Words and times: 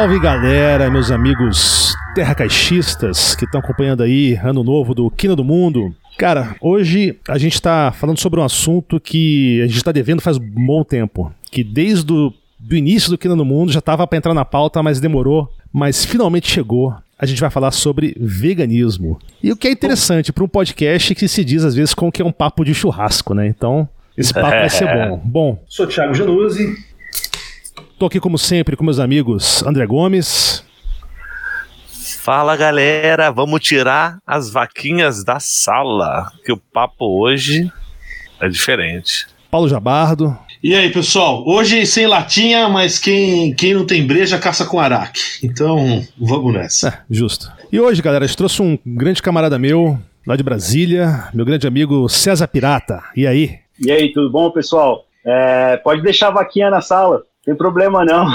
Salve 0.00 0.18
galera, 0.18 0.90
meus 0.90 1.10
amigos 1.10 1.94
terracaixistas 2.14 3.34
que 3.34 3.44
estão 3.44 3.60
acompanhando 3.60 4.02
aí 4.02 4.34
Ano 4.42 4.64
Novo 4.64 4.94
do 4.94 5.10
Quina 5.10 5.36
do 5.36 5.44
Mundo. 5.44 5.94
Cara, 6.16 6.56
hoje 6.58 7.18
a 7.28 7.36
gente 7.36 7.52
está 7.52 7.92
falando 7.92 8.18
sobre 8.18 8.40
um 8.40 8.42
assunto 8.42 8.98
que 8.98 9.60
a 9.60 9.66
gente 9.66 9.76
está 9.76 9.92
devendo 9.92 10.22
faz 10.22 10.38
um 10.38 10.66
bom 10.66 10.82
tempo. 10.82 11.30
Que 11.50 11.62
desde 11.62 12.10
o 12.10 12.32
do 12.58 12.74
início 12.74 13.10
do 13.10 13.18
Quina 13.18 13.36
do 13.36 13.44
Mundo 13.44 13.72
já 13.72 13.80
estava 13.80 14.06
para 14.06 14.16
entrar 14.16 14.32
na 14.32 14.42
pauta, 14.42 14.82
mas 14.82 15.00
demorou. 15.00 15.52
Mas 15.70 16.02
finalmente 16.02 16.50
chegou. 16.50 16.96
A 17.18 17.26
gente 17.26 17.38
vai 17.38 17.50
falar 17.50 17.70
sobre 17.70 18.16
veganismo. 18.18 19.18
E 19.42 19.52
o 19.52 19.56
que 19.56 19.68
é 19.68 19.70
interessante 19.70 20.32
para 20.32 20.42
um 20.42 20.48
podcast 20.48 21.14
que 21.14 21.28
se 21.28 21.44
diz 21.44 21.62
às 21.62 21.74
vezes 21.74 21.92
com 21.92 22.10
que 22.10 22.22
é 22.22 22.24
um 22.24 22.32
papo 22.32 22.64
de 22.64 22.72
churrasco, 22.72 23.34
né? 23.34 23.46
Então, 23.46 23.86
esse 24.16 24.32
papo 24.32 24.48
vai 24.48 24.70
ser 24.70 24.86
bom. 24.96 25.20
Bom, 25.22 25.62
Sou 25.68 25.86
Thiago 25.86 26.14
Januzzi. 26.14 26.88
Tô 28.00 28.06
aqui 28.06 28.18
como 28.18 28.38
sempre 28.38 28.76
com 28.76 28.82
meus 28.82 28.98
amigos 28.98 29.62
André 29.62 29.84
Gomes, 29.84 30.64
Fala 32.22 32.56
galera, 32.56 33.30
vamos 33.30 33.60
tirar 33.60 34.16
as 34.26 34.50
vaquinhas 34.50 35.22
da 35.22 35.38
sala, 35.38 36.32
que 36.42 36.50
o 36.50 36.56
papo 36.56 37.04
hoje 37.22 37.70
é 38.40 38.48
diferente. 38.48 39.26
Paulo 39.50 39.68
Jabardo, 39.68 40.34
E 40.62 40.74
aí, 40.74 40.90
pessoal? 40.90 41.44
Hoje 41.46 41.84
sem 41.84 42.06
latinha, 42.06 42.70
mas 42.70 42.98
quem, 42.98 43.52
quem 43.54 43.74
não 43.74 43.84
tem 43.84 44.06
breja 44.06 44.38
caça 44.38 44.64
com 44.64 44.80
araque. 44.80 45.20
Então, 45.42 46.02
vamos 46.18 46.54
nessa. 46.54 46.88
É, 46.88 46.98
justo. 47.10 47.52
E 47.70 47.78
hoje, 47.78 48.00
galera, 48.00 48.26
gente 48.26 48.36
trouxe 48.36 48.62
um 48.62 48.78
grande 48.86 49.20
camarada 49.20 49.58
meu, 49.58 49.98
lá 50.26 50.36
de 50.36 50.42
Brasília, 50.42 51.28
meu 51.34 51.44
grande 51.44 51.66
amigo 51.66 52.08
César 52.08 52.48
Pirata. 52.48 53.02
E 53.14 53.26
aí? 53.26 53.58
E 53.78 53.92
aí, 53.92 54.10
tudo 54.10 54.30
bom, 54.30 54.50
pessoal? 54.50 55.04
É, 55.22 55.76
pode 55.78 56.02
deixar 56.02 56.28
a 56.28 56.32
vaquinha 56.32 56.70
na 56.70 56.80
sala, 56.80 57.24
tem 57.50 57.56
problema 57.56 58.04
não. 58.04 58.26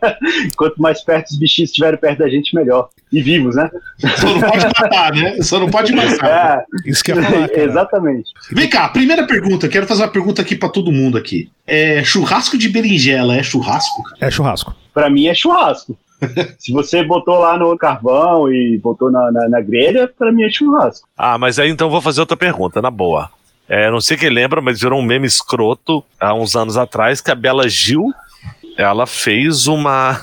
Quanto 0.56 0.80
mais 0.80 1.04
perto 1.04 1.28
os 1.28 1.38
bichinhos 1.38 1.70
estiverem 1.70 1.98
perto 1.98 2.20
da 2.20 2.28
gente, 2.28 2.54
melhor. 2.54 2.88
E 3.12 3.22
vivos, 3.22 3.54
né? 3.54 3.70
Só 3.98 4.28
não 4.28 4.40
pode 4.40 4.64
matar, 4.64 5.12
né? 5.12 5.42
Só 5.42 5.60
não 5.60 5.70
pode 5.70 5.92
matar. 5.92 6.16
É, 6.26 6.64
Isso 6.90 7.04
que 7.04 7.12
ia 7.12 7.22
falar, 7.22 7.50
exatamente. 7.52 8.30
Vem 8.50 8.68
cá, 8.68 8.88
primeira 8.88 9.26
pergunta. 9.26 9.68
Quero 9.68 9.86
fazer 9.86 10.02
uma 10.02 10.08
pergunta 10.08 10.42
aqui 10.42 10.56
pra 10.56 10.68
todo 10.68 10.90
mundo 10.90 11.16
aqui. 11.18 11.50
É, 11.66 12.02
churrasco 12.02 12.56
de 12.56 12.68
berinjela 12.68 13.36
é 13.36 13.42
churrasco? 13.42 14.02
É 14.20 14.30
churrasco. 14.30 14.74
Pra 14.92 15.10
mim 15.10 15.26
é 15.26 15.34
churrasco. 15.34 15.96
Se 16.58 16.72
você 16.72 17.04
botou 17.04 17.38
lá 17.38 17.58
no 17.58 17.76
carvão 17.76 18.50
e 18.50 18.78
botou 18.78 19.10
na, 19.10 19.30
na, 19.30 19.48
na 19.48 19.60
grelha, 19.60 20.08
pra 20.08 20.32
mim 20.32 20.44
é 20.44 20.50
churrasco. 20.50 21.06
Ah, 21.16 21.38
mas 21.38 21.58
aí 21.58 21.68
então 21.70 21.90
vou 21.90 22.00
fazer 22.00 22.20
outra 22.20 22.36
pergunta, 22.36 22.80
na 22.80 22.90
boa. 22.90 23.30
É, 23.68 23.90
não 23.90 24.00
sei 24.00 24.16
quem 24.16 24.30
lembra, 24.30 24.60
mas 24.60 24.80
virou 24.80 24.98
um 25.00 25.04
meme 25.04 25.26
escroto 25.26 26.02
há 26.20 26.32
uns 26.32 26.54
anos 26.54 26.76
atrás 26.76 27.20
que 27.20 27.30
a 27.30 27.34
Bela 27.34 27.68
Gil 27.68 28.12
ela 28.76 29.06
fez 29.06 29.66
uma 29.66 30.20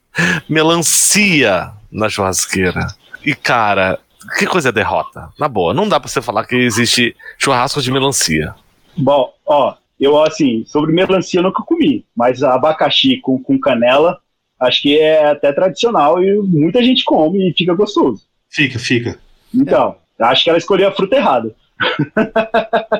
melancia 0.48 1.72
na 1.90 2.08
churrasqueira. 2.08 2.88
E 3.24 3.34
cara, 3.34 3.98
que 4.38 4.46
coisa 4.46 4.70
é 4.70 4.72
derrota? 4.72 5.28
Na 5.38 5.48
boa, 5.48 5.74
não 5.74 5.88
dá 5.88 5.98
pra 5.98 6.08
você 6.08 6.22
falar 6.22 6.46
que 6.46 6.56
existe 6.56 7.14
churrasco 7.38 7.82
de 7.82 7.90
melancia. 7.90 8.54
Bom, 8.96 9.32
ó, 9.46 9.74
eu 9.98 10.22
assim, 10.22 10.64
sobre 10.66 10.92
melancia 10.92 11.40
eu 11.40 11.44
nunca 11.44 11.62
comi, 11.62 12.04
mas 12.16 12.42
abacaxi 12.42 13.18
com, 13.18 13.42
com 13.42 13.58
canela, 13.58 14.18
acho 14.58 14.82
que 14.82 14.98
é 14.98 15.26
até 15.26 15.52
tradicional 15.52 16.22
e 16.22 16.38
muita 16.40 16.82
gente 16.82 17.04
come 17.04 17.50
e 17.50 17.54
fica 17.54 17.74
gostoso. 17.74 18.22
Fica, 18.48 18.78
fica. 18.78 19.18
Então, 19.54 19.96
acho 20.18 20.44
que 20.44 20.50
ela 20.50 20.58
escolheu 20.58 20.88
a 20.88 20.92
fruta 20.92 21.16
errada. 21.16 21.54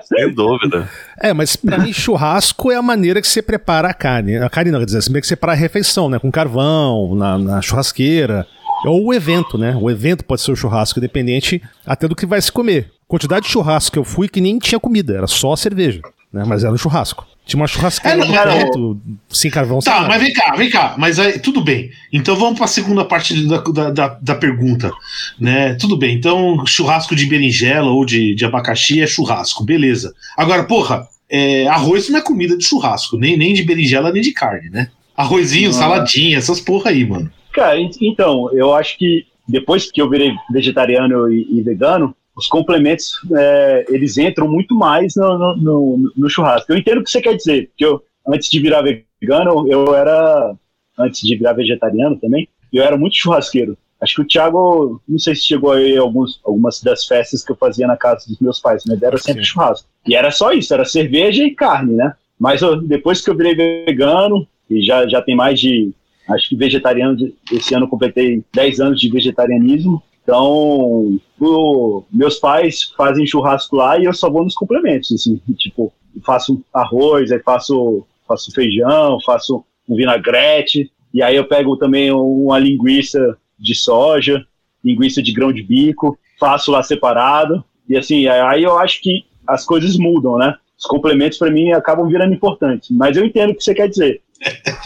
Sem 0.04 0.32
dúvida. 0.34 0.88
É, 1.18 1.32
mas 1.32 1.56
pra 1.56 1.78
mim 1.78 1.92
churrasco 1.92 2.70
é 2.70 2.76
a 2.76 2.82
maneira 2.82 3.20
que 3.20 3.28
você 3.28 3.42
prepara 3.42 3.88
a 3.88 3.94
carne. 3.94 4.36
A 4.38 4.48
carne 4.48 4.70
não, 4.70 4.78
quer 4.78 4.86
dizer, 4.86 4.98
a 4.98 5.02
maneira 5.02 5.20
que 5.20 5.26
você 5.26 5.36
prepara 5.36 5.52
a 5.52 5.56
refeição, 5.56 6.08
né? 6.08 6.18
Com 6.18 6.30
carvão, 6.30 7.14
na, 7.14 7.38
na 7.38 7.62
churrasqueira. 7.62 8.46
Ou 8.86 9.06
o 9.06 9.14
evento, 9.14 9.58
né? 9.58 9.76
O 9.78 9.90
evento 9.90 10.24
pode 10.24 10.40
ser 10.40 10.52
o 10.52 10.56
churrasco, 10.56 10.98
independente 10.98 11.62
até 11.86 12.08
do 12.08 12.16
que 12.16 12.24
vai 12.26 12.40
se 12.40 12.50
comer. 12.50 12.90
Quantidade 13.06 13.46
de 13.46 13.52
churrasco 13.52 13.92
que 13.92 13.98
eu 13.98 14.04
fui 14.04 14.28
que 14.28 14.40
nem 14.40 14.58
tinha 14.58 14.80
comida, 14.80 15.14
era 15.14 15.26
só 15.26 15.54
cerveja, 15.56 16.00
né? 16.32 16.44
Mas 16.46 16.64
era 16.64 16.72
um 16.72 16.78
churrasco. 16.78 17.26
Tinha 17.50 17.61
uma 17.61 17.66
churrasqueira 17.66 18.22
É, 18.22 18.28
no 18.28 18.33
era 18.33 18.59
canto, 18.65 19.00
sem 19.28 19.50
carvão, 19.50 19.81
sem 19.81 19.93
Tá, 19.93 20.03
nada. 20.03 20.09
mas 20.15 20.22
vem 20.22 20.33
cá, 20.33 20.55
vem 20.55 20.71
cá. 20.71 20.94
Mas 20.97 21.19
aí, 21.19 21.38
tudo 21.41 21.61
bem. 21.61 21.91
Então 22.12 22.37
vamos 22.37 22.56
pra 22.56 22.69
segunda 22.69 23.05
parte 23.05 23.34
da, 23.49 23.59
da, 23.59 23.91
da, 23.91 24.09
da 24.22 24.34
pergunta. 24.37 24.93
Né? 25.38 25.75
Tudo 25.75 25.97
bem. 25.97 26.15
Então, 26.15 26.65
churrasco 26.65 27.16
de 27.16 27.27
berinjela 27.27 27.91
ou 27.91 28.05
de, 28.05 28.37
de 28.37 28.44
abacaxi 28.44 29.03
é 29.03 29.06
churrasco, 29.06 29.65
beleza. 29.65 30.15
Agora, 30.37 30.62
porra, 30.62 31.09
é, 31.28 31.66
arroz 31.66 32.09
não 32.09 32.21
é 32.21 32.22
comida 32.22 32.56
de 32.56 32.65
churrasco, 32.65 33.19
nem, 33.19 33.37
nem 33.37 33.53
de 33.53 33.65
berinjela, 33.65 34.12
nem 34.12 34.22
de 34.22 34.32
carne, 34.32 34.71
né? 34.71 34.88
Arrozinho, 35.17 35.72
saladinha, 35.72 36.38
essas 36.38 36.61
porra 36.61 36.91
aí, 36.91 37.05
mano. 37.05 37.31
Cara, 37.53 37.81
en- 37.81 37.91
então, 38.00 38.49
eu 38.53 38.72
acho 38.75 38.97
que 38.97 39.27
depois 39.49 39.91
que 39.91 40.00
eu 40.00 40.09
virei 40.09 40.31
vegetariano 40.53 41.28
e, 41.32 41.47
e 41.59 41.62
vegano, 41.62 42.15
os 42.40 42.48
complementos, 42.48 43.20
é, 43.36 43.84
eles 43.90 44.16
entram 44.16 44.48
muito 44.48 44.74
mais 44.74 45.14
no, 45.14 45.38
no, 45.38 45.56
no- 45.56 46.12
no 46.16 46.30
churrasco. 46.30 46.72
Eu 46.72 46.78
entendo 46.78 46.98
o 47.00 47.04
que 47.04 47.10
você 47.10 47.20
quer 47.20 47.36
dizer, 47.36 47.68
porque 47.68 47.84
eu, 47.84 48.02
antes 48.26 48.48
de 48.48 48.58
virar 48.58 48.82
vegano, 48.82 49.70
eu 49.70 49.94
era, 49.94 50.54
antes 50.98 51.20
de 51.20 51.36
virar 51.36 51.52
vegetariano 51.52 52.16
também, 52.16 52.48
eu 52.72 52.82
era 52.82 52.96
muito 52.96 53.16
churrasqueiro. 53.16 53.76
Acho 54.00 54.14
que 54.14 54.22
o 54.22 54.26
Thiago, 54.26 55.00
não 55.06 55.18
sei 55.18 55.34
se 55.34 55.42
chegou 55.42 55.72
aí 55.72 55.94
alguns, 55.98 56.40
algumas 56.42 56.80
das 56.82 57.04
festas 57.04 57.44
que 57.44 57.52
eu 57.52 57.56
fazia 57.56 57.86
na 57.86 57.98
casa 57.98 58.24
dos 58.26 58.38
meus 58.40 58.58
pais, 58.58 58.82
mas 58.86 59.02
era 59.02 59.18
sempre 59.18 59.44
Sim. 59.44 59.50
churrasco. 59.50 59.86
E 60.06 60.14
era 60.16 60.30
só 60.30 60.52
isso, 60.52 60.72
era 60.72 60.86
cerveja 60.86 61.44
e 61.44 61.50
carne, 61.54 61.94
né? 61.94 62.14
Mas 62.38 62.62
eu- 62.62 62.80
depois 62.80 63.20
que 63.22 63.28
eu 63.28 63.36
virei 63.36 63.54
vegano, 63.84 64.46
e 64.70 64.82
já, 64.82 65.06
já 65.06 65.20
tem 65.20 65.36
mais 65.36 65.60
de, 65.60 65.90
acho 66.30 66.48
que 66.48 66.56
vegetariano, 66.56 67.14
esse 67.52 67.74
ano 67.74 67.84
eu 67.84 67.88
completei 67.90 68.42
10 68.54 68.80
anos 68.80 68.98
de 68.98 69.10
vegetarianismo, 69.10 70.02
então 70.30 71.18
o- 71.41 72.04
meus 72.12 72.38
pais 72.38 72.92
fazem 72.96 73.26
churrasco 73.26 73.76
lá 73.76 73.98
e 73.98 74.04
eu 74.04 74.12
só 74.12 74.30
vou 74.30 74.44
nos 74.44 74.54
complementos, 74.54 75.12
assim, 75.12 75.41
tipo, 75.58 75.92
faço 76.24 76.62
arroz, 76.72 77.30
aí 77.32 77.41
faço, 77.41 78.06
faço 78.26 78.52
feijão, 78.52 79.19
faço 79.24 79.64
um 79.88 79.96
vinagrete, 79.96 80.90
e 81.12 81.22
aí 81.22 81.34
eu 81.36 81.44
pego 81.46 81.76
também 81.76 82.10
uma 82.12 82.58
linguiça 82.58 83.36
de 83.58 83.74
soja, 83.74 84.44
linguiça 84.84 85.22
de 85.22 85.32
grão 85.32 85.52
de 85.52 85.62
bico, 85.62 86.19
faço 86.38 86.70
lá 86.70 86.82
separado, 86.82 87.64
e 87.88 87.96
assim, 87.96 88.26
aí 88.28 88.62
eu 88.62 88.78
acho 88.78 89.00
que 89.02 89.24
as 89.46 89.64
coisas 89.64 89.96
mudam, 89.96 90.36
né? 90.38 90.54
Os 90.78 90.86
complementos 90.86 91.38
para 91.38 91.50
mim 91.50 91.72
acabam 91.72 92.06
virando 92.08 92.32
importantes, 92.32 92.88
mas 92.90 93.16
eu 93.16 93.24
entendo 93.24 93.50
o 93.50 93.54
que 93.54 93.62
você 93.64 93.74
quer 93.74 93.88
dizer. 93.88 94.22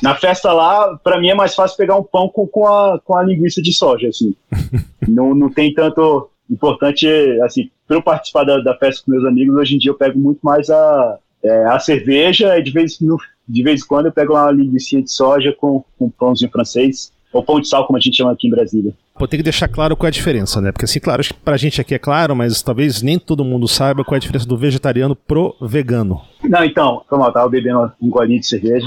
Na 0.02 0.14
festa 0.14 0.52
lá, 0.52 0.96
para 1.02 1.20
mim 1.20 1.28
é 1.28 1.34
mais 1.34 1.54
fácil 1.54 1.76
pegar 1.76 1.96
um 1.96 2.02
pão 2.02 2.28
com, 2.28 2.46
com, 2.46 2.66
a, 2.66 2.98
com 3.00 3.16
a 3.16 3.22
linguiça 3.22 3.62
de 3.62 3.72
soja, 3.72 4.08
assim. 4.08 4.34
não, 5.08 5.34
não 5.34 5.50
tem 5.50 5.72
tanto 5.72 6.30
importante, 6.50 7.06
assim, 7.42 7.70
para 7.86 7.96
eu 7.96 8.02
participar 8.02 8.44
da, 8.44 8.58
da 8.58 8.76
festa 8.76 9.02
com 9.04 9.12
meus 9.12 9.24
amigos, 9.24 9.56
hoje 9.56 9.76
em 9.76 9.78
dia 9.78 9.90
eu 9.90 9.96
pego 9.96 10.18
muito 10.18 10.40
mais 10.42 10.68
a, 10.70 11.18
é, 11.42 11.64
a 11.66 11.78
cerveja 11.78 12.58
e 12.58 12.62
de 12.62 12.70
vez, 12.70 13.00
no, 13.00 13.16
de 13.48 13.62
vez 13.62 13.82
em 13.82 13.86
quando 13.86 14.06
eu 14.06 14.12
pego 14.12 14.34
uma 14.34 14.50
linguiça 14.50 15.00
de 15.00 15.10
soja 15.10 15.52
com, 15.52 15.84
com 15.98 16.10
pãozinho 16.10 16.50
francês, 16.50 17.12
ou 17.34 17.42
pão 17.42 17.60
de 17.60 17.68
sal, 17.68 17.86
como 17.86 17.96
a 17.98 18.00
gente 18.00 18.16
chama 18.16 18.32
aqui 18.32 18.46
em 18.46 18.50
Brasília. 18.50 18.92
Pô, 19.18 19.28
tem 19.28 19.38
que 19.38 19.44
deixar 19.44 19.68
claro 19.68 19.94
qual 19.96 20.06
é 20.06 20.08
a 20.08 20.12
diferença, 20.12 20.60
né? 20.60 20.72
Porque 20.72 20.86
assim, 20.86 20.98
claro, 21.00 21.20
acho 21.20 21.34
que 21.34 21.40
pra 21.40 21.56
gente 21.56 21.80
aqui 21.80 21.94
é 21.94 21.98
claro, 21.98 22.34
mas 22.34 22.62
talvez 22.62 23.02
nem 23.02 23.18
todo 23.18 23.44
mundo 23.44 23.68
saiba 23.68 24.02
qual 24.04 24.14
é 24.14 24.16
a 24.16 24.20
diferença 24.20 24.46
do 24.48 24.56
vegetariano 24.56 25.14
pro 25.14 25.54
vegano. 25.60 26.20
Não, 26.42 26.64
então, 26.64 27.02
foi 27.08 27.18
mal, 27.18 27.32
tava 27.32 27.48
bebendo 27.48 27.92
um 28.00 28.08
golinho 28.08 28.40
de 28.40 28.46
cerveja. 28.46 28.86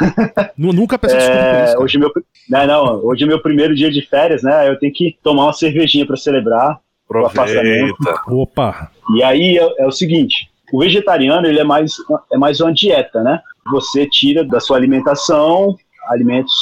Nu- 0.56 0.72
Nunca 0.72 0.98
peço 0.98 1.16
desculpa 1.16 1.44
por 1.44 1.54
É, 1.54 1.64
isso. 1.64 1.72
cara. 1.72 1.84
hoje, 1.84 1.96
é 1.96 2.00
meu, 2.00 2.10
não, 2.48 2.66
não, 2.66 3.04
hoje 3.06 3.24
é 3.24 3.26
meu 3.26 3.40
primeiro 3.42 3.74
dia 3.74 3.90
de 3.90 4.02
férias, 4.02 4.42
né? 4.42 4.68
Eu 4.68 4.78
tenho 4.78 4.92
que 4.92 5.16
tomar 5.22 5.44
uma 5.44 5.52
cervejinha 5.52 6.06
para 6.06 6.16
celebrar. 6.16 6.78
Aproveita. 7.08 8.20
Opa, 8.28 8.90
E 9.14 9.22
aí 9.22 9.58
é, 9.58 9.82
é 9.82 9.86
o 9.86 9.92
seguinte: 9.92 10.48
o 10.72 10.80
vegetariano 10.80 11.46
ele 11.46 11.60
é 11.60 11.64
mais, 11.64 11.94
é 12.32 12.36
mais 12.36 12.60
uma 12.60 12.72
dieta, 12.72 13.22
né? 13.22 13.40
Você 13.70 14.06
tira 14.08 14.44
da 14.44 14.60
sua 14.60 14.76
alimentação 14.76 15.76
alimentos 16.08 16.52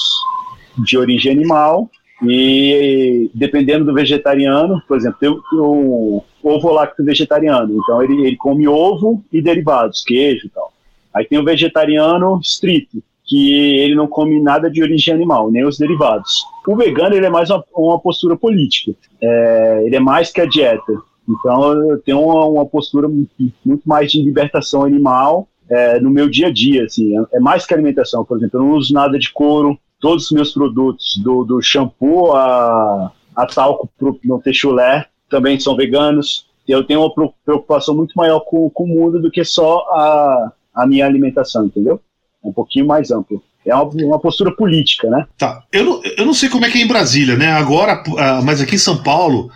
de 0.78 0.98
origem 0.98 1.32
animal 1.32 1.90
e 2.22 3.30
dependendo 3.34 3.84
do 3.84 3.94
vegetariano, 3.94 4.80
por 4.86 4.96
exemplo, 4.96 5.18
tem 5.18 5.28
o, 5.28 6.22
ovo 6.42 6.72
lacto 6.72 7.02
vegetariano, 7.02 7.78
então 7.78 8.02
ele, 8.02 8.26
ele 8.26 8.36
come 8.36 8.68
ovo 8.68 9.22
e 9.32 9.42
derivados, 9.42 10.02
queijo 10.02 10.46
e 10.46 10.50
tal. 10.50 10.72
Aí 11.12 11.24
tem 11.24 11.38
o 11.38 11.44
vegetariano 11.44 12.38
estrito, 12.42 13.02
que 13.24 13.78
ele 13.78 13.94
não 13.94 14.06
come 14.06 14.40
nada 14.40 14.70
de 14.70 14.82
origem 14.82 15.14
animal, 15.14 15.50
nem 15.50 15.64
os 15.64 15.78
derivados. 15.78 16.44
O 16.66 16.76
vegano 16.76 17.14
ele 17.14 17.26
é 17.26 17.30
mais 17.30 17.50
uma, 17.50 17.64
uma 17.74 17.98
postura 17.98 18.36
política, 18.36 18.92
é, 19.20 19.82
ele 19.86 19.96
é 19.96 20.00
mais 20.00 20.30
que 20.30 20.40
a 20.40 20.46
dieta. 20.46 20.92
Então 21.26 21.98
tenho 22.04 22.20
uma, 22.20 22.44
uma 22.46 22.66
postura 22.66 23.08
muito 23.08 23.82
mais 23.86 24.12
de 24.12 24.22
libertação 24.22 24.84
animal 24.84 25.48
é, 25.68 25.98
no 25.98 26.10
meu 26.10 26.28
dia 26.28 26.48
a 26.48 26.52
dia, 26.52 26.84
assim, 26.84 27.18
é, 27.18 27.36
é 27.36 27.40
mais 27.40 27.64
que 27.64 27.72
alimentação. 27.72 28.24
Por 28.24 28.36
exemplo, 28.36 28.60
eu 28.60 28.64
não 28.64 28.72
uso 28.72 28.92
nada 28.92 29.18
de 29.18 29.32
couro, 29.32 29.78
todos 30.04 30.26
os 30.26 30.32
meus 30.32 30.52
produtos, 30.52 31.18
do, 31.24 31.44
do 31.44 31.62
shampoo 31.62 32.36
a, 32.36 33.10
a 33.34 33.46
talco 33.46 33.88
não 34.22 34.38
ter 34.38 34.52
chulé, 34.52 35.06
também 35.30 35.58
são 35.58 35.74
veganos. 35.74 36.44
Eu 36.68 36.84
tenho 36.84 37.00
uma 37.00 37.32
preocupação 37.42 37.96
muito 37.96 38.12
maior 38.14 38.40
com, 38.40 38.68
com 38.68 38.84
o 38.84 38.86
mundo 38.86 39.18
do 39.18 39.30
que 39.30 39.42
só 39.46 39.78
a, 39.78 40.52
a 40.74 40.86
minha 40.86 41.06
alimentação, 41.06 41.64
entendeu? 41.64 41.98
É 42.44 42.46
um 42.46 42.52
pouquinho 42.52 42.86
mais 42.86 43.10
amplo. 43.10 43.42
É 43.64 43.74
uma, 43.74 44.18
postura 44.18 44.54
política, 44.54 45.08
né? 45.08 45.26
Tá. 45.38 45.64
Eu 45.72 45.84
não, 45.84 46.02
eu 46.18 46.26
não 46.26 46.34
sei 46.34 46.50
como 46.50 46.66
é 46.66 46.70
que 46.70 46.76
é 46.76 46.82
em 46.82 46.86
Brasília, 46.86 47.34
né? 47.34 47.52
Agora, 47.52 48.02
uh, 48.06 48.44
mas 48.44 48.60
aqui 48.60 48.74
em 48.74 48.78
São 48.78 49.02
Paulo, 49.02 49.50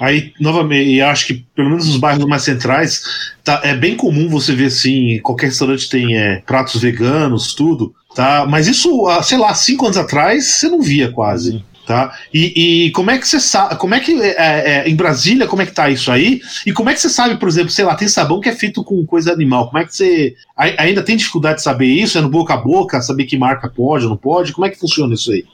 aí, 0.00 0.32
novamente, 0.40 1.00
acho 1.00 1.28
que 1.28 1.46
pelo 1.54 1.70
menos 1.70 1.86
nos 1.86 1.96
bairros 1.96 2.24
mais 2.24 2.42
centrais, 2.42 3.04
tá, 3.44 3.60
é 3.62 3.72
bem 3.72 3.96
comum 3.96 4.28
você 4.28 4.52
ver 4.52 4.66
assim, 4.66 5.20
qualquer 5.20 5.46
restaurante 5.46 5.88
tem 5.88 6.18
é, 6.18 6.42
pratos 6.44 6.82
veganos, 6.82 7.54
tudo, 7.54 7.94
tá? 8.16 8.46
Mas 8.48 8.66
isso, 8.66 9.06
sei 9.22 9.36
lá, 9.36 9.54
cinco 9.54 9.84
anos 9.84 9.98
atrás, 9.98 10.56
você 10.56 10.68
não 10.68 10.80
via 10.80 11.12
quase. 11.12 11.52
Uhum. 11.52 11.62
Tá? 11.86 12.18
E, 12.34 12.86
e, 12.86 12.90
como 12.90 13.12
é 13.12 13.18
que 13.18 13.28
você 13.28 13.38
sabe, 13.38 13.76
como 13.76 13.94
é 13.94 14.00
que 14.00 14.20
é, 14.20 14.34
é, 14.38 14.88
em 14.88 14.96
Brasília, 14.96 15.46
como 15.46 15.62
é 15.62 15.66
que 15.66 15.70
tá 15.70 15.88
isso 15.88 16.10
aí? 16.10 16.40
E 16.66 16.72
como 16.72 16.90
é 16.90 16.94
que 16.94 17.00
você 17.00 17.08
sabe, 17.08 17.38
por 17.38 17.48
exemplo, 17.48 17.70
sei 17.70 17.84
lá, 17.84 17.94
tem 17.94 18.08
sabão 18.08 18.40
que 18.40 18.48
é 18.48 18.52
feito 18.52 18.82
com 18.82 19.06
coisa 19.06 19.32
animal, 19.32 19.68
como 19.68 19.78
é 19.78 19.84
que 19.84 19.94
você 19.94 20.34
ainda 20.56 21.00
tem 21.00 21.16
dificuldade 21.16 21.58
de 21.58 21.62
saber 21.62 21.86
isso? 21.86 22.18
É 22.18 22.20
no 22.20 22.28
boca 22.28 22.54
a 22.54 22.56
boca, 22.56 23.00
saber 23.00 23.24
que 23.26 23.38
marca 23.38 23.70
pode 23.70 24.02
ou 24.02 24.10
não 24.10 24.16
pode? 24.16 24.52
Como 24.52 24.66
é 24.66 24.70
que 24.70 24.80
funciona 24.80 25.14
isso 25.14 25.30
aí? 25.30 25.44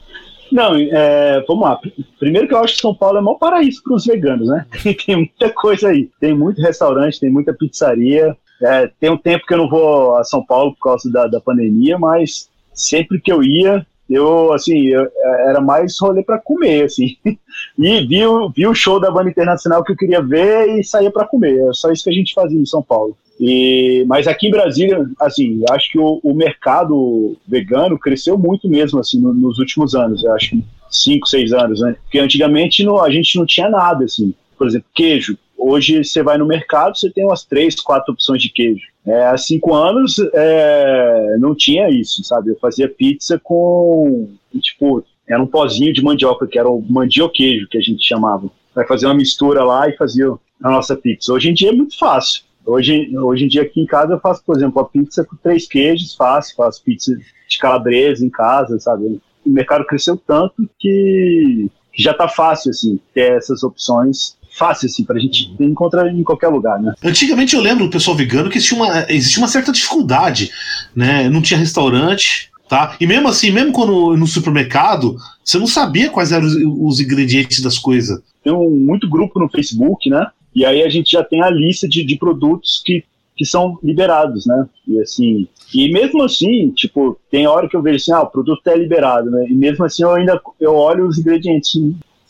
Não, 0.51 0.75
é, 0.75 1.45
vamos 1.47 1.65
lá. 1.65 1.79
Primeiro 2.19 2.49
que 2.49 2.55
eu 2.55 2.65
acho 2.65 2.77
que 2.77 2.81
São 2.81 2.95
Paulo 2.95 3.19
é 3.19 3.21
maior 3.21 3.37
paraíso 3.37 3.83
para 3.83 3.95
os 3.95 4.07
veganos, 4.07 4.49
né? 4.49 4.65
tem 5.05 5.17
muita 5.17 5.51
coisa 5.51 5.89
aí. 5.89 6.09
Tem 6.19 6.35
muito 6.35 6.63
restaurante, 6.63 7.21
tem 7.21 7.31
muita 7.31 7.53
pizzaria. 7.53 8.35
É, 8.63 8.91
tem 8.99 9.11
um 9.11 9.19
tempo 9.19 9.45
que 9.45 9.53
eu 9.53 9.59
não 9.59 9.69
vou 9.69 10.17
a 10.17 10.25
São 10.25 10.45
Paulo 10.45 10.73
por 10.75 10.91
causa 10.91 11.11
da, 11.11 11.27
da 11.27 11.41
pandemia, 11.41 11.99
mas 11.99 12.49
sempre 12.75 13.21
que 13.21 13.33
eu 13.33 13.43
ia, 13.43 13.87
eu, 14.09 14.53
assim, 14.53 14.87
eu, 14.89 15.03
é, 15.03 15.49
era 15.49 15.61
mais 15.61 15.99
rolê 15.99 16.23
para 16.23 16.39
comer, 16.39 16.85
assim. 16.85 17.17
E 17.79 18.01
vi, 18.07 18.21
vi 18.57 18.67
o 18.67 18.75
show 18.75 18.99
da 18.99 19.11
banda 19.11 19.29
internacional 19.29 19.85
que 19.85 19.93
eu 19.93 19.97
queria 19.97 20.23
ver 20.23 20.79
e 20.79 20.85
saía 20.85 21.11
para 21.11 21.27
comer. 21.27 21.59
É 21.69 21.73
só 21.73 21.91
isso 21.93 22.05
que 22.05 22.11
a 22.11 22.13
gente 22.13 22.33
fazia 22.33 22.59
em 22.59 22.67
São 22.67 22.83
Paulo. 22.83 23.17
E, 23.39 24.05
mas 24.07 24.27
aqui 24.27 24.49
em 24.49 24.51
Brasília, 24.51 25.05
assim, 25.21 25.63
acho 25.71 25.91
que 25.91 25.99
o, 25.99 26.21
o 26.23 26.35
mercado 26.35 27.37
vegano 27.47 27.99
cresceu 27.99 28.39
muito 28.39 28.69
mesmo, 28.69 28.99
assim, 28.99 29.21
no, 29.21 29.35
nos 29.35 29.59
últimos 29.59 29.95
anos. 29.95 30.25
Acho 30.27 30.51
que 30.51 30.65
cinco, 30.91 31.27
seis 31.27 31.53
anos, 31.53 31.81
né? 31.81 31.97
Porque 32.03 32.19
antigamente 32.19 32.87
a 33.01 33.11
gente 33.11 33.37
não 33.37 33.47
tinha 33.47 33.69
nada, 33.69 34.05
assim. 34.05 34.35
Por 34.57 34.67
exemplo, 34.67 34.87
queijo. 34.95 35.37
Hoje 35.65 36.03
você 36.03 36.25
vai 36.25 36.37
no 36.37 36.45
mercado, 36.45 36.99
você 36.99 37.09
tem 37.09 37.25
umas 37.25 37.45
três, 37.45 37.81
quatro 37.81 38.13
opções 38.13 38.43
de 38.43 38.51
queijo. 38.51 38.85
É, 39.07 39.27
há 39.27 39.39
cinco 39.39 39.73
anos 39.73 40.17
é, 40.35 41.37
não 41.39 41.55
tinha 41.55 41.89
isso, 41.89 42.25
sabe? 42.25 42.51
Eu 42.51 42.59
fazia 42.59 42.89
pizza 42.89 43.41
com, 43.43 44.29
tipo, 44.61 45.05
era 45.27 45.41
um 45.41 45.47
pozinho 45.47 45.93
de 45.93 46.03
mandioca, 46.03 46.49
que 46.49 46.59
era 46.59 46.69
o 46.69 46.83
mandioquejo, 46.83 47.69
que 47.69 47.79
a 47.79 47.81
gente 47.81 48.05
chamava. 48.05 48.51
Vai 48.75 48.85
fazer 48.89 49.07
uma 49.07 49.15
mistura 49.15 49.63
lá 49.63 49.89
e 49.89 49.97
fazia 49.97 50.33
a 50.63 50.71
nossa 50.71 50.97
pizza. 50.97 51.33
Hoje 51.33 51.51
em 51.51 51.55
dia 51.55 51.69
é 51.69 51.73
muito 51.73 51.97
fácil. 51.97 52.43
Hoje, 52.67 53.17
hoje 53.17 53.45
em 53.45 53.49
dia 53.49 53.63
aqui 53.63 53.81
em 53.81 53.87
casa 53.87 54.15
eu 54.15 54.21
faço, 54.21 54.43
por 54.45 54.57
exemplo, 54.57 54.81
a 54.81 54.85
pizza 54.85 55.25
com 55.25 55.37
três 55.37 55.69
queijos, 55.69 56.17
faço, 56.17 56.57
faço 56.57 56.83
pizza 56.83 57.17
de 57.49 57.59
calabresa 57.59 58.27
em 58.27 58.31
casa, 58.31 58.81
sabe? 58.81 59.21
O 59.47 59.51
mercado 59.51 59.87
cresceu 59.87 60.17
tanto 60.17 60.69
que 60.77 61.71
já 61.97 62.11
está 62.11 62.27
fácil, 62.27 62.71
assim, 62.71 62.99
ter 63.15 63.37
essas 63.37 63.63
opções 63.63 64.37
fácil, 64.53 64.87
assim, 64.87 65.05
pra 65.05 65.19
gente 65.19 65.55
encontrar 65.59 66.09
em 66.09 66.23
qualquer 66.23 66.49
lugar, 66.49 66.81
né? 66.81 66.95
Antigamente 67.03 67.55
eu 67.55 67.63
lembro 67.63 67.85
do 67.85 67.91
pessoal 67.91 68.17
vegano 68.17 68.51
que 68.51 68.59
existia 68.59 68.77
uma, 68.77 69.07
existia 69.09 69.43
uma 69.43 69.49
certa 69.49 69.73
dificuldade, 69.73 70.51
né? 70.95 71.29
Não 71.29 71.43
tinha 71.43 71.59
restaurante, 71.59 72.51
tá? 72.69 72.97
E 73.01 73.07
mesmo 73.07 73.29
assim, 73.29 73.51
mesmo 73.51 73.73
quando 73.73 74.17
no 74.17 74.27
supermercado, 74.27 75.17
você 75.45 75.59
não 75.59 75.67
sabia 75.67 76.11
quais 76.11 76.33
eram 76.33 76.47
os, 76.47 76.55
os 76.55 77.01
ingredientes 77.01 77.61
das 77.61 77.79
coisas. 77.79 78.21
Tem 78.45 78.53
um, 78.53 78.71
muito 78.71 79.09
grupo 79.09 79.39
no 79.39 79.49
Facebook, 79.49 80.09
né? 80.11 80.27
E 80.55 80.65
aí 80.65 80.83
a 80.83 80.89
gente 80.89 81.13
já 81.13 81.25
tem 81.25 81.43
a 81.43 81.51
lista 81.51 81.89
de, 81.89 82.05
de 82.05 82.17
produtos 82.17 82.83
que, 82.85 83.03
que 83.37 83.45
são 83.45 83.79
liberados, 83.83 84.47
né? 84.47 84.67
E 84.87 85.01
assim, 85.01 85.49
e 85.75 85.91
mesmo 85.91 86.23
assim, 86.23 86.71
tipo, 86.71 87.19
tem 87.31 87.47
hora 87.47 87.69
que 87.69 87.77
eu 87.77 87.83
vejo 87.83 87.97
assim, 87.97 88.13
ah, 88.13 88.23
o 88.23 88.31
produto 88.31 88.67
é 88.69 88.77
liberado, 88.77 89.31
né? 89.31 89.47
E 89.49 89.55
mesmo 89.55 89.85
assim 89.85 90.03
eu 90.03 90.13
ainda 90.13 90.41
eu 90.61 90.75
olho 90.75 91.07
os 91.07 91.19
ingredientes 91.19 91.73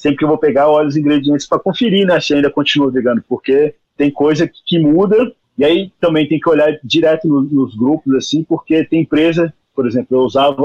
sempre 0.02 0.18
que 0.18 0.24
eu 0.24 0.28
vou 0.28 0.38
pegar, 0.38 0.64
eu 0.64 0.70
olho 0.70 0.88
os 0.88 0.96
ingredientes 0.96 1.46
para 1.46 1.60
conferir, 1.60 2.04
né, 2.04 2.18
se 2.18 2.34
ainda 2.34 2.50
continua 2.50 2.90
vegano, 2.90 3.22
porque 3.28 3.72
tem 3.96 4.10
coisa 4.10 4.48
que, 4.48 4.58
que 4.66 4.78
muda, 4.80 5.32
e 5.56 5.64
aí 5.64 5.92
também 6.00 6.26
tem 6.26 6.40
que 6.40 6.50
olhar 6.50 6.76
direto 6.82 7.28
no, 7.28 7.40
nos 7.42 7.76
grupos, 7.76 8.12
assim, 8.16 8.42
porque 8.42 8.84
tem 8.84 9.02
empresa, 9.02 9.54
por 9.72 9.86
exemplo, 9.86 10.16
eu 10.16 10.22
usava 10.22 10.60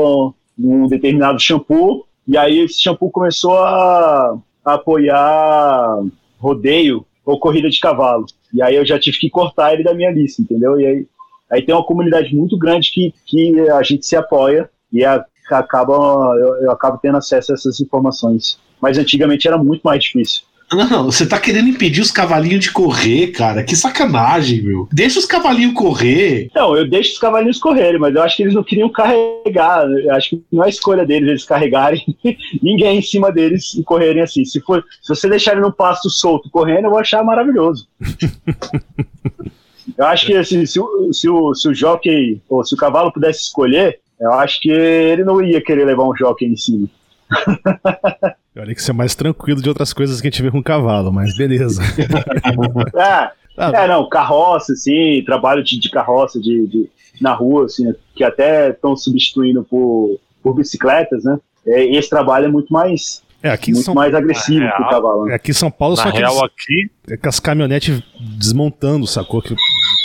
um 0.58 0.88
determinado 0.88 1.40
shampoo, 1.40 2.08
e 2.28 2.36
aí 2.36 2.62
esse 2.62 2.82
shampoo 2.82 3.12
começou 3.12 3.56
a, 3.60 4.40
a 4.66 4.74
apoiar 4.74 6.04
rodeio 6.40 7.06
ou 7.24 7.40
corrida 7.40 7.70
de 7.70 7.80
cavalo. 7.80 8.26
E 8.52 8.62
aí 8.62 8.76
eu 8.76 8.86
já 8.86 9.00
tive 9.00 9.20
que 9.20 9.30
cortar 9.30 9.74
ele 9.74 9.84
da 9.84 9.94
minha 9.94 10.10
lista, 10.10 10.42
entendeu? 10.42 10.80
E 10.80 10.86
aí, 10.86 11.08
aí 11.52 11.62
tem 11.62 11.76
uma 11.76 11.86
comunidade 11.86 12.36
muito 12.36 12.58
grande 12.58 12.92
que, 12.92 13.14
que 13.24 13.70
a 13.70 13.84
gente 13.84 14.06
se 14.06 14.16
apoia 14.16 14.68
e 14.92 15.06
a, 15.06 15.24
acaba, 15.52 15.94
eu, 16.40 16.64
eu 16.64 16.72
acabo 16.72 16.98
tendo 16.98 17.18
acesso 17.18 17.52
a 17.52 17.56
essas 17.56 17.80
informações 17.80 18.60
mas 18.82 18.98
antigamente 18.98 19.48
era 19.48 19.58
muito 19.58 19.82
mais 19.82 20.04
difícil. 20.04 20.44
Não, 20.72 21.06
você 21.06 21.26
tá 21.26 21.40
querendo 21.40 21.70
impedir 21.70 22.02
os 22.02 22.12
cavalinhos 22.12 22.66
de 22.66 22.72
correr, 22.72 23.28
cara. 23.28 23.64
Que 23.64 23.74
sacanagem, 23.74 24.62
meu. 24.62 24.90
Deixa 24.92 25.18
os 25.18 25.26
cavalinhos 25.26 25.74
correr. 25.74 26.52
Não, 26.54 26.76
eu 26.76 26.86
deixo 26.88 27.14
os 27.14 27.20
cavalinhos 27.20 27.58
correrem, 27.58 28.00
mas 28.00 28.14
eu 28.14 28.22
acho 28.22 28.36
que 28.36 28.44
eles 28.44 28.54
não 28.54 28.64
queriam 28.64 28.90
carregar. 28.90 29.88
Eu 29.90 30.14
acho 30.14 30.32
que 30.32 30.44
não 30.52 30.66
é 30.66 30.70
escolha 30.70 31.06
deles 31.06 31.30
eles 31.30 31.46
carregarem 31.46 32.04
ninguém 32.62 33.00
em 33.00 33.02
cima 33.02 33.32
deles 33.32 33.76
e 33.76 33.84
correrem 33.84 34.22
assim. 34.22 34.44
Se, 34.44 34.60
for, 34.60 34.84
se 35.02 35.08
você 35.08 35.30
deixar 35.30 35.54
ele 35.54 35.62
no 35.62 35.72
pasto 35.72 36.10
solto 36.10 36.50
correndo, 36.50 36.86
eu 36.86 36.92
vou 36.92 37.00
achar 37.00 37.24
maravilhoso. 37.24 37.88
eu 39.98 40.06
acho 40.06 40.26
que 40.26 40.36
assim, 40.36 40.66
se, 40.66 40.82
o, 40.82 41.14
se, 41.14 41.30
o, 41.30 41.56
se 41.56 41.70
o 41.70 41.74
jockey, 41.74 42.42
ou 42.50 42.66
se 42.66 42.76
o 42.76 42.78
cavalo 42.78 43.14
pudesse 43.14 43.44
escolher, 43.44 44.02
eu 44.20 44.34
acho 44.34 44.60
que 44.60 44.70
ele 44.70 45.24
não 45.24 45.42
ia 45.42 45.62
querer 45.62 45.86
levar 45.86 46.04
um 46.04 46.16
jockey 46.16 46.46
em 46.46 46.58
cima. 46.58 46.90
Olha 48.60 48.74
que 48.74 48.82
isso 48.82 48.92
é 48.92 48.94
mais 48.94 49.16
tranquilo 49.16 49.62
de 49.62 49.70
outras 49.70 49.94
coisas 49.94 50.20
que 50.20 50.28
a 50.28 50.32
gente 50.32 50.42
vê 50.42 50.52
com 50.52 50.64
cavalo, 50.64 51.12
mas 51.12 51.36
beleza. 51.38 51.82
é, 52.96 53.32
ah, 53.58 53.72
é, 53.74 53.88
não, 53.88 54.08
carroça, 54.10 54.74
assim, 54.74 55.24
trabalho 55.26 55.64
de, 55.64 55.80
de 55.80 55.90
carroça 55.90 56.40
de, 56.40 56.68
de, 56.68 56.90
na 57.22 57.34
rua, 57.34 57.66
assim, 57.66 57.94
que 58.16 58.24
até 58.24 58.70
estão 58.70 58.96
substituindo 58.96 59.64
por, 59.64 60.20
por 60.42 60.56
bicicletas, 60.56 61.24
né? 61.24 61.40
É, 61.66 61.84
esse 61.96 62.10
trabalho 62.10 62.46
é 62.46 62.50
muito 62.50 62.72
mais 62.72 63.22
é, 63.42 63.50
aqui 63.50 63.72
muito 63.72 63.86
São... 63.86 63.94
mais 63.94 64.14
agressivo 64.14 64.66
que 64.76 64.82
o 64.82 64.90
cavalo. 64.90 65.26
Né? 65.26 65.36
Aqui 65.36 65.52
em 65.52 65.54
São 65.54 65.70
Paulo 65.70 65.96
Na 65.96 66.04
só 66.04 66.10
real, 66.10 66.44
aqui... 66.44 66.90
é 67.10 67.18
com 67.18 67.30
as 67.30 67.40
caminhonetes 67.40 68.02
desmontando, 68.38 69.06
sacou? 69.06 69.42
Que 69.42 69.56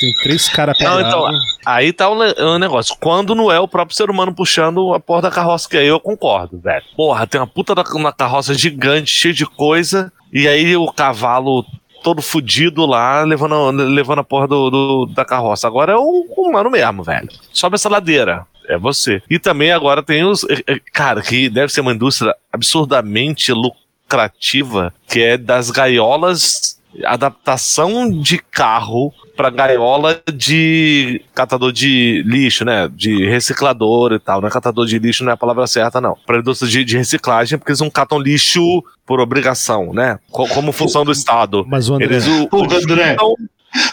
tem 0.02 0.12
três 0.14 0.48
caras 0.48 0.76
Não, 0.80 1.00
então, 1.00 1.24
aí 1.64 1.92
tá 1.92 2.08
o 2.08 2.16
um, 2.20 2.54
um 2.54 2.58
negócio. 2.58 2.96
Quando 2.98 3.36
não 3.36 3.52
é 3.52 3.60
o 3.60 3.68
próprio 3.68 3.96
ser 3.96 4.10
humano 4.10 4.34
puxando 4.34 4.92
a 4.92 4.98
porra 4.98 5.22
da 5.22 5.30
carroça, 5.30 5.68
que 5.68 5.76
aí 5.76 5.86
eu 5.86 6.00
concordo, 6.00 6.58
velho. 6.58 6.84
Porra, 6.96 7.24
tem 7.24 7.40
uma 7.40 7.46
puta 7.46 7.72
da, 7.72 7.84
uma 7.94 8.12
carroça 8.12 8.52
gigante, 8.52 9.12
cheia 9.12 9.32
de 9.32 9.46
coisa, 9.46 10.12
e 10.32 10.48
aí 10.48 10.76
o 10.76 10.92
cavalo 10.92 11.64
todo 12.02 12.20
fudido 12.20 12.84
lá, 12.84 13.22
levando, 13.22 13.70
levando 13.70 14.18
a 14.18 14.24
porra 14.24 14.48
do, 14.48 14.70
do, 14.70 15.06
da 15.06 15.24
carroça. 15.24 15.68
Agora 15.68 15.92
é 15.92 15.96
o 15.96 16.26
humano 16.36 16.68
mesmo, 16.68 17.04
velho. 17.04 17.28
Sobe 17.52 17.76
essa 17.76 17.88
ladeira. 17.88 18.44
É 18.68 18.76
você. 18.76 19.22
E 19.30 19.38
também 19.38 19.70
agora 19.70 20.02
tem 20.02 20.24
os. 20.24 20.44
Cara, 20.92 21.22
que 21.22 21.48
deve 21.48 21.72
ser 21.72 21.80
uma 21.80 21.92
indústria 21.92 22.34
absurdamente 22.52 23.52
lucrativa, 23.52 24.92
que 25.06 25.20
é 25.20 25.36
das 25.36 25.70
gaiolas 25.70 26.81
adaptação 27.04 28.10
de 28.10 28.38
carro 28.38 29.12
para 29.36 29.50
gaiola 29.50 30.20
de 30.32 31.22
catador 31.34 31.72
de 31.72 32.22
lixo, 32.26 32.64
né? 32.64 32.88
De 32.94 33.26
reciclador 33.26 34.12
e 34.12 34.18
tal. 34.18 34.40
Não 34.40 34.48
é 34.48 34.50
catador 34.50 34.86
de 34.86 34.98
lixo, 34.98 35.24
não 35.24 35.30
é 35.30 35.34
a 35.34 35.38
palavra 35.38 35.66
certa, 35.66 36.00
não. 36.00 36.16
Para 36.26 36.38
indústria 36.38 36.70
de, 36.70 36.84
de, 36.84 36.96
reciclagem, 36.96 37.58
porque 37.58 37.72
eles 37.72 37.80
não 37.80 37.90
catam 37.90 38.18
lixo 38.18 38.84
por 39.06 39.20
obrigação, 39.20 39.92
né? 39.92 40.18
Como 40.30 40.72
função 40.72 41.04
do 41.04 41.12
Estado. 41.12 41.64
Mas 41.66 41.88
o 41.88 41.94
André... 41.94 42.06
Eles, 42.06 42.26
o, 42.26 42.48
o, 42.52 42.62
André, 42.62 43.16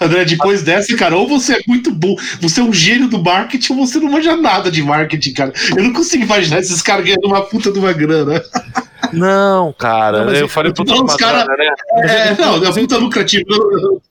André, 0.01 0.25
depois 0.25 0.61
dessa, 0.61 0.95
cara, 0.97 1.15
ou 1.15 1.27
você 1.27 1.53
é 1.53 1.59
muito 1.67 1.91
bom, 1.91 2.15
você 2.41 2.59
é 2.59 2.63
um 2.63 2.73
gênio 2.73 3.07
do 3.07 3.21
marketing, 3.21 3.73
ou 3.73 3.87
você 3.87 3.99
não 3.99 4.11
manja 4.11 4.35
nada 4.35 4.69
de 4.69 4.83
marketing, 4.83 5.33
cara. 5.33 5.53
Eu 5.75 5.83
não 5.83 5.93
consigo 5.93 6.23
imaginar 6.23 6.59
esses 6.59 6.81
caras 6.81 7.05
ganhando 7.05 7.27
uma 7.27 7.41
puta 7.41 7.71
de 7.71 7.79
uma 7.79 7.93
grana. 7.93 8.43
Não, 9.13 9.73
cara, 9.73 10.25
não, 10.25 10.33
eu 10.33 10.47
falei 10.47 10.73
pro 10.73 10.83
não, 10.83 11.05
cara, 11.05 11.45
né? 11.45 11.67
É, 12.03 12.35
não, 12.35 12.63
é 12.63 12.71
puta 12.73 12.97
lucrativa. 12.97 13.45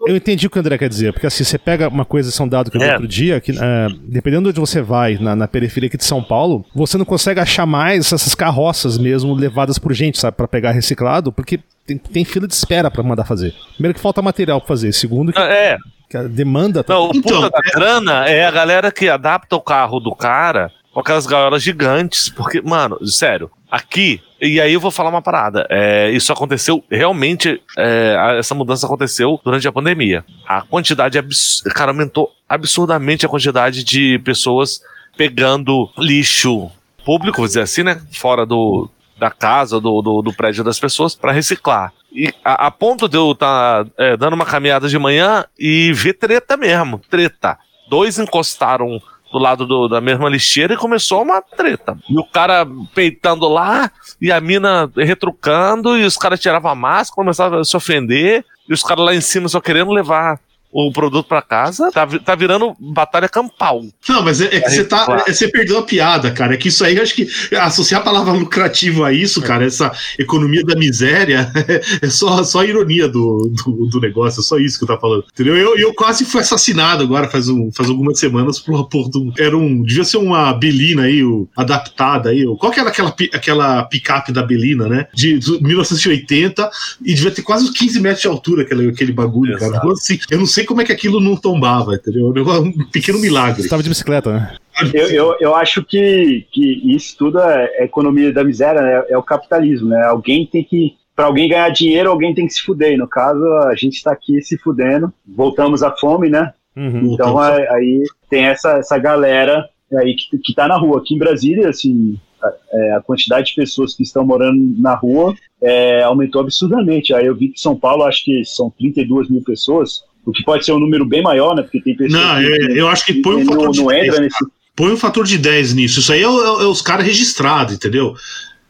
Eu 0.07 0.17
entendi 0.17 0.47
o 0.47 0.51
que 0.51 0.59
o 0.59 0.61
André 0.61 0.79
quer 0.79 0.89
dizer, 0.89 1.13
porque 1.13 1.27
assim, 1.27 1.45
você 1.45 1.59
pega 1.59 1.89
uma 1.89 2.05
coisa, 2.05 2.31
são 2.31 2.49
dado 2.49 2.71
que 2.71 2.77
eu 2.77 2.81
vi 2.81 2.87
é. 2.87 2.93
outro 2.93 3.07
dia, 3.07 3.41
que 3.41 3.53
é, 3.53 3.89
dependendo 4.03 4.53
de 4.53 4.61
onde 4.61 4.61
você 4.61 4.81
vai, 4.81 5.19
na, 5.19 5.37
na, 5.37 5.47
periferia 5.47 5.89
aqui 5.89 5.97
de 5.97 6.05
São 6.05 6.23
Paulo, 6.23 6.65
você 6.75 6.97
não 6.97 7.05
consegue 7.05 7.41
achar 7.41 7.67
mais 7.67 8.13
essas 8.13 8.35
carroças 8.35 8.99
mesmo 8.99 9.35
levadas 9.35 9.79
por 9.79 9.93
gente, 9.93 10.19
sabe, 10.19 10.37
para 10.37 10.49
pegar 10.49 10.73
reciclado, 10.73 11.31
porque 11.33 11.61
tem, 11.87 11.99
tem 11.99 12.25
fila 12.25 12.47
de 12.47 12.55
espera 12.55 12.91
para 12.91 13.03
mandar 13.03 13.25
fazer. 13.25 13.55
Primeiro 13.75 13.95
que 13.95 14.01
falta 14.01 14.23
material 14.23 14.61
para 14.61 14.69
fazer, 14.69 14.93
segundo 14.93 15.33
que, 15.33 15.39
é. 15.39 15.77
que 16.09 16.17
a 16.17 16.23
demanda 16.25 16.83
tá... 16.83 16.95
Não, 16.95 17.09
o 17.09 17.11
então, 17.15 17.43
puta 17.43 17.51
da 17.51 17.61
grana 17.73 18.29
é 18.29 18.45
a 18.45 18.51
galera 18.51 18.91
que 18.91 19.09
adapta 19.09 19.55
o 19.55 19.61
carro 19.61 20.01
do 20.01 20.15
cara 20.15 20.73
com 20.93 21.01
aquelas 21.01 21.27
gaiolas 21.27 21.63
gigantes, 21.63 22.29
porque, 22.29 22.61
mano, 22.61 22.99
sério, 23.07 23.51
aqui 23.71 24.21
e 24.41 24.61
aí 24.61 24.73
eu 24.73 24.81
vou 24.81 24.91
falar 24.91 25.11
uma 25.11 25.23
parada. 25.23 25.67
É, 25.69 26.11
isso 26.11 26.33
aconteceu 26.33 26.85
realmente. 26.91 27.61
É, 27.77 28.37
essa 28.39 28.55
mudança 28.55 28.87
aconteceu 28.87 29.41
durante 29.45 29.67
a 29.67 29.73
pandemia. 29.73 30.25
A 30.47 30.63
quantidade, 30.63 31.19
abs 31.19 31.63
cara, 31.75 31.91
aumentou 31.91 32.33
absurdamente 32.49 33.27
a 33.27 33.29
quantidade 33.29 33.83
de 33.83 34.19
pessoas 34.21 34.81
pegando 35.17 35.91
lixo 35.99 36.71
público, 37.05 37.39
vou 37.39 37.47
dizer 37.47 37.63
assim, 37.63 37.83
né? 37.83 38.01
Fora 38.13 38.47
do, 38.47 38.89
da 39.19 39.31
casa, 39.31 39.81
do, 39.81 40.01
do, 40.01 40.23
do 40.23 40.33
prédio 40.33 40.63
das 40.63 40.79
pessoas, 40.79 41.15
para 41.15 41.33
reciclar. 41.33 41.93
E 42.13 42.33
a, 42.45 42.67
a, 42.67 42.71
ponto 42.71 43.09
de 43.09 43.17
eu 43.17 43.33
estar 43.33 43.85
tá, 43.85 43.91
é, 43.99 44.17
dando 44.17 44.35
uma 44.35 44.47
caminhada 44.47 44.89
de 44.89 44.99
manhã 44.99 45.45
e 45.59 45.93
ver 45.93 46.15
treta 46.15 46.57
mesmo, 46.57 47.01
treta. 47.11 47.59
Dois 47.89 48.19
encostaram 48.19 49.01
do 49.33 49.39
lado 49.39 49.67
do, 49.67 49.89
da 49.89 50.01
mesma 50.01 50.29
lixeira 50.29 50.75
e 50.75 50.77
começou 50.77 51.23
uma 51.23 51.41
treta. 51.43 51.99
E 52.09 52.19
o 52.19 52.25
cara 52.25 52.67
peitando 52.95 53.49
lá, 53.49 53.91
e 54.21 54.33
a 54.33 54.41
mina 54.41 54.91
retrucando, 54.97 55.97
e 55.97 56.05
os 56.05 56.17
caras 56.17 56.41
tiravam 56.41 56.71
a 56.71 56.75
máscara, 56.75 57.17
começavam 57.17 57.61
a 57.61 57.65
se 57.65 57.77
ofender, 57.77 58.45
e 58.69 58.73
os 58.73 58.83
caras 58.83 59.05
lá 59.05 59.15
em 59.15 59.21
cima 59.21 59.49
só 59.49 59.61
querendo 59.61 59.91
levar 59.91 60.41
o 60.71 60.93
produto 60.93 61.27
para 61.27 61.43
casa, 61.43 61.91
tá, 61.91 62.07
tá 62.07 62.35
virando 62.35 62.77
batalha 62.79 63.29
campal. 63.29 63.85
Não, 64.09 64.23
mas 64.23 64.41
é, 64.41 64.57
é 64.57 64.61
que 64.61 64.71
você 64.71 64.85
tá. 64.85 65.25
É, 65.27 65.33
você 65.33 65.49
perdeu 65.49 65.79
a 65.79 65.83
piada, 65.83 66.31
cara. 66.31 66.55
É 66.55 66.57
que 66.57 66.69
isso 66.69 66.85
aí, 66.85 66.97
eu 66.97 67.03
acho 67.03 67.15
que 67.15 67.29
associar 67.57 68.01
a 68.01 68.05
palavra 68.05 68.33
lucrativo 68.33 69.05
a 69.05 69.13
isso, 69.13 69.41
cara, 69.41 69.65
essa 69.65 69.91
economia 70.19 70.63
da 70.65 70.77
miséria, 70.77 71.51
é 72.03 72.11
só, 72.11 72.43
só 72.45 72.65
ironia 72.65 73.09
do, 73.09 73.51
do, 73.65 73.87
do 73.87 74.01
negócio, 74.01 74.41
é 74.41 74.43
só 74.43 74.59
isso 74.59 74.79
que 74.79 74.85
eu 74.85 74.89
tava 74.89 75.01
falando. 75.01 75.25
Entendeu? 75.33 75.57
Eu, 75.57 75.77
eu 75.77 75.95
quase 75.95 76.25
fui 76.25 76.41
assassinado 76.41 77.03
agora, 77.03 77.29
faz, 77.29 77.49
um, 77.49 77.71
faz 77.73 77.89
algumas 77.89 78.19
semanas, 78.19 78.59
por, 78.59 78.89
por 78.89 79.11
era 79.39 79.57
um. 79.57 79.83
Devia 79.83 80.05
ser 80.05 80.19
uma 80.19 80.53
Belina 80.53 81.05
aí, 81.05 81.23
o, 81.23 81.49
adaptada 81.57 82.31
aí. 82.31 82.47
O, 82.47 82.57
qual 82.57 82.73
que 82.73 82.81
era 82.81 82.91
aquela, 82.91 83.15
aquela 83.33 83.83
picape 83.85 84.33
da 84.33 84.43
Belina, 84.43 84.89
né? 84.89 85.07
De, 85.15 85.39
de 85.39 85.63
1980, 85.63 86.71
e 87.05 87.15
devia 87.15 87.31
ter 87.31 87.43
quase 87.43 87.73
15 87.73 88.01
metros 88.01 88.23
de 88.23 88.29
altura 88.29 88.63
aquele, 88.63 88.89
aquele 88.89 89.13
bagulho, 89.13 89.57
Exato. 89.57 89.73
cara. 89.73 89.79
Então, 89.79 89.93
assim, 89.93 90.19
eu 90.31 90.39
não 90.39 90.47
sei 90.47 90.58
como 90.65 90.81
é 90.81 90.85
que 90.85 90.93
aquilo 90.93 91.21
não 91.21 91.37
tombava, 91.37 91.95
entendeu? 91.95 92.29
Um 92.29 92.87
pequeno 92.87 93.19
milagre. 93.19 93.63
Estava 93.63 93.83
de 93.83 93.89
bicicleta, 93.89 94.33
né? 94.33 94.57
Eu, 94.95 95.09
eu, 95.09 95.37
eu, 95.41 95.55
acho 95.55 95.85
que, 95.85 96.47
que 96.53 96.95
isso 96.95 97.17
tudo 97.19 97.41
é, 97.41 97.85
economia 97.85 98.33
da 98.33 98.45
miséria, 98.45 98.81
né? 98.81 99.05
é 99.09 99.19
o 99.19 99.23
capitalismo, 99.23 99.89
né? 99.89 100.05
Alguém 100.05 100.47
tem 100.47 100.63
que. 100.63 100.97
Para 101.17 101.27
alguém 101.27 101.49
ganhar 101.49 101.69
dinheiro, 101.71 102.11
alguém 102.11 102.33
tem 102.33 102.47
que 102.47 102.55
se 102.55 102.63
fuder. 102.63 102.93
E 102.93 102.97
no 102.97 103.09
caso, 103.09 103.45
a 103.65 103.75
gente 103.75 103.97
está 103.97 104.13
aqui 104.13 104.41
se 104.41 104.57
fudendo. 104.57 105.13
Voltamos 105.27 105.83
à 105.83 105.91
fome, 105.91 106.29
né? 106.29 106.53
Uhum, 106.77 107.13
então 107.13 107.37
aí, 107.41 107.67
aí, 107.71 108.05
tem 108.31 108.45
essa, 108.45 108.75
essa 108.75 108.97
galera 108.99 109.69
aí 109.97 110.15
que, 110.15 110.39
que 110.39 110.55
tá 110.55 110.69
na 110.69 110.79
rua. 110.79 110.99
Aqui 110.99 111.17
em 111.17 111.19
Brasília, 111.19 111.69
assim, 111.69 112.17
a, 112.41 112.53
é, 112.73 112.93
a 112.93 113.01
quantidade 113.01 113.49
de 113.49 113.57
pessoas 113.57 113.97
que 113.97 114.05
estão 114.05 114.25
morando 114.25 114.81
na 114.81 114.95
rua 114.95 115.35
é, 115.61 116.03
aumentou 116.05 116.41
absurdamente. 116.41 117.13
Aí 117.13 117.27
eu 117.27 117.35
vi 117.35 117.49
que 117.49 117.61
São 117.61 117.77
Paulo, 117.77 118.05
acho 118.05 118.25
que 118.25 118.45
são 118.45 118.71
32 118.71 119.29
mil 119.29 119.43
pessoas 119.43 120.05
o 120.29 120.33
que 120.33 120.45
pode 120.45 120.65
ser 120.65 120.73
um 120.73 120.79
número 120.79 121.07
bem 121.07 121.23
maior, 121.23 121.57
né? 121.57 121.63
Porque 121.63 121.81
tem 121.81 121.97
pessoas. 121.97 122.23
Não, 122.23 122.37
que, 122.37 122.45
eu, 122.45 122.77
eu 122.77 122.89
acho 122.89 123.07
que 123.07 123.15
põe 123.15 123.37
um 123.37 123.47
fator 123.47 123.65
não, 123.65 123.71
de 123.71 123.81
não 123.81 123.87
10, 123.87 124.07
entra 124.07 124.21
nesse. 124.21 124.37
Põe 124.77 124.93
um 124.93 124.97
fator 124.97 125.25
de 125.25 125.39
10 125.39 125.75
nisso. 125.75 126.01
Isso 126.01 126.13
aí 126.13 126.21
é, 126.21 126.27
é, 126.27 126.27
é 126.27 126.67
os 126.67 126.83
caras 126.83 127.07
registrados, 127.07 127.75
entendeu? 127.75 128.15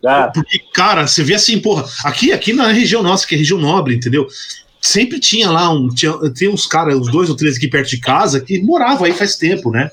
Ah. 0.06 0.30
Porque, 0.32 0.60
cara, 0.72 1.06
você 1.06 1.24
vê 1.24 1.34
assim, 1.34 1.58
porra, 1.58 1.84
aqui, 2.04 2.32
aqui 2.32 2.52
na 2.52 2.68
região 2.68 3.02
nossa, 3.02 3.26
que 3.26 3.34
é 3.34 3.38
região 3.38 3.58
nobre, 3.58 3.96
entendeu? 3.96 4.28
Sempre 4.80 5.18
tinha 5.18 5.50
lá 5.50 5.68
um. 5.70 5.88
Tinha, 5.88 6.14
tem 6.32 6.48
uns 6.48 6.64
caras, 6.64 6.96
uns 6.96 7.10
dois 7.10 7.28
ou 7.28 7.34
três 7.34 7.56
aqui 7.56 7.66
perto 7.66 7.90
de 7.90 7.98
casa, 7.98 8.40
que 8.40 8.62
moravam 8.62 9.04
aí 9.04 9.12
faz 9.12 9.34
tempo, 9.34 9.72
né? 9.72 9.90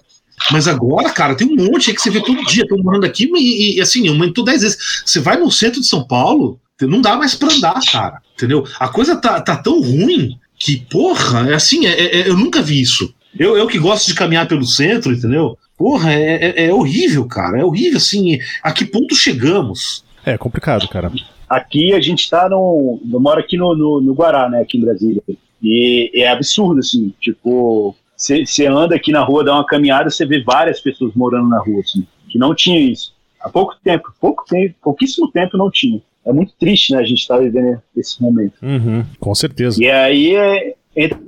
Mas 0.52 0.68
agora, 0.68 1.10
cara, 1.10 1.34
tem 1.34 1.48
um 1.48 1.56
monte 1.56 1.90
aí 1.90 1.96
que 1.96 2.02
você 2.02 2.12
vê 2.12 2.22
todo 2.22 2.46
dia, 2.46 2.64
estão 2.64 2.78
morando 2.78 3.06
aqui, 3.06 3.28
e, 3.36 3.78
e 3.78 3.82
assim, 3.82 4.08
aumentou 4.08 4.44
10 4.44 4.62
vezes. 4.62 5.04
Você 5.04 5.20
vai 5.20 5.38
no 5.38 5.52
centro 5.52 5.82
de 5.82 5.88
São 5.88 6.06
Paulo, 6.06 6.60
não 6.82 7.02
dá 7.02 7.16
mais 7.16 7.34
pra 7.34 7.52
andar, 7.52 7.80
cara. 7.92 8.22
Entendeu? 8.36 8.66
A 8.80 8.88
coisa 8.88 9.16
tá, 9.16 9.42
tá 9.42 9.56
tão 9.56 9.82
ruim 9.82 10.38
que, 10.58 10.78
porra, 10.90 11.50
é 11.50 11.56
assim, 11.56 11.86
é, 11.86 12.22
é, 12.22 12.30
eu 12.30 12.38
nunca 12.38 12.62
vi 12.62 12.82
isso. 12.82 13.14
Eu, 13.38 13.58
eu 13.58 13.68
que 13.68 13.78
gosto 13.78 14.08
de 14.08 14.16
caminhar 14.16 14.48
pelo 14.48 14.66
centro, 14.66 15.14
entendeu? 15.14 15.58
Porra, 15.78 16.14
é, 16.14 16.46
é, 16.46 16.66
é 16.68 16.74
horrível, 16.74 17.26
cara. 17.28 17.60
É 17.60 17.66
horrível, 17.66 17.98
assim. 17.98 18.40
A 18.64 18.72
que 18.72 18.86
ponto 18.86 19.14
chegamos? 19.14 20.06
É 20.26 20.38
complicado, 20.38 20.88
cara. 20.88 21.12
Aqui 21.50 21.94
a 21.94 22.00
gente 22.00 22.30
tá 22.30 22.48
no. 22.50 23.00
Eu 23.12 23.20
moro 23.20 23.40
aqui 23.40 23.58
no, 23.58 23.76
no, 23.76 24.02
no 24.02 24.14
Guará, 24.14 24.50
né? 24.50 24.62
Aqui 24.62 24.78
em 24.78 24.82
Brasília. 24.82 25.22
E 25.62 26.12
é 26.16 26.30
absurdo, 26.30 26.80
assim. 26.80 27.14
Tipo, 27.20 27.94
você 28.16 28.66
anda 28.66 28.96
aqui 28.96 29.12
na 29.12 29.22
rua, 29.22 29.44
dá 29.44 29.54
uma 29.54 29.66
caminhada, 29.66 30.10
você 30.10 30.26
vê 30.26 30.42
várias 30.42 30.80
pessoas 30.80 31.14
morando 31.14 31.50
na 31.50 31.60
rua, 31.60 31.82
assim. 31.82 32.08
Que 32.30 32.40
não 32.40 32.56
tinha 32.56 32.80
isso. 32.80 33.14
Há 33.42 33.50
pouco 33.50 33.76
tempo, 33.84 34.14
pouco 34.20 34.46
tempo, 34.46 34.74
pouquíssimo 34.82 35.30
tempo 35.30 35.58
não 35.58 35.70
tinha 35.70 36.02
é 36.25 36.34
muito 36.34 36.53
triste, 36.60 36.91
né, 36.94 37.00
a 37.00 37.03
gente 37.03 37.20
estar 37.20 37.38
tá 37.38 37.44
vivendo 37.44 37.79
esse 37.96 38.22
momento. 38.22 38.53
Uhum, 38.62 39.05
com 39.20 39.36
certeza. 39.36 39.82
E 39.82 39.89
aí 39.89 40.36
é, 40.36 40.74
entra 40.96 41.20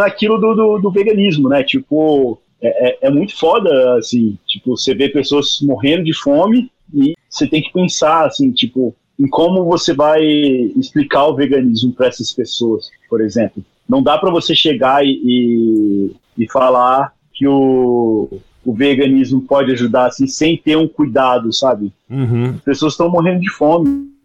naquilo 0.00 0.38
do, 0.38 0.54
do, 0.54 0.78
do, 0.78 0.90
veganismo, 0.90 1.48
né? 1.48 1.62
Tipo, 1.62 2.40
é, 2.60 2.88
é, 2.88 2.98
é, 3.08 3.10
muito 3.10 3.36
foda, 3.36 3.98
assim, 3.98 4.38
tipo, 4.46 4.76
você 4.76 4.94
vê 4.94 5.08
pessoas 5.08 5.58
morrendo 5.60 6.04
de 6.04 6.14
fome 6.14 6.70
e 6.92 7.14
você 7.28 7.46
tem 7.46 7.62
que 7.62 7.72
pensar, 7.72 8.24
assim, 8.24 8.50
tipo, 8.50 8.94
em 9.18 9.28
como 9.28 9.64
você 9.64 9.92
vai 9.92 10.24
explicar 10.24 11.26
o 11.26 11.36
veganismo 11.36 11.92
para 11.92 12.08
essas 12.08 12.32
pessoas, 12.32 12.88
por 13.10 13.20
exemplo. 13.20 13.62
Não 13.88 14.02
dá 14.02 14.16
para 14.18 14.30
você 14.30 14.54
chegar 14.54 15.04
e, 15.04 15.20
e, 15.24 16.16
e 16.38 16.50
falar 16.50 17.12
que 17.32 17.46
o, 17.46 18.40
o 18.64 18.72
veganismo 18.72 19.42
pode 19.42 19.70
ajudar 19.72 20.06
assim, 20.06 20.26
sem 20.26 20.56
ter 20.56 20.76
um 20.76 20.88
cuidado, 20.88 21.52
sabe? 21.52 21.92
Uhum. 22.10 22.54
As 22.56 22.62
pessoas 22.62 22.94
estão 22.94 23.10
morrendo 23.10 23.40
de 23.40 23.50
fome 23.50 24.15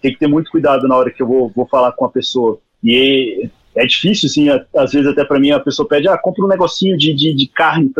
tem 0.00 0.12
que 0.12 0.18
ter 0.18 0.26
muito 0.26 0.50
cuidado 0.50 0.86
na 0.86 0.96
hora 0.96 1.10
que 1.10 1.22
eu 1.22 1.26
vou, 1.26 1.50
vou 1.54 1.66
falar 1.66 1.92
com 1.92 2.04
a 2.04 2.10
pessoa. 2.10 2.58
E 2.82 3.50
é, 3.74 3.82
é 3.82 3.86
difícil, 3.86 4.28
assim, 4.28 4.48
às 4.76 4.92
vezes 4.92 5.06
até 5.06 5.24
para 5.24 5.40
mim 5.40 5.50
a 5.50 5.60
pessoa 5.60 5.88
pede, 5.88 6.08
ah, 6.08 6.18
compra 6.18 6.44
um 6.44 6.48
negocinho 6.48 6.96
de, 6.96 7.14
de, 7.14 7.34
de 7.34 7.46
carne 7.48 7.90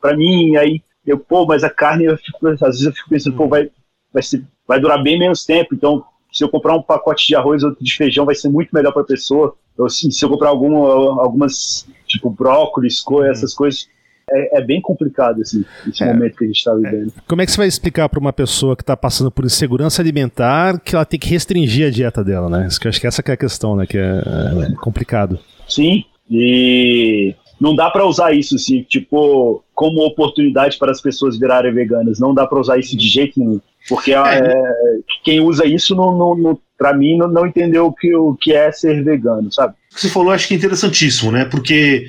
para 0.00 0.16
mim, 0.16 0.56
aí 0.56 0.82
eu, 1.06 1.18
pô, 1.18 1.46
mas 1.46 1.64
a 1.64 1.70
carne, 1.70 2.04
eu 2.04 2.16
fico, 2.16 2.46
às 2.48 2.60
vezes 2.60 2.84
eu 2.84 2.92
fico 2.92 3.08
pensando, 3.08 3.36
pô, 3.36 3.48
vai, 3.48 3.70
vai, 4.12 4.22
ser, 4.22 4.44
vai 4.66 4.78
durar 4.80 5.02
bem 5.02 5.18
menos 5.18 5.44
tempo, 5.44 5.74
então 5.74 6.04
se 6.32 6.44
eu 6.44 6.48
comprar 6.48 6.74
um 6.74 6.82
pacote 6.82 7.26
de 7.26 7.34
arroz 7.34 7.62
ou 7.62 7.74
de 7.80 7.96
feijão 7.96 8.26
vai 8.26 8.34
ser 8.34 8.48
muito 8.48 8.70
melhor 8.72 8.92
para 8.92 9.02
a 9.02 9.06
pessoa. 9.06 9.54
Ou, 9.76 9.86
assim, 9.86 10.10
se 10.10 10.24
eu 10.24 10.28
comprar 10.28 10.50
algum, 10.50 10.76
algumas, 11.20 11.86
tipo, 12.06 12.30
brócolis, 12.30 13.02
essas 13.30 13.54
coisas, 13.54 13.88
é, 14.30 14.58
é 14.58 14.64
bem 14.64 14.80
complicado 14.80 15.40
esse, 15.42 15.66
esse 15.86 16.02
é. 16.02 16.12
momento 16.12 16.36
que 16.36 16.44
a 16.44 16.46
gente 16.46 16.56
está 16.56 16.74
vivendo. 16.74 17.12
É. 17.16 17.20
Como 17.26 17.42
é 17.42 17.46
que 17.46 17.52
você 17.52 17.56
vai 17.58 17.68
explicar 17.68 18.08
para 18.08 18.20
uma 18.20 18.32
pessoa 18.32 18.76
que 18.76 18.82
está 18.82 18.96
passando 18.96 19.30
por 19.30 19.44
insegurança 19.44 20.02
alimentar 20.02 20.78
que 20.80 20.94
ela 20.94 21.04
tem 21.04 21.18
que 21.18 21.28
restringir 21.28 21.86
a 21.86 21.90
dieta 21.90 22.22
dela, 22.24 22.48
né? 22.48 22.66
Isso 22.66 22.80
que 22.80 22.86
eu 22.86 22.90
acho 22.90 23.00
que 23.00 23.06
essa 23.06 23.22
que 23.22 23.30
é 23.30 23.34
a 23.34 23.38
questão, 23.38 23.76
né? 23.76 23.86
Que 23.86 23.98
é, 23.98 24.22
é 24.70 24.74
complicado. 24.76 25.38
Sim, 25.68 26.04
e 26.30 27.34
não 27.60 27.74
dá 27.74 27.90
para 27.90 28.06
usar 28.06 28.32
isso 28.32 28.54
assim, 28.54 28.82
tipo, 28.82 29.62
como 29.74 30.04
oportunidade 30.04 30.78
para 30.78 30.90
as 30.90 31.00
pessoas 31.00 31.38
virarem 31.38 31.72
veganas. 31.72 32.20
Não 32.20 32.34
dá 32.34 32.46
para 32.46 32.60
usar 32.60 32.78
isso 32.78 32.96
de 32.96 33.08
jeito 33.08 33.38
nenhum. 33.38 33.60
Porque 33.88 34.12
é, 34.12 34.18
é 34.18 34.52
quem 35.24 35.40
usa 35.40 35.66
isso, 35.66 35.94
não, 35.94 36.16
não, 36.16 36.36
não 36.36 36.58
para 36.76 36.94
mim, 36.94 37.16
não, 37.16 37.26
não 37.28 37.46
entendeu 37.46 37.86
o 37.86 37.92
que, 37.92 38.14
o 38.14 38.34
que 38.34 38.52
é 38.52 38.70
ser 38.70 39.02
vegano, 39.02 39.50
sabe? 39.50 39.74
Você 39.94 40.08
falou, 40.08 40.32
acho 40.32 40.46
que 40.46 40.54
é 40.54 40.56
interessantíssimo, 40.56 41.32
né? 41.32 41.44
Porque 41.44 42.06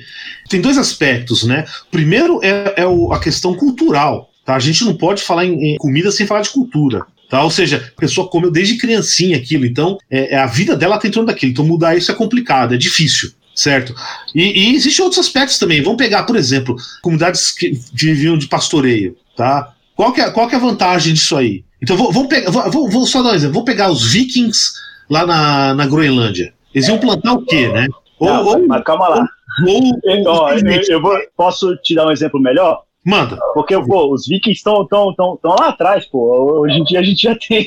tem 0.48 0.60
dois 0.60 0.78
aspectos, 0.78 1.44
né? 1.44 1.64
Primeiro 1.90 2.40
é, 2.42 2.74
é 2.78 2.86
o, 2.86 3.12
a 3.12 3.20
questão 3.20 3.54
cultural. 3.54 4.30
Tá? 4.44 4.54
A 4.54 4.60
gente 4.60 4.84
não 4.84 4.96
pode 4.96 5.22
falar 5.22 5.44
em, 5.44 5.74
em 5.74 5.76
comida 5.76 6.10
sem 6.10 6.26
falar 6.26 6.42
de 6.42 6.50
cultura. 6.50 7.04
Tá? 7.28 7.42
Ou 7.42 7.50
seja, 7.50 7.92
a 7.96 8.00
pessoa 8.00 8.28
comeu 8.28 8.50
desde 8.50 8.76
criancinha 8.76 9.36
aquilo, 9.36 9.64
então 9.64 9.98
é, 10.10 10.34
é 10.34 10.38
a 10.38 10.46
vida 10.46 10.76
dela 10.76 10.96
está 10.96 11.06
em 11.06 11.12
torno 11.12 11.28
daquilo. 11.28 11.52
Então 11.52 11.64
mudar 11.64 11.96
isso 11.96 12.10
é 12.10 12.14
complicado, 12.14 12.74
é 12.74 12.78
difícil 12.78 13.32
certo? 13.52 13.94
E, 14.34 14.70
e 14.70 14.74
existem 14.74 15.04
outros 15.04 15.24
aspectos 15.26 15.58
também. 15.58 15.82
Vamos 15.82 15.98
pegar, 15.98 16.22
por 16.22 16.34
exemplo, 16.34 16.76
comunidades 17.02 17.50
que 17.50 17.78
viviam 17.92 18.38
de 18.38 18.46
pastoreio, 18.46 19.16
tá? 19.36 19.74
Qual 19.94 20.12
que 20.12 20.20
é, 20.20 20.30
qual 20.30 20.48
que 20.48 20.54
é 20.54 20.58
a 20.58 20.60
vantagem 20.60 21.12
disso 21.12 21.36
aí? 21.36 21.62
Então 21.82 21.96
vamos 21.96 22.28
pegar, 22.28 22.50
vou, 22.50 22.88
vou, 22.88 23.06
só 23.06 23.22
dar 23.22 23.32
um 23.32 23.34
exemplo. 23.34 23.54
Vou 23.54 23.64
pegar 23.64 23.90
os 23.90 24.10
vikings 24.10 24.72
lá 25.10 25.26
na, 25.26 25.74
na 25.74 25.86
Groenlândia. 25.86 26.54
Eles 26.74 26.88
iam 26.88 26.98
plantar 26.98 27.34
o 27.34 27.44
quê, 27.44 27.68
né? 27.68 27.86
Ou, 28.18 28.28
Não, 28.28 28.46
ou, 28.46 28.66
mas 28.66 28.84
calma 28.84 29.08
lá. 29.08 29.26
Ou, 29.66 30.26
ou, 30.26 30.50
eu, 30.50 30.82
eu 30.88 31.02
vou, 31.02 31.16
posso 31.36 31.76
te 31.78 31.94
dar 31.94 32.06
um 32.06 32.12
exemplo 32.12 32.40
melhor? 32.40 32.82
Manda. 33.04 33.38
Porque, 33.54 33.74
pô, 33.82 34.12
os 34.12 34.26
vikings 34.26 34.58
estão 34.58 34.86
tão, 34.86 35.14
tão, 35.14 35.36
tão 35.36 35.52
lá 35.52 35.68
atrás, 35.68 36.06
pô. 36.06 36.60
Hoje 36.60 36.78
em 36.78 36.84
dia 36.84 37.00
a 37.00 37.02
gente 37.02 37.22
já 37.22 37.34
tem. 37.34 37.66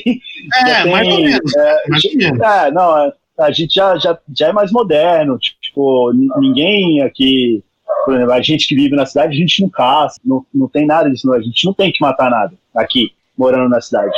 É, 0.54 0.68
já 0.68 0.82
tem, 0.82 0.92
mais 0.92 1.08
ou 1.08 1.20
menos. 1.20 1.56
É, 1.56 1.88
mais 1.88 2.04
ou 2.04 2.16
menos. 2.16 2.40
É, 2.40 2.70
não, 2.70 2.98
é, 2.98 3.12
a 3.40 3.50
gente 3.50 3.74
já, 3.74 3.98
já, 3.98 4.18
já 4.36 4.48
é 4.48 4.52
mais 4.52 4.70
moderno. 4.70 5.36
Tipo, 5.60 6.12
ninguém 6.38 7.02
aqui. 7.02 7.62
Por 8.04 8.14
exemplo, 8.14 8.32
a 8.32 8.42
gente 8.42 8.68
que 8.68 8.74
vive 8.74 8.94
na 8.94 9.06
cidade, 9.06 9.34
a 9.34 9.38
gente 9.38 9.62
não 9.62 9.68
caça, 9.68 10.20
não, 10.24 10.44
não 10.54 10.68
tem 10.68 10.86
nada 10.86 11.10
disso, 11.10 11.26
não. 11.26 11.34
a 11.34 11.40
gente 11.40 11.64
não 11.64 11.72
tem 11.72 11.90
que 11.90 12.02
matar 12.02 12.30
nada 12.30 12.52
aqui, 12.74 13.12
morando 13.36 13.68
na 13.68 13.80
cidade. 13.80 14.12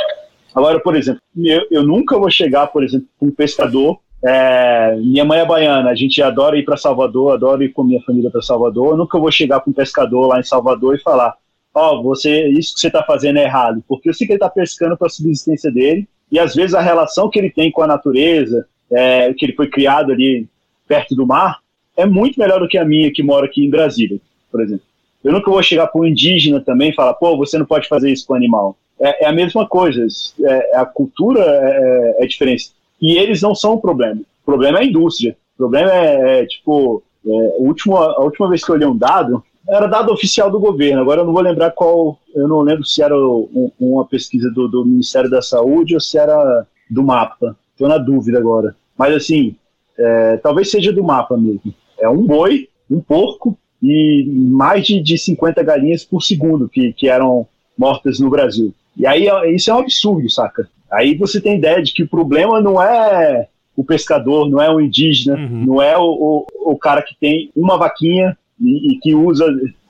Agora, 0.53 0.79
por 0.79 0.95
exemplo, 0.95 1.21
eu, 1.37 1.65
eu 1.71 1.83
nunca 1.83 2.17
vou 2.17 2.29
chegar, 2.29 2.67
por 2.67 2.83
exemplo, 2.83 3.07
com 3.17 3.27
um 3.27 3.31
pescador. 3.31 3.99
É, 4.27 4.95
minha 4.97 5.23
mãe 5.23 5.39
é 5.39 5.45
baiana, 5.45 5.89
a 5.89 5.95
gente 5.95 6.21
adora 6.21 6.57
ir 6.57 6.65
para 6.65 6.75
Salvador, 6.75 7.33
adora 7.33 7.63
ir 7.63 7.69
com 7.69 7.83
minha 7.83 8.01
família 8.01 8.29
para 8.29 8.41
Salvador. 8.41 8.89
Eu 8.89 8.97
nunca 8.97 9.17
vou 9.17 9.31
chegar 9.31 9.61
com 9.61 9.71
um 9.71 9.73
pescador 9.73 10.27
lá 10.27 10.39
em 10.39 10.43
Salvador 10.43 10.95
e 10.95 11.01
falar: 11.01 11.33
Ó, 11.73 11.95
oh, 11.95 12.03
você, 12.03 12.47
isso 12.49 12.73
que 12.73 12.81
você 12.81 12.87
está 12.87 13.03
fazendo 13.03 13.37
é 13.39 13.43
errado, 13.43 13.81
porque 13.87 14.09
eu 14.09 14.13
sei 14.13 14.27
que 14.27 14.33
ele 14.33 14.37
está 14.37 14.49
pescando 14.49 14.97
para 14.97 15.07
a 15.07 15.09
subsistência 15.09 15.71
dele 15.71 16.07
e 16.31 16.39
às 16.39 16.55
vezes 16.55 16.73
a 16.73 16.81
relação 16.81 17.29
que 17.29 17.39
ele 17.39 17.49
tem 17.49 17.71
com 17.71 17.81
a 17.81 17.87
natureza, 17.87 18.67
é, 18.91 19.33
que 19.33 19.45
ele 19.45 19.53
foi 19.53 19.69
criado 19.69 20.11
ali 20.11 20.47
perto 20.87 21.15
do 21.15 21.25
mar, 21.25 21.59
é 21.95 22.05
muito 22.05 22.39
melhor 22.39 22.59
do 22.59 22.67
que 22.67 22.77
a 22.77 22.85
minha 22.85 23.11
que 23.11 23.23
mora 23.23 23.45
aqui 23.45 23.65
em 23.65 23.69
Brasília, 23.69 24.19
por 24.51 24.61
exemplo. 24.61 24.85
Eu 25.23 25.31
nunca 25.31 25.49
vou 25.49 25.61
chegar 25.63 25.87
para 25.87 26.01
um 26.01 26.05
indígena 26.05 26.61
também 26.61 26.89
e 26.89 26.95
falar, 26.95 27.13
pô, 27.15 27.35
você 27.37 27.57
não 27.57 27.65
pode 27.65 27.87
fazer 27.87 28.11
isso 28.11 28.25
com 28.27 28.33
o 28.33 28.37
animal. 28.37 28.77
É, 28.99 29.25
é 29.25 29.27
a 29.27 29.31
mesma 29.31 29.67
coisa, 29.67 30.05
é, 30.43 30.77
a 30.77 30.85
cultura 30.85 31.41
é, 31.41 32.23
é, 32.23 32.27
diferente. 32.27 32.71
E 33.01 33.17
eles 33.17 33.41
não 33.41 33.53
são 33.53 33.73
o 33.73 33.81
problema. 33.81 34.21
O 34.21 34.45
problema 34.45 34.79
é 34.79 34.81
a 34.81 34.85
indústria. 34.85 35.37
O 35.55 35.57
problema 35.57 35.91
é, 35.91 36.41
é 36.41 36.45
tipo, 36.45 37.03
é, 37.25 37.55
último, 37.57 37.97
a 37.97 38.23
última 38.23 38.49
vez 38.49 38.63
que 38.63 38.71
eu 38.71 38.75
olhei 38.75 38.87
um 38.87 38.97
dado, 38.97 39.43
era 39.67 39.87
dado 39.87 40.13
oficial 40.13 40.49
do 40.49 40.59
governo. 40.59 41.01
Agora 41.01 41.21
eu 41.21 41.25
não 41.25 41.33
vou 41.33 41.41
lembrar 41.41 41.71
qual, 41.71 42.17
eu 42.33 42.47
não 42.47 42.61
lembro 42.61 42.85
se 42.85 43.01
era 43.01 43.17
um, 43.17 43.71
uma 43.79 44.05
pesquisa 44.05 44.49
do, 44.49 44.67
do, 44.67 44.85
Ministério 44.85 45.29
da 45.29 45.41
Saúde 45.41 45.93
ou 45.93 45.99
se 45.99 46.17
era 46.17 46.65
do 46.89 47.03
mapa. 47.03 47.55
Estou 47.71 47.87
na 47.87 47.97
dúvida 47.97 48.37
agora. 48.37 48.75
Mas 48.97 49.13
assim, 49.13 49.55
é, 49.97 50.37
talvez 50.37 50.71
seja 50.71 50.93
do 50.93 51.03
mapa 51.03 51.35
mesmo. 51.35 51.73
É 51.99 52.07
um 52.07 52.25
boi, 52.25 52.69
um 52.89 53.01
porco 53.01 53.57
e 53.81 54.25
mais 54.27 54.85
de, 54.85 55.01
de 55.01 55.17
50 55.17 55.61
galinhas 55.63 56.03
por 56.03 56.21
segundo 56.21 56.69
que, 56.69 56.93
que 56.93 57.09
eram 57.09 57.45
mortas 57.77 58.19
no 58.19 58.29
Brasil. 58.29 58.73
E 58.95 59.05
aí 59.05 59.27
isso 59.53 59.69
é 59.69 59.75
um 59.75 59.79
absurdo, 59.79 60.29
saca? 60.29 60.67
Aí 60.91 61.15
você 61.15 61.41
tem 61.41 61.57
ideia 61.57 61.81
de 61.81 61.93
que 61.93 62.03
o 62.03 62.07
problema 62.07 62.61
não 62.61 62.81
é 62.81 63.47
o 63.75 63.83
pescador, 63.83 64.49
não 64.49 64.61
é 64.61 64.69
o 64.69 64.81
indígena, 64.81 65.37
uhum. 65.37 65.65
não 65.65 65.81
é 65.81 65.97
o, 65.97 66.03
o, 66.03 66.71
o, 66.71 66.77
cara 66.77 67.01
que 67.03 67.15
tem 67.19 67.51
uma 67.55 67.77
vaquinha 67.77 68.35
e, 68.59 68.93
e 68.93 68.99
que 68.99 69.13
usa 69.13 69.45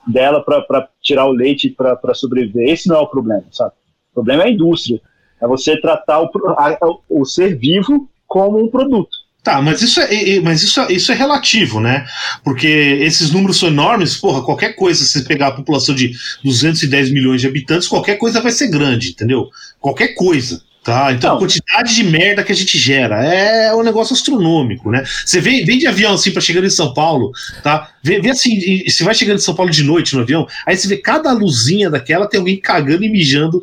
dela 0.05 0.43
para 0.43 0.89
tirar 1.01 1.25
o 1.25 1.31
leite 1.31 1.69
para 1.69 2.13
sobreviver. 2.13 2.69
Esse 2.69 2.89
não 2.89 2.97
é 2.97 2.99
o 2.99 3.07
problema, 3.07 3.45
sabe? 3.51 3.71
O 4.11 4.15
problema 4.15 4.43
é 4.43 4.47
a 4.47 4.51
indústria. 4.51 5.01
É 5.41 5.47
você 5.47 5.79
tratar 5.79 6.21
o, 6.21 6.29
a, 6.57 6.77
o 7.09 7.23
ser 7.23 7.57
vivo 7.57 8.09
como 8.27 8.61
um 8.61 8.69
produto. 8.69 9.15
Tá, 9.47 9.61
mas 9.61 9.81
isso 9.81 10.01
é, 10.01 10.41
mas 10.41 10.61
isso, 10.61 10.81
é, 10.81 10.91
isso 10.91 11.09
é 11.09 11.15
relativo, 11.15 11.79
né? 11.79 12.05
Porque 12.43 12.67
esses 12.67 13.31
números 13.31 13.57
são 13.57 13.69
enormes, 13.69 14.17
porra, 14.17 14.43
qualquer 14.43 14.73
coisa, 14.73 15.05
se 15.05 15.11
você 15.11 15.23
pegar 15.23 15.47
a 15.47 15.51
população 15.53 15.95
de 15.95 16.11
210 16.43 17.11
milhões 17.11 17.39
de 17.39 17.47
habitantes, 17.47 17.87
qualquer 17.87 18.17
coisa 18.17 18.41
vai 18.41 18.51
ser 18.51 18.67
grande, 18.67 19.11
entendeu? 19.11 19.47
Qualquer 19.79 20.09
coisa. 20.15 20.61
Tá, 20.87 21.11
então 21.11 21.31
Não. 21.31 21.35
a 21.35 21.39
quantidade 21.41 21.93
de 21.93 22.01
merda 22.05 22.45
que 22.45 22.51
a 22.53 22.55
gente 22.55 22.77
gera 22.77 23.21
é 23.21 23.75
um 23.75 23.83
negócio 23.83 24.13
astronômico, 24.13 24.89
né? 24.89 25.03
Você 25.25 25.41
vem, 25.41 25.65
vem 25.65 25.77
de 25.77 25.85
avião 25.85 26.13
assim 26.13 26.31
para 26.31 26.39
chegar 26.39 26.63
em 26.63 26.69
São 26.69 26.93
Paulo, 26.93 27.33
tá? 27.61 27.89
Vê, 28.01 28.21
vê 28.21 28.29
assim, 28.29 28.57
você 28.87 29.03
vai 29.03 29.13
chegando 29.13 29.35
em 29.35 29.41
São 29.41 29.53
Paulo 29.53 29.69
de 29.69 29.83
noite 29.83 30.15
no 30.15 30.21
avião, 30.21 30.47
aí 30.65 30.77
você 30.77 30.87
vê 30.87 30.95
cada 30.95 31.33
luzinha 31.33 31.89
daquela 31.89 32.25
tem 32.25 32.39
alguém 32.39 32.55
cagando 32.57 33.03
e 33.03 33.09
mijando 33.09 33.61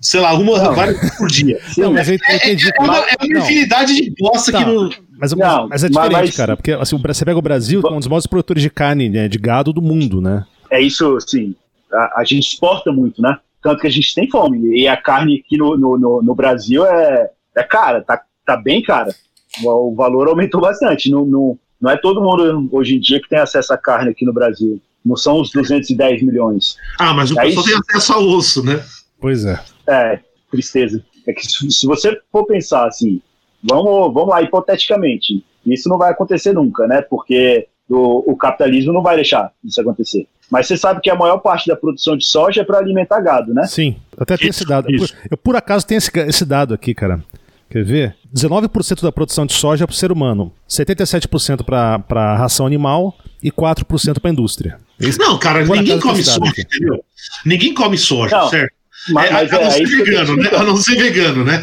sei 0.00 0.20
lá, 0.20 0.32
uma, 0.32 0.62
não. 0.62 0.74
várias 0.74 1.14
por 1.18 1.28
dia. 1.28 1.60
Não, 1.76 1.92
mas 1.92 2.08
eu 2.08 2.14
entendi. 2.14 2.66
É, 2.66 2.72
é, 2.74 2.82
uma, 2.82 2.98
é 3.00 3.16
uma 3.20 3.38
infinidade 3.38 3.94
de 3.94 4.14
bosta 4.18 4.50
tá. 4.50 4.58
que 4.58 4.64
não. 4.64 4.90
Mas, 5.16 5.32
não, 5.32 5.68
mas 5.68 5.84
é 5.84 5.88
diferente, 5.88 6.12
mas, 6.12 6.36
cara, 6.36 6.56
porque 6.56 6.72
assim, 6.72 6.96
você 6.96 7.24
pega 7.24 7.38
o 7.38 7.42
Brasil, 7.42 7.82
que 7.82 7.86
é 7.86 7.92
um 7.92 7.98
dos 7.98 8.08
maiores 8.08 8.26
produtores 8.26 8.62
de 8.62 8.70
carne, 8.70 9.10
né, 9.10 9.28
de 9.28 9.38
gado 9.38 9.74
do 9.74 9.82
mundo, 9.82 10.22
né? 10.22 10.44
É 10.70 10.80
isso, 10.80 11.18
sim. 11.20 11.54
A, 11.92 12.20
a 12.20 12.24
gente 12.24 12.48
exporta 12.48 12.90
muito, 12.90 13.20
né? 13.20 13.36
Tanto 13.62 13.80
que 13.80 13.86
a 13.86 13.90
gente 13.90 14.14
tem 14.14 14.28
fome. 14.28 14.76
E 14.76 14.88
a 14.88 14.96
carne 14.96 15.42
aqui 15.44 15.56
no, 15.56 15.76
no, 15.76 16.22
no 16.22 16.34
Brasil 16.34 16.84
é, 16.84 17.30
é 17.56 17.62
cara, 17.62 18.02
tá, 18.02 18.20
tá 18.44 18.56
bem 18.56 18.82
cara. 18.82 19.14
O, 19.62 19.92
o 19.92 19.94
valor 19.94 20.28
aumentou 20.28 20.60
bastante. 20.60 21.10
Não, 21.10 21.24
não, 21.24 21.58
não 21.80 21.90
é 21.90 21.96
todo 21.96 22.20
mundo 22.20 22.68
hoje 22.72 22.96
em 22.96 23.00
dia 23.00 23.20
que 23.20 23.28
tem 23.28 23.38
acesso 23.38 23.72
à 23.72 23.78
carne 23.78 24.10
aqui 24.10 24.24
no 24.24 24.32
Brasil. 24.32 24.80
Não 25.04 25.16
são 25.16 25.40
os 25.40 25.50
210 25.50 26.22
milhões. 26.22 26.76
Ah, 26.98 27.14
mas 27.14 27.30
o 27.30 27.38
é 27.38 27.44
pessoal 27.44 27.64
tem 27.64 27.74
acesso 27.74 28.12
ao 28.12 28.24
osso, 28.24 28.64
né? 28.64 28.84
Pois 29.20 29.44
é. 29.44 29.60
É, 29.88 30.20
tristeza. 30.50 31.04
É 31.26 31.32
que 31.32 31.46
se 31.46 31.86
você 31.86 32.20
for 32.30 32.44
pensar 32.44 32.86
assim, 32.86 33.20
vamos, 33.62 34.12
vamos 34.12 34.28
lá, 34.28 34.42
hipoteticamente, 34.42 35.44
isso 35.64 35.88
não 35.88 35.98
vai 35.98 36.10
acontecer 36.10 36.52
nunca, 36.52 36.86
né? 36.86 37.02
Porque 37.02 37.68
o, 37.88 38.32
o 38.32 38.36
capitalismo 38.36 38.92
não 38.92 39.02
vai 39.02 39.16
deixar 39.16 39.52
isso 39.64 39.80
acontecer. 39.80 40.26
Mas 40.50 40.66
você 40.66 40.76
sabe 40.76 41.00
que 41.00 41.08
a 41.08 41.14
maior 41.14 41.38
parte 41.38 41.66
da 41.66 41.76
produção 41.76 42.16
de 42.16 42.26
soja 42.26 42.60
é 42.60 42.64
para 42.64 42.78
alimentar 42.78 43.20
gado, 43.20 43.54
né? 43.54 43.64
Sim, 43.66 43.96
até 44.18 44.36
tem 44.36 44.48
esse 44.48 44.66
dado. 44.66 44.86
Eu, 44.90 45.06
eu, 45.30 45.36
por 45.36 45.56
acaso 45.56 45.86
tenho 45.86 45.98
esse, 45.98 46.10
esse 46.28 46.44
dado 46.44 46.74
aqui, 46.74 46.94
cara. 46.94 47.22
Quer 47.70 47.84
ver? 47.84 48.16
19% 48.36 49.02
da 49.02 49.10
produção 49.10 49.46
de 49.46 49.54
soja 49.54 49.84
é 49.84 49.86
para 49.86 49.94
o 49.94 49.96
ser 49.96 50.12
humano, 50.12 50.52
77% 50.68 51.64
para 52.06 52.36
ração 52.36 52.66
animal 52.66 53.16
e 53.42 53.50
4% 53.50 54.20
para 54.20 54.30
a 54.30 54.32
indústria. 54.32 54.78
Esse, 55.00 55.18
não, 55.18 55.38
cara, 55.38 55.64
ninguém 55.64 55.98
come 55.98 56.22
soja, 56.22 56.50
aqui. 56.50 56.60
entendeu? 56.60 57.02
Ninguém 57.46 57.72
come 57.72 57.96
soja, 57.96 58.36
não, 58.36 58.48
certo? 58.50 58.74
Mas, 59.08 59.30
é, 59.30 59.32
mas 59.32 59.52
a, 59.52 59.56
é, 59.56 59.64
não 59.64 59.70
ser 59.70 59.86
vegano, 59.86 60.36
né? 60.36 60.50
A 60.54 60.62
não 60.62 60.76
ser 60.76 60.96
vegano, 60.96 61.44
né? 61.44 61.62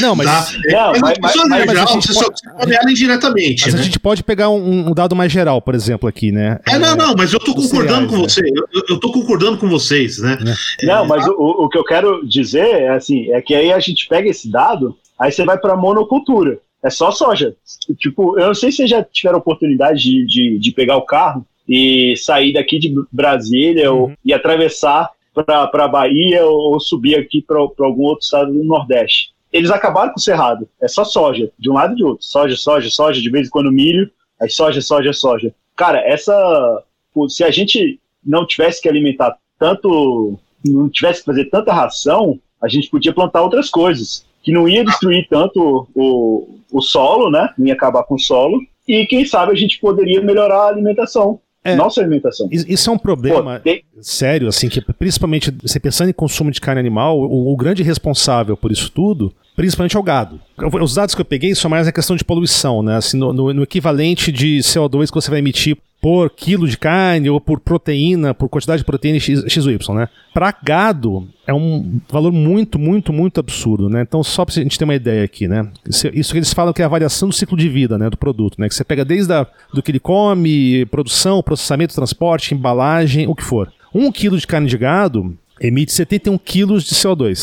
Não, 0.00 0.16
mas. 0.16 0.26
Tá? 0.26 0.58
Não, 0.66 0.92
mas, 0.92 1.00
mas, 1.00 1.18
mas, 1.20 1.48
mas, 1.48 1.66
mas 1.66 1.78
a 1.78 1.86
gente 1.86 2.08
você 2.08 2.24
pode, 2.24 2.40
come 2.42 2.74
ela 2.74 2.90
indiretamente. 2.90 3.64
Mas 3.64 3.74
né? 3.74 3.80
a 3.80 3.82
gente 3.82 4.00
pode 4.00 4.22
pegar 4.22 4.50
um, 4.50 4.88
um, 4.88 4.94
dado 4.94 5.14
mais 5.14 5.30
geral, 5.30 5.60
por 5.62 5.74
exemplo, 5.74 6.08
aqui, 6.08 6.32
né? 6.32 6.58
É, 6.66 6.78
não, 6.78 6.96
não, 6.96 7.14
mas 7.16 7.32
eu 7.32 7.38
tô 7.38 7.54
concordando 7.54 8.08
cereais, 8.08 8.10
com 8.10 8.16
né? 8.16 8.22
você. 8.22 8.40
Eu, 8.40 8.82
eu 8.88 9.00
tô 9.00 9.12
concordando 9.12 9.58
com 9.58 9.68
vocês, 9.68 10.18
né? 10.18 10.38
É. 10.82 10.86
Não, 10.86 11.06
mas 11.06 11.26
o, 11.26 11.64
o 11.64 11.68
que 11.68 11.78
eu 11.78 11.84
quero 11.84 12.26
dizer 12.26 12.66
é 12.66 12.88
assim, 12.90 13.30
é 13.32 13.40
que 13.40 13.54
aí 13.54 13.72
a 13.72 13.78
gente 13.78 14.08
pega 14.08 14.28
esse 14.28 14.50
dado, 14.50 14.96
aí 15.18 15.30
você 15.30 15.44
vai 15.44 15.58
para 15.58 15.76
monocultura. 15.76 16.58
É 16.82 16.90
só 16.90 17.10
soja. 17.10 17.54
Tipo, 17.98 18.38
eu 18.38 18.48
não 18.48 18.54
sei 18.54 18.70
se 18.70 18.78
vocês 18.78 18.90
já 18.90 19.02
tiveram 19.02 19.38
oportunidade 19.38 20.02
de, 20.02 20.26
de, 20.26 20.58
de 20.58 20.72
pegar 20.72 20.96
o 20.96 21.06
carro 21.06 21.46
e 21.66 22.14
sair 22.16 22.52
daqui 22.52 22.78
de 22.78 22.94
Brasília 23.10 23.90
uhum. 23.90 24.00
ou, 24.00 24.12
e 24.24 24.34
atravessar 24.34 25.10
para 25.32 25.70
a 25.72 25.88
Bahia 25.88 26.44
ou, 26.44 26.74
ou 26.74 26.80
subir 26.80 27.16
aqui 27.16 27.40
para 27.40 27.58
algum 27.58 28.02
outro 28.02 28.24
estado 28.24 28.52
do 28.52 28.62
Nordeste 28.62 29.33
eles 29.54 29.70
acabaram 29.70 30.12
com 30.12 30.18
o 30.18 30.22
cerrado. 30.22 30.68
É 30.82 30.88
só 30.88 31.04
soja, 31.04 31.48
de 31.56 31.70
um 31.70 31.74
lado 31.74 31.92
e 31.92 31.96
de 31.96 32.04
outro. 32.04 32.26
Soja, 32.26 32.56
soja, 32.56 32.90
soja, 32.90 33.22
de 33.22 33.30
vez 33.30 33.46
em 33.46 33.50
quando 33.50 33.70
milho, 33.70 34.10
aí 34.42 34.50
soja, 34.50 34.80
soja, 34.82 35.12
soja. 35.12 35.54
Cara, 35.76 36.00
essa. 36.00 36.82
Se 37.28 37.44
a 37.44 37.50
gente 37.52 38.00
não 38.26 38.44
tivesse 38.44 38.82
que 38.82 38.88
alimentar 38.88 39.38
tanto. 39.56 40.36
Não 40.66 40.88
tivesse 40.88 41.20
que 41.20 41.26
fazer 41.26 41.44
tanta 41.44 41.72
ração, 41.72 42.40
a 42.60 42.68
gente 42.68 42.90
podia 42.90 43.12
plantar 43.12 43.42
outras 43.42 43.70
coisas. 43.70 44.26
Que 44.42 44.50
não 44.50 44.68
ia 44.68 44.84
destruir 44.84 45.28
tanto 45.28 45.86
o, 45.94 46.58
o 46.72 46.80
solo, 46.82 47.30
né? 47.30 47.48
Não 47.56 47.66
ia 47.66 47.74
acabar 47.74 48.02
com 48.02 48.16
o 48.16 48.20
solo. 48.20 48.60
E 48.88 49.06
quem 49.06 49.24
sabe 49.24 49.52
a 49.52 49.54
gente 49.54 49.78
poderia 49.78 50.20
melhorar 50.20 50.62
a 50.62 50.68
alimentação. 50.68 51.38
É, 51.64 51.74
nossa 51.74 52.00
alimentação. 52.00 52.46
Isso 52.52 52.90
é 52.90 52.92
um 52.92 52.98
problema 52.98 53.56
Pô, 53.56 53.60
tem... 53.60 53.82
sério, 54.00 54.48
assim, 54.48 54.68
que 54.68 54.82
principalmente 54.92 55.50
você 55.62 55.80
pensando 55.80 56.10
em 56.10 56.12
consumo 56.12 56.50
de 56.50 56.60
carne 56.60 56.78
animal, 56.78 57.18
o, 57.18 57.52
o 57.52 57.56
grande 57.56 57.82
responsável 57.82 58.56
por 58.56 58.70
isso 58.70 58.90
tudo 58.90 59.34
principalmente 59.56 59.96
ao 59.96 60.02
gado. 60.02 60.40
Os 60.82 60.94
dados 60.94 61.14
que 61.14 61.20
eu 61.20 61.24
peguei 61.24 61.54
são 61.54 61.70
mais 61.70 61.86
a 61.86 61.92
questão 61.92 62.16
de 62.16 62.24
poluição, 62.24 62.82
né? 62.82 62.96
Assim, 62.96 63.16
no, 63.16 63.32
no, 63.32 63.52
no, 63.52 63.62
equivalente 63.62 64.32
de 64.32 64.58
CO2 64.58 65.08
que 65.08 65.14
você 65.14 65.30
vai 65.30 65.38
emitir 65.38 65.76
por 66.04 66.28
quilo 66.28 66.68
de 66.68 66.76
carne 66.76 67.30
ou 67.30 67.40
por 67.40 67.58
proteína, 67.58 68.34
por 68.34 68.46
quantidade 68.46 68.80
de 68.80 68.84
proteína 68.84 69.18
XY, 69.18 69.78
né? 69.94 70.06
Para 70.34 70.54
gado 70.62 71.26
é 71.46 71.54
um 71.54 71.98
valor 72.10 72.30
muito, 72.30 72.78
muito, 72.78 73.10
muito 73.10 73.40
absurdo, 73.40 73.88
né? 73.88 74.02
Então, 74.02 74.22
só 74.22 74.44
para 74.44 74.52
a 74.52 74.62
gente 74.62 74.78
ter 74.78 74.84
uma 74.84 74.94
ideia 74.94 75.24
aqui, 75.24 75.48
né? 75.48 75.66
Isso 75.88 76.32
que 76.32 76.38
eles 76.38 76.52
falam 76.52 76.74
que 76.74 76.82
é 76.82 76.84
a 76.84 76.88
variação 76.88 77.30
do 77.30 77.34
ciclo 77.34 77.56
de 77.56 77.70
vida, 77.70 77.96
né, 77.96 78.10
do 78.10 78.18
produto, 78.18 78.60
né? 78.60 78.68
Que 78.68 78.74
você 78.74 78.84
pega 78.84 79.02
desde 79.02 79.32
a, 79.32 79.46
do 79.72 79.82
que 79.82 79.92
ele 79.92 79.98
come, 79.98 80.84
produção, 80.90 81.42
processamento, 81.42 81.94
transporte, 81.94 82.54
embalagem, 82.54 83.26
o 83.26 83.34
que 83.34 83.42
for. 83.42 83.72
Um 83.94 84.12
quilo 84.12 84.36
de 84.36 84.46
carne 84.46 84.68
de 84.68 84.76
gado 84.76 85.34
emite 85.58 85.90
71 85.90 86.36
quilos 86.36 86.84
de 86.84 86.94
CO2. 86.94 87.34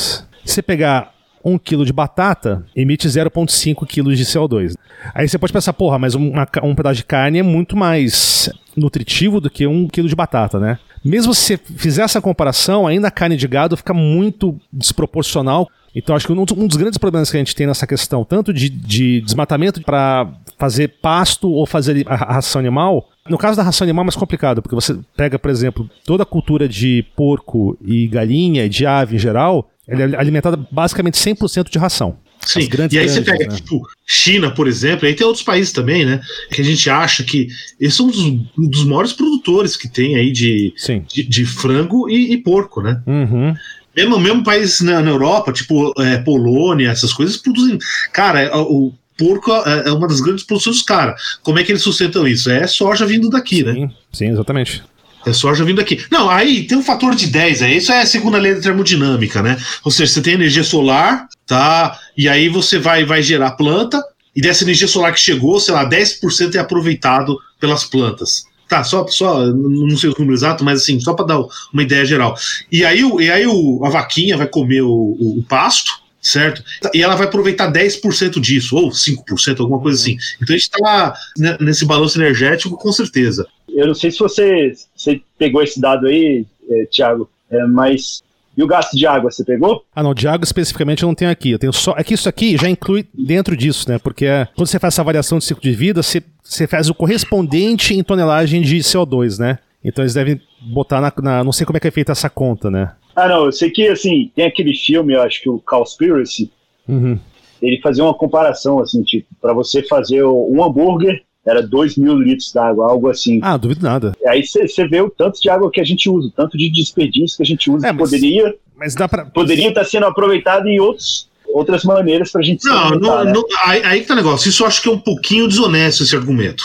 Se 0.46 0.54
você 0.54 0.62
pegar 0.62 1.12
um 1.44 1.58
quilo 1.58 1.86
de 1.86 1.94
batata 1.94 2.66
emite 2.76 3.08
0,5 3.08 3.86
quilos 3.88 4.18
de 4.18 4.26
CO2. 4.26 4.76
Aí 5.14 5.28
você 5.28 5.38
pode 5.38 5.54
pensar, 5.54 5.74
porra, 5.74 5.98
mas 5.98 6.16
uma, 6.16 6.48
um 6.64 6.76
pedaço 6.76 6.96
de 6.96 7.06
carne 7.06 7.40
é 7.40 7.44
muito 7.44 7.76
mais 7.76 8.50
nutritivo 8.76 9.42
do 9.42 9.50
que 9.50 9.68
um 9.68 9.88
quilo 9.88 10.08
de 10.08 10.16
batata, 10.16 10.60
né? 10.60 10.80
Mesmo 11.04 11.34
se 11.34 11.58
você 11.58 11.58
fizer 11.58 12.04
essa 12.04 12.22
comparação, 12.22 12.86
ainda 12.86 13.08
a 13.08 13.12
carne 13.12 13.36
de 13.36 13.48
gado 13.48 13.76
fica 13.76 13.94
muito 13.94 14.60
desproporcional. 14.72 15.68
Então, 15.94 16.16
acho 16.16 16.26
que 16.26 16.32
um, 16.32 16.68
dos 16.68 16.78
grandes 16.78 16.98
problemas 16.98 17.30
que 17.30 17.38
a 17.38 17.40
gente 17.40 17.56
tem 17.56 17.68
nessa 17.68 17.86
questão, 17.86 18.24
tanto 18.24 18.54
de, 18.54 18.70
de 18.70 19.20
desmatamento 19.22 19.82
para 19.82 20.32
fazer 20.58 20.88
pasto 21.02 21.50
ou 21.50 21.66
fazer 21.66 22.06
a 22.08 22.16
ração 22.16 22.60
animal, 22.60 23.10
no 23.28 23.38
caso 23.38 23.58
da 23.58 23.64
ração 23.64 23.84
animal 23.84 24.04
é 24.04 24.06
mais 24.06 24.16
complicado, 24.16 24.62
porque 24.62 24.76
você 24.76 24.98
pega, 25.18 25.38
por 25.38 25.52
exemplo, 25.52 25.90
toda 26.06 26.24
a 26.24 26.26
cultura 26.26 26.70
de 26.70 27.04
porco 27.16 27.78
e 27.84 28.08
galinha, 28.08 28.70
de 28.70 28.86
ave 28.86 29.16
em 29.16 29.20
geral, 29.20 29.70
ela 29.92 30.16
é 30.16 30.20
alimentada 30.20 30.58
basicamente 30.72 31.16
100% 31.16 31.70
de 31.70 31.78
ração. 31.78 32.18
Sim, 32.46 32.68
e 32.92 32.98
aí 32.98 33.08
você 33.08 33.22
pega, 33.22 33.46
né? 33.46 33.56
tipo, 33.56 33.88
China, 34.06 34.50
por 34.50 34.68
exemplo, 34.68 35.08
aí 35.08 35.14
tem 35.14 35.26
outros 35.26 35.46
países 35.46 35.72
também, 35.72 36.06
né? 36.06 36.20
Que 36.52 36.62
a 36.62 36.66
gente 36.66 36.90
acha 36.90 37.24
que 37.24 37.48
eles 37.80 37.94
são 37.94 38.08
um 38.08 38.10
dos, 38.10 38.20
um 38.20 38.70
dos 38.70 38.84
maiores 38.84 39.14
produtores 39.14 39.78
que 39.78 39.88
tem 39.88 40.16
aí 40.16 40.32
de, 40.32 40.74
de, 41.08 41.24
de, 41.24 41.46
frango 41.46 42.10
e, 42.10 42.34
e 42.34 42.38
porco, 42.38 42.82
né? 42.82 43.00
Uhum. 43.06 43.54
Mesmo, 43.96 44.20
mesmo 44.20 44.44
países 44.44 44.82
na, 44.82 45.02
na 45.02 45.12
Europa, 45.12 45.54
tipo 45.54 45.94
é, 46.02 46.18
Polônia, 46.18 46.90
essas 46.90 47.14
coisas, 47.14 47.38
produzem. 47.38 47.78
Cara, 48.12 48.42
é, 48.42 48.56
o 48.56 48.92
porco 49.18 49.52
é, 49.52 49.90
é 49.90 49.92
uma 49.92 50.08
das 50.08 50.20
grandes 50.20 50.44
produções 50.44 50.78
dos 50.78 50.86
caras. 50.86 51.22
Como 51.44 51.60
é 51.60 51.64
que 51.64 51.72
eles 51.72 51.84
sustentam 51.84 52.28
isso? 52.28 52.50
É 52.50 52.66
soja 52.66 53.06
vindo 53.06 53.30
daqui, 53.30 53.58
sim, 53.58 53.64
né? 53.64 53.92
Sim, 54.12 54.30
exatamente. 54.30 54.84
É 55.26 55.34
soja 55.34 55.64
vindo 55.64 55.80
aqui. 55.80 56.04
Não, 56.10 56.30
aí 56.30 56.64
tem 56.64 56.78
um 56.78 56.84
fator 56.84 57.16
de 57.16 57.28
10 57.28 57.62
aí. 57.62 57.78
Isso 57.78 57.92
é 57.92 58.02
a 58.02 58.06
segunda 58.06 58.38
lei 58.38 58.56
da 58.56 58.62
termodinâmica, 58.62 59.42
né? 59.42 59.58
Ou 59.84 59.92
seja, 59.92 60.12
você 60.12 60.22
tem 60.22 60.34
energia 60.34 60.64
solar, 60.64 61.28
tá? 61.46 61.98
E 62.18 62.28
aí 62.28 62.50
você 62.50 62.80
vai, 62.80 63.06
vai 63.06 63.22
gerar 63.22 63.52
planta, 63.52 64.02
e 64.36 64.42
dessa 64.42 64.64
energia 64.64 64.88
solar 64.88 65.14
que 65.14 65.20
chegou, 65.20 65.60
sei 65.60 65.74
lá, 65.74 65.88
10% 65.88 66.56
é 66.56 66.60
aproveitado 66.60 67.38
pelas 67.60 67.84
plantas. 67.84 68.46
Tá, 68.68 68.86
só, 68.86 69.06
só 69.08 69.46
não 69.48 69.98
sei 69.98 70.10
o 70.10 70.16
número 70.18 70.34
exato, 70.34 70.64
mas 70.64 70.82
assim, 70.82 70.98
só 70.98 71.14
para 71.14 71.26
dar 71.26 71.44
uma 71.74 71.84
ideia 71.84 72.06
geral. 72.06 72.38
E 72.72 72.86
aí, 72.86 73.02
e 73.20 73.30
aí 73.30 73.46
o, 73.46 73.84
a 73.84 73.90
vaquinha 73.90 74.38
vai 74.38 74.48
comer 74.48 74.82
o, 74.82 74.90
o, 74.90 75.40
o 75.40 75.44
pasto, 75.44 75.92
certo? 76.22 76.64
E 76.94 77.04
ela 77.04 77.18
vai 77.18 77.28
aproveitar 77.28 77.70
10% 77.70 78.40
disso, 78.40 78.78
ou 78.78 78.90
5%, 78.90 79.60
alguma 79.60 79.82
coisa 79.82 80.00
assim. 80.00 80.18
Então 80.42 80.56
a 80.56 80.58
gente 80.58 80.70
está 80.70 81.14
nesse 81.60 81.84
balanço 81.84 82.18
energético 82.18 82.78
com 82.78 82.94
certeza. 82.94 83.46
Eu 83.68 83.88
não 83.88 83.94
sei 83.94 84.10
se 84.10 84.20
você, 84.20 84.72
você 85.02 85.22
pegou 85.38 85.64
esse 85.64 85.80
dado 85.80 86.08
aí, 86.08 86.46
é, 86.70 86.86
Thiago, 86.86 87.30
é, 87.50 87.66
mas 87.66 88.22
e 88.56 88.62
o 88.62 88.68
gasto 88.68 88.96
de 88.98 89.08
água, 89.08 89.32
você 89.32 89.46
pegou? 89.46 89.84
Ah, 89.96 90.04
não, 90.04 90.14
de 90.14 90.28
água 90.28 90.44
especificamente 90.44 91.04
eu 91.04 91.08
não 91.08 91.16
tenho 91.16 91.32
aqui. 91.32 91.52
Eu 91.52 91.60
tenho 91.60 91.72
só. 91.72 91.96
É 91.98 92.04
que 92.04 92.14
isso 92.14 92.28
aqui 92.28 92.58
já 92.58 92.70
inclui 92.70 93.08
dentro 93.14 93.56
disso, 93.56 93.90
né? 93.90 93.98
Porque 93.98 94.26
é, 94.26 94.48
quando 94.54 94.68
você 94.68 94.78
faz 94.78 94.94
essa 94.94 95.04
variação 95.04 95.38
de 95.38 95.46
ciclo 95.46 95.64
de 95.64 95.72
vida, 95.72 96.04
você, 96.04 96.22
você 96.44 96.68
faz 96.68 96.90
o 96.90 96.94
correspondente 96.94 97.94
em 97.94 98.04
tonelagem 98.04 98.62
de 98.62 98.78
CO2, 98.78 99.40
né? 99.40 99.58
Então 99.84 100.04
eles 100.04 100.14
devem 100.14 100.40
botar 100.62 101.00
na, 101.00 101.14
na, 101.22 101.44
Não 101.44 101.54
sei 101.54 101.66
como 101.66 101.78
é 101.78 101.80
que 101.80 101.88
é 101.88 101.92
feita 101.92 102.12
essa 102.12 102.30
conta, 102.30 102.70
né? 102.70 102.92
Ah, 103.16 103.28
não, 103.28 103.46
eu 103.46 103.52
sei 103.52 103.72
que, 103.72 103.88
assim, 103.88 104.32
tem 104.36 104.46
aquele 104.46 104.74
filme, 104.74 105.14
eu 105.14 105.22
acho 105.22 105.42
que 105.42 105.50
o 105.50 105.60
Cowspiracy, 105.60 106.52
uhum. 106.88 107.18
ele 107.62 107.82
fazia 107.82 108.04
uma 108.04 108.14
comparação, 108.14 108.80
assim, 108.80 109.02
tipo, 109.04 109.28
para 109.42 109.54
você 109.54 109.82
fazer 109.84 110.24
um 110.24 110.64
hambúrguer, 110.64 111.24
era 111.46 111.62
2 111.62 111.98
mil 111.98 112.16
litros 112.18 112.52
d'água, 112.54 112.90
algo 112.90 113.10
assim. 113.10 113.40
Ah, 113.42 113.58
duvido 113.58 113.84
nada. 113.84 114.14
Aí 114.28 114.46
você 114.46 114.88
vê 114.88 115.02
o 115.02 115.10
tanto 115.10 115.42
de 115.42 115.50
água 115.50 115.72
que 115.72 115.82
a 115.82 115.84
gente 115.84 116.10
usa, 116.10 116.28
o 116.28 116.32
tanto 116.32 116.58
de 116.58 116.70
desperdício 116.70 117.38
que 117.38 117.44
a 117.44 117.46
gente 117.46 117.70
usa, 117.70 117.88
é, 117.88 117.92
mas, 117.92 118.10
poderia, 118.10 118.56
mas 118.78 118.96
dá 118.96 119.08
pra... 119.08 119.26
poderia 119.26 119.70
estar 119.70 119.84
sendo 119.84 120.06
aproveitado 120.06 120.68
em 120.68 120.80
outros, 120.80 121.28
outras 121.48 121.84
maneiras 121.84 122.32
para 122.32 122.42
a 122.42 122.44
gente 122.44 122.64
Não, 122.66 122.92
não, 122.92 123.24
né? 123.24 123.34
não 123.34 123.44
aí, 123.64 123.82
aí 123.84 124.02
que 124.02 124.08
tá 124.08 124.14
o 124.14 124.18
negócio. 124.18 124.50
Isso 124.50 124.64
eu 124.64 124.68
acho 124.68 124.82
que 124.82 124.90
é 124.90 124.92
um 124.92 125.00
pouquinho 125.00 125.48
desonesto 125.48 126.04
esse 126.04 126.16
argumento. 126.16 126.64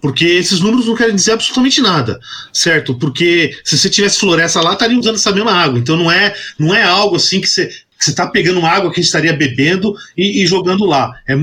Porque 0.00 0.24
esses 0.24 0.60
números 0.60 0.86
não 0.86 0.94
querem 0.94 1.14
dizer 1.14 1.32
absolutamente 1.32 1.80
nada, 1.80 2.20
certo? 2.52 2.94
Porque 2.94 3.56
se 3.64 3.78
você 3.78 3.88
tivesse 3.88 4.20
floresta 4.20 4.60
lá, 4.60 4.74
estaria 4.74 4.98
usando 4.98 5.14
essa 5.14 5.32
mesma 5.32 5.52
água. 5.52 5.78
Então 5.78 5.96
não 5.96 6.10
é, 6.12 6.34
não 6.58 6.74
é 6.74 6.82
algo 6.82 7.16
assim 7.16 7.40
que 7.40 7.46
você 7.46 7.68
você 7.98 8.10
está 8.10 8.26
pegando 8.26 8.58
uma 8.58 8.68
água 8.68 8.90
que 8.90 9.00
a 9.00 9.02
gente 9.02 9.06
estaria 9.06 9.32
bebendo 9.32 9.94
e, 10.16 10.42
e 10.42 10.46
jogando 10.46 10.84
lá. 10.84 11.12
É, 11.26 11.32
é, 11.32 11.36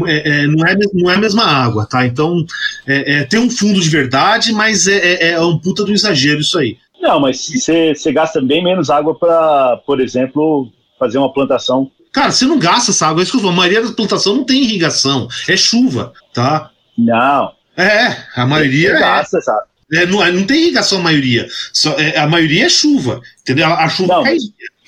é, 0.43 0.47
não, 0.47 0.65
é, 0.65 0.75
não 0.93 1.11
é 1.11 1.15
a 1.15 1.19
mesma 1.19 1.43
água, 1.45 1.85
tá? 1.85 2.05
Então, 2.05 2.45
é, 2.87 3.15
é 3.15 3.23
tem 3.23 3.39
um 3.39 3.49
fundo 3.49 3.79
de 3.79 3.89
verdade, 3.89 4.51
mas 4.53 4.87
é, 4.87 5.31
é, 5.31 5.41
um 5.41 5.57
puta 5.57 5.83
do 5.83 5.93
exagero 5.93 6.41
isso 6.41 6.57
aí. 6.57 6.77
Não, 7.01 7.19
mas 7.19 7.47
você 7.47 8.11
gasta 8.13 8.41
bem 8.41 8.63
menos 8.63 8.89
água 8.89 9.13
para, 9.13 9.77
por 9.85 9.99
exemplo, 9.99 10.71
fazer 10.97 11.17
uma 11.17 11.33
plantação. 11.33 11.91
Cara, 12.13 12.31
você 12.31 12.45
não 12.45 12.59
gasta 12.59 12.91
essa 12.91 13.07
água, 13.07 13.25
falo. 13.25 13.49
A 13.49 13.51
maioria 13.51 13.81
da 13.81 13.91
plantação 13.91 14.35
não 14.35 14.45
tem 14.45 14.63
irrigação, 14.63 15.27
é 15.49 15.57
chuva, 15.57 16.13
tá? 16.33 16.71
Não. 16.97 17.51
É, 17.75 18.15
a 18.35 18.45
maioria. 18.45 18.93
Você 18.93 18.99
gasta, 18.99 19.41
sabe? 19.41 19.63
É, 19.93 20.05
não, 20.05 20.25
não 20.31 20.45
tem 20.45 20.61
irrigação 20.61 20.99
a 20.99 21.03
maioria. 21.03 21.47
Só, 21.73 21.91
é, 21.99 22.17
a 22.17 22.27
maioria 22.27 22.65
é 22.65 22.69
chuva. 22.69 23.21
Entendeu? 23.41 23.67
A, 23.67 23.83
a 23.83 23.89
chuva 23.89 24.15
não, 24.15 24.23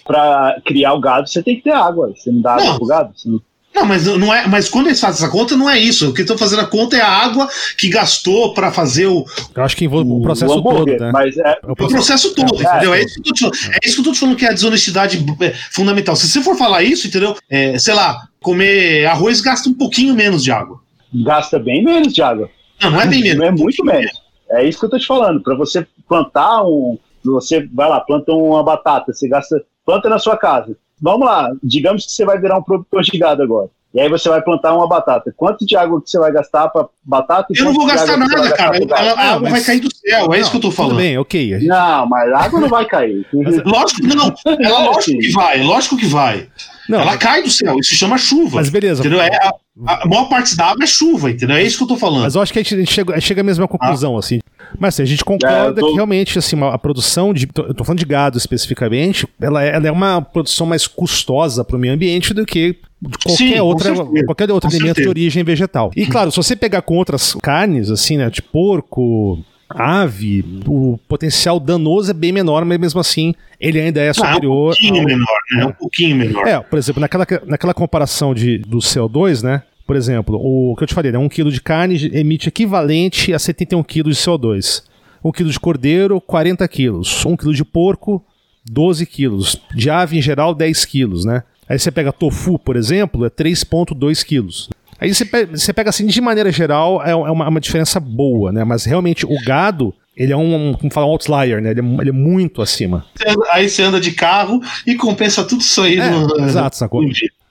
para 0.06 0.62
criar 0.64 0.94
o 0.94 1.00
gado, 1.00 1.28
você 1.28 1.42
tem 1.42 1.56
que 1.56 1.64
ter 1.64 1.72
água. 1.72 2.14
Você 2.16 2.32
não 2.32 2.42
dá 2.42 2.54
água 2.54 2.66
não. 2.66 2.78
pro 2.78 2.86
gado? 2.86 3.14
Não... 3.26 3.42
não... 3.74 3.86
mas 3.86 4.06
não 4.06 4.34
é. 4.34 4.48
Mas 4.48 4.70
quando 4.70 4.88
eles 4.88 5.00
fazem 5.00 5.24
essa 5.24 5.32
conta, 5.32 5.58
não 5.58 5.70
é 5.70 5.80
isso. 5.80 6.10
O 6.10 6.14
que 6.14 6.22
estão 6.22 6.38
fazendo 6.38 6.62
a 6.62 6.68
conta 6.68 6.96
é 6.96 7.02
a 7.02 7.10
água 7.10 7.50
que 7.78 7.90
gastou 7.90 8.54
para 8.54 8.72
fazer 8.72 9.08
o. 9.08 9.26
Eu 9.54 9.64
acho 9.64 9.76
que 9.76 9.86
envolve 9.86 10.10
o, 10.10 10.20
o 10.20 10.22
processo 10.22 10.60
o 10.60 10.62
todo, 10.62 10.86
né? 10.86 11.12
Mas 11.12 11.36
é, 11.38 11.60
o 11.64 11.76
processo 11.76 12.36
todo, 12.36 12.56
é, 12.56 12.64
entendeu? 12.64 12.94
É, 12.94 13.02
isso 13.02 13.22
que 13.22 13.30
eu 13.30 13.34
tô 13.34 13.52
te 13.52 13.70
é 13.72 13.80
isso 13.84 13.96
que 13.96 14.02
eu 14.02 14.06
tô 14.06 14.12
te 14.12 14.20
falando 14.20 14.36
que 14.38 14.46
é 14.46 14.50
a 14.50 14.54
desonestidade 14.54 15.26
é, 15.42 15.54
fundamental. 15.72 16.16
Se 16.16 16.28
você 16.28 16.42
for 16.42 16.56
falar 16.56 16.84
isso, 16.84 17.08
entendeu? 17.08 17.36
É, 17.50 17.78
sei 17.80 17.96
lá, 17.96 18.28
comer 18.40 19.08
arroz 19.08 19.42
gasta 19.42 19.68
um 19.68 19.74
pouquinho 19.74 20.14
menos 20.14 20.44
de 20.44 20.52
água. 20.52 20.80
Gasta 21.24 21.58
bem 21.58 21.84
menos 21.84 22.14
de 22.14 22.22
água. 22.22 22.50
Não, 22.82 22.92
não 22.92 23.02
é 23.02 23.08
bem 23.08 23.24
menos. 23.24 23.40
Não 23.40 23.46
é 23.48 23.52
muito 23.52 23.84
menos. 23.84 24.12
É 24.52 24.64
isso 24.64 24.80
que 24.80 24.86
eu 24.86 24.90
tô 24.90 25.00
te 25.00 25.08
falando. 25.08 25.42
Para 25.42 25.56
você 25.56 25.88
plantar 26.08 26.64
um. 26.64 27.00
Você 27.24 27.68
vai 27.74 27.90
lá, 27.90 28.00
planta 28.00 28.32
uma 28.32 28.64
batata, 28.64 29.12
você 29.12 29.28
gasta 29.28 29.64
planta 29.86 30.10
na 30.10 30.20
sua 30.20 30.36
casa. 30.38 30.76
Vamos 31.02 31.28
lá, 31.28 31.52
digamos 31.62 32.06
que 32.06 32.12
você 32.12 32.26
vai 32.26 32.40
virar 32.40 32.58
um 32.58 32.64
produtor 32.64 33.04
de 33.04 33.18
gado 33.18 33.44
agora. 33.44 33.70
E 33.94 34.00
aí 34.02 34.10
você 34.10 34.28
vai 34.28 34.42
plantar 34.42 34.76
uma 34.76 34.88
batata. 34.90 35.34
Quanto 35.38 35.66
de 35.66 35.78
água 35.78 36.02
que 36.02 36.10
você 36.10 36.20
vai 36.20 36.30
gastar 36.30 36.68
para 36.68 36.88
batata? 37.02 37.48
Eu 37.56 37.64
não 37.64 37.74
vou 37.74 37.86
gastar 37.86 38.18
nada, 38.18 38.52
cara. 38.52 38.78
A 38.92 39.34
água 39.36 39.50
vai 39.50 39.62
cair 39.62 39.80
do 39.80 39.90
céu, 39.96 40.34
é 40.34 40.40
isso 40.40 40.52
que 40.52 40.58
eu 40.58 40.62
tô 40.62 40.72
falando. 40.72 40.98
Bem, 40.98 41.18
ok. 41.18 41.60
Não, 41.62 42.06
mas 42.06 42.34
a 42.34 42.40
água 42.40 42.60
não 42.60 42.68
vai 42.68 42.86
cair. 42.86 43.26
lógico 43.32 44.02
que 44.02 44.16
não. 44.16 44.34
Ela, 44.60 44.80
lógico 44.88 45.18
que 45.18 45.32
vai, 45.32 45.64
lógico 45.64 45.98
que 45.98 46.06
vai. 46.08 46.50
Não, 46.88 47.00
ela 47.00 47.18
cai 47.18 47.42
do 47.42 47.50
céu, 47.50 47.78
isso 47.80 47.92
se 47.92 47.96
chama 47.96 48.18
chuva. 48.18 48.58
Mas 48.58 48.70
beleza. 48.70 49.02
Entendeu? 49.02 49.22
É, 49.22 49.30
a, 49.36 50.04
a, 50.04 50.08
maior 50.08 50.30
parte 50.30 50.56
da 50.56 50.68
água 50.68 50.84
é 50.84 50.88
chuva, 50.88 51.32
entendeu? 51.32 51.56
É 51.56 51.64
isso 51.64 51.78
que 51.78 51.84
eu 51.84 51.88
tô 51.88 51.98
falando. 51.98 52.24
Mas 52.24 52.36
eu 52.36 52.42
acho 52.42 52.54
que 52.54 52.60
a 52.60 52.64
gente 52.64 52.86
chega, 52.86 53.20
chega 53.20 53.42
à 53.42 53.44
mesma 53.44 53.68
conclusão, 53.68 54.16
ah. 54.16 54.20
assim. 54.20 54.40
Mas 54.80 54.96
assim, 54.96 55.04
a 55.04 55.06
gente 55.06 55.24
concorda 55.24 55.80
é, 55.80 55.82
tô... 55.82 55.90
que 55.90 55.96
realmente 55.96 56.38
assim, 56.38 56.58
a 56.64 56.78
produção 56.78 57.34
de. 57.34 57.48
Eu 57.56 57.74
tô 57.74 57.84
falando 57.84 58.00
de 58.00 58.06
gado 58.06 58.38
especificamente, 58.38 59.28
ela 59.40 59.64
é, 59.64 59.76
ela 59.76 59.88
é 59.88 59.92
uma 59.92 60.22
produção 60.22 60.68
mais 60.68 60.88
custosa 60.88 61.64
para 61.64 61.76
o 61.76 61.80
meio 61.80 61.94
ambiente 61.94 62.34
do 62.34 62.46
que 62.46 62.76
qualquer 63.24 63.38
Sim, 63.38 63.60
outra, 63.60 63.94
qualquer 64.26 64.52
outro 64.52 64.70
alimento 64.70 64.96
certeza. 64.96 65.06
de 65.06 65.10
origem 65.10 65.44
vegetal. 65.44 65.92
E 65.96 66.06
claro, 66.06 66.32
se 66.32 66.38
você 66.38 66.56
pegar 66.56 66.82
com 66.82 66.98
outras 66.98 67.36
carnes, 67.42 67.90
assim, 67.90 68.18
né, 68.18 68.30
de 68.30 68.42
porco, 68.42 69.44
ave, 69.70 70.44
o 70.68 71.00
potencial 71.08 71.60
danoso 71.60 72.12
é 72.12 72.14
bem 72.14 72.32
menor, 72.32 72.64
mas 72.66 72.80
mesmo 72.80 73.00
assim 73.00 73.34
ele 73.60 73.80
ainda 73.80 74.02
é 74.02 74.14
superior. 74.14 74.74
Ah, 74.74 74.86
é 74.86 74.86
um 74.86 74.92
pouquinho 74.92 75.02
ao... 75.02 75.06
menor, 75.06 75.38
né? 75.52 75.62
É 75.62 75.66
um 75.66 75.72
pouquinho 75.72 76.16
menor. 76.16 76.48
É, 76.48 76.60
por 76.60 76.78
exemplo, 76.78 77.02
naquela, 77.02 77.26
naquela 77.46 77.74
comparação 77.74 78.34
de, 78.34 78.60
do 78.60 78.78
CO2, 78.78 79.44
né? 79.44 79.64
Por 79.86 79.96
exemplo, 79.96 80.40
o 80.42 80.76
que 80.76 80.84
eu 80.84 80.88
te 80.88 80.94
falei, 80.94 81.12
né? 81.12 81.18
Um 81.18 81.30
quilo 81.30 81.52
de 81.52 81.62
carne 81.62 82.10
emite 82.14 82.50
equivalente 82.50 83.34
a 83.34 83.40
71 83.40 83.84
quilos 83.84 84.18
de 84.18 84.24
CO2. 84.24 84.84
Um 85.24 85.32
quilo 85.32 85.50
de 85.50 85.60
cordeiro, 85.60 86.20
40 86.22 86.68
quilos. 86.68 87.26
Um 87.26 87.36
quilo 87.36 87.54
de 87.54 87.64
porco, 87.64 88.24
12 88.70 89.06
quilos. 89.06 89.62
De 89.74 89.90
ave, 89.90 90.18
em 90.18 90.22
geral, 90.22 90.56
10 90.56 90.86
quilos, 90.86 91.26
né? 91.26 91.44
Aí 91.68 91.80
você 91.80 91.92
pega 91.92 92.12
tofu, 92.12 92.60
por 92.60 92.76
exemplo, 92.76 93.26
é 93.26 93.30
3,2 93.30 94.24
quilos. 94.24 94.70
Aí 95.00 95.14
você 95.14 95.26
pega, 95.26 95.58
você 95.58 95.74
pega, 95.74 95.90
assim, 95.90 96.06
de 96.06 96.22
maneira 96.22 96.52
geral, 96.52 97.04
é, 97.04 97.12
é 97.12 97.16
uma, 97.16 97.48
uma, 97.48 97.60
diferença 97.60 98.00
boa, 98.00 98.52
né? 98.52 98.64
Mas 98.64 98.86
realmente 98.86 99.26
o 99.26 99.36
gado, 99.46 99.94
ele 100.16 100.32
é 100.32 100.38
um, 100.38 100.74
como 100.74 100.92
fala, 100.92 101.08
um 101.08 101.10
outlier, 101.10 101.62
né? 101.62 101.72
Ele 101.72 101.82
é, 101.82 101.84
ele 102.02 102.10
é, 102.10 102.14
muito 102.14 102.62
acima. 102.62 103.06
Aí 103.52 103.68
você 103.68 103.84
anda 103.84 104.00
de 104.00 104.12
carro 104.12 104.62
e 104.88 104.96
compensa 104.96 105.44
tudo 105.44 105.62
isso 105.62 105.82
aí. 105.82 106.00
É, 106.00 106.10
no, 106.10 106.40
exato, 106.46 106.78
sacou? 106.78 107.04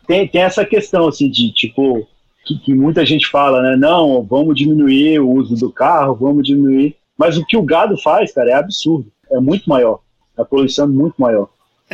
Tem, 0.07 0.27
tem 0.27 0.43
essa 0.43 0.65
questão, 0.65 1.09
assim, 1.09 1.31
de 1.31 1.53
tipo, 1.53 2.07
que, 2.45 2.59
que, 2.59 2.75
muita 2.75 3.05
gente 3.05 3.29
fala, 3.29 3.63
né? 3.63 3.77
Não, 3.77 4.23
vamos 4.23 4.57
diminuir 4.57 5.21
o 5.21 5.31
uso 5.31 5.55
do 5.57 5.71
carro, 5.71 6.15
vamos 6.15 6.47
diminuir. 6.47 6.97
Mas 7.17 7.37
o 7.37 7.45
que 7.45 7.57
o 7.57 7.63
gado 7.63 7.97
faz, 7.99 8.33
cara, 8.33 8.51
é 8.51 8.55
absurdo. 8.55 9.07
É 9.31 9.39
muito 9.39 9.69
maior. 9.69 10.01
A 10.37 10.45
poluição 10.45 10.87
é 10.87 10.89
muito 10.89 11.15
maior. 11.19 11.49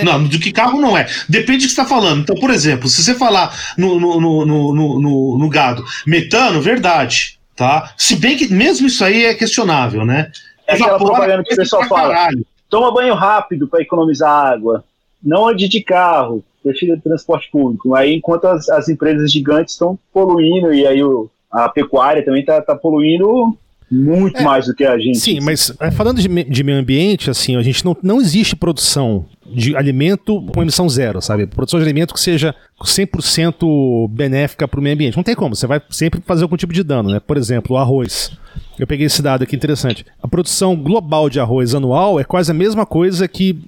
Não, 0.04 0.24
do 0.24 0.38
que 0.38 0.52
carro 0.52 0.80
não 0.80 0.96
é. 0.96 1.06
Depende 1.28 1.58
do 1.58 1.68
que 1.68 1.74
você 1.74 1.80
está 1.80 1.84
falando. 1.84 2.20
Então, 2.20 2.36
por 2.36 2.50
exemplo, 2.50 2.88
se 2.88 3.02
você 3.02 3.14
falar 3.14 3.54
no, 3.76 3.98
no, 3.98 4.20
no, 4.20 4.46
no, 4.46 4.74
no, 4.74 5.38
no 5.38 5.48
gado 5.48 5.84
metano, 6.06 6.60
verdade. 6.60 7.38
Tá? 7.56 7.92
Se 7.96 8.16
bem 8.16 8.36
que 8.36 8.52
mesmo 8.52 8.86
isso 8.86 9.04
aí 9.04 9.26
é 9.26 9.34
questionável, 9.34 10.04
né? 10.04 10.30
É 10.66 10.74
aquela 10.74 10.98
propaganda 10.98 11.44
que 11.44 11.52
o 11.52 11.56
pessoal 11.56 11.84
fala. 11.86 12.14
Caralho. 12.14 12.46
Toma 12.68 12.94
banho 12.94 13.14
rápido 13.14 13.66
para 13.68 13.82
economizar 13.82 14.30
água. 14.30 14.84
Não 15.22 15.48
ande 15.48 15.68
de 15.68 15.82
carro 15.82 16.42
prefiro 16.62 17.00
transporte 17.00 17.48
público. 17.50 17.94
Aí, 17.94 18.14
enquanto 18.14 18.46
as, 18.46 18.68
as 18.68 18.88
empresas 18.88 19.32
gigantes 19.32 19.74
estão 19.74 19.98
poluindo, 20.12 20.72
e 20.72 20.86
aí 20.86 21.02
o, 21.02 21.30
a 21.50 21.68
pecuária 21.68 22.24
também 22.24 22.40
está 22.40 22.60
tá 22.60 22.74
poluindo 22.74 23.56
muito 23.90 24.38
é, 24.38 24.42
mais 24.42 24.66
do 24.66 24.74
que 24.74 24.84
a 24.84 24.96
gente. 24.98 25.18
Sim, 25.18 25.40
mas 25.40 25.74
é, 25.80 25.90
falando 25.90 26.20
de, 26.20 26.28
de, 26.44 26.62
meio 26.62 26.78
ambiente, 26.78 27.28
assim, 27.28 27.56
a 27.56 27.62
gente 27.62 27.84
não, 27.84 27.96
não 28.02 28.20
existe 28.20 28.54
produção 28.54 29.24
de 29.54 29.76
alimento 29.76 30.42
com 30.52 30.62
emissão 30.62 30.88
zero, 30.88 31.20
sabe? 31.20 31.46
Produção 31.46 31.78
de 31.78 31.84
alimento 31.84 32.14
que 32.14 32.20
seja 32.20 32.54
100% 32.82 34.08
benéfica 34.10 34.66
para 34.66 34.80
o 34.80 34.82
meio 34.82 34.94
ambiente. 34.94 35.16
Não 35.16 35.22
tem 35.22 35.34
como, 35.34 35.54
você 35.54 35.66
vai 35.66 35.80
sempre 35.90 36.20
fazer 36.24 36.42
algum 36.42 36.56
tipo 36.56 36.72
de 36.72 36.82
dano, 36.82 37.10
né? 37.10 37.20
Por 37.20 37.36
exemplo, 37.36 37.76
o 37.76 37.78
arroz. 37.78 38.32
Eu 38.78 38.86
peguei 38.86 39.06
esse 39.06 39.20
dado 39.20 39.42
aqui 39.42 39.54
interessante. 39.54 40.06
A 40.22 40.28
produção 40.28 40.74
global 40.74 41.28
de 41.28 41.38
arroz 41.38 41.74
anual 41.74 42.18
é 42.18 42.24
quase 42.24 42.50
a 42.50 42.54
mesma 42.54 42.86
coisa 42.86 43.28
que 43.28 43.58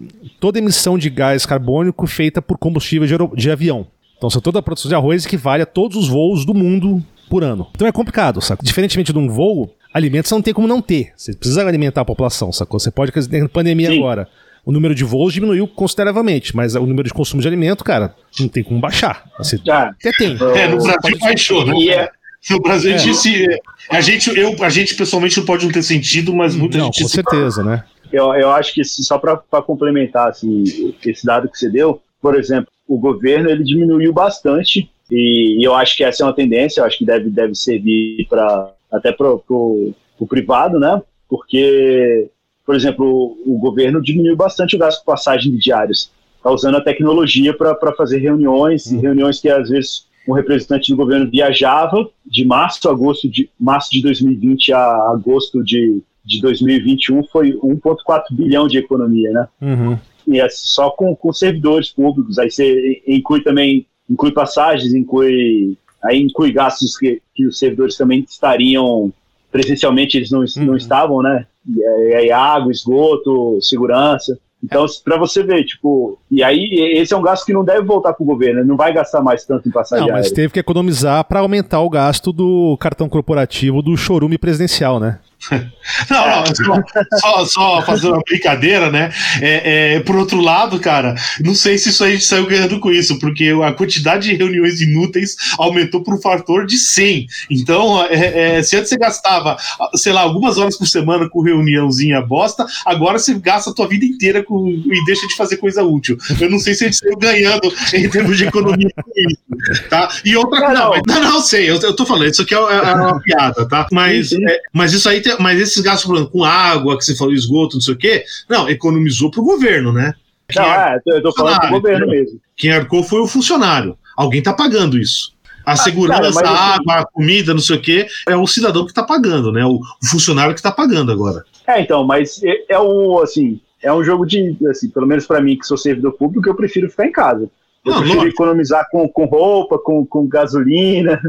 toda 0.41 0.59
emissão 0.59 0.97
de 0.97 1.11
gás 1.11 1.45
carbônico 1.45 2.07
feita 2.07 2.41
por 2.41 2.57
combustível 2.57 3.31
de, 3.37 3.51
avião. 3.51 3.87
Então, 4.17 4.31
se 4.31 4.41
toda 4.41 4.61
a 4.61 4.63
produção 4.63 4.89
de 4.89 4.95
arroz 4.95 5.27
equivale 5.27 5.63
a 5.63 5.67
todos 5.67 5.97
os 5.97 6.09
voos 6.09 6.47
do 6.47 6.55
mundo 6.55 7.03
por 7.29 7.43
ano. 7.43 7.67
Então 7.75 7.87
é 7.87 7.93
complicado, 7.93 8.41
sabe? 8.41 8.63
Diferentemente 8.63 9.13
de 9.13 9.19
um 9.19 9.29
voo, 9.29 9.75
alimentos 9.93 10.31
não 10.31 10.43
tem 10.43 10.53
como 10.53 10.69
não 10.69 10.83
ter. 10.83 11.13
Você 11.17 11.35
precisa 11.35 11.67
alimentar 11.67 12.03
a 12.03 12.05
população, 12.05 12.53
sacou? 12.53 12.79
Você 12.79 12.91
pode, 12.91 13.11
ter 13.11 13.49
pandemia 13.49 13.89
Sim. 13.89 13.99
agora. 13.99 14.29
O 14.65 14.71
número 14.71 14.95
de 14.95 15.03
voos 15.05 15.33
diminuiu 15.33 15.67
consideravelmente, 15.67 16.55
mas 16.55 16.75
o 16.75 16.87
número 16.87 17.09
de 17.09 17.15
consumo 17.15 17.43
de 17.43 17.49
alimento, 17.49 17.83
cara, 17.83 18.15
não 18.39 18.49
tem 18.49 18.63
como 18.63 18.81
baixar. 18.81 19.29
Assim, 19.39 19.59
ah, 19.69 19.89
até 19.89 20.13
tem. 20.13 20.37
É, 20.55 20.69
no 20.69 20.79
Brasil 20.79 21.19
baixou, 21.19 21.67
né? 21.67 21.75
É, 21.89 22.11
no 22.51 22.61
Brasil, 22.61 22.93
é. 22.93 22.95
a, 22.95 22.99
gente, 22.99 23.61
a, 23.91 24.01
gente, 24.01 24.39
eu, 24.39 24.65
a 24.65 24.69
gente 24.69 24.95
pessoalmente 24.95 25.39
não 25.39 25.45
pode 25.45 25.65
não 25.65 25.73
ter 25.73 25.83
sentido, 25.83 26.35
mas 26.35 26.55
muita 26.55 26.79
não, 26.79 26.87
gente. 26.87 27.03
Com 27.03 27.09
certeza, 27.09 27.65
né? 27.65 27.85
Eu, 28.13 28.33
eu 28.35 28.51
acho 28.51 28.75
que 28.75 28.85
só 28.85 29.19
para 29.19 29.37
complementar 29.63 30.29
assim, 30.29 30.63
esse 31.05 31.27
dado 31.27 31.49
que 31.49 31.59
você 31.59 31.69
deu, 31.69 32.01
por 32.21 32.37
exemplo, 32.37 32.71
o 32.87 32.99
governo 32.99 33.51
ele 33.51 33.65
diminuiu 33.65 34.13
bastante 34.13 34.91
e, 35.11 35.61
e 35.61 35.65
eu 35.65 35.75
acho 35.75 35.97
que 35.97 36.05
essa 36.05 36.23
é 36.23 36.27
uma 36.27 36.35
tendência, 36.35 36.81
eu 36.81 36.85
acho 36.85 36.99
que 36.99 37.07
deve, 37.07 37.31
deve 37.31 37.55
servir 37.55 38.27
para 38.29 38.73
até 38.93 39.11
para 39.11 39.33
o 39.49 40.27
privado, 40.29 40.79
né? 40.79 41.01
porque, 41.33 42.29
por 42.73 42.77
exemplo, 42.77 43.37
o, 43.45 43.55
o 43.55 43.59
governo 43.59 44.01
diminuiu 44.01 44.35
bastante 44.35 44.77
o 44.77 44.79
gasto 44.79 45.01
de 45.01 45.05
passagem 45.05 45.53
de 45.53 45.59
diários. 45.59 46.11
Está 46.39 46.51
usando 46.51 46.79
a 46.79 46.81
tecnologia 46.81 47.55
para 47.55 47.93
fazer 47.95 48.17
reuniões, 48.17 48.91
e 48.91 48.97
reuniões 48.97 49.43
que 49.43 49.51
às 49.51 49.69
vezes 49.69 50.07
um 50.27 50.33
representante 50.33 50.91
do 50.91 50.97
governo 50.97 51.31
viajava 51.31 52.09
de 52.25 52.47
março 52.47 52.89
a 52.89 52.93
agosto 52.93 53.29
de 53.29 53.51
março 53.61 53.91
de 53.91 54.01
2020 54.01 54.73
a 54.73 55.11
agosto 55.11 55.63
de, 55.63 56.01
de 56.25 56.41
2021 56.41 57.25
foi 57.25 57.53
1,4 57.53 58.23
bilhão 58.31 58.67
de 58.67 58.79
economia, 58.79 59.31
né? 59.33 59.49
Uhum. 59.61 59.99
E 60.27 60.41
é 60.41 60.49
só 60.49 60.89
com, 60.89 61.15
com 61.15 61.31
servidores 61.31 61.91
públicos. 61.91 62.39
Aí 62.39 62.51
você 62.51 63.03
inclui 63.07 63.43
também 63.43 63.85
inclui 64.09 64.33
passagens, 64.33 64.95
inclui 64.95 65.77
aí 66.03 66.23
inclui 66.23 66.53
gastos 66.53 66.97
que, 66.97 67.21
que 67.35 67.45
os 67.45 67.59
servidores 67.59 67.99
também 67.99 68.25
estariam 68.27 69.13
presencialmente 69.53 70.17
eles 70.17 70.31
não, 70.31 70.41
Uhum. 70.41 70.65
não 70.65 70.77
estavam, 70.77 71.23
né? 71.23 71.47
E 71.69 72.15
aí 72.15 72.33
água, 72.33 72.73
esgoto, 72.73 73.59
segurança. 73.61 74.37
Então, 74.65 74.87
para 75.05 75.19
você 75.19 75.43
ver, 75.43 75.65
tipo, 75.65 76.19
e 76.31 76.41
aí 76.43 76.69
esse 76.97 77.13
é 77.13 77.17
um 77.17 77.23
gasto 77.23 77.45
que 77.45 77.53
não 77.53 77.65
deve 77.65 77.83
voltar 77.85 78.13
para 78.13 78.23
o 78.23 78.27
governo, 78.27 78.61
ele 78.61 78.69
não 78.69 78.77
vai 78.77 78.93
gastar 78.93 79.21
mais 79.21 79.45
tanto 79.45 79.69
em 79.69 79.73
passagem 79.73 80.07
Não, 80.07 80.13
mas 80.13 80.27
aérea. 80.27 80.37
teve 80.37 80.53
que 80.53 80.61
economizar 80.61 81.25
para 81.25 81.41
aumentar 81.41 81.81
o 81.81 81.91
gasto 81.91 82.33
do 82.33 82.77
cartão 82.79 83.09
corporativo 83.09 83.83
do 83.83 83.97
chorume 83.97 84.39
presidencial, 84.39 85.01
né? 85.01 85.19
Não, 86.09 86.27
não, 86.27 86.47
só, 86.47 86.83
só, 87.19 87.45
só 87.47 87.83
fazendo 87.83 88.15
uma 88.15 88.23
brincadeira, 88.23 88.91
né? 88.91 89.11
É, 89.41 89.95
é, 89.95 90.01
por 90.01 90.17
outro 90.17 90.41
lado, 90.41 90.79
cara, 90.79 91.15
não 91.41 91.55
sei 91.55 91.77
se 91.77 91.89
isso 91.89 92.05
a 92.05 92.11
gente 92.11 92.25
saiu 92.25 92.47
ganhando 92.47 92.79
com 92.79 92.91
isso, 92.91 93.19
porque 93.19 93.53
a 93.65 93.73
quantidade 93.73 94.29
de 94.29 94.37
reuniões 94.37 94.81
inúteis 94.81 95.37
aumentou 95.59 96.03
por 96.03 96.15
um 96.15 96.21
fator 96.21 96.67
de 96.67 96.77
100. 96.79 97.27
Então, 97.51 98.05
é, 98.07 98.59
é, 98.59 98.63
se 98.63 98.77
antes 98.77 98.89
você 98.91 98.97
gastava, 98.97 99.57
sei 99.97 100.13
lá, 100.13 100.21
algumas 100.21 100.59
horas 100.59 100.79
por 100.79 100.87
semana 100.87 101.29
com 101.29 101.43
reuniãozinha 101.43 102.23
bosta, 102.23 102.65
agora 102.87 103.19
você 103.19 103.35
gasta 103.35 103.71
a 103.71 103.75
tua 103.75 103.89
vida 103.89 104.05
inteira 104.05 104.43
com, 104.43 104.69
e 104.69 105.05
deixa 105.05 105.27
de 105.27 105.35
fazer 105.35 105.57
coisa 105.57 105.83
útil. 105.83 106.17
Eu 106.41 106.51
não 106.51 106.59
sei 106.59 106.75
se 106.75 106.85
a 106.85 106.87
gente 106.87 106.99
saiu 106.99 107.17
ganhando 107.17 107.73
em 107.93 108.09
termos 108.09 108.37
de 108.37 108.45
economia 108.45 108.91
com 108.95 109.11
isso, 109.17 109.89
tá? 109.89 110.09
E 110.25 110.37
outra 110.37 110.61
coisa, 110.61 110.75
não, 110.75 110.93
não, 111.07 111.33
não, 111.33 111.41
sei, 111.43 111.69
eu, 111.69 111.81
eu 111.81 111.95
tô 111.95 112.07
falando, 112.07 112.31
isso 112.31 112.43
aqui 112.43 112.55
é, 112.55 112.59
é 112.59 112.95
uma 112.95 113.21
piada, 113.21 113.69
tá? 113.69 113.87
Mas, 113.91 114.33
é, 114.33 114.59
mas 114.73 114.93
isso 114.93 115.09
aí, 115.09 115.21
tem- 115.21 115.32
mas 115.41 115.61
esses 115.61 115.83
gastos 115.83 116.11
exemplo, 116.11 116.31
com 116.31 116.45
água, 116.45 116.97
que 116.99 117.05
você 117.05 117.15
falou, 117.17 117.33
esgoto, 117.35 117.75
não 117.77 117.81
sei 117.81 117.95
o 117.95 117.99
quê, 117.99 118.25
não, 118.49 118.69
economizou 118.69 119.31
pro 119.31 119.43
governo, 119.43 119.93
né? 119.93 120.15
Não, 120.55 120.63
Quem, 120.65 120.73
ar- 120.73 120.93
é, 120.95 120.97
eu 121.17 121.23
tô- 121.23 121.31
tô 121.31 121.37
falando 121.37 121.61
do 121.61 121.69
governo 121.69 122.07
entendeu? 122.07 122.25
mesmo. 122.25 122.41
quem 122.57 122.73
arcou 122.73 123.03
foi 123.03 123.21
o 123.21 123.27
funcionário. 123.27 123.97
Alguém 124.17 124.43
tá 124.43 124.53
pagando 124.53 124.99
isso. 124.99 125.33
A 125.65 125.77
segurança, 125.77 126.43
cara, 126.43 126.49
a 126.51 126.65
assim- 126.75 126.81
água, 126.81 126.95
a 127.01 127.07
comida, 127.07 127.55
não 127.55 127.61
sei 127.61 127.77
o 127.77 127.81
quê, 127.81 128.07
é 128.29 128.37
o 128.37 128.47
cidadão 128.47 128.85
que 128.85 128.93
tá 128.93 129.03
pagando, 129.05 129.53
né? 129.53 129.65
O, 129.65 129.77
o 129.77 130.07
funcionário 130.11 130.55
que 130.55 130.61
tá 130.63 130.73
pagando 130.73 131.13
agora. 131.13 131.45
É, 131.67 131.81
então, 131.81 132.05
mas 132.05 132.43
é, 132.43 132.75
é 132.75 132.81
um, 132.81 133.19
assim, 133.21 133.61
é 133.81 133.93
um 133.93 134.03
jogo 134.03 134.27
de, 134.27 134.57
assim, 134.69 134.91
pelo 134.91 135.07
menos 135.07 135.25
para 135.27 135.41
mim 135.41 135.57
que 135.57 135.65
sou 135.67 135.77
servidor 135.79 136.13
público, 136.15 136.49
eu 136.49 136.55
prefiro 136.57 136.91
ficar 136.91 137.07
em 137.07 137.13
casa. 137.13 137.49
Eu 137.85 137.93
Não, 137.93 137.99
prefiro 138.01 138.21
lógico. 138.23 138.43
economizar 138.43 138.87
com, 138.91 139.09
com 139.09 139.25
roupa, 139.25 139.79
com, 139.79 140.05
com 140.05 140.27
gasolina, 140.29 141.21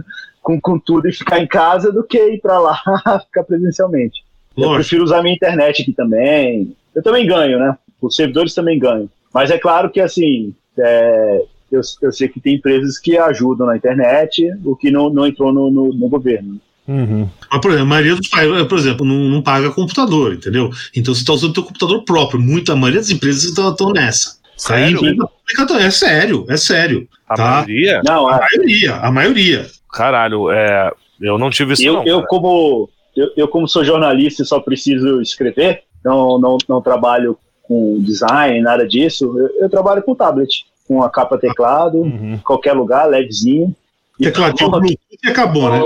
com, 0.43 0.59
com 0.61 0.77
tudo 0.77 1.07
e 1.07 1.13
ficar 1.13 1.39
em 1.39 1.47
casa 1.47 1.91
do 1.91 2.03
que 2.03 2.17
ir 2.17 2.41
para 2.41 2.59
lá 2.59 2.79
ficar 3.25 3.43
presencialmente. 3.43 4.23
Eu 4.55 4.63
Lógico. 4.63 4.75
prefiro 4.75 5.03
usar 5.03 5.23
minha 5.23 5.33
internet 5.33 5.81
aqui 5.81 5.93
também. 5.93 6.75
Eu 6.93 7.01
também 7.01 7.25
ganho, 7.25 7.57
né? 7.57 7.75
Os 8.01 8.15
servidores 8.15 8.53
também 8.53 8.77
ganham. 8.77 9.09
Mas 9.33 9.49
é 9.49 9.57
claro 9.57 9.89
que, 9.89 9.99
assim, 9.99 10.53
é, 10.77 11.41
eu, 11.71 11.81
eu 12.03 12.11
sei 12.11 12.27
que 12.27 12.39
tem 12.39 12.55
empresas 12.55 12.99
que 12.99 13.17
ajudam 13.17 13.65
na 13.65 13.75
internet, 13.77 14.47
o 14.63 14.75
que 14.75 14.91
não, 14.91 15.09
não 15.09 15.25
entrou 15.25 15.51
no, 15.51 15.71
no, 15.71 15.91
no 15.93 16.07
governo. 16.07 16.59
Uhum. 16.87 17.27
Mas, 17.49 17.61
por 17.61 17.69
exemplo, 17.71 17.85
a 17.87 17.89
maioria 17.89 18.15
dos 18.15 18.27
pais, 18.27 18.63
por 18.67 18.77
exemplo, 18.77 19.05
não, 19.05 19.15
não 19.15 19.41
paga 19.41 19.71
computador, 19.71 20.33
entendeu? 20.33 20.69
Então 20.95 21.15
você 21.15 21.21
está 21.21 21.33
usando 21.33 21.51
o 21.51 21.53
teu 21.53 21.63
computador 21.63 22.03
próprio. 22.03 22.39
Muita 22.39 22.73
a 22.73 22.75
maioria 22.75 22.99
das 22.99 23.09
empresas 23.09 23.43
estão 23.45 23.91
nessa. 23.93 24.37
Aí, 24.69 24.91
Sério? 24.95 25.15
tá- 25.17 25.81
é 25.81 25.89
sério, 25.89 26.45
é 26.49 26.57
sério. 26.57 27.07
A 27.27 27.35
Tá. 27.35 27.51
maioria? 27.51 28.01
Não, 28.05 28.27
A 28.27 28.35
é, 28.35 28.39
maioria, 28.39 28.95
a 28.97 29.11
maioria. 29.11 29.65
Caralho, 29.93 30.51
é. 30.51 30.91
Eu 31.21 31.37
não 31.37 31.49
tive 31.49 31.73
isso, 31.73 31.85
eu, 31.85 31.93
não. 31.93 32.05
eu 32.05 32.23
como 32.25 32.89
eu, 33.15 33.29
eu 33.37 33.47
como 33.47 33.67
sou 33.67 33.83
jornalista 33.83 34.41
e 34.41 34.45
só 34.45 34.59
preciso 34.59 35.21
escrever, 35.21 35.83
não, 36.03 36.39
não, 36.39 36.57
não 36.67 36.81
trabalho 36.81 37.37
com 37.61 37.97
design, 38.01 38.59
nada 38.61 38.85
disso, 38.85 39.33
eu, 39.37 39.63
eu 39.63 39.69
trabalho 39.69 40.03
com 40.03 40.15
tablet, 40.15 40.65
com 40.87 41.01
a 41.01 41.09
capa 41.09 41.37
teclado, 41.37 41.99
Uhum. 41.99 42.39
qualquer 42.43 42.73
lugar, 42.73 43.07
levezinho. 43.07 43.73
E 44.19 44.27
é 44.27 44.31
claro, 44.31 44.53
tinha 44.53 44.67
o 44.67 44.71
Bluetooth 44.71 44.99
e 45.23 45.29
acabou, 45.29 45.69
né? 45.69 45.79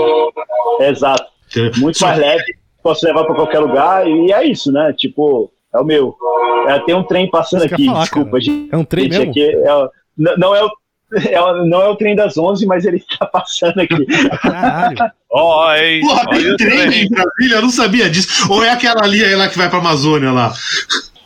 Exato, 0.88 1.24
muito 1.76 2.00
mais 2.00 2.18
leve, 2.18 2.44
posso 2.82 3.06
levar 3.06 3.24
para 3.24 3.34
qualquer 3.34 3.60
lugar 3.60 4.08
e 4.08 4.32
é 4.32 4.44
isso, 4.44 4.72
né? 4.72 4.92
Tipo, 4.96 5.50
é 5.74 5.78
o 5.78 5.84
meu. 5.84 6.16
É, 6.66 6.78
tem 6.80 6.94
um 6.94 7.04
trem 7.04 7.30
passando 7.30 7.62
eu 7.62 7.66
aqui, 7.66 7.86
falar, 7.86 8.00
desculpa, 8.00 8.30
cara. 8.30 8.42
gente. 8.42 8.68
É 8.72 8.76
um 8.76 8.84
trem 8.84 9.08
mesmo? 9.08 9.30
aqui 9.30 9.42
é 9.44 9.88
não 10.16 10.54
é 10.54 10.64
o 10.64 10.70
é 11.26 11.40
não 11.66 11.82
é 11.82 11.88
o 11.88 11.96
trem 11.96 12.14
das 12.14 12.36
11, 12.36 12.66
mas 12.66 12.84
ele 12.84 13.02
tá 13.18 13.26
passando 13.26 13.80
aqui. 13.80 14.06
Caralho. 14.40 14.96
Oi! 15.30 16.00
Porra, 16.00 16.26
tem 16.30 16.50
o 16.52 16.56
trem 16.56 17.04
em 17.04 17.08
Brasília? 17.08 17.56
Eu 17.56 17.62
não 17.62 17.70
sabia 17.70 18.08
disso. 18.10 18.50
Ou 18.52 18.62
é 18.64 18.70
aquela 18.70 19.04
ali 19.04 19.24
aí 19.24 19.34
lá 19.34 19.48
que 19.48 19.58
vai 19.58 19.68
pra 19.68 19.78
Amazônia 19.78 20.32
lá? 20.32 20.52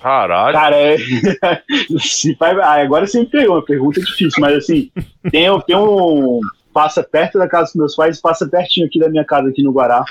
Caralho. 0.02 0.52
Cara, 0.56 0.76
é... 0.76 0.96
se 2.00 2.34
vai... 2.34 2.58
ah, 2.60 2.82
agora 2.82 3.06
você 3.06 3.20
me 3.20 3.26
pegou, 3.26 3.56
uma 3.56 3.64
pergunta 3.64 4.00
difícil, 4.00 4.40
mas 4.40 4.56
assim, 4.56 4.90
tem, 5.30 5.46
tem 5.66 5.76
um. 5.76 6.40
Passa 6.74 7.02
perto 7.02 7.38
da 7.38 7.46
casa 7.46 7.66
dos 7.66 7.74
meus 7.76 7.94
pais, 7.94 8.20
passa 8.20 8.48
pertinho 8.48 8.86
aqui 8.86 8.98
da 8.98 9.08
minha 9.08 9.24
casa, 9.24 9.48
aqui 9.50 9.62
no 9.62 9.72
Guará. 9.72 10.04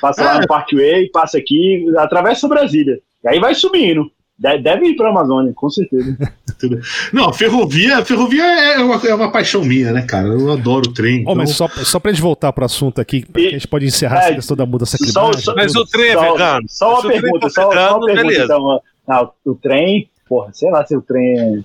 Passa 0.00 0.24
lá 0.24 0.32
Ah. 0.36 0.40
no 0.40 0.46
Parkway, 0.46 1.08
passa 1.10 1.38
aqui, 1.38 1.86
atravessa 1.98 2.48
Brasília. 2.48 2.98
E 3.24 3.28
aí 3.28 3.38
vai 3.38 3.54
subindo. 3.54 4.10
De- 4.38 4.58
Deve 4.58 4.86
ir 4.88 4.96
pra 4.96 5.08
Amazônia, 5.10 5.52
com 5.54 5.70
certeza. 5.70 6.16
Não, 7.12 7.32
ferrovia, 7.32 8.04
ferrovia 8.04 8.42
é 8.44 8.78
uma, 8.78 8.96
é 9.06 9.14
uma 9.14 9.30
paixão 9.32 9.64
minha, 9.64 9.92
né, 9.92 10.02
cara? 10.02 10.28
Eu 10.28 10.52
adoro 10.52 10.90
o 10.90 10.92
trem. 10.92 11.18
Ó, 11.18 11.20
então- 11.22 11.34
mas 11.36 11.50
só, 11.50 11.68
só 11.68 11.98
pra 11.98 12.12
gente 12.12 12.20
voltar 12.22 12.52
pro 12.52 12.64
assunto 12.64 13.00
aqui, 13.00 13.24
porque 13.24 13.46
a 13.48 13.50
gente 13.50 13.68
pode 13.68 13.86
encerrar 13.86 14.16
É, 14.16 14.24
essa 14.26 14.34
questão 14.34 14.56
da 14.56 14.66
mudança 14.66 14.96
climática. 14.98 15.40
só- 15.42 15.54
Mas 15.54 15.74
o 15.74 15.86
trem 15.86 16.10
é 16.10 16.14
Só- 16.14 16.32
vegano. 16.32 16.66
Só 16.68 16.90
uma 16.90 16.98
o 16.98 17.08
pergunta, 17.08 17.48
só, 17.50 17.72
só 17.72 17.96
uma 17.98 18.06
pergunta, 18.06 18.42
então. 18.44 18.80
Ah, 19.08 19.30
o 19.44 19.54
trem, 19.54 20.10
porra, 20.28 20.50
sei 20.52 20.70
lá 20.70 20.84
se 20.84 20.96
o 20.96 21.00
trem 21.00 21.38
é. 21.38 21.58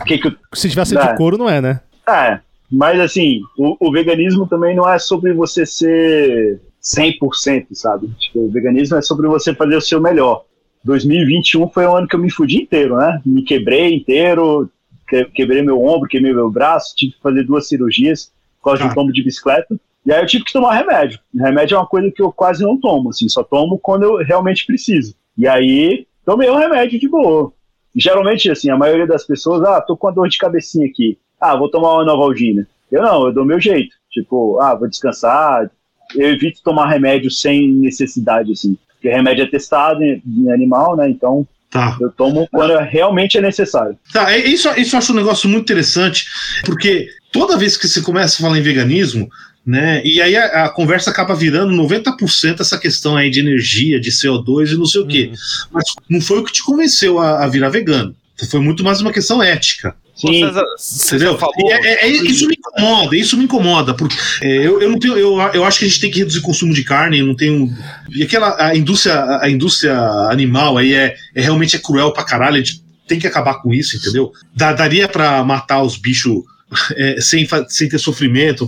O 0.00 0.04
que 0.04 0.18
que 0.18 0.28
o 0.28 0.36
Se 0.54 0.68
tivesse 0.70 0.96
É. 0.96 1.00
de 1.12 1.16
couro, 1.16 1.36
não 1.38 1.48
é, 1.48 1.60
né? 1.60 1.80
É, 2.08 2.38
mas 2.70 3.00
assim, 3.00 3.40
o, 3.58 3.76
o 3.88 3.90
veganismo 3.92 4.46
também 4.46 4.76
não 4.76 4.88
é 4.88 4.98
sobre 4.98 5.32
você 5.32 5.66
ser 5.66 6.60
100%, 6.80 7.66
sabe? 7.72 8.08
Tipo, 8.18 8.40
o 8.46 8.50
veganismo 8.50 8.96
é 8.96 9.02
sobre 9.02 9.26
você 9.26 9.54
fazer 9.54 9.76
o 9.76 9.80
seu 9.80 10.00
melhor. 10.00 10.44
2021 10.86 11.68
foi 11.68 11.86
um 11.86 11.96
ano 11.96 12.08
que 12.08 12.14
eu 12.14 12.20
me 12.20 12.30
fudi 12.30 12.62
inteiro, 12.62 12.96
né? 12.96 13.20
Me 13.26 13.42
quebrei 13.42 13.94
inteiro, 13.94 14.70
que- 15.08 15.24
quebrei 15.26 15.60
meu 15.62 15.82
ombro, 15.84 16.08
queimei 16.08 16.32
meu 16.32 16.50
braço, 16.50 16.94
tive 16.96 17.12
que 17.12 17.20
fazer 17.20 17.42
duas 17.44 17.68
cirurgias 17.68 18.32
por 18.58 18.70
causa 18.70 18.82
de 18.82 18.88
Ah. 18.88 18.92
um 18.92 18.94
tombo 18.94 19.12
de 19.12 19.22
bicicleta. 19.22 19.78
E 20.04 20.12
aí 20.12 20.22
eu 20.22 20.26
tive 20.26 20.44
que 20.44 20.52
tomar 20.52 20.74
remédio. 20.74 21.18
Remédio 21.34 21.74
é 21.74 21.78
uma 21.78 21.86
coisa 21.86 22.10
que 22.10 22.22
eu 22.22 22.30
quase 22.32 22.62
não 22.62 22.78
tomo, 22.78 23.10
assim, 23.10 23.28
só 23.28 23.42
tomo 23.42 23.78
quando 23.78 24.04
eu 24.04 24.16
realmente 24.24 24.64
preciso. 24.64 25.14
E 25.36 25.46
aí, 25.48 26.06
tomei 26.24 26.48
um 26.48 26.56
remédio 26.56 26.98
de 27.00 27.08
boa. 27.08 27.52
Geralmente, 27.94 28.50
assim, 28.50 28.70
a 28.70 28.76
maioria 28.76 29.06
das 29.06 29.26
pessoas, 29.26 29.62
ah, 29.64 29.80
tô 29.80 29.96
com 29.96 30.06
uma 30.06 30.12
dor 30.12 30.28
de 30.28 30.38
cabecinha 30.38 30.86
aqui. 30.86 31.18
Ah, 31.40 31.56
vou 31.56 31.68
tomar 31.70 31.94
uma 31.94 32.04
Novalgina. 32.04 32.66
Eu 32.92 33.02
não, 33.02 33.26
eu 33.26 33.32
dou 33.32 33.44
meu 33.44 33.60
jeito. 33.60 33.94
Tipo, 34.10 34.60
ah, 34.60 34.74
vou 34.74 34.88
descansar. 34.88 35.68
Eu 36.14 36.28
evito 36.30 36.60
tomar 36.62 36.88
remédio 36.88 37.30
sem 37.30 37.68
necessidade, 37.72 38.52
assim. 38.52 38.78
Porque 39.06 39.16
remédio 39.16 39.44
é 39.44 39.46
testado 39.46 40.02
em, 40.02 40.20
em 40.26 40.50
animal, 40.50 40.96
né? 40.96 41.08
Então, 41.08 41.46
Tá. 41.70 41.96
eu 42.00 42.10
tomo 42.10 42.48
quando 42.50 42.76
realmente 42.78 43.36
é 43.36 43.40
necessário. 43.40 43.96
Tá, 44.12 44.32
é- 44.32 44.38
isso, 44.46 44.68
isso 44.76 44.94
eu 44.94 44.98
acho 44.98 45.12
um 45.12 45.16
negócio 45.16 45.48
muito 45.48 45.64
interessante, 45.64 46.24
porque 46.64 47.08
toda 47.32 47.56
vez 47.58 47.76
que 47.76 47.86
você 47.86 48.00
começa 48.00 48.36
a 48.36 48.40
falar 48.46 48.58
em 48.58 48.62
veganismo, 48.62 49.28
né, 49.66 50.00
e 50.04 50.22
aí 50.22 50.36
a, 50.36 50.64
a 50.64 50.68
conversa 50.70 51.10
acaba 51.10 51.34
virando 51.34 51.74
90% 51.74 52.60
essa 52.60 52.78
questão 52.78 53.16
aí 53.16 53.28
de 53.30 53.40
energia, 53.40 54.00
de 54.00 54.10
CO2 54.10 54.72
e 54.72 54.76
não 54.76 54.86
sei 54.86 55.00
o 55.02 55.06
quê. 55.06 55.32
Mas 55.72 55.84
não 56.08 56.20
foi 56.20 56.38
o 56.38 56.44
que 56.44 56.52
te 56.52 56.64
convenceu 56.64 57.18
a, 57.18 57.44
a 57.44 57.48
virar 57.48 57.68
vegano. 57.68 58.14
Foi 58.50 58.60
muito 58.60 58.82
mais 58.84 59.00
uma 59.00 59.12
questão 59.12 59.42
ética. 59.42 59.94
Sim, 60.16 60.40
Você, 60.46 60.60
você 60.78 61.16
Entendeu? 61.16 61.38
falou. 61.38 61.70
É- 61.70 61.74
é- 61.74 62.06
é- 62.06 62.08
isso 62.08 62.48
me 62.48 62.54
incomoda, 62.56 63.16
isso 63.16 63.36
me 63.36 63.44
incomoda, 63.44 63.92
porque 63.94 64.16
é, 64.42 64.66
eu, 64.66 64.80
eu 64.80 64.90
não 64.90 64.98
tenho, 64.98 65.14
eu, 65.18 65.36
eu 65.52 65.62
acho 65.62 65.78
que 65.78 65.84
a 65.84 65.88
gente 65.88 66.00
tem 66.00 66.10
que 66.10 66.18
reduzir 66.20 66.38
o 66.38 66.42
consumo 66.42 66.72
de 66.72 66.82
carne, 66.82 67.18
eu 67.18 67.26
não 67.26 67.36
tenho. 67.36 67.70
E 68.14 68.22
aquela 68.22 68.56
a 68.58 68.74
indústria, 68.74 69.38
a 69.42 69.50
indústria 69.50 69.94
animal 70.30 70.78
aí 70.78 70.94
é, 70.94 71.14
é 71.34 71.42
realmente 71.42 71.76
é 71.76 71.78
cruel 71.78 72.12
pra 72.12 72.24
caralho, 72.24 72.56
a 72.56 72.58
gente 72.58 72.82
tem 73.06 73.18
que 73.18 73.26
acabar 73.26 73.60
com 73.60 73.74
isso, 73.74 73.96
entendeu? 73.98 74.32
Dá- 74.54 74.72
daria 74.72 75.06
pra 75.06 75.44
matar 75.44 75.82
os 75.82 75.98
bichos 75.98 76.42
é, 76.96 77.20
sem, 77.20 77.46
sem 77.68 77.88
ter 77.88 77.98
sofrimento, 77.98 78.66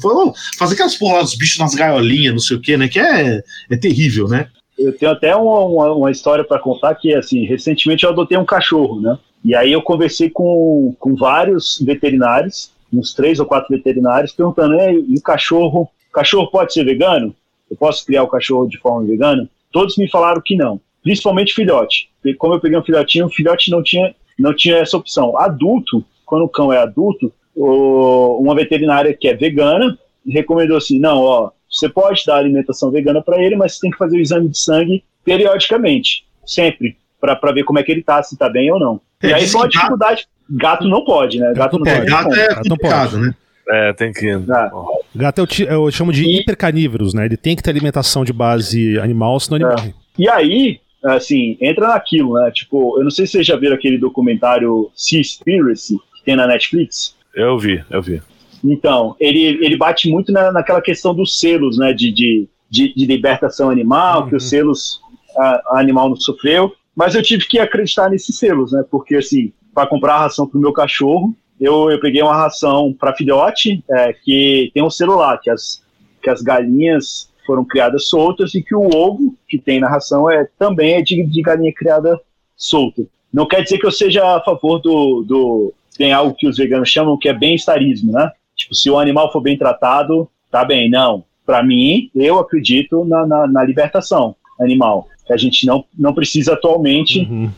fazer 0.59 0.75
aquelas 0.75 0.97
porra 0.97 1.23
dos 1.23 1.35
bichos 1.35 1.59
nas 1.59 1.75
gaiolinhas, 1.75 2.35
não 2.35 2.41
sei 2.41 2.57
o 2.59 2.61
que, 2.61 2.77
né? 2.77 2.89
Que 2.89 3.01
é, 3.01 3.41
é 3.71 3.77
terrível, 3.77 4.29
né? 4.29 4.49
Eu 4.79 4.93
tenho 4.93 5.11
até 5.11 5.35
uma, 5.35 5.61
uma, 5.65 5.93
uma 5.93 6.11
história 6.11 6.45
para 6.45 6.61
contar 6.61 6.95
que, 6.95 7.13
assim, 7.15 7.45
recentemente 7.47 8.05
eu 8.05 8.11
adotei 8.11 8.39
um 8.39 8.45
cachorro, 8.45 9.01
né? 9.01 9.19
E 9.45 9.55
aí 9.55 9.73
eu 9.73 9.83
conversei 9.83 10.31
com, 10.31 10.95
com 10.99 11.15
vários 11.15 11.81
veterinários, 11.81 12.73
uns 12.93 13.15
três 13.15 13.39
ou 13.39 13.47
quatro 13.47 13.75
veterinários, 13.75 14.33
perguntando, 14.33 14.75
e 14.81 15.15
o 15.17 15.23
cachorro, 15.23 15.89
o 16.09 16.13
cachorro 16.13 16.51
pode 16.51 16.73
ser 16.73 16.85
vegano? 16.85 17.35
Eu 17.71 17.77
posso 17.77 18.05
criar 18.05 18.23
o 18.23 18.29
cachorro 18.29 18.67
de 18.67 18.79
forma 18.79 19.07
vegana? 19.07 19.49
Todos 19.71 19.97
me 19.97 20.09
falaram 20.11 20.43
que 20.45 20.57
não. 20.57 20.81
principalmente 21.03 21.55
filhote. 21.55 22.11
Como 22.39 22.55
eu 22.55 22.61
peguei 22.61 22.79
um 22.79 22.85
filhotinho, 22.85 23.27
o 23.27 23.31
filhote 23.31 23.71
não 23.71 23.83
tinha, 23.83 24.15
não 24.39 24.55
tinha 24.55 24.77
essa 24.77 24.97
opção. 24.97 25.39
Adulto, 25.39 26.05
quando 26.25 26.45
o 26.45 26.49
cão 26.49 26.73
é 26.73 26.79
adulto, 26.79 27.33
uma 27.55 28.55
veterinária 28.55 29.15
que 29.15 29.29
é 29.29 29.35
vegana 29.35 29.99
recomendou 30.27 30.77
assim: 30.77 30.99
não, 30.99 31.19
ó, 31.19 31.51
você 31.71 31.89
pode 31.89 32.23
dar 32.27 32.37
alimentação 32.37 32.91
vegana 32.91 33.23
para 33.23 33.43
ele, 33.43 33.57
mas 33.57 33.75
você 33.75 33.81
tem 33.81 33.91
que 33.91 33.99
fazer 33.99 34.17
o 34.17 34.21
exame 34.21 34.49
de 34.49 34.59
sangue 34.59 35.05
periodicamente, 35.25 36.25
sempre, 36.47 36.97
para 37.21 37.53
ver 37.53 37.65
como 37.65 37.79
é 37.79 37.83
que 37.83 37.91
ele 37.93 38.03
tá, 38.03 38.23
se 38.23 38.37
tá 38.37 38.49
bem 38.49 38.71
ou 38.73 38.79
não. 38.79 39.01
É, 39.23 39.29
e 39.31 39.35
aí 39.35 39.47
só 39.49 39.59
a 39.59 39.63
que 39.63 39.75
gato- 39.75 39.75
dificuldade. 39.75 40.27
Gato 40.51 40.89
não 40.89 41.05
pode, 41.05 41.39
né? 41.39 41.53
Gato, 41.55 41.79
não 41.79 41.85
não 41.85 41.93
É, 41.93 41.97
pode. 41.99 42.11
gato 42.11 42.35
é 42.35 42.49
Gato 42.49 42.69
não 42.69 42.77
pode. 42.77 43.17
né? 43.19 43.35
É, 43.71 43.93
tem 43.93 44.13
que. 44.13 44.31
Ah. 44.51 44.71
Gato 45.15 45.39
eu, 45.41 45.47
ti- 45.47 45.67
eu 45.69 45.91
chamo 45.91 46.11
de 46.13 46.25
E- 46.25 46.41
hipercanívoros, 46.41 47.13
né? 47.13 47.27
Ele 47.27 47.37
tem 47.37 47.55
que 47.55 47.63
ter 47.63 47.69
alimentação 47.71 48.25
de 48.25 48.33
base 48.33 48.99
animal, 48.99 49.39
senão 49.41 49.59
ele 49.59 49.65
É. 49.67 49.69
morre. 49.69 49.95
E 50.19 50.29
aí, 50.29 50.81
assim, 51.05 51.59
entra 51.61 51.89
naquilo, 51.89 52.35
né? 52.35 52.51
Tipo, 52.51 52.99
eu 52.99 53.05
não 53.05 53.11
sei 53.11 53.27
se 53.27 53.33
vocês 53.33 53.47
já 53.47 53.57
viram 53.57 53.75
aquele 53.75 53.99
documentário 53.99 54.91
Seaspiracy, 54.95 55.99
que 56.17 56.25
tem 56.25 56.35
na 56.37 56.47
Netflix. 56.47 57.15
Eu 57.35 57.59
vi, 57.59 57.85
eu 57.91 58.01
vi. 58.01 58.23
Então, 58.65 59.15
ele, 59.21 59.59
ele 59.65 59.77
bate 59.77 60.11
muito 60.11 60.33
na, 60.33 60.51
naquela 60.51 60.81
questão 60.81 61.15
dos 61.15 61.39
selos, 61.39 61.77
né? 61.79 61.93
De, 61.93 62.11
de, 62.11 62.49
de, 62.71 62.95
de 62.95 63.07
libertação 63.07 63.69
animal, 63.71 64.27
que 64.29 64.35
os 64.35 64.49
selos 64.49 65.01
a, 65.37 65.61
a 65.77 65.81
animal 65.81 66.09
não 66.09 66.17
sofreu. 66.17 66.73
Mas 66.99 67.15
eu 67.15 67.23
tive 67.23 67.47
que 67.47 67.61
acreditar 67.61 68.11
nesses 68.11 68.37
selos, 68.37 68.73
né? 68.73 68.85
Porque, 68.91 69.15
assim, 69.15 69.53
para 69.73 69.87
comprar 69.87 70.15
a 70.15 70.21
ração 70.23 70.49
pro 70.49 70.59
meu 70.59 70.73
cachorro, 70.73 71.33
eu, 71.61 71.93
eu 71.93 72.01
peguei 72.01 72.21
uma 72.21 72.35
ração 72.35 72.93
para 72.93 73.15
filhote, 73.15 73.85
é, 73.89 74.13
que 74.13 74.73
tem 74.75 74.83
um 74.83 74.89
lá, 75.15 75.39
que 75.39 75.49
as, 75.49 75.81
que 76.21 76.29
as 76.29 76.43
galinhas 76.43 77.31
foram 77.47 77.65
criadas 77.65 78.09
soltas 78.09 78.53
e 78.57 78.63
que 78.65 78.75
o 78.75 78.91
ovo 78.93 79.33
que 79.47 79.59
tem 79.59 79.79
na 79.79 79.89
ração 79.89 80.29
é 80.29 80.49
também 80.59 80.95
é 80.95 81.01
de, 81.01 81.25
de 81.25 81.41
galinha 81.41 81.73
criada 81.73 82.21
solta. 82.57 83.05
Não 83.33 83.47
quer 83.47 83.63
dizer 83.63 83.79
que 83.79 83.87
eu 83.87 83.93
seja 83.93 84.37
a 84.37 84.41
favor 84.41 84.81
do, 84.81 85.23
do. 85.23 85.73
Tem 85.97 86.13
algo 86.13 86.35
que 86.35 86.49
os 86.49 86.57
veganos 86.57 86.89
chamam 86.89 87.17
que 87.17 87.29
é 87.29 87.33
bem-estarismo, 87.33 88.11
né? 88.11 88.29
Tipo, 88.57 88.75
se 88.75 88.91
o 88.91 88.99
animal 88.99 89.31
for 89.31 89.41
bem 89.41 89.57
tratado, 89.57 90.29
tá 90.51 90.65
bem. 90.65 90.91
Não. 90.91 91.25
Para 91.47 91.63
mim, 91.63 92.11
eu 92.13 92.41
acredito 92.41 93.05
na, 93.05 93.25
na, 93.25 93.47
na 93.47 93.63
libertação 93.63 94.35
animal. 94.61 95.09
Que 95.27 95.33
a 95.33 95.37
gente 95.37 95.67
não, 95.67 95.85
não 95.99 96.15
precisa 96.15 96.55
atualmente 96.55 97.21
Uhum. 97.21 97.51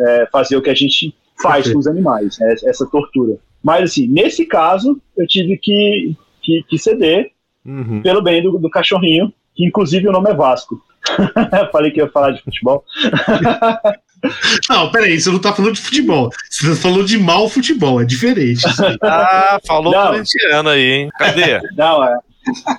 é, 0.00 0.28
fazer 0.32 0.56
o 0.56 0.62
que 0.62 0.70
a 0.70 0.74
gente 0.74 1.14
faz 1.40 1.64
Perfeito. 1.64 1.74
com 1.74 1.78
os 1.80 1.86
animais, 1.86 2.38
né, 2.38 2.54
essa 2.64 2.86
tortura. 2.86 3.36
Mas, 3.62 3.90
assim, 3.90 4.06
nesse 4.06 4.44
caso, 4.46 5.00
eu 5.16 5.26
tive 5.26 5.56
que, 5.58 6.14
que, 6.42 6.62
que 6.68 6.78
ceder 6.78 7.30
Uhum. 7.66 8.00
pelo 8.02 8.22
bem 8.22 8.42
do, 8.42 8.56
do 8.58 8.70
cachorrinho, 8.70 9.30
que 9.54 9.66
inclusive 9.66 10.08
o 10.08 10.12
nome 10.12 10.30
é 10.30 10.34
Vasco. 10.34 10.80
Falei 11.70 11.90
que 11.90 12.00
ia 12.00 12.08
falar 12.08 12.30
de 12.30 12.42
futebol. 12.42 12.82
Não, 14.68 14.90
peraí, 14.90 15.20
você 15.20 15.30
não 15.30 15.38
tá 15.38 15.52
falando 15.52 15.74
de 15.74 15.80
futebol. 15.80 16.28
Você 16.50 16.74
falou 16.74 17.04
de 17.04 17.16
mau 17.18 17.48
futebol, 17.48 18.00
é 18.00 18.04
diferente. 18.04 18.64
Ah, 19.00 19.60
falou 19.66 19.92
Não. 19.92 20.08
corintiano 20.08 20.68
aí, 20.70 20.82
hein? 20.90 21.08
Cadê? 21.18 21.60
Não, 21.76 22.02
é, 22.02 22.18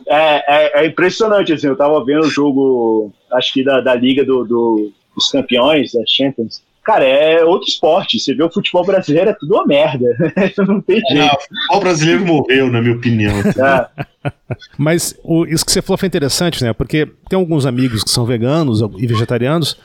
é, 0.08 0.80
é, 0.80 0.84
é 0.84 0.88
impressionante, 0.88 1.54
assim, 1.54 1.68
eu 1.68 1.76
tava 1.78 2.04
vendo 2.04 2.22
o 2.26 2.30
jogo, 2.30 3.14
acho 3.34 3.54
que 3.54 3.64
da, 3.64 3.82
da 3.82 3.94
Liga 3.96 4.24
do, 4.26 4.44
do- 4.44 4.92
dos 5.16 5.30
Campeões, 5.32 5.92
da 5.92 6.02
Champions. 6.08 6.62
Cara, 6.84 7.04
é 7.06 7.44
outro 7.44 7.68
esporte. 7.68 8.18
Você 8.20 8.34
vê 8.34 8.42
o 8.42 8.50
futebol 8.50 8.84
brasileiro, 8.84 9.30
é 9.30 9.34
tudo 9.34 9.54
uma 9.54 9.66
merda. 9.68 10.08
Não 10.68 10.82
tem 10.82 11.02
Não, 11.02 11.10
jeito. 11.12 11.36
o 11.36 11.40
futebol 11.42 11.80
brasileiro 11.82 12.26
morreu, 12.26 12.72
na 12.72 12.82
minha 12.82 12.96
opinião. 12.96 13.34
É, 13.40 14.32
Mas 14.78 15.16
o- 15.24 15.46
isso 15.46 15.64
que 15.66 15.72
você 15.72 15.82
falou 15.82 15.98
foi 15.98 16.08
interessante, 16.08 16.64
né? 16.64 16.74
Porque 16.74 17.06
tem 17.30 17.38
alguns 17.38 17.66
amigos 17.68 18.04
que 18.04 18.10
são 18.10 18.26
veganos 18.26 18.82
e 18.98 19.06
vegetarianos, 19.06 19.78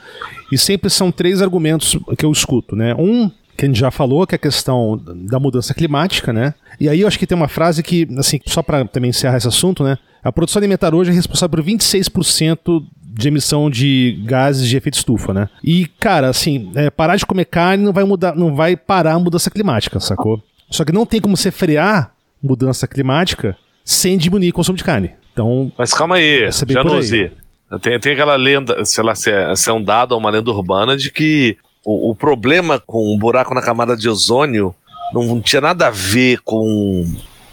e 0.50 0.56
sempre 0.56 0.88
são 0.88 1.10
três 1.12 1.42
argumentos 1.42 1.98
que 2.16 2.24
eu 2.24 2.32
escuto, 2.32 2.74
né? 2.74 2.94
Um, 2.94 3.30
que 3.56 3.64
a 3.64 3.68
gente 3.68 3.78
já 3.80 3.90
falou, 3.90 4.26
que 4.26 4.34
é 4.34 4.36
a 4.36 4.38
questão 4.38 4.96
da 4.96 5.38
mudança 5.38 5.74
climática, 5.74 6.32
né? 6.32 6.54
E 6.80 6.88
aí 6.88 7.00
eu 7.00 7.08
acho 7.08 7.18
que 7.18 7.26
tem 7.26 7.36
uma 7.36 7.48
frase 7.48 7.82
que, 7.82 8.06
assim, 8.18 8.40
só 8.46 8.62
para 8.62 8.84
também 8.84 9.10
encerrar 9.10 9.36
esse 9.36 9.48
assunto, 9.48 9.84
né? 9.84 9.98
A 10.22 10.32
produção 10.32 10.60
alimentar 10.60 10.94
hoje 10.94 11.10
é 11.10 11.14
responsável 11.14 11.56
por 11.56 11.64
26% 11.64 12.84
de 13.02 13.28
emissão 13.28 13.70
de 13.70 14.20
gases 14.24 14.68
de 14.68 14.76
efeito 14.76 14.94
estufa, 14.94 15.32
né? 15.32 15.48
E, 15.62 15.86
cara, 16.00 16.28
assim, 16.28 16.72
é, 16.74 16.90
parar 16.90 17.16
de 17.16 17.24
comer 17.24 17.44
carne 17.44 17.84
não 17.84 17.92
vai 17.92 18.04
mudar, 18.04 18.34
não 18.34 18.54
vai 18.54 18.76
parar 18.76 19.14
a 19.14 19.18
mudança 19.18 19.50
climática, 19.50 20.00
sacou? 20.00 20.42
Só 20.70 20.84
que 20.84 20.92
não 20.92 21.06
tem 21.06 21.20
como 21.20 21.36
você 21.36 21.50
frear 21.50 22.12
mudança 22.42 22.88
climática 22.88 23.56
sem 23.84 24.18
diminuir 24.18 24.50
o 24.50 24.54
consumo 24.54 24.76
de 24.76 24.84
carne. 24.84 25.12
Então, 25.32 25.70
Mas 25.76 25.92
calma 25.92 26.16
aí, 26.16 26.44
é 26.44 26.50
por 26.50 26.72
Januzzi. 26.72 27.32
Tem, 27.80 27.98
tem 27.98 28.12
aquela 28.12 28.36
lenda, 28.36 28.84
sei 28.84 29.02
lá 29.02 29.14
se 29.14 29.30
é, 29.30 29.54
se 29.54 29.68
é 29.68 29.72
um 29.72 29.82
dado 29.82 30.12
ou 30.12 30.18
uma 30.18 30.30
lenda 30.30 30.50
urbana, 30.50 30.96
de 30.96 31.10
que 31.10 31.56
o, 31.84 32.10
o 32.10 32.14
problema 32.14 32.80
com 32.80 33.14
o 33.14 33.18
buraco 33.18 33.54
na 33.54 33.62
camada 33.62 33.96
de 33.96 34.08
ozônio 34.08 34.74
não 35.12 35.40
tinha 35.40 35.60
nada 35.60 35.86
a 35.88 35.90
ver 35.90 36.40
com 36.44 37.04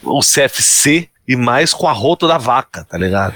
o 0.04 0.20
CFC 0.20 1.10
e 1.28 1.36
mais 1.36 1.74
com 1.74 1.88
a 1.88 1.92
rota 1.92 2.28
da 2.28 2.38
vaca, 2.38 2.84
tá 2.84 2.98
ligado? 2.98 3.36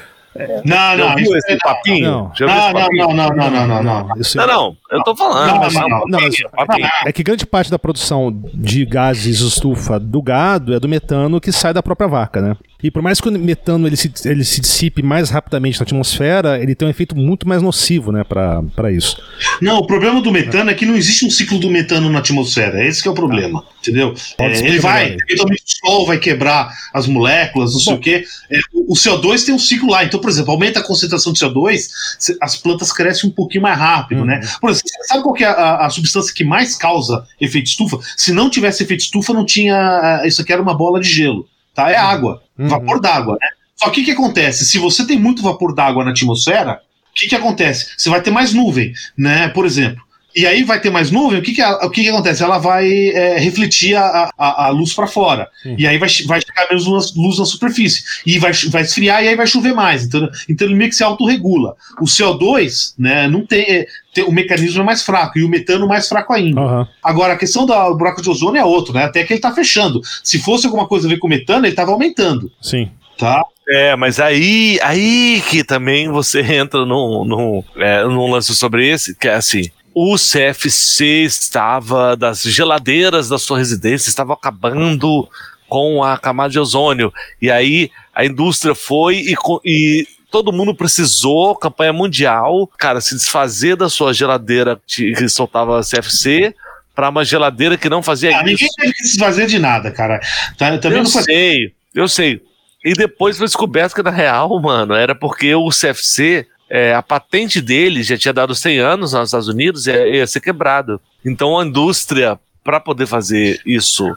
Não, 0.65 0.97
não, 0.97 1.15
viu 1.15 1.35
esse 1.37 1.53
é- 1.53 1.57
papinho? 1.57 2.11
não. 2.11 2.31
Não, 2.41 2.73
não, 2.73 2.89
não, 2.91 3.13
não, 3.13 3.29
não, 3.29 3.49
não, 3.49 3.67
não, 3.67 3.83
não. 3.83 4.17
isso 4.19 4.37
Não, 4.37 4.45
não, 4.45 4.77
eu 4.91 5.01
tô 5.03 5.15
falando. 5.15 5.47
Não, 5.47 5.57
mas 5.59 5.73
não, 5.73 6.89
é 7.05 7.13
que 7.13 7.23
grande 7.23 7.45
parte 7.45 7.71
da 7.71 7.79
produção 7.79 8.37
de 8.53 8.85
gases 8.85 9.37
de 9.37 9.47
estufa 9.47 9.97
do 9.97 10.21
gado 10.21 10.75
é 10.75 10.79
do 10.79 10.89
metano 10.89 11.39
que 11.39 11.53
sai 11.53 11.73
da 11.73 11.81
própria 11.81 12.07
vaca, 12.07 12.41
né? 12.41 12.57
E 12.83 12.91
por 12.91 13.01
mais 13.01 13.19
que 13.19 13.27
o 13.27 13.31
metano 13.31 13.87
ele 13.87 13.95
se, 13.95 14.11
ele 14.25 14.43
se 14.43 14.61
dissipe 14.61 15.01
mais 15.01 15.29
rapidamente 15.29 15.79
na 15.79 15.83
atmosfera, 15.83 16.61
ele 16.61 16.75
tem 16.75 16.87
um 16.87 16.91
efeito 16.91 17.15
muito 17.15 17.47
mais 17.47 17.61
nocivo, 17.61 18.11
né, 18.11 18.23
pra 18.23 18.91
isso. 18.91 19.17
Não, 19.61 19.77
o 19.79 19.87
problema 19.87 20.21
do 20.21 20.31
metano 20.31 20.69
é 20.69 20.73
que 20.73 20.85
não 20.85 20.95
existe 20.95 21.25
um 21.25 21.29
ciclo 21.31 21.57
do 21.57 21.69
metano 21.69 22.09
na 22.09 22.19
atmosfera. 22.19 22.85
Esse 22.85 23.01
que 23.01 23.07
é 23.07 23.11
o 23.11 23.15
problema, 23.15 23.63
entendeu? 23.79 24.13
É, 24.37 24.59
ele 24.67 24.79
vai, 24.79 25.15
eventualmente 25.27 25.63
o 25.83 25.87
sol 25.87 26.05
vai 26.05 26.19
quebrar 26.19 26.69
as 26.93 27.07
moléculas, 27.07 27.73
não 27.73 27.79
sei 27.79 27.93
Bom. 27.93 27.99
o 27.99 28.01
quê. 28.01 28.23
É, 28.51 28.59
o 28.73 28.85
o 28.93 28.97
CO2 28.97 29.43
tem 29.45 29.53
um 29.55 29.59
ciclo 29.59 29.89
lá. 29.89 30.03
Então, 30.03 30.19
por 30.21 30.29
exemplo, 30.29 30.51
aumenta 30.51 30.79
a 30.79 30.83
concentração 30.83 31.33
de 31.33 31.39
CO2, 31.39 31.87
se- 32.19 32.37
as 32.39 32.55
plantas 32.55 32.91
crescem 32.93 33.29
um 33.29 33.33
pouquinho 33.33 33.63
mais 33.63 33.77
rápido, 33.79 34.19
Uhum. 34.19 34.25
né? 34.25 34.39
Por 34.61 34.69
exemplo, 34.69 34.89
sabe 35.07 35.23
qual 35.23 35.33
que 35.33 35.43
é 35.43 35.47
a, 35.47 35.85
a 35.85 35.89
substância 35.89 36.31
que 36.33 36.43
mais 36.43 36.75
causa 36.75 37.25
efeito 37.41 37.65
estufa? 37.67 37.97
Se 38.15 38.31
não 38.31 38.47
tivesse 38.49 38.83
efeito 38.83 38.99
estufa, 39.01 39.33
não 39.33 39.43
tinha. 39.45 39.75
ah, 39.75 40.21
Isso 40.27 40.41
aqui 40.41 40.53
era 40.53 40.61
uma 40.61 40.75
bola 40.77 40.99
de 41.01 41.09
gelo, 41.09 41.47
tá? 41.75 41.91
É 41.91 41.95
água, 41.97 42.41
Uhum. 42.57 42.69
vapor 42.69 42.99
d'água, 43.01 43.33
né? 43.39 43.47
Só 43.75 43.89
que 43.89 44.01
o 44.01 44.05
que 44.05 44.11
acontece? 44.11 44.65
Se 44.65 44.79
você 44.79 45.05
tem 45.05 45.19
muito 45.19 45.43
vapor 45.43 45.75
d'água 45.75 46.05
na 46.05 46.11
atmosfera, 46.11 46.79
o 47.11 47.13
que, 47.13 47.27
que 47.27 47.35
acontece? 47.35 47.87
Você 47.97 48.09
vai 48.09 48.21
ter 48.21 48.31
mais 48.31 48.53
nuvem, 48.53 48.93
né? 49.17 49.49
Por 49.49 49.65
exemplo. 49.65 50.01
E 50.35 50.45
aí 50.45 50.63
vai 50.63 50.81
ter 50.81 50.89
mais 50.89 51.11
nuvem, 51.11 51.39
o 51.39 51.41
que, 51.41 51.53
que, 51.53 51.63
o 51.63 51.89
que, 51.89 52.03
que 52.03 52.09
acontece? 52.09 52.43
Ela 52.43 52.57
vai 52.57 53.09
é, 53.09 53.37
refletir 53.37 53.95
a, 53.95 54.29
a, 54.37 54.65
a 54.65 54.69
luz 54.69 54.93
para 54.93 55.07
fora. 55.07 55.49
Hum. 55.65 55.75
E 55.77 55.87
aí 55.87 55.97
vai, 55.97 56.09
vai 56.25 56.41
chegar 56.41 56.67
menos 56.67 56.85
luz, 56.85 57.15
luz 57.15 57.39
na 57.39 57.45
superfície. 57.45 58.03
E 58.25 58.37
vai, 58.37 58.51
vai 58.69 58.81
esfriar 58.81 59.23
e 59.23 59.29
aí 59.29 59.35
vai 59.35 59.47
chover 59.47 59.73
mais. 59.73 60.03
Então, 60.03 60.29
então 60.49 60.67
ele 60.67 60.75
meio 60.75 60.89
que 60.89 60.95
se 60.95 61.03
autorregula. 61.03 61.75
O 62.01 62.05
CO2, 62.05 62.93
né, 62.99 63.29
não 63.29 63.45
tem, 63.45 63.61
é. 63.63 63.87
O 64.27 64.31
mecanismo 64.31 64.81
é 64.81 64.85
mais 64.85 65.03
fraco 65.03 65.37
e 65.37 65.43
o 65.43 65.49
metano 65.49 65.87
mais 65.87 66.07
fraco 66.07 66.31
ainda. 66.31 66.61
Aham. 66.61 66.87
Agora, 67.03 67.33
a 67.33 67.37
questão 67.37 67.65
do 67.65 67.95
buraco 67.95 68.21
de 68.21 68.29
ozônio 68.29 68.59
é 68.59 68.63
outro, 68.63 68.93
né? 68.93 69.03
Até 69.03 69.23
que 69.25 69.33
ele 69.33 69.41
tá 69.41 69.53
fechando. 69.53 70.01
Se 70.23 70.39
fosse 70.39 70.65
alguma 70.65 70.87
coisa 70.87 71.05
a 71.05 71.09
ver 71.09 71.17
com 71.17 71.27
metano, 71.27 71.65
ele 71.65 71.75
tava 71.75 71.91
aumentando, 71.91 72.49
Sim. 72.61 72.89
tá? 73.17 73.43
É, 73.67 73.95
mas 73.95 74.19
aí, 74.19 74.79
aí 74.81 75.43
que 75.49 75.63
também 75.63 76.09
você 76.09 76.39
entra 76.55 76.85
num, 76.85 77.25
num, 77.25 77.63
é, 77.77 78.03
num 78.05 78.31
lance 78.31 78.55
sobre 78.55 78.87
esse, 78.87 79.15
que 79.15 79.27
é 79.27 79.33
assim. 79.33 79.69
O 79.97 80.17
CFC 80.17 81.23
estava 81.23 82.17
das 82.17 82.43
geladeiras 82.43 83.29
da 83.29 83.39
sua 83.39 83.57
residência, 83.57 84.09
estava 84.09 84.33
acabando 84.33 85.27
com 85.69 86.03
a 86.03 86.17
camada 86.17 86.49
de 86.49 86.59
ozônio. 86.59 87.13
E 87.41 87.49
aí 87.49 87.89
a 88.13 88.25
indústria 88.25 88.75
foi 88.75 89.15
e, 89.19 89.35
e 89.63 90.05
todo 90.29 90.51
mundo 90.51 90.75
precisou, 90.75 91.55
campanha 91.55 91.93
mundial, 91.93 92.69
cara, 92.77 92.99
se 92.99 93.15
desfazer 93.15 93.77
da 93.77 93.87
sua 93.87 94.13
geladeira 94.13 94.77
que 94.85 95.29
soltava 95.29 95.79
CFC 95.81 96.53
para 96.93 97.09
uma 97.09 97.23
geladeira 97.23 97.77
que 97.77 97.87
não 97.89 98.03
fazia 98.03 98.29
Ah, 98.31 98.41
isso. 98.41 98.45
ninguém 98.45 98.69
teve 98.77 98.93
que 98.93 99.03
se 99.03 99.11
desfazer 99.17 99.47
de 99.47 99.59
nada, 99.59 99.91
cara. 99.91 100.19
Tá, 100.57 100.77
também 100.77 100.97
Eu 100.99 101.03
não 101.05 101.09
faz 101.11 101.25
sei, 101.25 101.73
eu 101.93 102.07
sei. 102.09 102.41
E 102.83 102.93
depois 102.93 103.37
foi 103.37 103.47
descoberto 103.47 103.95
que, 103.95 104.03
na 104.03 104.11
real, 104.11 104.61
mano, 104.61 104.93
era 104.93 105.15
porque 105.15 105.55
o 105.55 105.69
CFC, 105.69 106.45
é, 106.69 106.93
a 106.93 107.01
patente 107.01 107.61
dele 107.61 108.03
já 108.03 108.17
tinha 108.17 108.33
dado 108.33 108.55
100 108.55 108.79
anos 108.79 109.13
nos 109.13 109.29
Estados 109.29 109.47
Unidos 109.47 109.87
e 109.87 109.91
ia, 109.91 110.17
ia 110.17 110.27
ser 110.27 110.39
quebrado. 110.39 110.99
Então 111.23 111.59
a 111.59 111.65
indústria, 111.65 112.39
para 112.63 112.79
poder 112.79 113.05
fazer 113.05 113.61
isso 113.65 114.15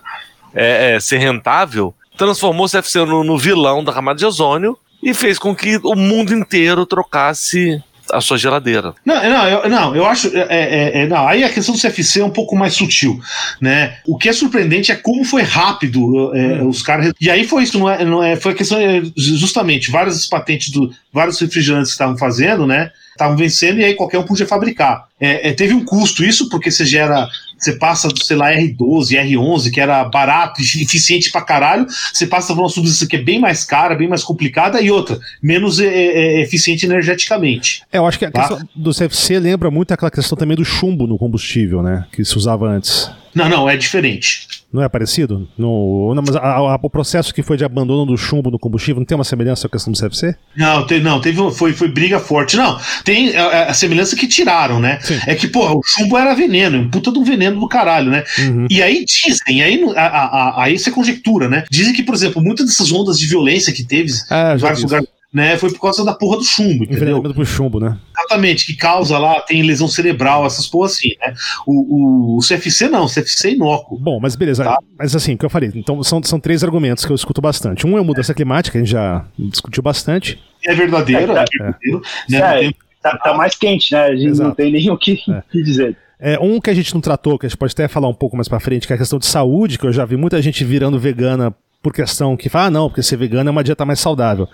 é, 0.55 0.95
é, 0.95 1.01
ser 1.01 1.19
rentável, 1.19 1.95
transformou 2.17 2.67
o 2.67 2.69
CFC 2.69 3.05
no, 3.05 3.23
no 3.23 3.39
vilão 3.39 3.85
da 3.85 3.93
camada 3.93 4.19
de 4.19 4.27
ozônio 4.27 4.77
e 5.03 5.15
fez 5.15 5.39
com 5.39 5.55
que 5.55 5.77
o 5.85 5.95
mundo 5.95 6.35
inteiro 6.35 6.85
trocasse 6.85 7.83
a 8.13 8.21
sua 8.21 8.39
geladeira. 8.39 8.95
Não, 9.05 9.15
não, 9.15 9.49
eu, 9.49 9.69
não, 9.69 9.97
eu 9.97 10.07
acho. 10.07 10.29
É, 10.37 10.47
é, 10.49 11.03
é, 11.03 11.07
não, 11.07 11.27
aí 11.27 11.45
a 11.45 11.51
questão 11.51 11.75
do 11.75 11.81
CFC 11.81 12.21
é 12.21 12.25
um 12.25 12.31
pouco 12.31 12.57
mais 12.57 12.75
sutil, 12.75 13.21
né? 13.61 13.99
O 14.07 14.17
que 14.17 14.29
é 14.29 14.33
surpreendente 14.33 14.93
é 14.93 14.97
como 14.97 15.25
foi 15.25 15.43
rápido 15.43 16.35
é, 16.35 16.63
hum. 16.63 16.69
os 16.69 16.83
caras. 16.83 17.13
E 17.21 17.31
aí 17.31 17.47
foi 17.47 17.63
isso, 17.63 17.79
não 17.79 17.89
é, 17.89 18.05
não 18.05 18.23
é? 18.23 18.37
Foi 18.37 18.53
a 18.53 18.55
questão, 18.55 18.79
é, 18.79 19.03
justamente, 19.17 19.91
várias 19.91 20.27
patentes 20.27 20.71
do 20.71 20.93
vários 21.13 21.41
refrigerantes 21.41 21.91
que 21.91 21.95
estavam 21.95 22.17
fazendo, 22.17 22.67
né? 22.67 22.91
estavam 23.19 23.37
vencendo 23.37 23.81
e 23.81 23.85
aí 23.85 23.95
qualquer 23.95 24.19
um 24.19 24.23
podia 24.23 24.47
fabricar. 24.47 25.09
É, 25.21 25.49
é, 25.49 25.53
teve 25.53 25.75
um 25.75 25.85
custo 25.85 26.25
isso, 26.25 26.49
porque 26.49 26.71
você 26.71 26.87
gera, 26.87 27.29
você 27.59 27.73
passa 27.73 28.09
do, 28.09 28.25
sei 28.25 28.37
lá, 28.37 28.53
R12, 28.53 29.11
R11, 29.11 29.71
que 29.71 29.81
era 29.81 30.05
barato, 30.05 30.61
eficiente 30.61 31.31
pra 31.31 31.43
caralho, 31.43 31.87
você 32.13 32.27
passa 32.27 32.55
por 32.55 32.63
uma 32.63 32.69
substância 32.69 33.07
que 33.07 33.17
é 33.17 33.23
bem 33.23 33.41
mais 33.41 33.65
cara, 33.65 33.95
bem 33.95 34.09
mais 34.09 34.23
complicada, 34.23 34.81
e 34.81 34.91
outra, 34.91 35.19
menos 35.43 35.81
é, 35.81 35.87
é, 35.87 36.41
eficiente 36.41 36.87
energeticamente. 36.87 37.83
É, 37.93 37.99
eu 37.99 38.07
acho 38.07 38.19
que 38.19 38.25
a 38.25 38.31
tá? 38.31 38.41
questão 38.41 38.69
do 38.75 38.93
CFC 38.93 39.39
lembra 39.39 39.71
muito 39.71 39.93
aquela 39.93 40.11
questão 40.11 40.39
também 40.39 40.57
do 40.57 40.65
chumbo 40.65 41.07
no 41.07 41.19
combustível, 41.19 41.83
né? 41.83 42.07
Que 42.13 42.25
se 42.25 42.37
usava 42.37 42.67
antes. 42.67 43.11
Não, 43.35 43.49
não, 43.49 43.69
é 43.69 43.77
diferente. 43.77 44.47
Não 44.73 44.83
é 44.83 44.89
parecido? 44.89 45.49
No, 45.57 46.15
não, 46.15 46.23
mas 46.27 46.37
a, 46.37 46.57
a, 46.57 46.75
o 46.75 46.91
processo 46.91 47.33
que 47.33 47.43
foi 47.43 47.57
de 47.57 47.65
abandono 47.65 48.05
do 48.05 48.19
chumbo 48.19 48.51
no 48.51 48.59
combustível 48.59 49.01
não 49.01 49.07
tem 49.07 49.17
uma 49.17 49.25
semelhança 49.25 49.63
com 49.63 49.69
a 49.69 49.79
questão 49.79 49.93
do 49.93 49.99
CFC? 49.99 50.37
Não, 50.55 50.87
te, 50.87 51.01
não 51.01 51.21
teve, 51.21 51.51
foi, 51.53 51.73
foi 51.73 51.89
briga 51.89 52.21
forte. 52.21 52.57
Não, 52.57 52.79
tem 53.03 53.35
a, 53.35 53.71
a 53.71 53.75
semelhança 53.75 54.15
que 54.15 54.27
tiraram, 54.27 54.79
né? 54.79 54.99
Sim. 55.01 55.19
É 55.27 55.35
que, 55.35 55.49
pô, 55.49 55.67
o 55.79 55.81
chumbo 55.83 56.19
era 56.19 56.35
veneno, 56.35 56.79
um 56.79 56.91
puta 56.91 57.11
de 57.11 57.19
um 57.19 57.25
veneno 57.25 57.59
do 57.59 57.69
caralho, 57.69 58.11
né? 58.11 58.25
Uhum. 58.39 58.67
E 58.69 58.83
aí 58.83 59.05
dizem, 59.07 59.63
aí, 59.63 59.83
a, 59.97 60.63
aí 60.63 60.79
você 60.79 60.91
conjectura, 60.91 61.49
né? 61.49 61.65
Dizem 61.71 61.95
que, 61.95 62.03
por 62.03 62.15
exemplo, 62.15 62.43
muitas 62.43 62.67
dessas 62.67 62.93
ondas 62.93 63.19
de 63.19 63.27
violência 63.27 63.73
que 63.73 63.85
teve 63.85 64.13
ah, 64.31 64.55
em 64.55 64.59
vários 64.59 64.83
lugares 64.83 65.09
né? 65.33 65.57
Foi 65.59 65.71
por 65.71 65.81
causa 65.81 66.05
da 66.05 66.15
porra 66.15 66.39
do 66.39 66.45
chumbo, 66.45 66.85
entendeu? 66.85 67.23
por 67.23 67.47
chumbo, 67.47 67.79
né? 67.79 67.99
Exatamente, 68.17 68.67
que 68.67 68.75
causa 68.75 69.19
lá, 69.19 69.41
tem 69.41 69.63
lesão 69.63 69.87
cerebral, 69.87 70.47
essas 70.47 70.67
porra 70.67 70.87
assim, 70.87 71.11
né? 71.21 71.35
O, 71.67 72.37
o, 72.37 72.39
o 72.39 72.41
CFC 72.41 72.89
não, 72.89 73.05
o 73.05 73.09
CFC 73.09 73.49
é 73.49 73.53
inócuo. 73.53 73.99
Bom, 73.99 74.19
mas 74.21 74.35
beleza. 74.37 74.65
Tá? 74.65 74.79
Mas 74.99 75.15
assim, 75.15 75.35
o 75.35 75.39
que 75.39 75.45
eu 75.45 75.51
falei, 75.51 75.71
então 75.75 76.03
são, 76.03 76.23
são 76.23 76.41
três 76.41 76.65
argumentos 76.65 77.05
que 77.05 77.13
eu 77.13 77.17
escuto 77.17 77.41
bastante. 77.41 77.87
Um 77.87 77.97
é 77.97 78.01
a 78.01 78.05
mudança 78.05 78.33
climática, 78.33 78.79
a 78.79 78.81
gente 78.81 78.91
já 78.91 79.25
discutiu 79.39 79.83
bastante. 79.83 80.41
É 80.65 80.75
verdadeiro, 80.75 81.21
é, 81.21 81.25
é 81.25 81.27
verdadeiro. 81.27 82.03
Né? 82.29 82.67
É, 82.67 82.71
tá, 83.03 83.17
tá, 83.19 83.35
mais 83.35 83.55
quente, 83.55 83.93
né? 83.93 84.01
A 84.01 84.17
gente 84.17 84.29
Exato. 84.29 84.49
não 84.49 84.55
tem 84.55 84.73
nem 84.73 84.91
o 84.91 84.97
que, 84.97 85.19
é. 85.29 85.43
que 85.51 85.63
dizer. 85.63 85.97
É, 86.21 86.39
um 86.41 86.61
que 86.61 86.71
a 86.71 86.75
gente 86.75 86.93
não 86.95 87.01
tratou, 87.01 87.39
que 87.39 87.47
a 87.47 87.49
gente 87.49 87.59
pode 87.59 87.73
até 87.73 87.87
falar 87.87 88.09
um 88.09 88.15
pouco 88.15 88.35
mais 88.35 88.49
pra 88.49 88.59
frente, 88.59 88.87
que 88.87 88.93
é 88.93 88.97
a 88.97 88.99
questão 88.99 89.19
de 89.19 89.27
saúde, 89.27 89.79
que 89.79 89.87
eu 89.87 89.93
já 89.93 90.05
vi 90.05 90.17
muita 90.17 90.41
gente 90.43 90.65
virando 90.65 90.99
vegana 90.99 91.55
por 91.83 91.93
questão 91.93 92.37
que 92.37 92.49
fala, 92.49 92.67
ah, 92.67 92.71
não, 92.71 92.89
porque 92.89 93.03
ser 93.03 93.17
vegano 93.17 93.49
é 93.49 93.53
uma 93.53 93.65
dieta 93.65 93.85
mais 93.85 94.01
saudável. 94.01 94.49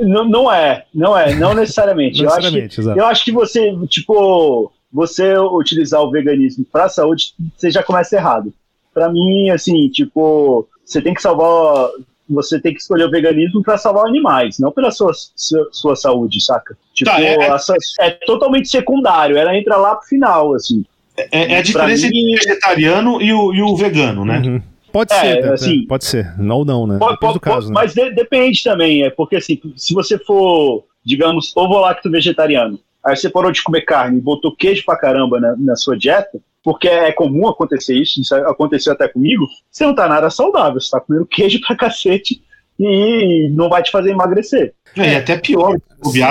Não, 0.00 0.24
não 0.24 0.52
é, 0.52 0.84
não 0.94 1.16
é, 1.16 1.34
não 1.34 1.54
necessariamente. 1.54 2.18
não 2.22 2.30
eu, 2.30 2.36
necessariamente 2.36 2.80
acho 2.80 2.92
que, 2.92 3.00
eu 3.00 3.06
acho 3.06 3.24
que 3.24 3.32
você, 3.32 3.76
tipo, 3.88 4.72
você 4.92 5.36
utilizar 5.36 6.00
o 6.00 6.10
veganismo 6.10 6.64
para 6.64 6.88
saúde, 6.88 7.34
você 7.56 7.70
já 7.70 7.82
começa 7.82 8.16
errado. 8.16 8.52
Para 8.92 9.10
mim, 9.10 9.50
assim, 9.50 9.88
tipo, 9.88 10.68
você 10.84 11.02
tem 11.02 11.12
que 11.12 11.20
salvar, 11.20 11.90
você 12.30 12.60
tem 12.60 12.72
que 12.72 12.80
escolher 12.80 13.04
o 13.04 13.10
veganismo 13.10 13.60
para 13.62 13.76
salvar 13.76 14.06
animais, 14.06 14.58
não 14.60 14.70
pela 14.70 14.92
sua, 14.92 15.12
sua, 15.14 15.68
sua 15.72 15.96
saúde, 15.96 16.40
saca? 16.40 16.76
Tipo, 16.92 17.10
tá, 17.10 17.20
é, 17.20 17.34
é, 17.34 18.06
é, 18.06 18.10
totalmente 18.24 18.68
secundário, 18.68 19.36
ela 19.36 19.56
entra 19.56 19.76
lá 19.76 19.96
pro 19.96 20.06
final, 20.06 20.54
assim. 20.54 20.84
É, 21.16 21.54
é 21.54 21.58
a 21.58 21.62
diferença 21.62 22.08
mim, 22.08 22.18
entre 22.18 22.34
o 22.34 22.48
vegetariano 22.48 23.22
e 23.22 23.32
o, 23.32 23.52
e 23.52 23.62
o 23.62 23.76
vegano, 23.76 24.24
né? 24.24 24.42
Uhum. 24.44 24.62
Pode 24.94 25.12
é, 25.12 25.42
ser, 25.42 25.52
assim, 25.52 25.86
pode 25.88 26.04
ser. 26.04 26.38
Não 26.38 26.58
ou 26.58 26.64
não, 26.64 26.86
né? 26.86 26.98
Pode, 27.00 27.18
pode, 27.18 27.34
do 27.34 27.40
caso, 27.40 27.66
né? 27.66 27.74
Mas 27.74 27.94
de, 27.94 28.12
depende 28.12 28.62
também, 28.62 29.02
é 29.02 29.10
porque 29.10 29.34
assim, 29.34 29.60
se 29.74 29.92
você 29.92 30.16
for, 30.16 30.84
digamos, 31.04 31.50
ovo-lacto 31.56 32.08
vegetariano, 32.08 32.78
aí 33.04 33.16
você 33.16 33.28
parou 33.28 33.50
de 33.50 33.60
comer 33.60 33.80
carne 33.80 34.18
e 34.18 34.20
botou 34.20 34.54
queijo 34.54 34.84
pra 34.84 34.96
caramba 34.96 35.40
na, 35.40 35.56
na 35.58 35.74
sua 35.74 35.98
dieta, 35.98 36.38
porque 36.62 36.86
é 36.86 37.10
comum 37.10 37.48
acontecer 37.48 37.96
isso, 37.96 38.20
isso 38.20 38.32
aconteceu 38.36 38.92
até 38.92 39.08
comigo, 39.08 39.48
você 39.68 39.84
não 39.84 39.96
tá 39.96 40.06
nada 40.06 40.30
saudável, 40.30 40.80
você 40.80 40.92
tá 40.92 41.00
comendo 41.00 41.26
queijo 41.26 41.58
pra 41.66 41.74
cacete 41.74 42.40
e 42.78 43.48
não 43.50 43.68
vai 43.68 43.82
te 43.82 43.90
fazer 43.90 44.12
emagrecer. 44.12 44.74
É, 44.96 45.14
é 45.14 45.16
até 45.16 45.36
pior, 45.36 45.76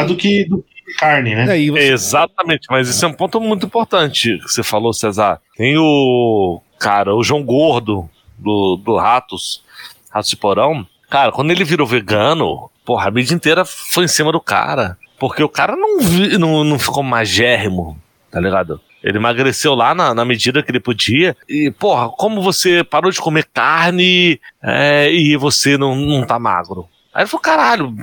do 0.07 0.15
que, 0.15 0.45
do 0.45 0.63
que 0.63 0.93
carne, 0.97 1.35
né? 1.35 1.43
É, 1.61 1.69
você... 1.69 1.91
Exatamente, 1.91 2.67
mas 2.69 2.89
esse 2.89 3.03
é 3.03 3.07
um 3.09 3.13
ponto 3.13 3.41
muito 3.41 3.65
importante 3.65 4.37
que 4.37 4.53
você 4.53 4.63
falou, 4.63 4.93
Cesar. 4.93 5.41
Tem 5.57 5.77
o 5.77 6.61
cara, 6.79 7.13
o 7.13 7.21
João 7.21 7.43
Gordo, 7.43 8.09
do, 8.43 8.75
do 8.77 8.97
Ratos, 8.97 9.63
Ratos 10.11 10.29
de 10.29 10.35
Porão, 10.37 10.85
cara, 11.09 11.31
quando 11.31 11.51
ele 11.51 11.63
virou 11.63 11.87
vegano, 11.87 12.69
porra, 12.85 13.07
a 13.07 13.11
mídia 13.11 13.33
inteira 13.33 13.65
foi 13.65 14.05
em 14.05 14.07
cima 14.07 14.31
do 14.31 14.41
cara. 14.41 14.97
Porque 15.19 15.41
o 15.43 15.49
cara 15.49 15.75
não, 15.75 15.99
vi, 15.99 16.37
não, 16.37 16.63
não 16.63 16.77
ficou 16.77 17.01
magérrimo, 17.01 17.97
tá 18.29 18.39
ligado? 18.39 18.81
Ele 19.01 19.17
emagreceu 19.17 19.73
lá 19.73 19.93
na, 19.93 20.13
na, 20.13 20.25
medida 20.25 20.61
que 20.61 20.71
ele 20.71 20.79
podia. 20.79 21.35
E, 21.47 21.71
porra, 21.71 22.09
como 22.09 22.41
você 22.41 22.83
parou 22.83 23.11
de 23.11 23.21
comer 23.21 23.47
carne 23.53 24.39
é, 24.61 25.11
e 25.11 25.35
você 25.37 25.77
não, 25.77 25.95
não 25.95 26.25
tá 26.25 26.39
magro? 26.39 26.87
Aí 27.13 27.23
ele 27.23 27.29
falou, 27.29 27.41
caralho, 27.41 27.93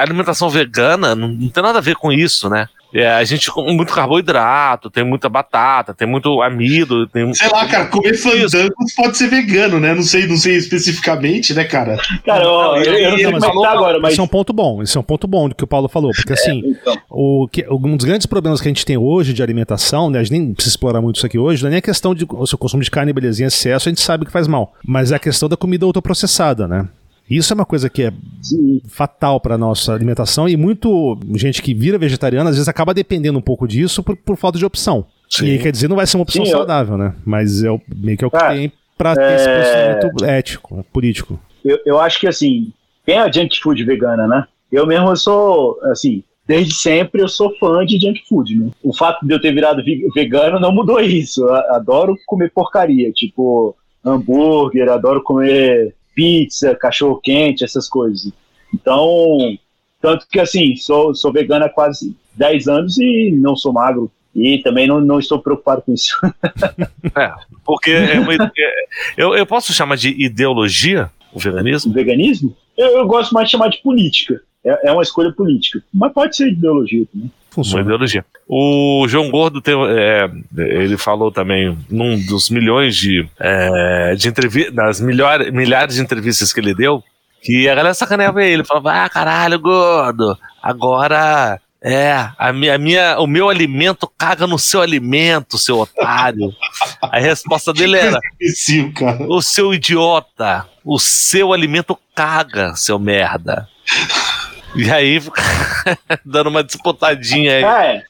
alimentação 0.00 0.50
vegana 0.50 1.14
não, 1.14 1.28
não 1.28 1.48
tem 1.48 1.62
nada 1.62 1.78
a 1.78 1.82
ver 1.82 1.94
com 1.94 2.12
isso, 2.12 2.48
né? 2.48 2.68
É, 2.94 3.08
a 3.08 3.24
gente 3.24 3.50
come 3.50 3.74
muito 3.74 3.92
carboidrato, 3.92 4.88
tem 4.88 5.04
muita 5.04 5.28
batata, 5.28 5.92
tem 5.92 6.08
muito 6.08 6.40
amido. 6.40 7.06
Tem 7.08 7.32
sei 7.34 7.48
lá, 7.50 7.66
cara, 7.66 7.86
comer 7.86 8.16
fandango 8.16 8.72
pode 8.96 9.18
ser 9.18 9.28
vegano, 9.28 9.78
né? 9.78 9.94
Não 9.94 10.02
sei, 10.02 10.26
não 10.26 10.36
sei 10.36 10.56
especificamente, 10.56 11.52
né, 11.52 11.64
cara? 11.64 11.98
Cara, 12.24 12.48
ó, 12.48 12.76
eu, 12.78 12.84
eu, 12.84 13.18
eu 13.18 13.30
não 13.32 13.40
sei 13.40 13.48
falou, 13.50 13.66
agora, 13.66 14.00
mas. 14.00 14.12
Isso 14.12 14.20
é 14.20 14.24
um 14.24 14.28
ponto 14.28 14.52
bom, 14.52 14.82
isso 14.82 14.96
é 14.96 15.00
um 15.00 15.04
ponto 15.04 15.26
bom 15.26 15.48
do 15.48 15.54
que 15.54 15.64
o 15.64 15.66
Paulo 15.66 15.88
falou, 15.88 16.10
porque 16.14 16.32
é, 16.32 16.34
assim, 16.34 16.62
então. 16.64 16.96
o, 17.10 17.48
que, 17.48 17.66
um 17.68 17.96
dos 17.96 18.06
grandes 18.06 18.26
problemas 18.26 18.60
que 18.60 18.68
a 18.68 18.70
gente 18.70 18.86
tem 18.86 18.96
hoje 18.96 19.34
de 19.34 19.42
alimentação, 19.42 20.08
né? 20.08 20.20
A 20.20 20.22
gente 20.22 20.32
nem 20.32 20.54
precisa 20.54 20.72
explorar 20.72 21.02
muito 21.02 21.16
isso 21.16 21.26
aqui 21.26 21.38
hoje, 21.38 21.62
não 21.62 21.68
é 21.68 21.70
nem 21.72 21.78
a 21.78 21.82
questão 21.82 22.14
de 22.14 22.24
o 22.28 22.46
seu 22.46 22.56
consumo 22.56 22.82
de 22.82 22.90
carne, 22.90 23.12
belezinha, 23.12 23.48
excesso, 23.48 23.88
a 23.88 23.90
gente 23.90 24.00
sabe 24.00 24.24
que 24.24 24.32
faz 24.32 24.46
mal. 24.46 24.72
Mas 24.82 25.12
é 25.12 25.16
a 25.16 25.18
questão 25.18 25.48
da 25.48 25.56
comida 25.56 25.84
ultraprocessada, 25.84 26.66
né? 26.66 26.88
Isso 27.28 27.52
é 27.52 27.54
uma 27.54 27.66
coisa 27.66 27.90
que 27.90 28.02
é 28.04 28.12
Sim. 28.40 28.80
fatal 28.88 29.40
para 29.40 29.58
nossa 29.58 29.92
alimentação 29.92 30.48
e 30.48 30.56
muito 30.56 31.18
gente 31.34 31.60
que 31.60 31.74
vira 31.74 31.98
vegetariana 31.98 32.50
às 32.50 32.56
vezes 32.56 32.68
acaba 32.68 32.94
dependendo 32.94 33.38
um 33.38 33.42
pouco 33.42 33.66
disso 33.66 34.02
por, 34.02 34.16
por 34.16 34.36
falta 34.36 34.58
de 34.58 34.64
opção. 34.64 35.06
Sim. 35.28 35.46
E 35.46 35.58
quer 35.58 35.72
dizer, 35.72 35.88
não 35.88 35.96
vai 35.96 36.06
ser 36.06 36.16
uma 36.16 36.22
opção 36.22 36.44
Sim, 36.44 36.52
saudável, 36.52 36.94
eu... 36.94 36.98
né? 36.98 37.14
Mas 37.24 37.64
é 37.64 37.70
o, 37.70 37.80
meio 37.94 38.16
que 38.16 38.24
é 38.24 38.26
o 38.26 38.30
que 38.30 38.36
ah, 38.36 38.54
tem 38.54 38.72
para 38.96 39.14
ter 39.14 39.22
é... 39.22 39.34
esse 39.34 39.48
posicionamento 39.48 40.24
ético, 40.24 40.86
político. 40.92 41.40
Eu, 41.64 41.78
eu 41.84 42.00
acho 42.00 42.20
que 42.20 42.28
assim, 42.28 42.72
tem 43.04 43.18
a 43.18 43.30
junk 43.30 43.58
food 43.60 43.84
vegana, 43.84 44.26
né? 44.26 44.46
Eu 44.70 44.86
mesmo 44.86 45.08
eu 45.08 45.16
sou, 45.16 45.78
assim, 45.84 46.22
desde 46.46 46.74
sempre 46.74 47.22
eu 47.22 47.28
sou 47.28 47.56
fã 47.58 47.84
de 47.84 47.98
junk 47.98 48.22
food, 48.28 48.56
né? 48.56 48.70
O 48.82 48.94
fato 48.94 49.26
de 49.26 49.34
eu 49.34 49.40
ter 49.40 49.52
virado 49.52 49.82
vegano 50.14 50.60
não 50.60 50.72
mudou 50.72 51.00
isso. 51.00 51.42
Eu 51.42 51.54
adoro 51.74 52.16
comer 52.26 52.52
porcaria, 52.52 53.10
tipo 53.12 53.76
hambúrguer, 54.04 54.88
adoro 54.88 55.22
comer 55.22 55.95
pizza, 56.16 56.74
cachorro 56.74 57.20
quente, 57.22 57.62
essas 57.62 57.88
coisas. 57.88 58.32
Então, 58.74 59.56
tanto 60.00 60.26
que 60.28 60.40
assim, 60.40 60.74
sou, 60.74 61.14
sou 61.14 61.32
vegano 61.32 61.66
há 61.66 61.68
quase 61.68 62.16
10 62.34 62.66
anos 62.66 62.98
e 62.98 63.30
não 63.30 63.54
sou 63.54 63.72
magro. 63.72 64.10
E 64.34 64.58
também 64.58 64.86
não, 64.86 65.00
não 65.00 65.18
estou 65.18 65.38
preocupado 65.38 65.82
com 65.82 65.94
isso. 65.94 66.18
é, 67.16 67.32
porque 67.64 67.90
é 67.90 68.20
uma, 68.20 68.34
é, 68.34 68.86
eu, 69.16 69.34
eu 69.34 69.46
posso 69.46 69.72
chamar 69.72 69.96
de 69.96 70.10
ideologia 70.10 71.10
o 71.32 71.38
veganismo? 71.38 71.90
O 71.90 71.94
veganismo? 71.94 72.56
Eu, 72.76 72.98
eu 72.98 73.06
gosto 73.06 73.32
mais 73.32 73.46
de 73.48 73.52
chamar 73.52 73.68
de 73.68 73.78
política. 73.78 74.40
É, 74.64 74.88
é 74.88 74.92
uma 74.92 75.02
escolha 75.02 75.32
política. 75.32 75.82
Mas 75.92 76.12
pode 76.12 76.36
ser 76.36 76.48
ideologia 76.48 77.06
também. 77.12 77.30
Funciona. 77.56 77.82
Uma 77.82 77.86
ideologia. 77.86 78.22
O 78.46 79.06
João 79.08 79.30
Gordo 79.30 79.62
tem, 79.62 79.74
é, 79.88 80.30
ele 80.58 80.98
falou 80.98 81.32
também 81.32 81.76
num 81.88 82.20
dos 82.26 82.50
milhões 82.50 82.94
de, 82.94 83.26
é, 83.40 84.14
de 84.14 84.28
entrevistas, 84.28 84.74
das 84.74 85.00
milhares, 85.00 85.50
milhares 85.50 85.94
de 85.94 86.02
entrevistas 86.02 86.52
que 86.52 86.60
ele 86.60 86.74
deu, 86.74 87.02
que 87.40 87.66
a 87.66 87.74
galera 87.74 87.94
sacaneava 87.94 88.44
ele, 88.44 88.62
falava, 88.62 89.04
ah, 89.04 89.08
caralho, 89.08 89.58
gordo, 89.58 90.36
agora 90.62 91.58
é, 91.82 92.28
a 92.36 92.52
minha, 92.52 92.74
a 92.74 92.78
minha, 92.78 93.18
o 93.20 93.26
meu 93.26 93.48
alimento 93.48 94.06
caga 94.18 94.46
no 94.46 94.58
seu 94.58 94.82
alimento, 94.82 95.56
seu 95.56 95.78
otário. 95.78 96.52
A 97.00 97.18
resposta 97.18 97.72
dele 97.74 97.96
era: 97.96 98.18
O 99.28 99.40
seu 99.40 99.72
idiota, 99.72 100.66
o 100.84 100.98
seu 100.98 101.54
alimento 101.54 101.98
caga, 102.14 102.76
seu 102.76 102.98
merda. 102.98 103.66
E 104.74 104.90
aí, 104.90 105.20
dando 106.24 106.50
uma 106.50 106.64
disputadinha 106.64 107.52
aí. 107.56 107.64
É, 107.64 108.02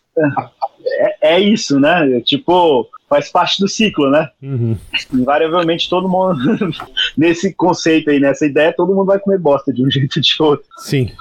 é, 0.87 1.37
é 1.37 1.41
isso, 1.41 1.79
né? 1.79 2.21
Tipo, 2.21 2.89
faz 3.09 3.31
parte 3.31 3.61
do 3.61 3.69
ciclo, 3.69 4.11
né? 4.11 4.29
Uhum. 4.43 4.77
Invariavelmente 5.13 5.89
todo 5.89 6.09
mundo, 6.09 6.37
nesse 7.17 7.55
conceito 7.55 8.11
aí, 8.11 8.19
nessa 8.19 8.47
ideia, 8.47 8.73
todo 8.73 8.95
mundo 8.95 9.07
vai 9.07 9.19
comer 9.19 9.39
bosta 9.39 9.73
de 9.73 9.85
um 9.85 9.91
jeito 9.91 10.17
ou 10.17 10.23
de 10.23 10.43
outro. 10.43 10.67
Sim. 10.79 11.13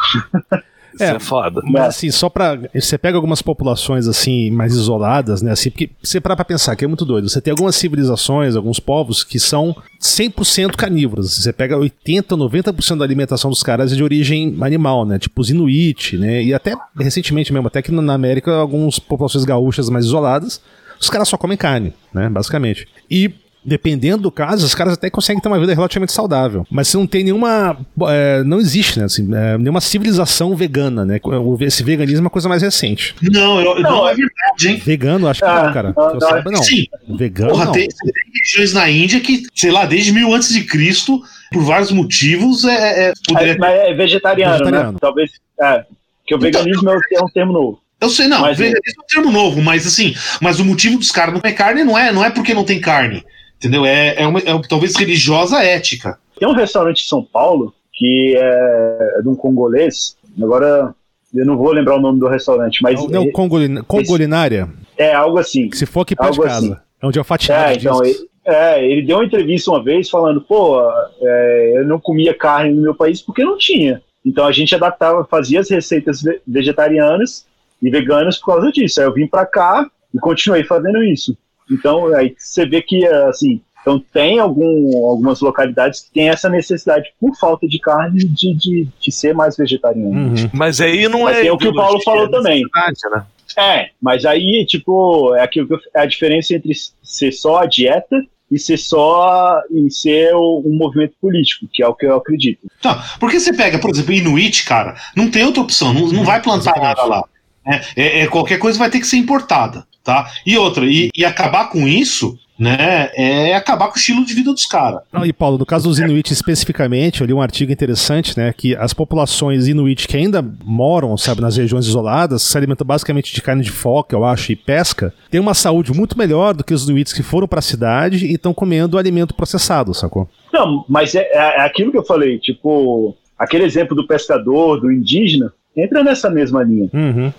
Isso 0.96 1.04
é, 1.04 1.16
é 1.16 1.20
foda. 1.20 1.62
Mas 1.64 1.84
assim, 1.84 2.10
só 2.10 2.30
pra. 2.30 2.58
Você 2.74 2.98
pega 2.98 3.18
algumas 3.18 3.42
populações 3.42 4.08
assim, 4.08 4.50
mais 4.50 4.74
isoladas, 4.74 5.42
né? 5.42 5.52
Assim, 5.52 5.70
porque 5.70 5.90
você 6.02 6.20
parar 6.22 6.36
pra 6.36 6.46
pensar, 6.46 6.76
que 6.76 6.86
é 6.86 6.88
muito 6.88 7.06
doido. 7.06 7.30
Você 7.30 7.42
tem 7.42 7.52
algumas 7.52 7.76
civilizações, 7.76 8.56
alguns 8.56 8.80
povos 8.80 9.24
que 9.24 9.40
são 9.40 9.76
100% 10.02 10.76
carnívoros. 10.76 11.36
Você 11.38 11.52
pega 11.52 11.78
80, 11.78 12.36
90% 12.36 12.98
da 12.98 13.06
alimentação 13.06 13.50
dos 13.50 13.62
caras 13.62 13.92
é 13.92 13.96
de 13.96 14.04
origem 14.04 14.58
animal, 14.62 15.06
né? 15.06 15.20
Tipo 15.20 15.42
os 15.42 15.50
Inuit, 15.50 16.18
né? 16.18 16.42
E 16.42 16.54
até 16.54 16.76
recentemente 16.98 17.52
mesmo, 17.52 17.68
até 17.68 17.82
que 17.82 17.92
na 17.92 18.14
América, 18.14 18.56
algumas 18.56 18.98
populações 18.98 19.44
gaúchas 19.44 19.90
mais 19.90 20.06
isoladas, 20.06 20.62
os 21.00 21.10
caras 21.10 21.28
só 21.28 21.38
comem 21.38 21.58
carne, 21.58 21.94
né? 22.14 22.30
Basicamente. 22.30 22.88
E 23.12 23.34
dependendo 23.66 24.24
do 24.24 24.32
caso, 24.32 24.66
os 24.66 24.76
caras 24.76 24.94
até 24.94 25.10
conseguem 25.10 25.42
ter 25.42 25.48
uma 25.48 25.60
vida 25.60 25.74
relativamente 25.74 26.14
saudável. 26.14 26.66
Mas 26.70 26.88
se 26.88 26.98
não 26.98 27.08
tem 27.08 27.24
nenhuma. 27.24 27.78
É, 28.08 28.44
não 28.44 28.60
existe, 28.60 29.00
né? 29.00 29.06
Assim, 29.06 29.28
é, 29.34 29.58
nenhuma 29.58 29.82
civilização 29.82 30.56
vegana, 30.56 31.04
né? 31.04 31.20
Esse 31.62 31.84
veganismo 31.84 32.20
é 32.20 32.22
uma 32.22 32.30
coisa 32.30 32.48
mais 32.48 32.62
recente. 32.62 33.16
Não, 33.22 33.60
eu, 33.60 33.82
não, 33.82 33.92
não 33.92 34.08
é 34.08 34.14
verdade, 34.14 34.68
hein? 34.68 34.82
Vegano, 34.86 35.28
acho 35.28 35.42
que 35.42 35.46
ah, 35.46 35.64
não, 35.64 35.74
cara. 35.74 35.94
Não, 35.96 36.14
não, 36.14 36.22
saiba, 36.22 36.52
não. 36.52 36.64
Sim. 36.64 36.86
Vegano. 37.18 37.52
Porra, 37.52 37.66
não. 37.66 37.72
Tem, 37.72 37.88
tem 37.88 38.24
regiões 38.44 38.74
na 38.74 38.90
Índia 38.90 39.20
que, 39.20 39.44
sei 39.56 39.72
lá, 39.72 39.86
desde 39.86 40.12
mil 40.12 40.34
antes 40.34 40.50
de 40.50 40.64
Cristo, 40.64 41.22
por 41.52 41.64
vários 41.64 41.92
motivos, 41.92 42.64
é. 42.64 42.76
é, 42.76 43.10
é 43.10 43.14
poderia... 43.28 43.54
é 43.54 43.58
mas 43.58 43.74
é 43.74 43.94
vegetariano, 43.94 44.52
né? 44.52 44.60
vegetariano. 44.60 44.92
né? 44.94 44.98
Talvez. 45.02 45.32
É, 45.60 45.86
que 46.26 46.34
o 46.34 46.38
então, 46.38 46.40
veganismo 46.40 46.90
é 46.90 47.24
um 47.24 47.30
termo 47.30 47.54
novo. 47.54 47.82
Eu 48.02 48.10
sei, 48.10 48.28
não, 48.28 48.42
mas, 48.42 48.58
veganismo 48.58 49.02
é 49.02 49.04
um 49.04 49.08
termo 49.08 49.32
novo, 49.32 49.62
mas 49.62 49.88
assim, 49.88 50.14
mas 50.42 50.60
o 50.60 50.66
motivo 50.66 50.98
dos 50.98 51.12
caras 51.12 51.34
não 51.34 51.42
comer 51.42 51.54
carne 51.54 51.84
não 51.84 51.98
é, 51.98 52.12
não 52.12 52.24
é 52.24 52.30
porque 52.30 52.54
não 52.54 52.64
tem 52.64 52.80
carne. 52.80 53.24
Entendeu? 53.58 53.86
É, 53.86 54.22
é, 54.22 54.28
uma, 54.28 54.40
é 54.40 54.62
talvez 54.68 54.96
religiosa 54.96 55.64
ética. 55.64 56.20
Tem 56.38 56.48
um 56.48 56.54
restaurante 56.54 57.04
em 57.04 57.08
São 57.08 57.24
Paulo 57.24 57.74
que 57.94 58.36
é, 58.38 59.18
é 59.18 59.22
de 59.22 59.30
um 59.30 59.36
congolês. 59.36 60.18
Agora 60.42 60.94
eu 61.34 61.46
não 61.46 61.58
vou 61.58 61.72
lembrar 61.72 61.96
o 61.96 62.02
nome 62.02 62.20
do 62.20 62.28
restaurante, 62.28 62.82
mas. 62.82 63.02
Não, 63.02 63.26
não 63.26 63.32
Congolin, 63.32 63.82
Congolinária? 63.84 64.70
É, 64.98 65.14
algo 65.14 65.38
assim. 65.38 65.70
Que 65.70 65.78
se 65.78 65.86
for 65.86 66.02
aqui 66.02 66.16
perto 66.16 66.34
de 66.34 66.42
casa. 66.42 66.74
Assim. 66.74 66.76
É 67.02 67.08
onde 67.08 67.20
eu 67.20 67.24
fatiado. 67.24 67.72
É, 67.72 67.76
então, 67.76 68.04
ele, 68.04 68.30
é, 68.46 68.86
ele 68.86 69.02
deu 69.02 69.18
uma 69.18 69.26
entrevista 69.26 69.72
uma 69.72 69.84
vez 69.84 70.10
falando, 70.10 70.42
pô, 70.42 70.80
é, 71.22 71.74
eu 71.78 71.86
não 71.86 72.00
comia 72.00 72.34
carne 72.34 72.74
no 72.74 72.82
meu 72.82 72.96
país 72.96 73.22
porque 73.22 73.44
não 73.44 73.58
tinha. 73.58 74.02
Então 74.26 74.46
a 74.46 74.52
gente 74.52 74.74
adaptava, 74.74 75.26
fazia 75.26 75.60
as 75.60 75.70
receitas 75.70 76.24
vegetarianas 76.48 77.46
e 77.82 77.90
veganas 77.90 78.38
por 78.38 78.54
causa 78.54 78.72
disso. 78.72 79.00
Aí 79.00 79.08
eu 79.08 79.14
vim 79.14 79.28
para 79.28 79.46
cá 79.46 79.86
e 80.14 80.20
continuei 80.20 80.64
fazendo 80.64 81.04
isso. 81.04 81.38
Então, 81.70 82.14
aí 82.14 82.36
você 82.38 82.66
vê 82.66 82.82
que, 82.82 83.06
assim, 83.06 83.62
então 83.86 84.04
tem 84.12 84.40
algum, 84.40 85.08
algumas 85.08 85.42
localidades 85.42 86.02
que 86.02 86.12
tem 86.12 86.30
essa 86.30 86.50
necessidade, 86.50 87.14
por 87.20 87.38
falta 87.38 87.68
de 87.68 87.78
carne, 87.80 88.18
de, 88.18 88.56
de, 88.56 88.88
de 89.00 89.12
ser 89.12 89.34
mais 89.34 89.56
vegetariano. 89.56 90.10
Uhum. 90.10 90.50
Mas 90.52 90.82
aí 90.82 91.08
não 91.08 91.24
mas 91.24 91.38
é. 91.38 91.42
Tem 91.42 91.52
o 91.52 91.58
que 91.58 91.68
o 91.68 91.74
Paulo 91.74 92.02
falou 92.04 92.26
é 92.26 92.32
também. 92.32 92.64
Né? 93.12 93.26
É, 93.58 93.90
mas 94.02 94.26
aí, 94.26 94.66
tipo, 94.68 95.36
é 95.36 95.44
aquilo 95.44 95.68
que 95.68 95.76
é 95.96 96.02
a 96.02 96.06
diferença 96.06 96.56
entre 96.56 96.74
ser 97.04 97.32
só 97.32 97.60
a 97.60 97.68
dieta 97.68 98.20
e 98.52 98.60
ser 98.60 98.78
só 98.78 99.62
e 99.72 99.92
ser 99.92 100.36
um 100.36 100.76
movimento 100.78 101.14
político, 101.22 101.68
que 101.72 101.84
é 101.84 101.88
o 101.88 101.94
que 101.94 102.08
eu 102.08 102.16
acredito. 102.16 102.68
Tá, 102.82 103.04
porque 103.20 103.40
você 103.40 103.54
pega, 103.54 103.78
por 103.78 103.92
exemplo, 103.92 104.14
Inuit, 104.14 104.66
cara, 104.66 104.96
não 105.16 105.30
tem 105.30 105.44
outra 105.44 105.62
opção, 105.62 105.94
não, 105.94 106.08
não 106.08 106.24
vai 106.24 106.42
plantar 106.42 106.80
nada 106.80 107.04
lá. 107.04 107.24
É, 107.66 107.82
é, 107.96 108.20
é, 108.22 108.28
qualquer 108.28 108.60
coisa 108.60 108.78
vai 108.78 108.90
ter 108.90 109.00
que 109.00 109.08
ser 109.08 109.18
importada, 109.18 109.86
tá? 110.04 110.30
E 110.46 110.58
outra, 110.58 110.86
e, 110.86 111.10
e 111.16 111.26
acabar 111.26 111.70
com 111.70 111.88
isso, 111.88 112.38
né, 112.58 113.10
é 113.16 113.54
acabar 113.54 113.88
com 113.88 113.96
o 113.96 113.98
estilo 113.98 114.26
de 114.26 114.34
vida 114.34 114.52
dos 114.52 114.66
caras. 114.66 115.02
E 115.26 115.34
Paulo, 115.34 115.58
no 115.58 115.66
caso 115.66 115.90
dos 115.90 116.00
Inuit 116.00 116.32
especificamente, 116.32 117.22
eu 117.22 117.28
li 117.28 117.34
um 117.34 117.42
artigo 117.42 117.72
interessante, 117.72 118.38
né, 118.38 118.54
que 118.56 118.76
as 118.76 118.94
populações 118.94 119.68
Inuit 119.68 120.08
que 120.08 120.16
ainda 120.16 120.42
moram, 120.64 121.18
sabe, 121.18 121.42
nas 121.42 121.58
regiões 121.58 121.86
isoladas, 121.86 122.44
se 122.44 122.58
alimentam 122.58 122.88
basicamente 122.88 123.34
de 123.34 123.42
carne 123.42 123.62
de 123.62 123.72
foca, 123.72 124.16
eu 124.16 124.24
acho, 124.24 124.52
e 124.52 124.56
pesca, 124.56 125.14
têm 125.30 125.42
uma 125.42 125.54
saúde 125.54 125.94
muito 125.94 126.18
melhor 126.18 126.54
do 126.54 126.64
que 126.64 126.74
os 126.74 126.88
Inuits 126.88 127.12
que 127.12 127.24
foram 127.24 127.48
para 127.48 127.60
a 127.60 127.64
cidade 127.64 128.26
e 128.26 128.36
estão 128.36 128.54
comendo 128.54 128.98
alimento 128.98 129.34
processado, 129.34 129.94
sacou? 129.94 130.30
Não, 130.54 130.86
mas 130.88 131.14
é, 131.14 131.28
é, 131.32 131.58
é 131.58 131.62
aquilo 131.62 131.92
que 131.92 131.98
eu 131.98 132.06
falei, 132.06 132.40
tipo, 132.40 133.18
aquele 133.38 133.66
exemplo 133.66 133.96
do 133.96 134.08
pescador, 134.08 134.80
do 134.80 134.92
indígena, 134.92 135.52
entra 135.76 136.04
nessa 136.04 136.30
mesma 136.30 136.64
linha. 136.64 136.90
Uhum. 136.94 137.34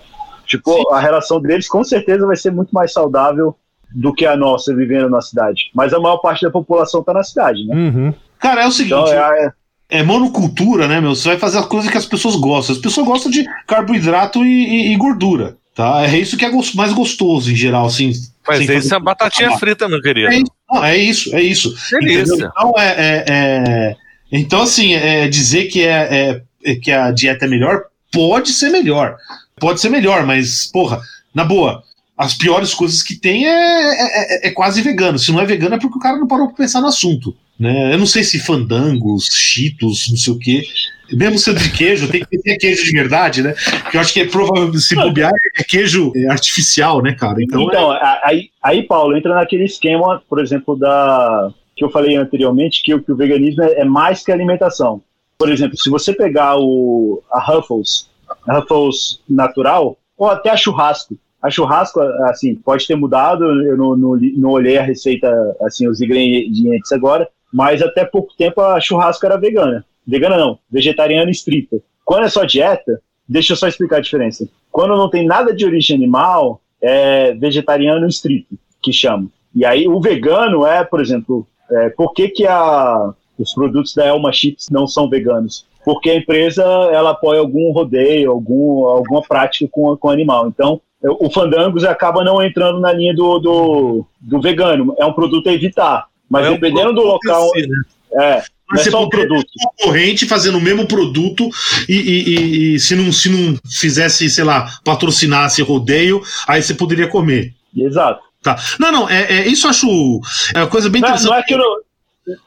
Tipo, 0.47 0.73
Sim. 0.73 0.83
a 0.91 0.99
relação 0.99 1.41
deles 1.41 1.67
com 1.67 1.83
certeza 1.83 2.25
vai 2.25 2.35
ser 2.35 2.51
muito 2.51 2.71
mais 2.71 2.93
saudável 2.93 3.55
do 3.93 4.13
que 4.13 4.25
a 4.25 4.35
nossa 4.35 4.73
vivendo 4.75 5.09
na 5.09 5.21
cidade. 5.21 5.69
Mas 5.73 5.93
a 5.93 5.99
maior 5.99 6.17
parte 6.17 6.41
da 6.41 6.49
população 6.51 7.03
tá 7.03 7.13
na 7.13 7.23
cidade, 7.23 7.65
né? 7.65 7.75
Uhum. 7.75 8.13
Cara, 8.39 8.63
é 8.63 8.67
o 8.67 8.71
seguinte. 8.71 8.93
Então, 8.93 9.07
é, 9.07 9.51
é, 9.89 10.03
monocultura, 10.03 10.87
né, 10.87 10.99
meu? 10.99 11.15
Você 11.15 11.29
vai 11.29 11.37
fazer 11.37 11.59
as 11.59 11.65
coisas 11.65 11.89
que 11.89 11.97
as 11.97 12.05
pessoas 12.05 12.35
gostam. 12.35 12.75
As 12.75 12.81
pessoas 12.81 13.07
gostam 13.07 13.31
de 13.31 13.45
carboidrato 13.65 14.43
e, 14.43 14.89
e, 14.89 14.93
e 14.93 14.97
gordura. 14.97 15.57
Tá? 15.73 16.03
É 16.03 16.17
isso 16.17 16.35
que 16.37 16.43
é 16.43 16.51
mais 16.75 16.91
gostoso 16.91 17.51
em 17.51 17.55
geral, 17.55 17.85
assim. 17.85 18.11
Mas 18.47 18.67
isso 18.67 18.95
é 18.95 18.99
batatinha 18.99 19.57
frita, 19.57 19.87
meu 19.87 20.01
querido. 20.01 20.31
É 20.31 20.37
isso, 20.37 20.51
não, 20.69 20.83
é 20.83 20.97
isso. 20.97 21.35
É 21.35 21.41
isso. 21.43 21.75
Então, 21.93 22.73
é, 22.77 22.87
é, 22.87 23.25
é, 23.27 23.95
então, 24.31 24.63
assim, 24.63 24.95
é 24.95 25.27
dizer 25.27 25.65
que, 25.65 25.85
é, 25.85 26.41
é, 26.65 26.75
que 26.75 26.91
a 26.91 27.11
dieta 27.11 27.45
é 27.45 27.47
melhor, 27.47 27.83
pode 28.11 28.53
ser 28.53 28.69
melhor. 28.69 29.17
Pode 29.59 29.81
ser 29.81 29.89
melhor, 29.89 30.25
mas, 30.25 30.69
porra, 30.71 31.01
na 31.33 31.43
boa, 31.43 31.83
as 32.17 32.33
piores 32.33 32.73
coisas 32.73 33.01
que 33.01 33.15
tem 33.15 33.45
é, 33.45 33.49
é, 33.49 34.45
é, 34.45 34.47
é, 34.47 34.51
quase 34.51 34.81
vegano. 34.81 35.19
Se 35.19 35.31
não 35.31 35.39
é 35.39 35.45
vegano 35.45 35.75
é 35.75 35.79
porque 35.79 35.97
o 35.97 36.01
cara 36.01 36.17
não 36.17 36.27
parou 36.27 36.47
pra 36.47 36.57
pensar 36.57 36.81
no 36.81 36.87
assunto. 36.87 37.35
Né? 37.59 37.93
Eu 37.93 37.97
não 37.97 38.05
sei 38.05 38.23
se 38.23 38.39
fandangos, 38.39 39.27
cheetos, 39.31 40.09
não 40.09 40.17
sei 40.17 40.33
o 40.33 40.39
quê. 40.39 40.63
Mesmo 41.11 41.39
sendo 41.39 41.59
de 41.59 41.71
queijo, 41.71 42.09
tem 42.09 42.23
que 42.23 42.37
ter 42.39 42.57
queijo 42.57 42.83
de 42.83 42.91
verdade, 42.91 43.41
né? 43.41 43.55
Porque 43.81 43.95
eu 43.95 44.01
acho 44.01 44.13
que 44.13 44.19
é 44.19 44.27
provavelmente, 44.27 44.81
se 44.81 44.93
bobear, 44.93 45.31
é 45.57 45.63
queijo 45.63 46.11
artificial, 46.29 47.01
né, 47.01 47.13
cara? 47.13 47.41
Então, 47.41 47.61
então 47.63 47.93
é... 47.93 48.21
aí, 48.25 48.49
aí, 48.61 48.83
Paulo, 48.83 49.15
entra 49.15 49.33
naquele 49.33 49.63
esquema, 49.63 50.21
por 50.27 50.39
exemplo, 50.39 50.77
da 50.77 51.49
que 51.77 51.85
eu 51.85 51.89
falei 51.89 52.17
anteriormente, 52.17 52.81
que, 52.83 52.99
que 52.99 53.11
o 53.11 53.15
veganismo 53.15 53.63
é, 53.63 53.81
é 53.81 53.85
mais 53.85 54.23
que 54.23 54.31
alimentação. 54.31 55.01
Por 55.37 55.49
exemplo, 55.51 55.77
se 55.77 55.89
você 55.89 56.11
pegar 56.11 56.57
o, 56.57 57.23
a 57.31 57.39
Ruffles, 57.39 58.09
Ruffles 58.47 59.21
natural, 59.29 59.97
ou 60.17 60.27
até 60.27 60.49
a 60.49 60.57
churrasco. 60.57 61.15
A 61.41 61.49
churrasco, 61.49 61.99
assim, 61.99 62.55
pode 62.55 62.87
ter 62.87 62.95
mudado, 62.95 63.43
eu 63.63 63.77
não, 63.77 63.95
não, 63.95 64.19
não 64.35 64.49
olhei 64.49 64.77
a 64.77 64.83
receita, 64.83 65.29
assim, 65.61 65.87
os 65.87 66.01
ingredientes 66.01 66.91
agora, 66.91 67.29
mas 67.53 67.81
até 67.81 68.03
pouco 68.03 68.33
tempo 68.35 68.59
a 68.61 68.79
churrasco 68.79 69.25
era 69.25 69.37
vegana. 69.37 69.85
Vegana 70.05 70.37
não, 70.37 70.57
vegetariana 70.69 71.29
estrita. 71.29 71.77
Quando 72.03 72.25
é 72.25 72.29
só 72.29 72.43
dieta, 72.43 73.01
deixa 73.27 73.53
eu 73.53 73.57
só 73.57 73.67
explicar 73.67 73.97
a 73.97 74.01
diferença. 74.01 74.47
Quando 74.71 74.95
não 74.95 75.09
tem 75.09 75.25
nada 75.25 75.53
de 75.53 75.65
origem 75.65 75.95
animal, 75.95 76.61
é 76.81 77.33
vegetariano 77.33 78.07
estrito, 78.07 78.57
que 78.81 78.93
chama. 78.93 79.27
E 79.53 79.65
aí 79.65 79.87
o 79.87 79.99
vegano 79.99 80.65
é, 80.65 80.83
por 80.83 81.01
exemplo, 81.01 81.45
é, 81.69 81.89
por 81.89 82.13
que, 82.13 82.29
que 82.29 82.47
a, 82.47 83.13
os 83.37 83.53
produtos 83.53 83.93
da 83.93 84.05
Elma 84.05 84.31
Chips 84.31 84.69
não 84.71 84.87
são 84.87 85.09
veganos? 85.09 85.66
Porque 85.87 86.09
a 86.09 86.15
empresa 86.15 86.63
ela 86.91 87.11
apoia 87.11 87.39
algum 87.39 87.71
rodeio, 87.71 88.29
algum, 88.29 88.83
alguma 88.87 89.21
prática 89.21 89.69
com, 89.71 89.95
com 89.95 90.09
animal. 90.09 90.49
Então, 90.49 90.81
o 91.01 91.29
Fandangos 91.29 91.85
acaba 91.85 92.25
não 92.25 92.43
entrando 92.43 92.81
na 92.81 92.91
linha 92.91 93.15
do, 93.15 93.39
do, 93.39 94.05
do 94.19 94.41
vegano. 94.41 94.93
É 94.99 95.05
um 95.05 95.13
produto 95.13 95.47
a 95.47 95.53
evitar. 95.53 96.07
Mas 96.29 96.45
é 96.45 96.49
dependendo 96.49 96.91
um 96.91 96.93
do 96.93 97.03
local. 97.03 97.49
Né? 97.55 98.21
É, 98.21 98.43
mas 98.69 98.85
é 98.85 98.91
só 98.91 99.01
um 99.01 99.07
produto. 99.07 99.47
concorrente 99.77 100.25
fazendo 100.25 100.57
o 100.57 100.61
mesmo 100.61 100.85
produto 100.85 101.49
e, 101.87 101.95
e, 101.95 102.75
e, 102.75 102.79
se, 102.81 102.93
não, 102.93 103.09
se 103.09 103.29
não 103.29 103.57
fizesse, 103.65 104.29
sei 104.29 104.43
lá, 104.43 104.69
patrocinasse 104.83 105.61
rodeio, 105.61 106.21
aí 106.49 106.61
você 106.61 106.73
poderia 106.73 107.07
comer. 107.07 107.53
Exato. 107.73 108.19
Tá. 108.43 108.57
Não, 108.77 108.91
não, 108.91 109.09
é, 109.09 109.39
é 109.39 109.47
isso 109.47 109.67
eu 109.67 109.69
acho 109.69 110.19
é 110.53 110.59
uma 110.59 110.67
coisa 110.67 110.89
bem 110.89 111.01
não, 111.01 111.07
interessante. 111.07 111.31
Não 111.31 111.37
é 111.37 111.43
que 111.43 111.53
eu 111.53 111.57
não, 111.57 111.77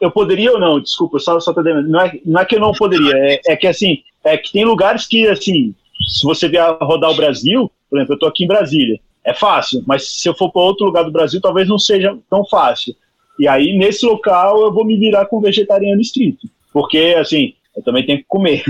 eu 0.00 0.10
poderia 0.10 0.52
ou 0.52 0.60
não, 0.60 0.80
desculpa, 0.80 1.18
só, 1.18 1.38
só 1.40 1.52
tô 1.52 1.62
não 1.62 2.00
é, 2.00 2.20
não 2.24 2.40
é 2.40 2.44
que 2.44 2.56
eu 2.56 2.60
não 2.60 2.72
poderia, 2.72 3.12
é, 3.16 3.40
é, 3.48 3.56
que 3.56 3.66
assim, 3.66 3.98
é 4.24 4.36
que 4.36 4.52
tem 4.52 4.64
lugares 4.64 5.06
que, 5.06 5.26
assim, 5.28 5.74
se 6.08 6.24
você 6.24 6.48
vier 6.48 6.76
rodar 6.80 7.10
o 7.10 7.16
Brasil, 7.16 7.70
por 7.88 7.98
exemplo, 7.98 8.14
eu 8.14 8.18
tô 8.18 8.26
aqui 8.26 8.44
em 8.44 8.48
Brasília, 8.48 9.00
é 9.24 9.34
fácil, 9.34 9.82
mas 9.86 10.20
se 10.20 10.28
eu 10.28 10.34
for 10.34 10.50
para 10.50 10.62
outro 10.62 10.86
lugar 10.86 11.04
do 11.04 11.12
Brasil, 11.12 11.40
talvez 11.40 11.68
não 11.68 11.78
seja 11.78 12.16
tão 12.28 12.44
fácil. 12.46 12.94
E 13.38 13.48
aí, 13.48 13.76
nesse 13.76 14.04
local, 14.04 14.60
eu 14.62 14.72
vou 14.72 14.84
me 14.84 14.98
virar 14.98 15.26
com 15.26 15.40
vegetariano 15.40 16.00
estrito, 16.00 16.46
porque, 16.72 17.14
assim, 17.18 17.54
eu 17.76 17.82
também 17.82 18.04
tenho 18.04 18.18
que 18.20 18.24
comer. 18.24 18.62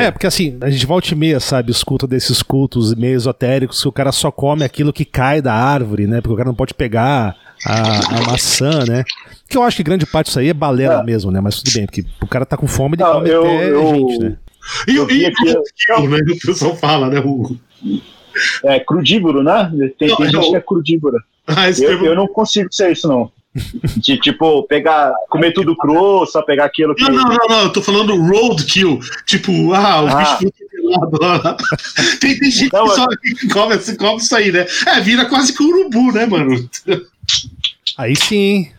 É, 0.00 0.10
porque 0.10 0.26
assim, 0.26 0.56
a 0.62 0.70
gente 0.70 0.86
volta 0.86 1.12
e 1.12 1.14
meia, 1.14 1.38
sabe, 1.38 1.70
escuta 1.70 2.06
desses 2.06 2.42
cultos 2.42 2.94
meio 2.94 3.14
esotéricos 3.14 3.82
que 3.82 3.88
o 3.88 3.92
cara 3.92 4.10
só 4.10 4.30
come 4.30 4.64
aquilo 4.64 4.90
que 4.90 5.04
cai 5.04 5.42
da 5.42 5.52
árvore, 5.52 6.06
né? 6.06 6.22
Porque 6.22 6.32
o 6.32 6.36
cara 6.36 6.48
não 6.48 6.54
pode 6.54 6.72
pegar 6.72 7.36
a, 7.64 8.18
a 8.18 8.30
maçã, 8.30 8.84
né? 8.86 9.04
Que 9.48 9.56
eu 9.56 9.62
acho 9.62 9.76
que 9.76 9.82
grande 9.82 10.06
parte 10.06 10.26
disso 10.26 10.38
aí 10.38 10.48
é 10.48 10.54
balela 10.54 11.00
é. 11.00 11.04
mesmo, 11.04 11.30
né? 11.30 11.40
Mas 11.40 11.62
tudo 11.62 11.72
bem, 11.74 11.86
porque 11.86 12.04
o 12.20 12.26
cara 12.26 12.44
tá 12.44 12.56
com 12.56 12.66
fome, 12.66 12.96
ele 12.96 13.04
come 13.04 13.28
eu, 13.28 13.44
até 13.44 13.70
eu, 13.70 13.94
gente, 13.94 14.18
né? 14.18 14.36
E, 14.88 14.98
o 14.98 15.06
né? 16.08 16.18
O 16.18 16.46
pessoal 16.46 16.76
fala, 16.76 17.08
né? 17.08 17.20
O... 17.20 17.56
É 18.64 18.80
crudívoro, 18.80 19.42
né? 19.42 19.70
Tem, 19.98 20.14
tem 20.14 20.30
gente 20.30 20.50
que 20.50 20.56
é 20.56 20.60
crudívoro. 20.60 21.18
Ah, 21.46 21.68
eu, 21.70 22.04
eu, 22.04 22.14
não 22.14 22.26
consigo 22.26 22.72
ser 22.72 22.92
isso, 22.92 23.06
não. 23.06 23.30
De 23.98 24.16
tipo, 24.16 24.64
pegar, 24.64 25.12
comer 25.28 25.52
tudo 25.52 25.76
cru, 25.76 26.26
só 26.26 26.42
pegar 26.42 26.64
aquilo 26.64 26.94
que. 26.94 27.04
Não, 27.04 27.12
não, 27.12 27.22
não, 27.22 27.48
não, 27.48 27.62
eu 27.64 27.72
tô 27.72 27.80
falando 27.80 28.16
roadkill. 28.16 28.98
Tipo, 29.26 29.72
ah, 29.72 30.02
o 30.02 30.08
Ah. 30.08 30.16
bicho 30.16 30.38
foi 30.38 30.52
pelado 30.82 31.18
lá. 31.20 31.56
Tem, 32.18 32.36
tem 32.38 32.50
gente 32.50 32.72
Não, 32.72 32.84
que 32.86 32.90
é- 32.90 32.94
só 32.94 33.06
que 33.06 33.48
come, 33.48 33.78
se 33.78 33.96
come 33.96 34.16
isso 34.16 34.34
aí, 34.34 34.50
né? 34.50 34.66
É, 34.86 35.00
vira 35.00 35.26
quase 35.26 35.52
que 35.52 35.62
um 35.62 35.68
urubu, 35.68 36.12
né, 36.12 36.26
mano? 36.26 36.68
Aí 37.96 38.16
sim. 38.16 38.70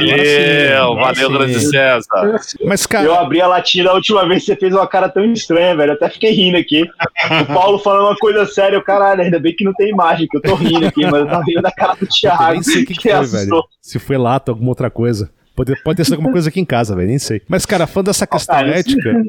De- 0.00 0.08
sim, 0.08 0.72
Valeu, 0.74 0.96
valeu, 0.96 1.30
grande 1.30 1.60
César. 1.60 2.40
Mas, 2.64 2.82
Eu 2.82 2.88
cara, 2.88 3.20
abri 3.20 3.40
a 3.40 3.46
latinha 3.46 3.84
da 3.84 3.94
última 3.94 4.26
vez 4.26 4.40
que 4.40 4.46
você 4.46 4.56
fez 4.56 4.74
uma 4.74 4.86
cara 4.88 5.08
tão 5.08 5.24
estranha, 5.32 5.76
velho. 5.76 5.90
Eu 5.90 5.94
até 5.94 6.08
fiquei 6.08 6.32
rindo 6.32 6.56
aqui. 6.56 6.82
O 7.42 7.46
Paulo 7.54 7.78
falando 7.78 8.06
uma 8.08 8.16
coisa 8.16 8.44
séria, 8.46 8.76
eu, 8.76 8.82
caralho, 8.82 9.22
ainda 9.22 9.38
bem 9.38 9.54
que 9.54 9.62
não 9.64 9.72
tem 9.72 9.90
imagem, 9.90 10.26
que 10.26 10.36
eu 10.36 10.40
tô 10.42 10.54
rindo 10.56 10.84
aqui, 10.84 11.02
mas 11.02 11.20
eu 11.20 11.26
tava 11.28 11.44
rindo 11.44 11.62
da 11.62 11.70
cara 11.70 11.94
do 11.94 12.04
eu 12.04 12.08
Thiago. 12.08 12.52
nem 12.54 12.62
sei 12.62 12.82
o 12.82 12.86
que, 12.86 12.94
que 12.94 13.08
foi, 13.12 13.26
velho. 13.26 13.62
Se 13.80 13.98
foi 14.00 14.18
lata, 14.18 14.50
alguma 14.50 14.70
outra 14.70 14.90
coisa. 14.90 15.30
Pode, 15.54 15.76
pode 15.84 15.96
ter 15.98 16.04
sido 16.04 16.14
alguma 16.14 16.32
coisa 16.32 16.48
aqui 16.48 16.58
em 16.58 16.64
casa, 16.64 16.96
velho, 16.96 17.08
nem 17.08 17.18
sei. 17.18 17.40
Mas, 17.46 17.64
cara, 17.64 17.86
falando 17.86 18.06
dessa 18.06 18.26
questão 18.26 18.56
Ah, 18.56 18.62
ética, 18.66 19.22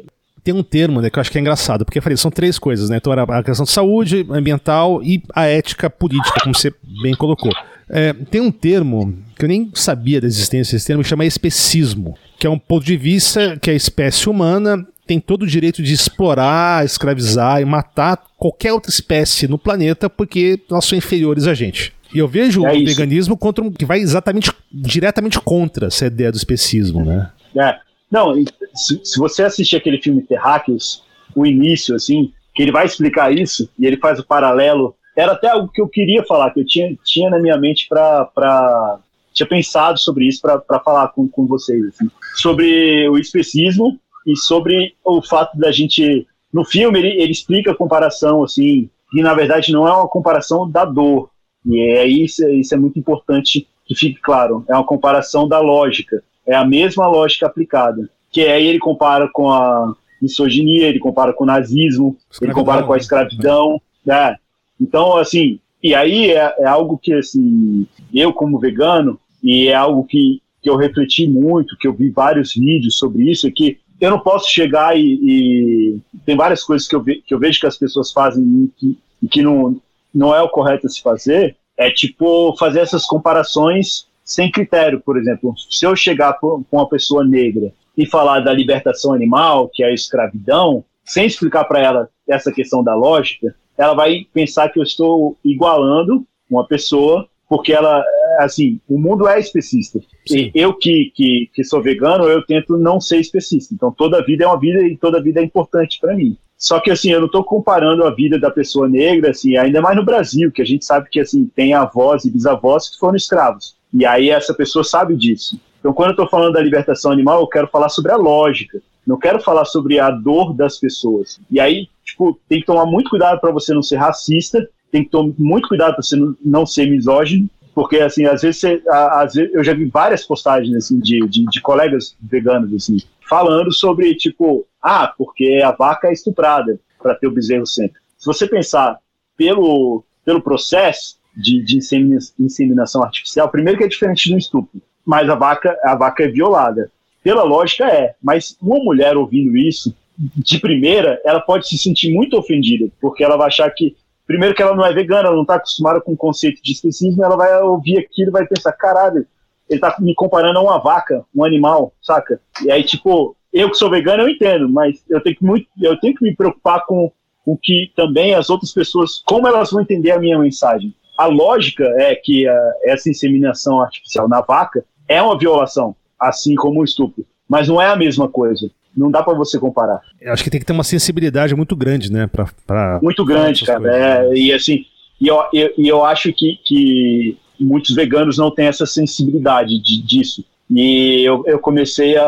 tem 0.44 0.54
um 0.54 0.64
termo, 0.64 1.00
né, 1.00 1.10
que 1.12 1.20
eu 1.20 1.22
acho 1.22 1.32
que 1.32 1.38
é 1.38 1.42
engraçado, 1.42 1.86
porque 1.86 2.00
eu 2.00 2.02
falei, 2.04 2.18
são 2.18 2.32
três 2.32 2.58
coisas, 2.58 2.90
né? 2.90 2.98
Então 2.98 3.14
era 3.14 3.22
a 3.24 3.44
questão 3.44 3.66
de 3.66 3.72
saúde, 3.72 4.26
ambiental 4.32 5.02
e 5.04 5.22
a 5.36 5.46
ética 5.46 5.90
política, 5.92 6.40
como 6.42 6.56
você 6.56 6.74
bem 7.04 7.14
colocou. 7.14 7.52
É, 7.90 8.14
tem 8.14 8.42
um 8.42 8.52
termo 8.52 9.18
que 9.38 9.46
eu 9.46 9.50
nem 9.50 9.72
sabia 9.74 10.22
da 10.22 10.28
existência 10.28 10.76
desse 10.76 10.88
termo, 10.88 11.04
que 11.04 11.10
chama 11.10 11.26
especismo, 11.26 12.18
que 12.40 12.48
é 12.48 12.50
um 12.50 12.60
ponto 12.60 12.86
de 12.86 12.98
vista 12.98 13.58
que 13.62 13.70
a 13.70 13.74
espécie 13.74 14.30
humana 14.30 14.86
tem 15.06 15.20
todo 15.20 15.44
o 15.44 15.48
direito 15.48 15.84
de 15.84 15.94
explorar, 15.94 16.86
escravizar 16.86 17.62
e 17.62 17.66
matar 17.66 18.24
qualquer 18.38 18.72
outra 18.72 18.90
espécie 18.90 19.48
no 19.48 19.58
planeta 19.58 20.10
porque 20.10 20.60
elas 20.70 20.86
são 20.86 20.98
inferiores 20.98 21.46
a 21.46 21.54
gente. 21.54 21.94
E 22.14 22.20
eu 22.20 22.28
vejo 22.28 22.66
É 22.66 22.72
o 22.72 22.76
isso. 22.76 22.86
veganismo 22.86 23.36
contra 23.36 23.64
um, 23.64 23.72
que 23.72 23.86
vai 23.86 24.00
exatamente 24.00 24.52
diretamente 24.72 25.40
contra 25.42 25.88
essa 25.88 26.06
ideia 26.06 26.32
do 26.32 26.38
especismo, 26.38 27.04
né? 27.04 27.32
É. 27.58 27.76
Não, 28.10 28.34
se, 28.76 29.02
se 29.04 29.20
você 29.20 29.44
assistir 29.44 29.76
aquele 29.76 30.00
filme 30.00 30.22
Terráqueos, 30.22 31.04
o 31.36 31.46
início, 31.46 31.96
assim, 31.96 32.32
que 32.54 32.62
ele 32.62 32.72
vai 32.72 32.86
explicar 32.86 33.36
isso, 33.36 33.68
e 33.80 33.86
ele 33.88 33.98
faz 33.98 34.20
o 34.20 34.24
paralelo, 34.26 34.96
era 35.16 35.34
até 35.34 35.50
algo 35.50 35.72
que 35.72 35.82
eu 35.82 35.88
queria 35.88 36.24
falar, 36.24 36.52
que 36.52 36.60
eu 36.60 36.66
tinha, 36.66 36.96
tinha 37.04 37.30
na 37.30 37.40
minha 37.40 37.58
mente 37.58 37.88
para 37.88 39.00
tinha 39.34 39.48
pensado 39.48 39.98
sobre 39.98 40.28
isso 40.28 40.40
para 40.42 40.80
falar 40.80 41.08
com, 41.08 41.28
com 41.28 41.48
vocês, 41.48 41.84
assim, 41.88 42.08
sobre 42.36 43.10
o 43.10 43.18
especismo 43.18 44.00
e 44.28 44.38
sobre 44.38 44.94
o 45.04 45.24
fato 45.24 45.58
da 45.58 45.72
gente, 45.72 46.28
no 46.54 46.64
filme 46.64 47.00
ele, 47.00 47.22
ele 47.22 47.32
explica 47.32 47.72
a 47.72 47.76
comparação, 47.76 48.44
assim, 48.44 48.90
e 49.12 49.22
na 49.24 49.34
verdade 49.34 49.72
não 49.72 49.88
é 49.88 49.92
uma 49.92 50.08
comparação 50.08 50.70
da 50.70 50.86
dor, 50.86 51.32
e 51.66 51.80
é 51.80 52.06
isso, 52.06 52.48
isso 52.48 52.76
é 52.76 52.78
muito 52.78 53.00
importante 53.00 53.68
que 53.86 53.96
fique 53.96 54.22
claro, 54.22 54.64
é 54.70 54.74
uma 54.76 54.86
comparação 54.86 55.48
da 55.48 55.60
lógica, 55.60 56.24
é 56.46 56.56
a 56.56 56.66
mesma 56.66 57.08
lógica 57.08 57.48
aplicada. 57.48 58.10
Que 58.32 58.42
aí 58.48 58.66
ele 58.66 58.80
compara 58.80 59.30
com 59.32 59.50
a 59.50 59.94
misoginia, 60.22 60.88
ele 60.88 61.00
compara 61.00 61.34
com 61.34 61.44
o 61.44 61.48
nazismo, 61.48 62.18
ele 62.42 62.54
compara 62.54 62.84
com 62.84 62.94
a 62.94 62.98
escravidão. 62.98 63.82
Né? 64.06 64.36
Então, 64.80 65.18
assim, 65.18 65.60
e 65.82 65.94
aí 65.94 66.32
é, 66.32 66.56
é 66.60 66.66
algo 66.66 66.98
que, 66.98 67.14
assim, 67.14 67.86
eu 68.14 68.34
como 68.34 68.60
vegano, 68.60 69.20
e 69.42 69.68
é 69.68 69.76
algo 69.76 70.06
que, 70.06 70.42
que 70.62 70.70
eu 70.70 70.78
refleti 70.78 71.28
muito, 71.28 71.78
que 71.78 71.88
eu 71.88 71.94
vi 71.94 72.10
vários 72.10 72.54
vídeos 72.54 72.98
sobre 72.98 73.30
isso, 73.30 73.48
é 73.48 73.52
que 73.52 73.78
eu 74.00 74.10
não 74.10 74.20
posso 74.20 74.50
chegar 74.50 74.98
e, 74.98 75.20
e 75.22 76.00
tem 76.26 76.36
várias 76.36 76.64
coisas 76.64 76.88
que 76.88 76.96
eu, 76.96 77.02
ve, 77.02 77.22
que 77.26 77.34
eu 77.34 77.40
vejo 77.40 77.60
que 77.60 77.68
as 77.68 77.78
pessoas 77.78 78.12
fazem 78.12 78.44
e 78.44 78.68
que, 78.78 78.98
e 79.22 79.28
que 79.28 79.42
não, 79.42 79.80
não 80.14 80.34
é 80.36 80.42
o 80.42 80.50
correto 80.50 80.88
a 80.88 80.90
se 80.90 81.02
fazer, 81.02 81.56
é 81.78 81.90
tipo 81.90 82.56
fazer 82.58 82.80
essas 82.80 83.06
comparações 83.06 84.08
sem 84.24 84.52
critério, 84.52 85.02
por 85.02 85.18
exemplo. 85.18 85.54
Se 85.70 85.86
eu 85.86 85.96
chegar 85.96 86.34
com 86.34 86.64
uma 86.72 86.88
pessoa 86.88 87.26
negra 87.26 87.74
e 87.98 88.06
falar 88.06 88.40
da 88.40 88.54
libertação 88.54 89.14
animal, 89.14 89.70
que 89.74 89.84
é 89.84 89.88
a 89.88 89.94
escravidão, 89.94 90.84
sem 91.04 91.26
explicar 91.26 91.66
para 91.66 91.80
ela 91.80 92.10
essa 92.28 92.52
questão 92.52 92.84
da 92.84 92.96
lógica, 92.96 93.54
ela 93.78 93.94
vai 93.94 94.28
pensar 94.34 94.70
que 94.70 94.80
eu 94.80 94.84
estou 94.84 95.38
igualando 95.44 96.26
uma 96.50 96.68
pessoa, 96.68 97.28
porque 97.50 97.74
ela, 97.74 98.04
assim, 98.40 98.80
o 98.88 98.98
mundo 98.98 99.28
é 99.28 99.40
especista. 99.40 100.00
E 100.30 100.52
eu 100.54 100.74
que, 100.74 101.12
que, 101.16 101.50
que 101.54 101.64
sou 101.64 101.82
vegano, 101.82 102.26
eu 102.26 102.46
tento 102.46 102.78
não 102.78 103.00
ser 103.00 103.20
especista. 103.20 103.74
Então 103.74 103.92
toda 103.92 104.24
vida 104.24 104.44
é 104.44 104.48
uma 104.48 104.60
vida 104.60 104.82
e 104.82 104.98
toda 104.98 105.22
vida 105.22 105.40
é 105.40 105.44
importante 105.44 106.00
para 106.00 106.16
mim. 106.16 106.38
Só 106.58 106.80
que 106.80 106.90
assim, 106.90 107.12
eu 107.12 107.20
não 107.20 107.26
estou 107.26 107.44
comparando 107.44 108.06
a 108.06 108.10
vida 108.10 108.40
da 108.40 108.50
pessoa 108.50 108.88
negra, 108.88 109.32
assim, 109.32 109.58
ainda 109.58 109.82
mais 109.82 109.98
no 109.98 110.06
Brasil, 110.06 110.52
que 110.52 110.62
a 110.62 110.66
gente 110.66 110.86
sabe 110.86 111.10
que 111.10 111.20
assim 111.20 111.46
tem 111.54 111.74
avós 111.74 112.24
e 112.24 112.32
bisavós 112.32 112.90
que 112.90 112.98
foram 112.98 113.16
escravos. 113.16 113.76
E 113.94 114.06
aí 114.06 114.30
essa 114.30 114.54
pessoa 114.54 114.84
sabe 114.84 115.16
disso. 115.16 115.60
Então, 115.80 115.94
quando 115.94 116.10
eu 116.10 116.14
estou 116.14 116.30
falando 116.30 116.54
da 116.54 116.62
libertação 116.62 117.12
animal, 117.12 117.42
eu 117.42 117.48
quero 117.48 117.68
falar 117.68 117.90
sobre 117.90 118.14
a 118.14 118.16
lógica. 118.16 118.82
Não 119.06 119.18
quero 119.18 119.40
falar 119.40 119.66
sobre 119.66 120.00
a 120.00 120.10
dor 120.10 120.54
das 120.54 120.80
pessoas. 120.80 121.40
E 121.50 121.60
aí, 121.60 121.88
tipo, 122.04 122.40
tem 122.48 122.60
que 122.60 122.66
tomar 122.66 122.86
muito 122.86 123.10
cuidado 123.10 123.40
para 123.40 123.52
você 123.52 123.74
não 123.74 123.84
ser 123.84 123.98
racista, 123.98 124.68
tem 124.92 125.04
que 125.04 125.10
tomar 125.10 125.34
muito 125.38 125.68
cuidado 125.68 125.94
para 125.94 126.04
você 126.04 126.16
não, 126.44 126.66
ser 126.66 126.90
misógino, 126.90 127.50
porque, 127.74 127.98
assim, 127.98 128.26
às 128.26 128.44
vezes, 128.44 128.62
você, 128.62 128.82
às 128.88 129.34
vezes 129.34 129.54
eu 129.54 129.64
já 129.64 129.74
vi 129.74 129.86
várias 129.86 130.26
postagens, 130.26 130.76
assim, 130.76 131.00
de, 131.00 131.28
de, 131.28 131.46
de 131.46 131.62
colegas 131.62 132.16
veganos, 132.22 132.72
assim, 132.74 132.98
falando 133.28 133.74
sobre, 133.74 134.16
tipo, 134.16 134.66
ah, 134.82 135.12
porque 135.18 135.62
a 135.64 135.72
vaca 135.72 136.08
é 136.08 136.14
estuprada 136.14 136.80
para 137.02 137.16
ter 137.16 137.28
o 137.28 137.32
bezerro 137.32 137.66
sempre. 137.66 138.00
Se 138.18 138.28
você 138.28 138.48
pensar 138.48 139.00
pelo, 139.36 140.04
pelo 140.24 140.42
processo 140.42 141.18
de, 141.36 141.64
de 141.64 141.78
insemina- 141.78 142.20
inseminação 142.40 143.04
artificial, 143.04 143.50
primeiro 143.50 143.80
que 143.80 143.84
é 143.84 143.88
diferente 143.88 144.32
do 144.32 144.38
estupro, 144.38 144.82
mas 145.06 145.30
a 145.30 145.36
vaca, 145.36 145.78
a 145.84 145.96
vaca 145.96 146.24
é 146.24 146.28
violada. 146.28 146.92
Pela 147.24 147.44
lógica 147.44 147.88
é, 147.88 148.16
mas 148.22 148.58
uma 148.62 148.78
mulher 148.80 149.16
ouvindo 149.16 149.56
isso, 149.58 149.96
de 150.18 150.60
primeira, 150.60 151.20
ela 151.26 151.40
pode 151.40 151.68
se 151.68 151.78
sentir 151.78 152.14
muito 152.14 152.38
ofendida, 152.38 152.92
porque 153.02 153.24
ela 153.24 153.38
vai 153.38 153.48
achar 153.48 153.70
que, 153.72 153.96
primeiro 154.28 154.54
que 154.54 154.62
ela 154.62 154.76
não 154.76 154.86
é 154.86 154.94
vegana, 154.94 155.28
ela 155.28 155.36
não 155.36 155.42
está 155.42 155.56
acostumada 155.56 156.00
com 156.02 156.14
o 156.14 156.18
conceito 156.18 156.62
de 156.62 156.72
especismo, 156.72 157.24
ela 157.24 157.36
vai 157.36 157.62
ouvir 157.62 157.98
aquilo 157.98 158.30
e 158.30 158.32
vai 158.32 158.46
pensar, 158.46 158.74
caralho, 158.74 159.26
ele 159.70 159.80
tá 159.80 159.96
me 160.00 160.14
comparando 160.14 160.60
a 160.60 160.62
uma 160.62 160.78
vaca, 160.78 161.26
um 161.34 161.44
animal, 161.44 161.94
saca? 162.02 162.40
E 162.64 162.72
aí, 162.72 162.84
tipo, 162.84 163.36
eu 163.52 163.70
que 163.70 163.78
sou 163.78 163.90
vegano, 163.90 164.24
eu 164.24 164.30
entendo, 164.30 164.70
mas 164.70 165.04
eu 165.10 165.22
tenho 165.22 165.36
que, 165.36 165.44
muito, 165.44 165.68
eu 165.82 166.00
tenho 166.00 166.16
que 166.16 166.24
me 166.24 166.36
preocupar 166.36 166.86
com 166.86 167.12
o 167.46 167.58
que 167.58 167.92
também 167.96 168.36
as 168.36 168.50
outras 168.50 168.72
pessoas, 168.72 169.22
como 169.26 169.48
elas 169.48 169.72
vão 169.72 169.82
entender 169.82 170.12
a 170.12 170.20
minha 170.20 170.38
mensagem. 170.38 170.94
A 171.18 171.28
lógica 171.28 171.84
é 171.98 172.16
que 172.16 172.48
ah, 172.48 172.74
essa 172.84 173.10
inseminação 173.10 173.82
artificial 173.82 174.28
na 174.28 174.42
vaca 174.42 174.84
é 175.08 175.22
uma 175.22 175.38
violação, 175.38 175.96
assim 176.28 176.56
como 176.56 176.82
o 176.82 176.84
estupro, 176.84 177.26
mas 177.48 177.68
não 177.68 177.82
é 177.82 177.88
a 177.88 177.96
mesma 177.96 178.28
coisa. 178.28 178.70
Não 178.96 179.10
dá 179.10 179.24
para 179.24 179.34
você 179.34 179.58
comparar. 179.58 180.00
Eu 180.22 180.32
acho 180.34 180.44
que 180.44 180.50
tem 180.52 180.60
que 180.60 180.66
ter 180.66 180.74
uma 180.74 180.84
sensibilidade 180.84 181.56
muito 181.56 181.76
grande, 181.76 182.12
né? 182.12 182.28
Pra, 182.28 182.48
pra 182.68 183.00
Muito 183.02 183.26
grande, 183.26 183.64
essas 183.64 183.68
cara. 183.68 183.96
É, 183.98 184.30
né? 184.30 184.36
e 184.38 184.54
assim, 184.54 184.86
e 185.20 185.28
eu, 185.28 185.44
eu, 185.52 185.74
eu 185.78 186.06
acho 186.06 186.32
que, 186.32 186.60
que 186.64 187.38
muitos 187.60 187.96
veganos 187.96 188.38
não 188.38 188.54
têm 188.54 188.68
essa 188.68 188.86
sensibilidade 188.86 189.80
de- 189.82 190.02
disso. 190.06 190.46
E 190.70 191.24
eu, 191.28 191.44
eu 191.48 191.58
comecei 191.60 192.16
a, 192.18 192.26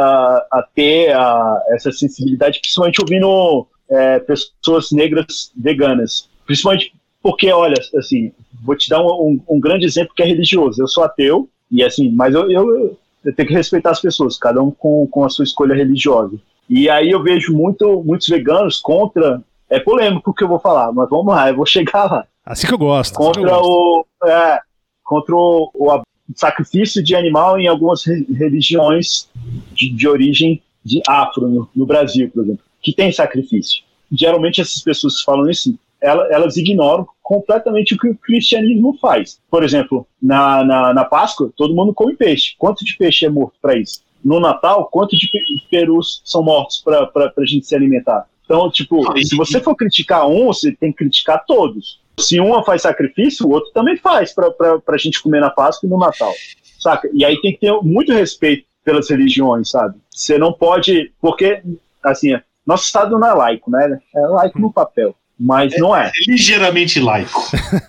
a 0.52 0.68
ter 0.74 1.12
a- 1.14 1.62
essa 1.70 1.92
sensibilidade, 1.92 2.60
principalmente 2.60 3.00
ouvindo 3.02 3.68
é, 3.90 4.20
pessoas 4.20 4.92
negras 4.92 5.52
veganas. 5.56 6.28
Principalmente 6.48 6.92
porque, 7.22 7.52
olha, 7.52 7.76
assim, 7.98 8.32
vou 8.64 8.76
te 8.76 8.90
dar 8.90 9.02
um, 9.04 9.08
um- 9.48 9.56
um 9.56 9.60
grande 9.60 9.86
exemplo 9.86 10.14
que 10.16 10.24
é 10.24 10.26
religioso. 10.26 10.82
Eu 10.82 10.88
sou 10.88 11.04
ateu, 11.04 11.48
e 11.72 11.84
assim, 11.84 12.12
mas 12.12 12.34
eu, 12.34 12.50
eu, 12.52 12.98
eu 13.26 13.36
tenho 13.36 13.48
que 13.48 13.54
respeitar 13.54 13.90
as 13.92 14.00
pessoas, 14.02 14.38
cada 14.38 14.62
um 14.62 14.72
com, 14.72 15.08
com 15.08 15.24
a 15.26 15.30
sua 15.30 15.44
escolha 15.44 15.74
religiosa. 15.76 16.36
E 16.70 16.90
aí 16.90 17.10
eu 17.12 17.22
vejo 17.22 17.54
muito, 17.56 18.02
muitos 18.04 18.28
veganos 18.28 18.80
contra. 18.80 19.42
É 19.70 19.80
polêmico 19.80 20.32
o 20.32 20.34
que 20.34 20.44
eu 20.44 20.48
vou 20.48 20.60
falar, 20.60 20.92
mas 20.94 21.10
vamos 21.10 21.28
lá, 21.34 21.50
eu 21.50 21.56
vou 21.56 21.66
chegar 21.68 22.06
lá. 22.12 22.26
Assim 22.46 22.68
que 22.68 22.74
eu 22.74 22.78
gosto. 22.78 23.14
assim 23.20 23.32
que 23.32 23.40
eu 23.40 23.44
Contra 23.50 23.58
gosto. 23.58 24.08
o, 24.24 24.28
é, 24.28 24.60
contra 25.04 25.36
o, 25.36 25.72
o 25.76 26.02
sacrifício 26.36 27.04
de 27.04 27.16
animal 27.16 27.60
em 27.60 27.68
algumas 27.68 28.04
re- 28.06 28.26
religiões 28.32 29.28
de, 29.74 29.90
de 29.90 30.08
origem 30.08 30.62
de 30.84 31.02
afro, 31.08 31.48
no, 31.48 31.68
no 31.76 31.86
Brasil, 31.86 32.30
por 32.32 32.44
exemplo, 32.44 32.64
que 32.82 32.94
tem 32.94 33.12
sacrifício. 33.12 33.84
Geralmente 34.12 34.62
essas 34.62 34.82
pessoas 34.84 35.22
falam 35.22 35.50
isso, 35.50 35.74
ela- 36.06 36.28
elas 36.32 36.56
ignoram 36.58 37.08
completamente 37.22 37.94
o 37.96 37.98
que 37.98 38.08
o 38.10 38.16
cristianismo 38.16 38.98
faz. 39.02 39.40
Por 39.50 39.64
exemplo, 39.64 40.08
na, 40.22 40.64
na, 40.64 40.94
na 40.94 41.06
Páscoa, 41.06 41.52
todo 41.56 41.74
mundo 41.76 41.94
come 41.94 42.16
peixe. 42.16 42.56
Quanto 42.58 42.86
de 42.86 42.96
peixe 42.98 43.26
é 43.26 43.30
morto 43.30 43.56
para 43.62 43.76
isso? 43.78 44.02
No 44.24 44.40
Natal, 44.40 44.88
quanto 44.92 45.16
de 45.18 45.28
pe- 45.30 45.40
perus 45.70 46.22
são 46.24 46.44
mortos 46.44 46.82
para 46.84 47.10
a 47.38 47.46
gente 47.46 47.66
se 47.66 47.76
alimentar? 47.76 48.26
Então, 48.46 48.70
tipo, 48.70 49.02
se 49.28 49.36
você 49.36 49.60
for 49.60 49.76
criticar 49.76 50.28
um, 50.28 50.48
você 50.48 50.72
tem 50.72 50.92
que 50.92 51.00
criticar 51.00 51.44
todos. 51.46 52.00
Se 52.20 52.40
uma 52.40 52.64
faz 52.64 52.84
sacrifício, 52.84 53.46
o 53.48 53.52
outro 53.52 53.72
também 53.74 53.98
faz 53.98 54.34
para 54.34 54.48
a 54.88 54.98
gente 54.98 55.22
comer 55.22 55.42
na 55.42 55.50
Páscoa 55.50 55.86
e 55.86 55.90
no 55.90 55.98
Natal, 55.98 56.32
saca? 56.80 57.10
E 57.14 57.26
aí 57.26 57.40
tem 57.42 57.52
que 57.54 57.60
ter 57.60 57.72
muito 57.82 58.14
respeito 58.14 58.66
pelas 58.84 59.10
religiões, 59.10 59.70
sabe? 59.72 59.98
Você 60.10 60.38
não 60.38 60.54
pode, 60.54 61.12
porque, 61.20 61.62
assim, 62.04 62.40
nosso 62.66 62.86
Estado 62.86 63.18
não 63.20 63.28
é 63.28 63.34
laico, 63.34 63.70
né? 63.72 64.00
É 64.16 64.20
laico 64.22 64.60
no 64.60 64.72
papel, 64.72 65.16
mas 65.40 65.74
não 65.78 65.96
é. 65.96 66.08
É 66.08 66.12
ligeiramente 66.32 67.00
laico. 67.00 67.42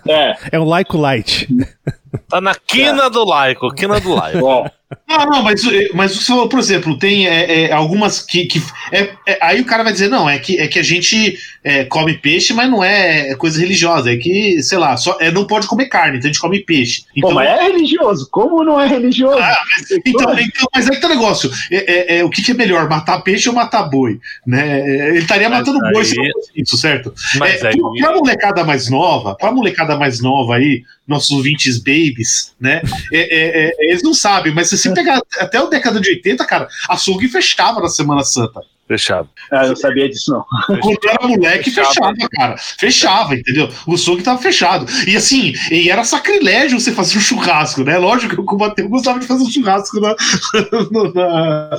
É, 0.07 0.35
É 0.51 0.59
um 0.59 0.65
laico 0.65 0.97
light. 0.97 1.47
Tá 2.29 2.41
na 2.41 2.53
quina 2.55 3.09
do 3.09 3.23
laico, 3.25 3.73
quina 3.73 3.99
do 3.99 4.13
laico. 4.13 4.45
Ó, 4.45 4.69
Não, 5.07 5.25
não, 5.25 5.43
mas, 5.43 5.61
mas 5.93 6.11
você 6.15 6.23
falou, 6.25 6.47
por 6.47 6.59
exemplo, 6.59 6.97
tem 6.97 7.27
é, 7.27 7.63
é, 7.65 7.71
algumas 7.73 8.21
que. 8.21 8.45
que 8.45 8.61
é, 8.91 9.09
é- 9.25 9.37
aí 9.41 9.59
o 9.59 9.65
cara 9.65 9.83
vai 9.83 9.91
dizer, 9.91 10.07
não, 10.09 10.29
é 10.29 10.39
que, 10.39 10.57
é 10.59 10.67
que 10.67 10.79
a 10.79 10.83
gente 10.83 11.37
é, 11.61 11.83
come 11.83 12.17
peixe, 12.17 12.53
mas 12.53 12.69
não 12.71 12.81
é 12.81 13.35
coisa 13.35 13.59
religiosa. 13.59 14.13
É 14.13 14.15
que, 14.15 14.61
sei 14.63 14.77
lá, 14.77 14.95
só, 14.95 15.17
é, 15.19 15.29
não 15.29 15.45
pode 15.45 15.67
comer 15.67 15.87
carne, 15.87 16.17
então 16.17 16.29
a 16.29 16.31
gente 16.31 16.39
come 16.41 16.61
peixe. 16.63 17.01
pô, 17.01 17.07
Então, 17.17 17.33
mas 17.33 17.49
é 17.49 17.63
religioso. 17.63 18.29
Como 18.31 18.63
não 18.63 18.79
é 18.79 18.87
religioso? 18.87 19.37
Ah, 19.37 19.57
então, 19.91 20.33
então, 20.39 20.67
mas 20.73 20.89
aí 20.89 20.95
que 20.95 21.01
tá 21.01 21.07
o 21.07 21.09
negócio. 21.09 21.51
É, 21.69 22.15
é- 22.15 22.17
é, 22.19 22.23
o 22.23 22.29
que, 22.29 22.41
que 22.41 22.51
é 22.51 22.53
melhor, 22.53 22.87
matar 22.89 23.19
peixe 23.21 23.49
ou 23.49 23.55
matar 23.55 23.83
boi? 23.83 24.19
Né? 24.45 24.79
É, 24.79 25.09
Ele 25.09 25.19
estaria 25.19 25.49
Mas 25.49 25.59
matando 25.59 25.79
boi 25.91 25.97
aí- 26.01 26.05
se 26.05 26.15
não 26.15 26.31
fosse 26.31 26.51
isso, 26.55 26.77
certo? 26.77 27.13
Mas 27.37 27.61
é, 27.61 27.67
aí. 27.69 27.77
pra, 27.77 28.07
pra 28.07 28.15
molecada 28.15 28.63
mais 28.63 28.89
nova, 28.89 29.35
pra 29.35 29.51
molecada 29.51 29.97
mais 29.97 30.21
nova 30.21 30.55
aí, 30.55 30.83
nossos 31.07 31.31
ouvintes 31.31 31.77
babies, 31.77 32.53
né? 32.59 32.81
é, 33.13 33.19
é, 33.19 33.67
é, 33.67 33.91
eles 33.91 34.03
não 34.03 34.13
sabem, 34.13 34.53
mas 34.53 34.69
se 34.69 34.77
você 34.77 34.91
pegar 34.93 35.21
até 35.39 35.61
o 35.61 35.67
década 35.67 35.99
de 35.99 36.09
80, 36.09 36.45
cara, 36.45 36.67
açougue 36.89 37.27
fechava 37.27 37.79
na 37.79 37.87
Semana 37.87 38.23
Santa. 38.23 38.61
Fechado. 38.87 39.27
Ah, 39.51 39.63
eu 39.63 39.69
não 39.69 39.75
sabia 39.75 40.07
disso, 40.09 40.31
não. 40.31 40.45
Quando 40.79 40.97
eu 41.03 41.09
era 41.11 41.27
moleque, 41.27 41.69
Fechava. 41.71 41.89
fechava, 41.93 42.29
cara. 42.31 42.55
Fechava, 42.57 43.35
entendeu? 43.35 43.69
O 43.85 43.95
açougue 43.95 44.23
tava 44.23 44.41
fechado. 44.41 44.85
E 45.05 45.15
assim, 45.15 45.53
e 45.71 45.89
era 45.89 46.03
sacrilégio 46.05 46.79
você 46.79 46.91
fazer 46.93 47.17
um 47.17 47.21
churrasco, 47.21 47.83
né? 47.83 47.97
Lógico 47.97 48.45
que 48.45 48.55
o 48.55 48.57
Mateu 48.57 48.87
gostava 48.87 49.19
de 49.19 49.27
fazer 49.27 49.43
um 49.43 49.49
churrasco 49.51 49.99
na, 49.99 50.15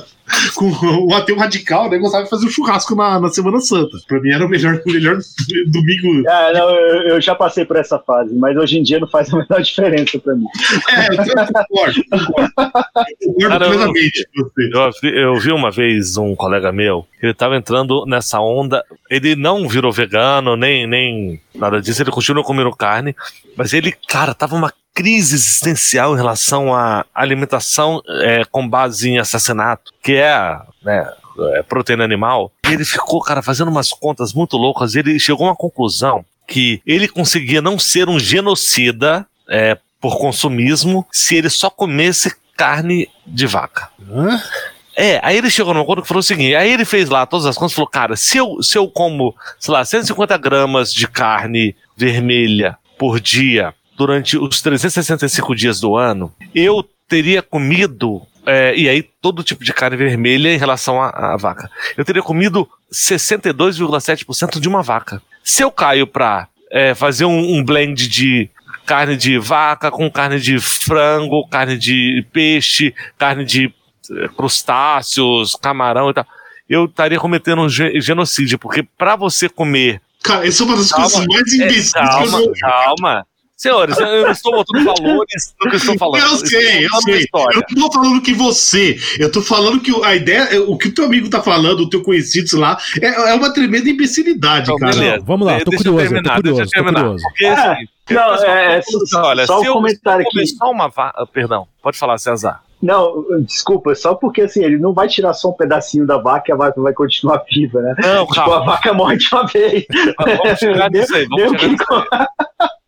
com 0.55 0.69
o 1.07 1.13
ateu 1.15 1.35
radical, 1.37 1.89
né? 1.89 1.97
Gostava 1.97 2.23
de 2.23 2.29
fazer 2.29 2.45
um 2.45 2.49
churrasco 2.49 2.95
na, 2.95 3.19
na 3.19 3.29
Semana 3.29 3.59
Santa. 3.59 3.97
Pra 4.07 4.19
mim 4.21 4.31
era 4.31 4.45
o 4.45 4.49
melhor, 4.49 4.81
o 4.85 4.89
melhor 4.91 5.17
domingo. 5.67 6.29
Ah, 6.29 6.51
não, 6.53 6.69
eu, 6.69 7.01
eu 7.09 7.21
já 7.21 7.33
passei 7.35 7.65
por 7.65 7.75
essa 7.77 7.97
fase, 7.99 8.33
mas 8.35 8.55
hoje 8.55 8.77
em 8.77 8.83
dia 8.83 8.99
não 8.99 9.07
faz 9.07 9.33
a 9.33 9.37
menor 9.37 9.61
diferença 9.61 10.19
pra 10.19 10.35
mim. 10.35 10.45
É, 10.89 11.07
eu 11.13 11.47
concordo, 11.47 12.03
concordo. 12.09 12.51
Eu 13.21 13.33
concordo 13.33 13.49
Cara, 13.49 13.65
eu- 13.65 13.69
plenamente 13.71 14.27
com 14.35 14.43
você. 14.43 14.69
Eu 14.71 14.91
vi, 15.01 15.19
eu 15.21 15.35
vi 15.39 15.51
uma 15.51 15.71
vez 15.71 16.17
um 16.17 16.35
colega 16.35 16.71
meu, 16.71 16.98
ele 17.21 17.33
tava 17.33 17.55
entrando 17.55 18.05
nessa 18.05 18.39
onda. 18.39 18.83
Ele 19.09 19.35
não 19.35 19.67
virou 19.67 19.91
vegano, 19.91 20.55
nem, 20.55 20.87
nem 20.87 21.41
nada 21.53 21.81
disso, 21.81 22.01
ele 22.01 22.11
continua 22.11 22.43
comendo 22.43 22.75
carne, 22.75 23.15
mas 23.55 23.73
ele, 23.73 23.91
cara, 24.07 24.33
tava 24.33 24.55
uma 24.55 24.73
crise 24.93 25.35
existencial 25.35 26.13
em 26.13 26.17
relação 26.17 26.73
à 26.73 27.05
alimentação 27.13 28.01
é, 28.21 28.43
com 28.45 28.67
base 28.67 29.09
em 29.09 29.17
assassinato, 29.17 29.93
que 30.03 30.15
é, 30.15 30.59
né, 30.83 31.09
é, 31.53 31.63
proteína 31.63 32.03
animal. 32.03 32.51
E 32.67 32.73
ele 32.73 32.83
ficou, 32.83 33.21
cara, 33.21 33.41
fazendo 33.41 33.69
umas 33.69 33.91
contas 33.91 34.33
muito 34.33 34.57
loucas. 34.57 34.95
Ele 34.95 35.19
chegou 35.19 35.45
a 35.47 35.49
uma 35.51 35.55
conclusão 35.55 36.25
que 36.47 36.81
ele 36.85 37.07
conseguia 37.07 37.61
não 37.61 37.77
ser 37.77 38.09
um 38.09 38.19
genocida 38.19 39.25
é, 39.47 39.77
por 40.01 40.17
consumismo 40.17 41.05
se 41.11 41.35
ele 41.35 41.49
só 41.49 41.69
comesse 41.69 42.35
carne 42.57 43.07
de 43.25 43.45
vaca. 43.45 43.89
Hã? 44.11 44.41
É, 44.99 45.17
aí 45.23 45.37
ele 45.37 45.49
chegou 45.49 45.73
num 45.73 45.79
acordo 45.79 46.01
que 46.01 46.07
falou 46.09 46.19
o 46.19 46.23
seguinte: 46.23 46.55
aí 46.55 46.73
ele 46.73 46.83
fez 46.83 47.09
lá 47.09 47.25
todas 47.25 47.45
as 47.45 47.57
contas 47.57 47.71
e 47.71 47.75
falou, 47.75 47.89
cara, 47.89 48.17
se 48.17 48.37
eu, 48.37 48.61
se 48.61 48.77
eu 48.77 48.85
como, 48.89 49.33
sei 49.57 49.73
lá, 49.73 49.85
150 49.85 50.37
gramas 50.37 50.93
de 50.93 51.07
carne 51.07 51.73
vermelha 51.95 52.77
por 52.97 53.17
dia 53.17 53.73
durante 53.97 54.37
os 54.37 54.61
365 54.61 55.55
dias 55.55 55.79
do 55.79 55.95
ano, 55.95 56.33
eu 56.53 56.85
teria 57.07 57.41
comido. 57.41 58.21
é, 58.45 58.75
e 58.75 58.89
aí, 58.89 59.01
todo 59.01 59.41
tipo 59.41 59.63
de 59.63 59.73
carne 59.73 59.95
vermelha 59.95 60.53
em 60.53 60.57
relação 60.57 61.01
à, 61.01 61.33
à 61.33 61.37
vaca. 61.37 61.71
Eu 61.95 62.03
teria 62.03 62.21
comido 62.21 62.67
62,7% 62.91 64.59
de 64.59 64.67
uma 64.67 64.83
vaca. 64.83 65.21
Se 65.41 65.63
eu 65.63 65.71
caio 65.71 66.07
pra 66.07 66.49
é, 66.69 66.93
fazer 66.93 67.23
um, 67.23 67.55
um 67.55 67.63
blend 67.63 68.05
de 68.09 68.49
carne 68.85 69.15
de 69.15 69.37
vaca 69.37 69.91
com 69.91 70.11
carne 70.11 70.41
de 70.41 70.59
frango, 70.59 71.47
carne 71.47 71.77
de 71.77 72.25
peixe, 72.33 72.93
carne 73.17 73.45
de 73.45 73.73
crustáceos, 74.35 75.55
camarão 75.61 76.09
e 76.09 76.13
tal, 76.13 76.25
eu 76.69 76.85
estaria 76.85 77.19
cometendo 77.19 77.61
um 77.61 77.69
ge- 77.69 77.99
genocídio, 78.01 78.57
porque 78.59 78.83
pra 78.97 79.15
você 79.15 79.47
comer. 79.49 80.01
Cara, 80.23 80.47
essa 80.47 80.63
é 80.63 80.65
uma 80.65 80.75
das 80.75 80.91
Calma, 80.91 81.09
coisas 81.09 81.27
mais 81.27 81.53
É, 81.53 81.55
imbecis 81.55 81.91
que 81.93 81.99
eu 81.99 82.03
calma, 82.07 82.41
calma. 82.59 83.25
Senhores, 83.57 83.97
eu 83.99 84.21
não 84.23 84.31
estou 84.31 84.53
botando 84.53 84.85
valores 84.85 85.53
no 85.59 85.69
que 85.69 85.75
eu 85.75 85.79
estou 85.79 85.97
falando. 85.97 86.21
Eu 86.21 86.37
sei, 86.37 86.77
eu 86.85 86.87
estou 86.87 87.01
sei. 87.01 87.27
Eu 87.33 87.61
não 87.75 87.89
tô 87.89 87.91
falando 87.91 88.21
que 88.21 88.33
você. 88.33 88.97
Eu 89.19 89.29
tô 89.29 89.41
falando 89.41 89.81
que 89.81 89.91
a 90.05 90.15
ideia, 90.15 90.61
o 90.63 90.77
que 90.77 90.87
o 90.87 90.93
teu 90.93 91.03
amigo 91.05 91.29
tá 91.29 91.41
falando, 91.43 91.81
o 91.81 91.89
teu 91.89 92.01
conhecido, 92.01 92.47
sei 92.47 92.57
lá, 92.59 92.77
é, 93.01 93.07
é 93.07 93.33
uma 93.33 93.53
tremenda 93.53 93.89
imbecilidade, 93.89 94.71
Então, 94.71 94.77
cara. 94.77 95.17
Não, 95.17 95.25
vamos 95.25 95.45
lá, 95.45 95.59
eu 95.59 95.65
curioso, 95.65 95.83
tô 95.83 95.97
terminar, 95.97 96.35
curioso, 96.35 96.57
deixa 96.61 96.69
eu 96.79 96.83
terminar. 96.83 97.01
curioso. 97.01 97.23
Porque, 97.27 97.45
É, 97.45 97.51
assim, 97.51 97.85
Não, 98.11 98.33
é, 98.35 98.81
conclusão, 98.81 99.23
olha, 99.23 99.45
só 99.45 99.57
se 99.59 99.63
um 99.63 99.65
eu 99.67 99.73
comentário 99.73 100.21
aqui. 100.21 100.31
começar 100.31 100.65
uma 100.67 100.87
vaca. 100.87 101.25
Perdão, 101.27 101.67
pode 101.83 101.97
falar, 101.97 102.17
César. 102.17 102.61
Não, 102.81 103.25
desculpa, 103.41 103.93
só 103.93 104.15
porque 104.15 104.41
assim, 104.41 104.63
ele 104.63 104.77
não 104.77 104.93
vai 104.93 105.07
tirar 105.07 105.33
só 105.33 105.49
um 105.49 105.53
pedacinho 105.53 106.05
da 106.07 106.17
vaca 106.17 106.45
e 106.49 106.53
a 106.53 106.55
vaca 106.55 106.81
vai 106.81 106.93
continuar 106.93 107.43
viva, 107.51 107.81
né? 107.81 107.95
Não, 108.01 108.25
Tipo, 108.25 108.39
a 108.39 108.45
calma. 108.45 108.65
vaca 108.65 108.93
morre 108.93 109.17
de 109.17 109.27
uma 109.33 109.45
vez. 109.47 109.85
Vamos 110.17 110.59
chegar 110.59 110.89
nisso 110.89 111.15
aí. 111.15 111.27
Vamos 111.27 111.61
nisso 111.61 111.83
aí. 111.91 112.27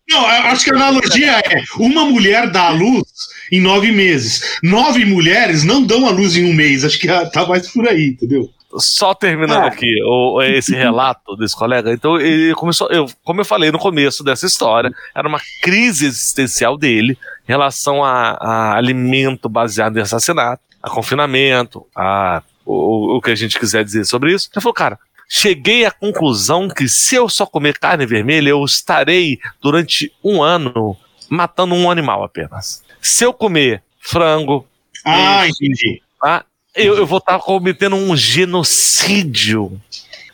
Não, 0.09 0.21
eu 0.23 0.43
acho 0.47 0.65
que 0.65 0.71
a 0.71 0.75
analogia 0.75 1.39
é: 1.39 1.61
uma 1.79 2.05
mulher 2.05 2.49
dá 2.51 2.67
à 2.67 2.71
luz 2.71 3.03
em 3.51 3.61
nove 3.61 3.91
meses. 3.91 4.59
Nove 4.63 5.05
mulheres 5.05 5.63
não 5.63 5.83
dão 5.83 6.07
à 6.07 6.11
luz 6.11 6.35
em 6.35 6.45
um 6.49 6.53
mês. 6.53 6.83
Acho 6.85 6.99
que 6.99 7.07
tá 7.07 7.45
mais 7.45 7.71
por 7.71 7.87
aí, 7.87 8.09
entendeu? 8.09 8.49
Só 8.77 9.13
terminando 9.13 9.63
Ah. 9.63 9.67
aqui 9.67 9.85
o, 10.05 10.41
esse 10.41 10.73
relato 10.73 11.35
desse 11.35 11.53
colega, 11.53 11.91
então 11.91 12.17
ele 12.17 12.53
começou, 12.55 12.87
eu, 12.89 13.05
como 13.21 13.41
eu 13.41 13.45
falei 13.45 13.69
no 13.69 13.77
começo 13.77 14.23
dessa 14.23 14.45
história, 14.45 14.89
era 15.13 15.27
uma 15.27 15.41
crise 15.61 16.05
existencial 16.05 16.77
dele 16.77 17.17
relação 17.45 18.03
a, 18.03 18.31
a 18.39 18.75
alimento 18.77 19.49
baseado 19.49 19.97
em 19.97 20.01
assassinato, 20.01 20.61
a 20.81 20.89
confinamento, 20.89 21.85
a 21.95 22.41
o, 22.65 23.17
o 23.17 23.21
que 23.21 23.31
a 23.31 23.35
gente 23.35 23.59
quiser 23.59 23.83
dizer 23.83 24.05
sobre 24.05 24.33
isso. 24.33 24.49
Ele 24.53 24.61
falou, 24.61 24.73
cara, 24.73 24.99
cheguei 25.27 25.85
à 25.85 25.91
conclusão 25.91 26.67
que 26.69 26.87
se 26.87 27.15
eu 27.15 27.27
só 27.27 27.45
comer 27.45 27.77
carne 27.79 28.05
vermelha, 28.05 28.49
eu 28.49 28.63
estarei 28.63 29.39
durante 29.61 30.11
um 30.23 30.41
ano 30.43 30.95
matando 31.29 31.73
um 31.75 31.89
animal 31.89 32.23
apenas. 32.23 32.83
Se 33.01 33.23
eu 33.25 33.33
comer 33.33 33.81
frango, 33.99 34.65
Ah, 35.05 35.47
entendi. 35.47 36.01
tá? 36.21 36.45
Eu, 36.75 36.95
eu 36.97 37.05
vou 37.05 37.17
estar 37.17 37.39
cometendo 37.39 37.95
um 37.95 38.15
genocídio. 38.15 39.79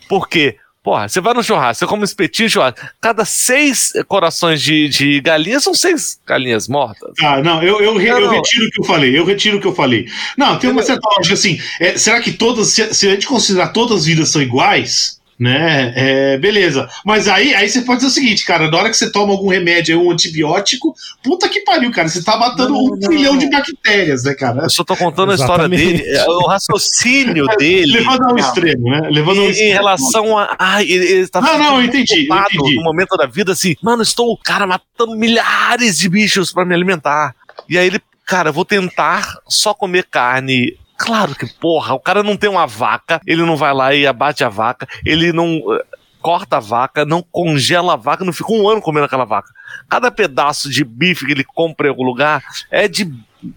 Por 0.08 0.28
quê? 0.28 0.58
Porra, 0.88 1.10
você 1.10 1.20
vai 1.20 1.34
no 1.34 1.44
churrasco, 1.44 1.80
você 1.80 1.86
come 1.86 2.04
um 2.04 2.06
espetinho 2.06 2.50
churrasco. 2.50 2.80
Cada 3.02 3.26
seis 3.26 3.92
corações 4.08 4.62
de, 4.62 4.88
de 4.88 5.20
galinha 5.20 5.60
são 5.60 5.74
seis 5.74 6.18
galinhas 6.26 6.70
mortas. 6.70 7.12
Ah, 7.22 7.44
não, 7.44 7.62
eu, 7.62 7.82
eu, 7.82 8.00
eu 8.00 8.30
retiro 8.30 8.66
o 8.66 8.70
que 8.70 8.80
eu 8.80 8.86
falei, 8.86 9.20
eu 9.20 9.26
retiro 9.26 9.58
o 9.58 9.60
que 9.60 9.68
eu 9.68 9.76
falei. 9.76 10.08
Não, 10.38 10.58
tem 10.58 10.70
uma 10.70 10.82
certa 10.82 11.06
lógica 11.18 11.34
assim. 11.34 11.60
é, 11.82 11.98
será 11.98 12.22
que 12.22 12.32
todas, 12.32 12.70
se, 12.70 12.94
se 12.94 13.06
a 13.06 13.12
gente 13.12 13.28
considerar 13.28 13.74
todas 13.74 13.98
as 13.98 14.06
vidas 14.06 14.30
são 14.30 14.42
iguais, 14.42 15.20
né? 15.40 15.94
É, 15.96 16.38
beleza. 16.38 16.88
Mas 17.06 17.28
aí, 17.28 17.54
aí 17.54 17.70
você 17.70 17.82
pode 17.82 18.00
dizer 18.00 18.10
o 18.10 18.14
seguinte, 18.14 18.44
cara, 18.44 18.70
na 18.72 18.78
hora 18.78 18.90
que 18.90 18.98
você 18.98 19.12
toma 19.12 19.34
algum 19.34 19.50
remédio, 19.50 19.96
aí, 19.98 20.04
um 20.06 20.12
antibiótico, 20.12 20.96
puta 21.24 21.48
que 21.48 21.62
pariu, 21.62 21.92
cara. 21.92 22.08
Você 22.08 22.24
tá 22.24 22.38
matando 22.38 22.74
Não, 22.74 22.84
um 22.86 22.88
não, 22.90 23.00
trilhão 23.00 23.34
não. 23.34 23.40
de 23.40 23.50
bactérias, 23.50 24.24
né, 24.24 24.34
cara? 24.34 24.64
Eu 24.64 24.70
só 24.70 24.84
tô 24.84 24.96
contando 24.96 25.32
a 25.32 25.36
história 25.36 25.64
Exatamente. 25.66 26.04
dele, 26.04 26.18
é, 26.18 26.26
o 26.28 26.48
raciocínio 26.48 27.46
dele. 27.58 27.94
Levando 27.94 28.24
ao 28.26 28.38
extremo, 28.38 28.90
né? 28.90 29.10
Levando 29.12 29.40
ao 29.42 29.46
Em, 29.46 29.48
em 29.48 29.52
extremo. 29.52 29.74
relação 29.74 30.38
a. 30.38 30.56
Ai, 30.58 30.86
ele, 30.90 31.06
ele 31.06 31.28
tá 31.28 31.40
Não, 31.42 31.58
não, 31.60 31.84
entendi, 31.84 32.28
entendi. 32.30 32.76
No 32.76 32.84
momento 32.84 33.16
da 33.16 33.26
vida, 33.26 33.52
assim, 33.52 33.76
mano, 33.82 34.02
estou, 34.04 34.38
cara, 34.44 34.66
matando 34.66 35.16
milhares 35.16 35.98
de 36.00 36.10
bichos 36.10 36.52
pra 36.52 36.66
me 36.66 36.74
alimentar. 36.74 37.36
E 37.70 37.78
aí 37.78 37.88
ele, 37.88 38.00
cara, 38.26 38.52
vou 38.52 38.66
tentar 38.66 39.38
só 39.48 39.74
comer 39.74 40.06
carne. 40.10 40.76
Claro 40.98 41.36
que, 41.36 41.45
porra, 41.45 41.93
o 41.93 42.00
cara 42.00 42.24
não 42.24 42.36
tem 42.36 42.50
uma 42.50 42.66
vaca, 42.66 43.22
ele 43.26 43.43
não 43.43 43.56
vai 43.56 43.74
lá 43.74 43.93
e 43.93 44.08
abate 44.08 44.43
a 44.43 44.50
vaca, 44.50 44.88
ele 45.06 45.32
não 45.32 45.62
eh, 45.74 45.86
corta 46.22 46.58
a 46.58 46.60
vaca, 46.60 47.06
não 47.06 47.22
congela 47.22 47.93
a 47.93 47.95
vaca, 47.95 48.26
não 48.26 48.34
fica 48.34 48.52
um 48.52 48.68
ano 48.68 48.82
comendo 48.82 49.06
aquela 49.06 49.24
vaca. 49.24 49.50
Cada 49.88 50.10
pedaço 50.10 50.70
de 50.70 50.84
bife 50.84 51.26
que 51.26 51.32
ele 51.32 51.43
compra 51.43 51.88
em 51.88 51.89
algum 51.91 52.04
lugar 52.04 52.43
é 52.72 52.88
de, 52.88 53.06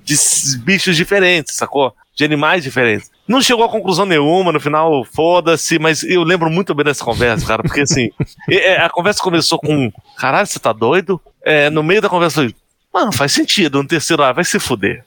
de 0.05 0.17
bichos 0.59 0.97
diferentes, 0.97 1.57
sacou? 1.57 1.95
De 2.15 2.25
animais 2.25 2.63
diferentes. 2.63 3.11
Não 3.27 3.41
chegou 3.41 3.65
a 3.65 3.69
conclusão 3.71 4.05
nenhuma, 4.05 4.53
no 4.53 4.61
final, 4.61 5.05
foda-se, 5.05 5.79
mas 5.79 6.03
eu 6.03 6.23
lembro 6.23 6.51
muito 6.51 6.75
bem 6.75 6.85
dessa 6.85 7.05
conversa, 7.05 7.47
cara, 7.47 7.63
porque 7.63 7.81
assim, 7.81 8.11
é, 8.51 8.77
a 8.77 8.91
conversa 8.91 9.23
começou 9.23 9.59
com: 9.59 9.91
caralho, 10.19 10.47
você 10.47 10.59
tá 10.59 10.73
doido? 10.73 11.19
É, 11.43 11.71
no 11.71 11.83
meio 11.83 12.03
da 12.03 12.09
conversa, 12.09 12.43
eu 12.43 12.51
falei, 12.51 12.57
mano, 12.93 13.13
faz 13.13 13.33
sentido. 13.33 13.83
No 13.83 13.89
terceiro, 13.89 14.23
ah, 14.23 14.33
vai 14.33 14.45
se 14.45 14.59
fuder. 14.59 15.05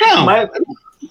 Não, 0.00 0.24
Mas, 0.24 0.48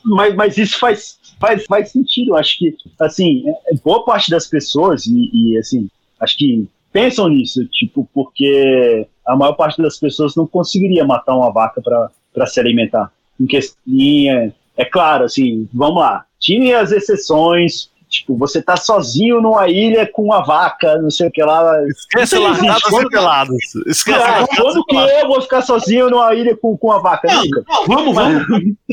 mas, 0.04 0.36
mas 0.36 0.58
isso 0.58 0.80
faz, 0.80 1.18
faz, 1.40 1.66
faz 1.66 1.92
sentido. 1.92 2.32
Eu 2.32 2.38
Acho 2.38 2.58
que, 2.58 2.76
assim, 3.00 3.44
é- 3.48 3.76
boa 3.84 4.04
parte 4.04 4.30
das 4.32 4.48
pessoas, 4.48 5.06
e, 5.06 5.30
e, 5.34 5.58
assim, 5.58 5.90
acho 6.20 6.38
que 6.38 6.68
pensam 6.92 7.28
nisso, 7.30 7.66
tipo, 7.68 8.08
porque 8.14 9.08
a 9.26 9.36
maior 9.36 9.54
parte 9.54 9.82
das 9.82 10.00
pessoas 10.00 10.36
não 10.36 10.48
conseguiria 10.48 11.06
matar 11.06 11.36
uma 11.36 11.52
vaca 11.52 11.82
para 11.82 12.46
se 12.48 12.60
alimentar. 12.60 13.12
Em 13.40 13.46
que, 13.46 13.60
em, 13.88 14.30
é, 14.30 14.52
é 14.78 14.86
claro, 14.86 15.26
assim, 15.26 15.68
vamos 15.74 16.02
lá, 16.02 16.26
tirem 16.40 16.74
as 16.74 16.92
exceções, 16.92 17.90
Tipo, 18.16 18.38
você 18.38 18.62
tá 18.62 18.78
sozinho 18.78 19.42
numa 19.42 19.68
ilha 19.68 20.10
com 20.12 20.24
uma 20.24 20.44
vaca, 20.44 20.98
não 21.02 21.10
sei 21.10 21.28
o 21.28 21.32
que 21.32 21.44
lá. 21.44 21.76
Esquece 21.88 22.38
largados 22.38 22.84
e 22.88 23.10
pelados. 23.10 23.76
Esquece 23.88 24.18
largados 24.20 24.56
quando 24.56 24.86
que 24.86 24.96
pelados. 24.96 25.14
eu 25.22 25.28
vou 25.28 25.42
ficar 25.42 25.62
sozinho 25.62 26.10
numa 26.10 26.34
ilha 26.34 26.56
com, 26.56 26.78
com 26.78 26.88
uma 26.88 27.02
vaca? 27.02 27.28
Não, 27.28 27.44
não, 27.88 28.14
vamos, 28.14 28.16
vamos, 28.16 28.46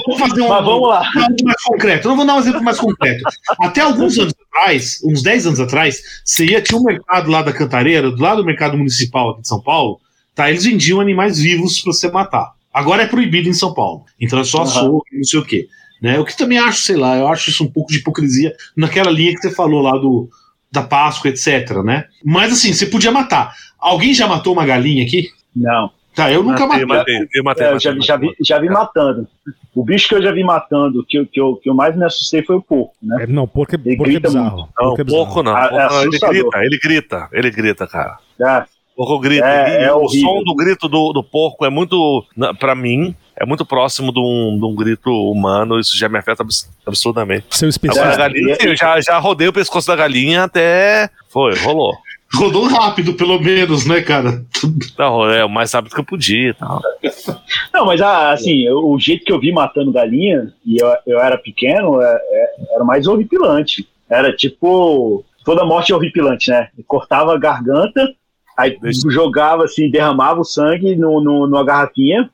vamos 0.07 0.21
fazer 0.21 0.43
um, 0.43 0.49
Mas 0.49 0.65
vamos 0.65 0.89
lá. 0.89 1.01
um 1.01 1.21
exemplo 1.21 1.45
mais 1.47 1.63
concreto. 1.63 2.09
Eu 2.09 2.17
vou 2.17 2.27
dar 2.27 2.35
um 2.35 2.39
exemplo 2.39 2.63
mais 2.63 2.79
concreto. 2.79 3.25
Até 3.61 3.81
alguns 3.81 4.19
anos 4.19 4.35
atrás, 4.51 5.01
uns 5.05 5.23
10 5.23 5.47
anos 5.47 5.61
atrás, 5.61 6.03
você 6.25 6.45
ia, 6.47 6.61
tinha 6.63 6.79
um 6.79 6.85
mercado 6.85 7.31
lá 7.31 7.43
da 7.43 7.53
Cantareira, 7.53 8.11
do 8.11 8.21
lado 8.23 8.39
do 8.39 8.45
mercado 8.47 8.77
municipal 8.77 9.31
aqui 9.31 9.43
de 9.43 9.49
São 9.49 9.61
Paulo, 9.61 10.01
tá? 10.35 10.51
Eles 10.51 10.65
vendiam 10.65 11.01
animais 11.01 11.39
vivos 11.39 11.81
para 11.81 11.93
você 11.93 12.11
matar. 12.11 12.53
Agora 12.73 13.03
é 13.03 13.07
proibido 13.07 13.49
em 13.49 13.53
São 13.53 13.75
Paulo. 13.75 14.05
Então 14.21 14.39
é 14.39 14.45
só 14.45 14.59
Aham. 14.59 14.67
açougue, 14.67 15.17
não 15.17 15.25
sei 15.25 15.39
o 15.41 15.45
quê. 15.45 15.69
Né? 16.03 16.19
O 16.19 16.25
que 16.25 16.37
também 16.37 16.59
acho, 16.59 16.81
sei 16.81 16.97
lá, 16.97 17.17
eu 17.17 17.29
acho 17.29 17.49
isso 17.51 17.63
um 17.63 17.71
pouco 17.71 17.93
de 17.93 17.99
hipocrisia 17.99 18.53
naquela 18.77 19.09
linha 19.11 19.33
que 19.33 19.41
você 19.41 19.55
falou 19.55 19.81
lá 19.81 19.93
do 19.93 20.29
da 20.71 20.83
Páscoa, 20.83 21.29
etc, 21.31 21.71
né? 21.85 22.07
Mas 22.25 22.53
assim, 22.53 22.73
você 22.73 22.87
podia 22.87 23.13
matar. 23.13 23.55
Alguém 23.79 24.13
já 24.15 24.27
matou 24.27 24.53
uma 24.55 24.65
galinha 24.67 25.05
aqui? 25.05 25.29
Não. 25.55 25.91
Tá, 26.15 26.31
eu 26.33 26.43
nunca 26.43 26.67
Matei, 26.67 26.85
matei. 26.87 27.15
matei, 27.15 27.29
eu 27.35 27.45
matei, 27.45 27.67
É, 27.67 27.69
eu 27.71 27.75
matei, 27.75 27.81
já, 27.81 27.93
vi- 27.93 28.03
já, 28.03 28.15
matei. 28.17 28.29
vi, 28.31 28.37
já 28.45 28.59
vi 28.59 28.69
matando. 28.69 29.29
O 29.75 29.85
bicho 29.85 30.09
que 30.09 30.15
eu 30.15 30.23
já 30.23 30.33
vi 30.33 30.43
matando, 30.45 31.05
que, 31.09 31.19
eu- 31.19 31.27
que, 31.27 31.41
eu, 31.41 31.57
que 31.57 31.71
eu 31.71 31.75
mais 31.75 31.97
me 31.97 32.05
assustei 32.05 32.43
foi 32.43 32.57
o 32.57 32.63
porco, 32.63 32.95
né? 33.03 33.23
É, 33.23 33.27
não, 33.27 33.47
porco 33.47 33.75
é, 33.75 33.79
Ele 33.85 33.97
porco 33.97 34.11
é 34.11 34.13
grita 34.15 34.29
bizarro. 34.29 34.57
Não, 34.59 34.69
Porco 34.77 35.01
é 35.01 35.05
bizarro. 35.05 35.25
pouco 35.27 35.43
não. 35.43 35.57
É 35.57 36.03
ele 36.05 36.19
grita, 36.19 36.59
ele 36.65 36.79
grita, 36.83 37.29
ele 37.33 37.51
grita, 37.51 37.87
cara. 37.87 38.19
Ah, 38.43 38.67
Porco 38.97 39.19
grita. 39.21 39.47
É, 39.47 39.85
é 39.85 39.93
o 39.93 40.01
horrível. 40.03 40.29
som 40.29 40.43
do 40.45 40.55
grito 40.55 40.89
do, 40.89 41.13
do 41.15 41.23
porco 41.25 41.65
é 41.65 41.71
muito, 41.71 42.25
pra 42.59 42.75
mim, 42.75 43.15
é 43.37 43.47
muito 43.47 43.65
próximo 43.65 44.13
de 44.13 44.21
um, 44.21 44.57
de 44.59 44.65
um 44.65 44.75
grito 44.75 45.11
humano. 45.11 45.79
Isso 45.81 45.97
já 45.99 46.09
me 46.09 46.19
afeta 46.19 46.43
abs- 46.43 46.71
absurdamente. 46.87 47.47
Seu 47.51 47.69
específico. 47.69 48.05
Agora, 48.07 48.23
a 48.23 48.27
É, 48.27 48.29
galinha, 48.29 48.57
eu 48.61 48.77
já, 48.77 49.01
já 49.01 49.19
rodei 49.19 49.49
o 49.49 49.53
pescoço 49.53 49.87
da 49.89 49.97
galinha 49.97 50.45
até. 50.45 51.09
Foi, 51.29 51.55
rolou. 51.59 51.95
Rodou 52.35 52.65
rápido, 52.67 53.13
pelo 53.13 53.39
menos, 53.39 53.85
né, 53.87 54.01
cara? 54.01 54.43
Não, 54.99 55.29
é 55.29 55.45
o 55.45 55.51
mais 55.51 55.71
rápido 55.71 55.93
que 55.95 56.01
eu 56.01 56.05
podia 56.05 56.49
e 56.49 56.55
tal. 56.55 56.81
Não, 57.75 57.85
mas 57.85 58.01
ah, 58.01 58.33
assim, 58.33 58.67
o 58.71 58.99
jeito 58.99 59.23
que 59.23 59.31
eu 59.31 59.39
vi 59.39 59.53
matando 59.53 59.93
galinha, 59.93 60.51
e 60.65 60.81
eu, 60.83 60.91
eu 61.07 61.21
era 61.21 61.37
pequeno, 61.37 62.01
é- 62.01 62.07
é- 62.17 62.75
era 62.75 62.85
mais 62.85 63.07
horripilante. 63.07 63.87
Era 64.09 64.35
tipo. 64.35 65.23
Toda 65.45 65.65
morte 65.67 65.93
é 65.93 65.95
horripilante, 65.95 66.51
né? 66.51 66.69
Cortava 66.87 67.35
a 67.35 67.39
garganta, 67.39 68.09
aí 68.57 68.79
Deixa- 68.81 69.11
jogava 69.11 69.65
assim, 69.65 69.91
derramava 69.91 70.41
o 70.41 70.45
sangue 70.45 70.95
no, 70.97 71.21
no, 71.23 71.47
numa 71.47 71.65
garrafinha, 71.65 72.31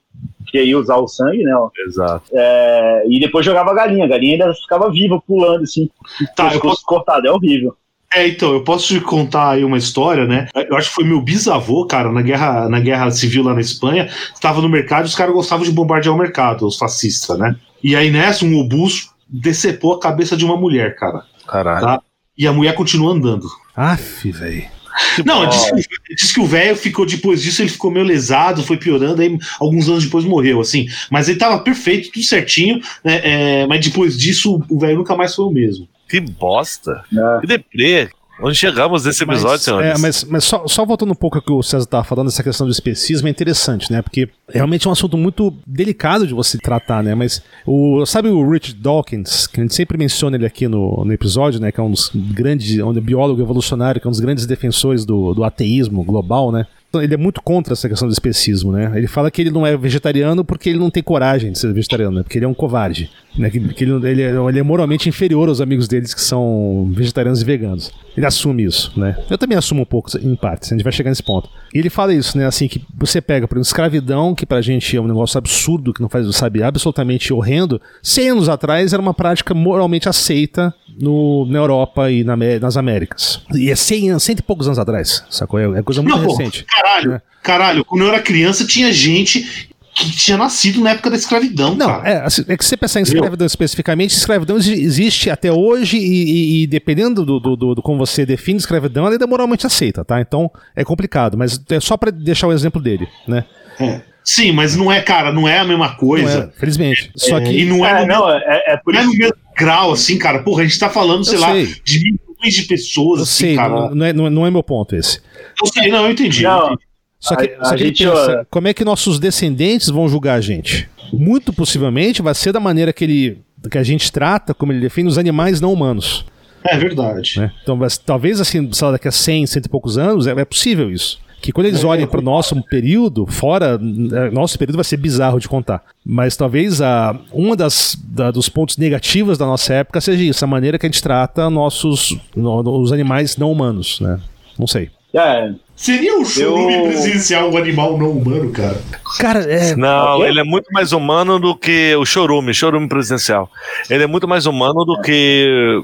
que 0.46 0.62
ia 0.62 0.78
usar 0.78 0.96
o 0.96 1.06
sangue, 1.06 1.42
né? 1.42 1.54
ó. 1.54 1.68
Exato. 1.86 2.24
É, 2.32 3.04
e 3.08 3.20
depois 3.20 3.44
jogava 3.44 3.70
a 3.70 3.74
galinha. 3.74 4.04
A 4.04 4.08
galinha 4.08 4.32
ainda 4.32 4.54
ficava 4.54 4.90
viva, 4.90 5.20
pulando 5.26 5.62
assim. 5.62 5.90
Tá, 6.34 6.44
eu 6.44 6.50
pescoço 6.52 6.82
cortado, 6.84 7.26
é 7.26 7.30
horrível. 7.30 7.76
É, 8.12 8.26
então, 8.26 8.54
eu 8.54 8.64
posso 8.64 8.86
te 8.86 9.00
contar 9.00 9.50
aí 9.50 9.64
uma 9.64 9.76
história, 9.76 10.26
né? 10.26 10.48
Eu 10.54 10.76
acho 10.76 10.88
que 10.88 10.94
foi 10.94 11.04
meu 11.04 11.20
bisavô, 11.20 11.84
cara, 11.84 12.10
na 12.10 12.22
guerra, 12.22 12.66
na 12.68 12.80
guerra 12.80 13.10
civil 13.10 13.44
lá 13.44 13.52
na 13.52 13.60
Espanha, 13.60 14.08
estava 14.34 14.62
no 14.62 14.68
mercado 14.68 15.04
e 15.04 15.08
os 15.08 15.14
caras 15.14 15.34
gostavam 15.34 15.64
de 15.64 15.72
bombardear 15.72 16.14
o 16.14 16.18
mercado, 16.18 16.66
os 16.66 16.78
fascistas, 16.78 17.38
né? 17.38 17.54
E 17.84 17.94
aí 17.94 18.10
nessa, 18.10 18.46
um 18.46 18.58
obus 18.58 19.10
decepou 19.28 19.92
a 19.92 20.00
cabeça 20.00 20.36
de 20.38 20.44
uma 20.44 20.56
mulher, 20.56 20.96
cara. 20.96 21.22
Caralho. 21.46 21.84
Tá. 21.84 22.02
E 22.36 22.46
a 22.46 22.52
mulher 22.52 22.74
continua 22.74 23.12
andando. 23.12 23.46
Aff, 23.76 24.30
velho. 24.32 24.77
Não, 25.24 25.49
diz 25.49 25.64
que, 25.64 26.14
diz 26.14 26.32
que 26.32 26.40
o 26.40 26.46
velho 26.46 26.76
ficou, 26.76 27.07
depois 27.07 27.42
disso, 27.42 27.62
ele 27.62 27.68
ficou 27.68 27.90
meio 27.90 28.05
lesado, 28.05 28.62
foi 28.62 28.76
piorando, 28.76 29.22
aí 29.22 29.38
alguns 29.61 29.88
anos 29.88 30.05
depois 30.05 30.24
morreu, 30.24 30.61
assim. 30.61 30.86
Mas 31.11 31.28
ele 31.28 31.38
tava 31.38 31.59
perfeito, 31.61 32.11
tudo 32.12 32.24
certinho, 32.26 32.80
né? 33.05 33.20
é, 33.22 33.66
mas 33.66 33.84
depois 33.84 34.16
disso, 34.16 34.62
o 34.68 34.78
velho 34.78 34.99
nunca 34.99 35.16
mais 35.16 35.34
foi 35.34 35.44
o 35.44 35.51
mesmo. 35.51 35.88
Que 36.09 36.20
bosta. 36.20 37.05
né? 37.12 37.38
Que 37.40 37.46
deprê. 37.46 38.09
Onde 38.41 38.55
chegamos 38.55 39.05
nesse 39.05 39.24
episódio, 39.24 39.51
mas, 39.51 39.62
senhores? 39.62 39.91
é, 39.91 39.99
mas, 39.99 40.24
mas 40.24 40.45
só, 40.45 40.66
só 40.66 40.84
voltando 40.84 41.11
um 41.11 41.14
pouco 41.14 41.39
ao 41.39 41.43
que 41.43 41.53
o 41.53 41.62
César 41.62 41.84
estava 41.84 42.05
falando, 42.05 42.28
essa 42.28 42.43
questão 42.43 42.66
do 42.66 42.72
especismo 42.72 43.26
é 43.26 43.30
interessante, 43.30 43.91
né? 43.91 44.01
Porque 44.01 44.28
realmente 44.49 44.86
é 44.86 44.91
um 44.91 44.93
assunto 44.93 45.16
muito 45.16 45.53
delicado 45.66 46.26
de 46.26 46.34
você 46.34 46.57
tratar, 46.57 47.03
né? 47.03 47.14
Mas 47.14 47.43
o, 47.66 48.07
sabe 48.07 48.28
o 48.28 48.49
Rich 48.49 48.74
Dawkins, 48.74 49.47
que 49.47 49.61
a 49.61 49.62
gente 49.62 49.74
sempre 49.74 49.99
menciona 49.99 50.36
ele 50.36 50.47
aqui 50.47 50.68
no, 50.68 51.05
no 51.05 51.12
episódio, 51.12 51.61
né? 51.61 51.72
Que 51.72 51.80
é 51.80 51.82
um 51.82 51.91
dos 51.91 52.11
grandes, 52.14 52.78
um 52.78 52.93
biólogo 52.93 53.43
evolucionário, 53.43 54.01
que 54.01 54.07
é 54.07 54.09
um 54.09 54.12
dos 54.12 54.20
grandes 54.20 54.47
defensores 54.47 55.05
do, 55.05 55.34
do 55.34 55.43
ateísmo 55.43 56.05
global, 56.05 56.53
né? 56.53 56.66
Então, 56.89 57.03
ele 57.03 57.12
é 57.12 57.16
muito 57.18 57.43
contra 57.43 57.74
essa 57.74 57.86
questão 57.86 58.09
do 58.09 58.12
especismo, 58.12 58.72
né? 58.72 58.91
Ele 58.95 59.07
fala 59.07 59.30
que 59.30 59.43
ele 59.43 59.51
não 59.51 59.66
é 59.66 59.76
vegetariano 59.76 60.43
porque 60.43 60.70
ele 60.70 60.78
não 60.78 60.91
tem 60.91 61.03
coragem 61.03 61.53
de 61.53 61.59
ser 61.59 61.70
vegetariano, 61.72 62.16
né? 62.16 62.22
Porque 62.22 62.39
ele 62.39 62.47
é 62.47 62.49
um 62.49 62.55
covarde. 62.55 63.11
Né? 63.36 63.51
Que, 63.51 63.61
que 63.61 63.84
ele, 63.84 64.09
ele 64.09 64.22
é, 64.22 64.30
ele 64.30 64.59
é 64.59 64.62
moralmente 64.62 65.07
inferior 65.07 65.49
aos 65.49 65.61
amigos 65.61 65.86
deles 65.86 66.14
que 66.14 66.20
são 66.20 66.91
vegetarianos 66.93 67.43
e 67.43 67.45
veganos. 67.45 67.93
Ele 68.16 68.24
assume 68.24 68.64
isso, 68.64 68.99
né? 68.99 69.16
Eu 69.30 69.36
também 69.36 69.57
assumo 69.57 69.82
um 69.82 69.84
pouco 69.84 70.11
em 70.18 70.34
partes, 70.34 70.72
a 70.72 70.74
gente 70.74 70.82
vai 70.82 70.93
chegar 70.93 71.11
nesse 71.11 71.22
ponto. 71.22 71.49
E 71.74 71.78
ele 71.78 71.91
fala 71.91 72.12
isso, 72.14 72.36
né? 72.39 72.47
Assim, 72.47 72.66
que 72.66 72.82
você 72.97 73.20
pega, 73.20 73.47
por 73.47 73.57
exemplo, 73.57 73.68
escravidão, 73.68 74.34
que 74.34 74.47
pra 74.47 74.62
gente 74.62 74.97
é 74.97 75.01
um 75.01 75.07
negócio 75.07 75.36
absurdo, 75.36 75.93
que 75.93 76.01
não 76.01 76.09
faz, 76.09 76.26
sabe, 76.34 76.62
absolutamente 76.62 77.32
horrendo. 77.32 77.80
100 78.03 78.30
anos 78.30 78.49
atrás 78.49 78.93
era 78.95 79.01
uma 79.01 79.14
prática 79.14 79.53
moralmente 79.55 80.09
aceita 80.09 80.74
no, 81.01 81.46
na 81.46 81.59
Europa 81.59 82.11
e 82.11 82.24
na, 82.24 82.36
nas 82.36 82.76
Américas. 82.76 83.40
E 83.55 83.70
é 83.70 83.74
100 83.76 84.11
anos, 84.11 84.22
cento 84.22 84.40
e 84.40 84.42
poucos 84.42 84.66
anos 84.66 84.78
atrás, 84.78 85.24
sacou? 85.30 85.59
É 85.59 85.78
é 85.78 85.82
coisa 85.82 86.03
muito 86.03 86.16
Não, 86.18 86.26
recente. 86.28 86.64
caralho, 86.64 87.12
É. 87.14 87.22
caralho, 87.42 87.84
quando 87.84 88.03
eu 88.03 88.09
era 88.09 88.20
criança 88.20 88.66
tinha 88.66 88.92
gente 88.92 89.68
que 89.94 90.11
tinha 90.12 90.36
nascido 90.36 90.80
na 90.80 90.90
época 90.90 91.11
da 91.11 91.16
escravidão, 91.16 91.74
Não, 91.74 91.90
é, 92.05 92.18
assim, 92.24 92.44
é 92.46 92.57
que 92.57 92.62
se 92.64 92.68
você 92.70 92.76
pensar 92.76 93.01
em 93.01 93.03
escravidão 93.03 93.44
especificamente, 93.44 94.12
escravidão 94.14 94.57
exi- 94.57 94.74
existe 94.80 95.28
até 95.28 95.51
hoje 95.51 95.99
e, 95.99 96.03
e- 96.03 96.62
e 96.62 96.66
dependendo 96.68 97.24
do, 97.24 97.40
do, 97.40 97.57
do- 97.57 97.74
do 97.74 97.82
como 97.82 97.99
você 97.99 98.24
define 98.24 98.59
escravidão, 98.61 99.05
ela 99.05 99.14
ainda 99.14 99.24
é 99.24 99.26
moralmente 99.26 99.66
aceita, 99.66 100.05
tá? 100.05 100.20
Então 100.20 100.49
é 100.76 100.84
complicado, 100.84 101.36
mas 101.36 101.61
é 101.70 101.80
só 101.80 101.96
pra 101.96 102.12
deixar 102.12 102.46
o 102.46 102.53
exemplo 102.53 102.80
dele, 102.80 103.09
né? 103.26 103.44
É. 103.80 104.01
Sim, 104.30 104.52
mas 104.52 104.76
não 104.76 104.92
é, 104.92 105.00
cara, 105.00 105.32
não 105.32 105.48
é 105.48 105.58
a 105.58 105.64
mesma 105.64 105.88
Não 105.88 105.96
coisa. 105.96 106.52
é, 106.54 106.60
felizmente. 106.60 107.10
Só 107.16 107.38
É, 107.38 107.44
que 107.44 107.50
e 107.60 107.64
não 107.64 107.86
é, 107.86 108.02
É, 108.02 108.06
no, 108.06 108.06
não, 108.08 108.30
é, 108.30 108.64
é 108.68 108.76
por 108.76 108.92
não 108.92 109.00
é 109.00 109.04
isso 109.04 109.12
no 109.14 109.18
mesmo 109.18 109.34
grau, 109.56 109.92
assim, 109.92 110.18
cara. 110.18 110.42
Porra, 110.42 110.62
a 110.62 110.66
gente 110.66 110.78
tá 110.78 110.90
falando, 110.90 111.24
sei 111.24 111.36
Eu 111.36 111.40
lá, 111.40 111.52
sei. 111.52 111.66
de 111.82 111.98
milhões 111.98 112.54
de 112.54 112.62
pessoas, 112.64 113.18
eu 113.20 113.22
assim, 113.24 113.46
sei, 113.46 113.56
cara. 113.56 113.68
não, 113.70 113.94
não 113.94 114.04
é, 114.06 114.12
não 114.12 114.44
é- 114.44 114.48
é 114.48 114.50
meu 114.50 114.62
ponto 114.62 114.94
esse. 114.94 115.20
Eu 115.60 115.66
sei, 115.72 115.90
não, 115.90 116.04
eu 116.04 116.12
entendi. 116.12 116.44
eu 116.44 116.50
Não, 116.50 116.66
entendi. 116.66 116.82
Só 117.18 117.34
que, 117.36 117.44
A- 117.58 117.64
só 117.64 117.70
a 117.70 117.74
que 117.74 117.82
ele 117.82 117.88
gente, 117.88 118.04
pensa, 118.06 118.40
ó, 118.42 118.44
como 118.50 118.68
é 118.68 118.74
que 118.74 118.84
nossos 118.84 119.18
descendentes 119.18 119.88
vão 119.88 120.06
julgar 120.08 120.34
a 120.34 120.40
gente? 120.42 120.88
Muito 121.10 121.50
possivelmente 121.52 122.20
vai 122.20 122.34
ser 122.34 122.52
da 122.52 122.60
maneira 122.60 122.92
que 122.92 123.04
ele 123.04 123.38
que 123.70 123.78
a 123.78 123.82
gente 123.82 124.12
trata, 124.12 124.52
como 124.54 124.72
ele 124.72 124.80
define, 124.80 125.08
os 125.08 125.16
animais 125.18 125.60
não 125.60 125.72
humanos. 125.72 126.24
É 126.64 126.76
verdade. 126.76 127.40
né? 127.40 127.50
Então, 127.62 127.76
mas, 127.76 127.96
talvez 127.98 128.40
assim, 128.40 128.70
sei 128.72 128.84
lá, 128.86 128.92
daqui 128.92 129.08
a 129.08 129.12
100, 129.12 129.46
cento 129.46 129.66
e 129.66 129.68
poucos 129.68 129.96
anos, 129.98 130.26
é, 130.28 130.30
é 130.32 130.44
possível 130.44 130.90
isso. 130.92 131.18
Que 131.41 131.53
quando 131.53 131.66
eles 131.66 131.84
olhem 131.84 132.07
para 132.07 132.18
o 132.20 132.22
nosso 132.22 132.61
período, 132.64 133.24
fora, 133.26 133.78
é, 134.12 134.30
nosso 134.30 134.59
período 134.59 134.76
vai 134.76 134.84
ser 134.84 134.97
bizarro 134.97 135.39
de 135.39 135.49
contar. 135.49 135.82
Mas 136.05 136.36
talvez 136.36 136.82
a, 136.82 137.16
uma 137.32 137.55
das 137.55 137.97
da- 138.05 138.30
dos 138.30 138.49
pontos 138.49 138.76
negativos 138.76 139.39
da 139.39 139.47
nossa 139.47 139.72
época 139.74 140.01
seja 140.01 140.22
isso, 140.24 140.45
a 140.45 140.49
maneira 140.49 140.78
que 140.78 140.86
a 140.86 140.89
gente 140.89 141.03
trata 141.03 141.49
nossos 141.49 142.16
no- 142.34 142.61
os 142.80 142.93
animais 142.93 143.36
não 143.36 143.53
humanos, 143.53 144.01
né? 144.01 144.18
Não 144.59 144.66
sei. 144.66 144.91
é, 145.14 145.53
Seria 145.76 146.18
o 146.18 146.24
chorume 146.24 146.74
Eu- 146.74 146.82
presidencial 146.89 147.53
um 147.53 147.57
animal 147.57 147.97
não 147.97 148.11
humano, 148.11 148.51
cara? 148.51 148.76
Cara, 149.20 149.39
é. 149.45 149.76
Não, 149.76 150.26
ele 150.26 150.41
é 150.41 150.45
muito 150.45 150.66
mais 150.72 150.91
humano 150.91 151.39
do 151.39 151.55
que 151.57 151.95
o 151.95 152.05
chorume, 152.05 152.53
chorume 152.53 152.89
presidencial. 152.89 153.49
Ele 153.89 154.03
é 154.03 154.07
muito 154.09 154.26
mais 154.26 154.45
humano 154.45 154.84
do 154.84 155.01
que 155.01 155.80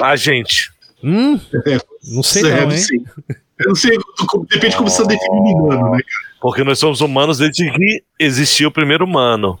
a 0.00 0.14
gente. 0.14 0.70
Hum, 1.02 1.36
não 2.12 2.22
sei 2.22 2.48
é, 2.48 2.60
não, 2.64 2.70
hein? 2.70 2.78
sei. 2.78 3.02
Eu 3.60 3.68
não 3.68 3.74
sei, 3.74 3.98
depende 4.48 4.70
de 4.70 4.76
como 4.76 4.88
você 4.88 5.02
tá 5.02 5.08
define 5.08 5.54
humano, 5.54 5.92
né? 5.92 6.00
Porque 6.40 6.62
nós 6.62 6.78
somos 6.78 7.00
humanos 7.00 7.38
desde 7.38 7.70
que 7.70 8.02
existiu 8.18 8.68
o 8.68 8.72
primeiro 8.72 9.04
humano. 9.04 9.58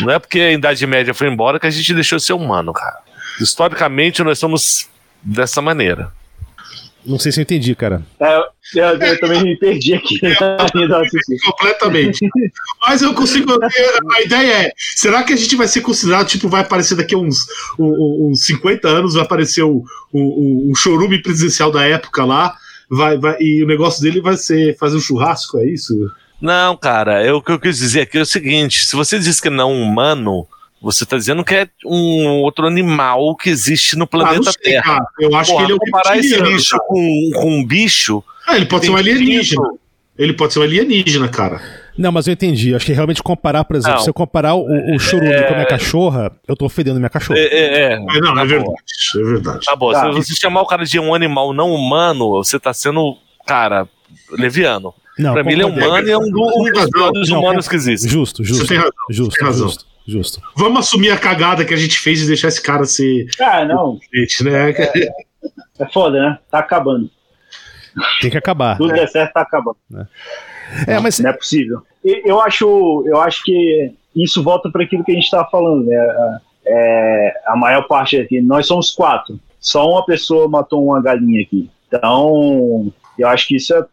Não 0.00 0.10
é 0.10 0.18
porque 0.18 0.40
a 0.40 0.52
Idade 0.52 0.86
Média 0.86 1.14
foi 1.14 1.28
embora 1.28 1.60
que 1.60 1.66
a 1.66 1.70
gente 1.70 1.94
deixou 1.94 2.18
de 2.18 2.24
ser 2.24 2.32
humano, 2.32 2.72
cara. 2.72 2.98
Historicamente, 3.40 4.22
nós 4.22 4.38
somos 4.38 4.88
dessa 5.22 5.62
maneira. 5.62 6.12
Não 7.04 7.18
sei 7.18 7.32
se 7.32 7.40
eu 7.40 7.42
entendi, 7.42 7.74
cara. 7.74 8.02
é, 8.20 8.36
eu, 8.74 8.84
eu 8.84 9.20
também 9.20 9.42
me 9.42 9.56
perdi 9.56 9.94
aqui. 9.94 10.18
Completamente. 11.44 12.28
Mas 12.86 13.00
eu 13.00 13.14
consigo. 13.14 13.58
A 14.12 14.22
ideia 14.22 14.66
é: 14.66 14.72
será 14.76 15.22
que 15.22 15.32
a 15.32 15.36
gente 15.36 15.56
vai 15.56 15.66
ser 15.66 15.80
considerado, 15.80 16.28
tipo, 16.28 16.48
vai 16.48 16.60
aparecer 16.60 16.96
daqui 16.96 17.14
a 17.14 17.18
uns, 17.18 17.46
uns 17.78 18.44
50 18.44 18.86
anos, 18.86 19.14
vai 19.14 19.22
aparecer 19.22 19.62
o, 19.62 19.82
o, 20.12 20.70
o 20.70 20.74
chorume 20.74 21.22
presidencial 21.22 21.72
da 21.72 21.86
época 21.86 22.24
lá, 22.24 22.54
vai, 22.90 23.16
vai, 23.18 23.36
e 23.40 23.62
o 23.62 23.66
negócio 23.66 24.02
dele 24.02 24.20
vai 24.20 24.36
ser 24.36 24.76
fazer 24.78 24.96
um 24.96 25.00
churrasco, 25.00 25.58
é 25.58 25.66
isso? 25.66 25.94
Não, 26.40 26.76
cara, 26.76 27.24
eu, 27.24 27.36
o 27.36 27.42
que 27.42 27.52
eu 27.52 27.60
quis 27.60 27.78
dizer 27.78 28.02
aqui 28.02 28.18
é 28.18 28.22
o 28.22 28.26
seguinte: 28.26 28.84
se 28.86 28.96
você 28.96 29.18
diz 29.18 29.40
que 29.40 29.50
não 29.50 29.72
humano, 29.72 30.46
você 30.80 31.04
tá 31.04 31.16
dizendo 31.18 31.44
que 31.44 31.54
é 31.54 31.68
um 31.84 32.40
outro 32.42 32.66
animal 32.66 33.36
que 33.36 33.50
existe 33.50 33.96
no 33.96 34.04
Ah, 34.04 34.08
planeta 34.08 34.50
sei, 34.52 34.72
Terra. 34.72 34.82
cara. 34.84 35.04
Eu 35.20 35.34
acho 35.36 35.54
que 35.56 35.62
ele 35.62 35.72
é 35.72 35.74
o 35.74 35.78
comparar 35.78 36.16
esse 36.18 36.28
reptiliano, 36.30 36.56
bicho 36.56 36.76
com, 36.88 37.30
com 37.34 37.50
um 37.58 37.64
bicho. 37.64 38.24
Ah, 38.46 38.56
ele 38.56 38.66
pode 38.66 38.86
ser 38.86 38.90
um 38.90 38.96
alienígena. 38.96 39.62
pinto. 39.62 39.80
Ele 40.18 40.32
pode 40.32 40.52
ser 40.52 40.58
um 40.58 40.62
alienígena, 40.62 41.28
cara. 41.28 41.60
Não, 42.00 42.10
mas 42.10 42.26
eu 42.26 42.32
entendi. 42.32 42.70
Eu 42.70 42.76
acho 42.76 42.86
que 42.86 42.92
realmente 42.92 43.22
comparar, 43.22 43.62
por 43.64 43.76
exemplo, 43.76 43.96
Não. 43.98 44.02
se 44.04 44.08
eu 44.10 44.14
comparar 44.14 44.54
o, 44.54 44.94
o 44.94 44.98
chorume 44.98 45.30
com 45.44 45.52
a 45.52 45.56
minha 45.56 45.66
cachorra, 45.66 46.32
eu 46.48 46.56
tô 46.56 46.64
ofendendo 46.64 46.98
minha 46.98 47.10
cachorra. 47.10 47.38
É, 47.38 47.42
é, 47.44 47.64
é. 47.74 47.92
É, 47.92 47.98
não, 48.20 48.34
Tá 48.34 48.42
é 48.42 48.46
verdade. 48.46 48.74
É 49.16 49.22
verdade. 49.22 49.66
Tá 49.66 49.76
bom, 49.76 49.92
Tá. 49.92 50.12
se 50.12 50.22
você 50.24 50.34
chamar 50.34 50.62
o 50.62 50.66
cara 50.66 50.84
de 50.84 50.98
um 50.98 51.14
animal 51.14 51.52
não 51.52 51.70
humano, 51.74 52.30
você 52.42 52.58
tá 52.58 52.72
sendo, 52.72 53.16
cara, 53.46 53.86
leviano. 54.32 54.94
Não, 55.18 55.34
pra 55.34 55.44
mim 55.44 55.52
ele 55.52 55.62
é 55.62 55.66
humano 55.66 56.08
e 56.08 56.10
é 56.10 56.16
um, 56.16 56.22
um 56.22 57.12
dos 57.12 57.28
humanos 57.28 57.68
que 57.68 57.76
existe. 57.76 58.08
Justo, 58.08 58.42
justo. 58.42 58.62
Você 58.64 58.68
tem 58.68 58.78
razão. 58.78 58.92
Justo, 59.10 59.34
tem 59.36 59.46
razão. 59.46 59.66
justo, 59.68 59.86
justo. 60.06 60.42
Vamos 60.56 60.80
assumir 60.80 61.10
a 61.10 61.18
cagada 61.18 61.64
que 61.66 61.74
a 61.74 61.76
gente 61.76 61.98
fez 61.98 62.20
de 62.20 62.26
deixar 62.26 62.48
esse 62.48 62.62
cara 62.62 62.86
ser 62.86 63.26
Ah, 63.38 63.64
não. 63.66 63.98
gente, 64.14 64.42
né? 64.44 64.70
É 64.70 65.86
foda, 65.92 66.18
né? 66.18 66.38
Tá 66.50 66.60
acabando. 66.60 67.10
Tem 68.22 68.30
que 68.30 68.38
acabar. 68.38 68.78
Tudo 68.78 68.94
der 68.94 69.06
certo, 69.08 69.32
tá 69.34 69.42
acabando. 69.42 69.76
É, 70.86 70.98
mas 71.00 71.18
Não 71.18 71.28
é 71.28 71.32
possível. 71.34 71.82
Eu 72.04 72.40
acho, 72.40 73.04
eu 73.06 73.20
acho 73.20 73.42
que 73.44 73.92
isso 74.16 74.42
volta 74.42 74.70
para 74.70 74.82
aquilo 74.84 75.04
que 75.04 75.12
a 75.12 75.14
gente 75.14 75.24
estava 75.24 75.48
falando, 75.50 75.84
né? 75.86 75.96
A- 75.96 76.38
É, 76.72 77.34
a 77.46 77.56
maior 77.56 77.88
parte 77.88 78.18
aqui, 78.18 78.40
nós 78.40 78.66
somos 78.66 78.90
quatro. 78.90 79.40
Só 79.58 79.90
uma 79.90 80.04
pessoa 80.04 80.46
matou 80.46 80.84
uma 80.84 81.00
galinha 81.02 81.42
aqui. 81.42 81.68
Então, 81.88 82.92
eu 83.18 83.26
acho 83.28 83.48
que 83.48 83.56
isso 83.56 83.74
é, 83.74 83.84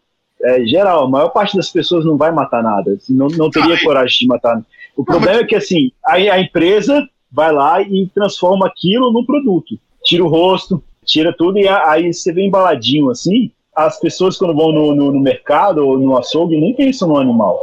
é 0.42 0.64
geral. 0.66 1.04
A 1.04 1.08
maior 1.08 1.30
parte 1.30 1.56
das 1.56 1.70
pessoas 1.70 2.04
não 2.04 2.16
vai 2.16 2.30
matar 2.30 2.62
nada. 2.62 2.96
Não, 3.08 3.26
não 3.28 3.50
teria 3.50 3.74
é. 3.74 3.80
coragem 3.82 4.18
de 4.20 4.26
matar. 4.26 4.62
O 4.94 5.02
problema 5.04 5.40
é 5.40 5.44
que 5.44 5.56
assim, 5.56 5.90
aí 6.06 6.28
a 6.30 6.38
empresa 6.38 7.08
vai 7.32 7.50
lá 7.52 7.80
e 7.82 8.06
transforma 8.14 8.66
aquilo 8.66 9.10
num 9.12 9.24
produto. 9.24 9.74
Tira 10.04 10.22
o 10.22 10.28
rosto, 10.28 10.82
tira 11.04 11.34
tudo 11.36 11.58
e 11.58 11.66
a- 11.66 11.90
aí 11.90 12.12
você 12.12 12.32
vê 12.32 12.44
embaladinho 12.46 13.10
assim. 13.10 13.50
As 13.74 13.98
pessoas 13.98 14.36
quando 14.36 14.54
vão 14.54 14.72
no, 14.72 14.94
no- 14.94 15.10
no 15.12 15.20
mercado 15.20 15.78
ou 15.86 15.98
no 15.98 16.16
açougue 16.16 16.60
nem 16.60 16.74
pensam 16.74 17.08
no 17.08 17.16
animal. 17.16 17.58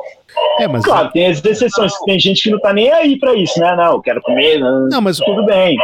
É, 0.60 0.68
mas 0.68 0.84
Claro, 0.84 1.10
tem 1.12 1.28
as 1.28 1.44
exceções. 1.44 1.92
Tem 2.06 2.20
gente 2.20 2.44
que 2.44 2.50
não 2.52 2.60
tá 2.60 2.74
nem 2.74 2.92
aí 2.92 3.18
pra 3.20 3.36
isso, 3.36 3.60
né? 3.60 3.76
Não, 3.76 3.94
eu 3.94 4.02
quero 4.02 4.22
comer, 4.22 4.60
não, 4.60 4.88
não, 4.90 5.02
mas 5.02 5.18
tudo 5.18 5.46
bem. 5.46 5.78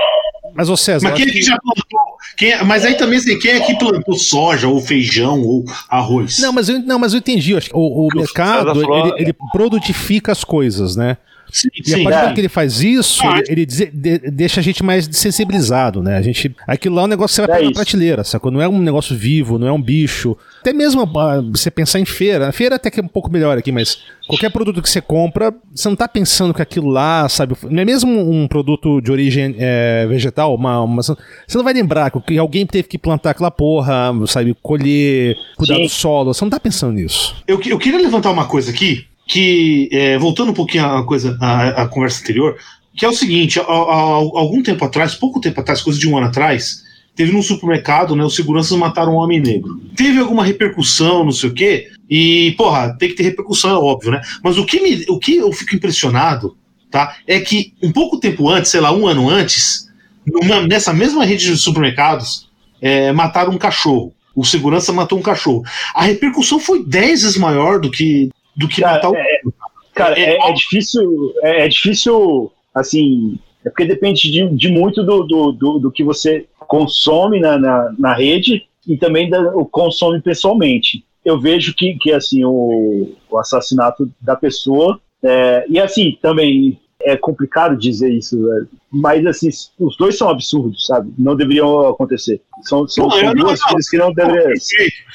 mas 0.54 0.68
César, 0.80 1.10
Mas 1.10 1.18
quem 1.18 1.24
é 1.28 1.32
que 1.32 1.40
que- 1.40 1.42
já 1.46 1.58
plantou? 1.60 2.18
Quem 2.38 2.52
é- 2.52 2.64
mas 2.64 2.86
aí 2.86 2.96
também, 2.96 3.18
assim, 3.20 3.38
quem 3.40 3.52
é 3.52 3.60
que 3.60 3.78
plantou 3.78 4.16
soja, 4.16 4.68
ou 4.68 4.80
feijão, 4.82 5.42
ou 5.42 5.64
arroz? 5.90 6.40
Não, 6.40 6.52
mas 6.54 6.70
eu, 6.70 6.80
não, 6.80 6.98
mas 7.00 7.14
eu 7.14 7.20
entendi. 7.20 7.52
eu 7.52 7.58
acho 7.58 7.70
que 7.70 7.76
o, 7.76 7.80
o 7.80 8.08
mercado, 8.16 8.82
ele, 8.82 9.14
ele 9.18 9.36
produtifica 9.52 10.32
as 10.32 10.44
coisas, 10.44 10.96
né? 10.96 11.18
Sim, 11.52 11.68
E 11.76 11.82
a 11.94 11.98
sim. 11.98 12.04
partir 12.04 12.04
do 12.04 12.12
é. 12.14 12.22
momento 12.22 12.34
que 12.36 12.42
ele 12.42 12.50
faz 12.50 12.82
isso, 12.82 13.22
Ah, 13.28 13.38
ele, 13.40 13.46
ele 13.50 13.66
dize- 13.66 13.92
de- 13.94 14.20
deixa 14.32 14.60
a 14.60 14.64
gente 14.64 14.84
mais 14.84 15.08
sensibilizado, 15.12 16.02
né? 16.02 16.18
A 16.18 16.22
gente, 16.22 16.56
aquilo 16.68 16.96
lá 16.96 17.02
é 17.04 17.06
um 17.06 17.08
negócio 17.08 17.34
que 17.36 17.36
você 17.36 17.48
vai 17.48 17.50
É 17.52 17.60
pegar 17.60 17.70
na 17.70 17.76
prateleira, 17.76 18.24
sacou? 18.24 18.52
Não 18.52 18.62
é 18.62 18.68
um 18.68 18.80
negócio 18.80 19.16
vivo, 19.16 19.58
não 19.60 19.68
é 19.68 19.72
um 19.72 19.82
bicho. 19.82 20.38
Até 20.62 20.74
mesmo 20.74 21.02
ah, 21.20 21.42
você 21.52 21.70
pensar 21.72 22.00
em 22.00 22.06
feira. 22.06 22.48
A 22.50 22.52
feira 22.52 22.76
até 22.76 22.90
que 22.92 23.00
é 23.00 23.04
um 23.04 23.08
pouco 23.08 23.32
melhor 23.32 23.58
aqui, 23.58 23.72
mas 23.72 24.00
qualquer 24.28 24.50
produto 24.52 24.82
que 24.82 24.90
você 24.90 25.02
compra, 25.02 25.54
você 25.74 25.90
não 25.90 25.96
tá 25.96 26.08
pensando 26.08 26.54
que 26.54 26.62
aquilo 26.62 26.90
lá, 26.90 27.28
sabe? 27.28 27.56
Não 27.70 27.82
é 27.82 27.86
mesmo 27.86 28.12
um 28.32 28.48
produto 28.48 29.02
de 29.02 29.12
origem 29.12 29.56
é, 29.60 30.06
vegetal, 30.08 30.54
uma, 30.56 30.82
uma- 30.82 31.02
você 31.04 31.16
não 31.56 31.64
vai 31.64 31.74
lembrar 31.74 32.12
que 32.12 32.38
alguém 32.38 32.66
teve 32.66 32.88
que 32.88 32.98
plantar 32.98 33.32
aquela 33.32 33.52
porra, 33.52 34.12
sabe? 34.28 34.56
Colher, 34.62 35.36
cuidar 35.58 35.76
Sim. 35.76 35.84
do 35.84 35.90
solo. 35.90 36.34
Você 36.34 36.44
não 36.46 36.50
tá 36.50 36.60
pensando 36.60 36.94
nisso. 36.94 37.36
Eu, 37.48 37.60
eu 37.66 37.78
queria 37.80 38.00
levantar 38.00 38.30
uma 38.32 38.46
coisa 38.46 38.72
aqui, 38.72 39.06
que, 39.32 39.88
é, 39.94 40.18
voltando 40.18 40.52
um 40.52 40.54
pouquinho 40.54 40.86
à 40.86 41.06
coisa, 41.06 41.38
à 41.40 41.88
conversa 41.88 42.22
anterior, 42.22 42.58
que 42.96 43.06
é 43.06 43.08
o 43.08 43.14
seguinte: 43.14 43.60
há 43.62 43.64
algum 43.64 44.62
tempo 44.62 44.84
atrás, 44.84 45.16
pouco 45.16 45.40
tempo 45.40 45.62
atrás, 45.62 45.82
coisa 45.82 45.98
de 45.98 46.06
um 46.08 46.18
ano 46.18 46.28
atrás, 46.28 46.82
teve 47.16 47.32
num 47.32 47.42
supermercado, 47.42 48.14
né? 48.14 48.26
Os 48.26 48.36
seguranças 48.36 48.78
mataram 48.78 49.14
um 49.14 49.18
homem 49.18 49.40
negro. 49.40 49.80
Teve 49.96 50.20
alguma 50.20 50.44
repercussão, 50.44 51.24
não 51.24 51.32
sei 51.32 51.50
o 51.50 51.54
quê, 51.54 51.88
e, 52.10 52.54
porra, 52.58 52.94
tem 53.00 53.08
que 53.08 53.16
ter 53.16 53.24
repercussão, 53.24 53.72
é 53.72 53.76
óbvio, 53.80 54.12
né? 54.12 54.22
Mas 54.44 54.58
o 54.58 54.66
que, 54.66 54.82
me, 54.82 55.06
o 55.08 55.18
que 55.18 55.38
eu 55.38 55.50
fico 55.54 55.76
impressionado, 55.76 56.58
tá? 56.90 57.16
É 57.26 57.40
que 57.40 57.74
um 57.82 57.92
pouco 57.92 58.20
tempo 58.20 58.50
antes, 58.50 58.70
sei 58.70 58.82
lá, 58.82 58.92
um 58.92 59.08
ano 59.08 59.30
antes, 59.30 59.88
numa- 60.28 60.68
nessa 60.68 60.94
mesma 60.94 61.24
rede 61.24 61.46
de 61.46 61.58
supermercados, 61.58 62.50
é, 62.82 63.14
mataram 63.14 63.54
um 63.54 63.58
cachorro. 63.58 64.14
O 64.36 64.44
segurança 64.44 64.92
matou 64.92 65.18
um 65.18 65.22
cachorro. 65.22 65.64
A 65.96 66.04
repercussão 66.04 66.60
foi 66.60 66.84
10 66.86 67.22
vezes 67.22 67.38
maior 67.38 67.80
do 67.80 67.90
que, 67.90 68.30
do 68.56 68.68
que 68.68 68.82
Cara, 68.82 68.96
matar 68.96 69.10
o. 69.12 69.54
Cara, 69.94 70.20
É- 70.20 70.36
é, 70.38 70.50
é 70.50 70.54
difícil, 70.54 71.34
é, 71.44 71.66
é 71.66 71.68
difícil, 71.68 72.52
assim, 72.74 73.38
é 73.66 73.70
porque 73.70 73.86
depende 73.86 74.32
de, 74.32 74.48
de 74.56 74.70
muito 74.70 75.04
do, 75.04 75.24
do, 75.24 75.52
do, 75.52 75.80
do 75.80 75.92
que 75.92 76.04
você 76.04 76.46
consome 76.68 77.40
na, 77.40 77.58
na, 77.58 77.94
na 77.98 78.14
rede 78.14 78.66
e 78.88 78.98
também 78.98 79.30
da, 79.30 79.40
o 79.56 79.66
consome 79.66 80.22
pessoalmente. 80.22 81.04
Eu 81.24 81.40
vejo 81.40 81.76
que, 81.76 81.96
que 82.00 82.12
assim, 82.12 82.44
o, 82.44 83.14
o 83.30 83.38
assassinato 83.38 84.10
da 84.20 84.36
pessoa, 84.36 85.00
é, 85.22 85.66
e 85.70 85.80
assim, 85.80 86.18
também 86.22 86.80
é 87.04 87.16
complicado 87.18 87.78
dizer 87.78 88.12
isso, 88.12 88.42
velho, 88.48 88.68
mas 88.92 89.26
assim, 89.26 89.50
os 89.80 89.98
dois 89.98 90.18
são 90.18 90.30
absurdos, 90.30 90.86
sabe? 90.88 91.12
Não 91.18 91.36
deveriam 91.36 91.88
acontecer. 91.90 92.42
São, 92.64 92.88
são, 92.88 93.08
Não, 93.08 93.12
são 93.12 93.34
duas 93.36 93.60
não. 93.60 93.68
coisas 93.68 93.90
que 93.90 93.98
não 93.98 94.14
deveriam. 94.14 94.54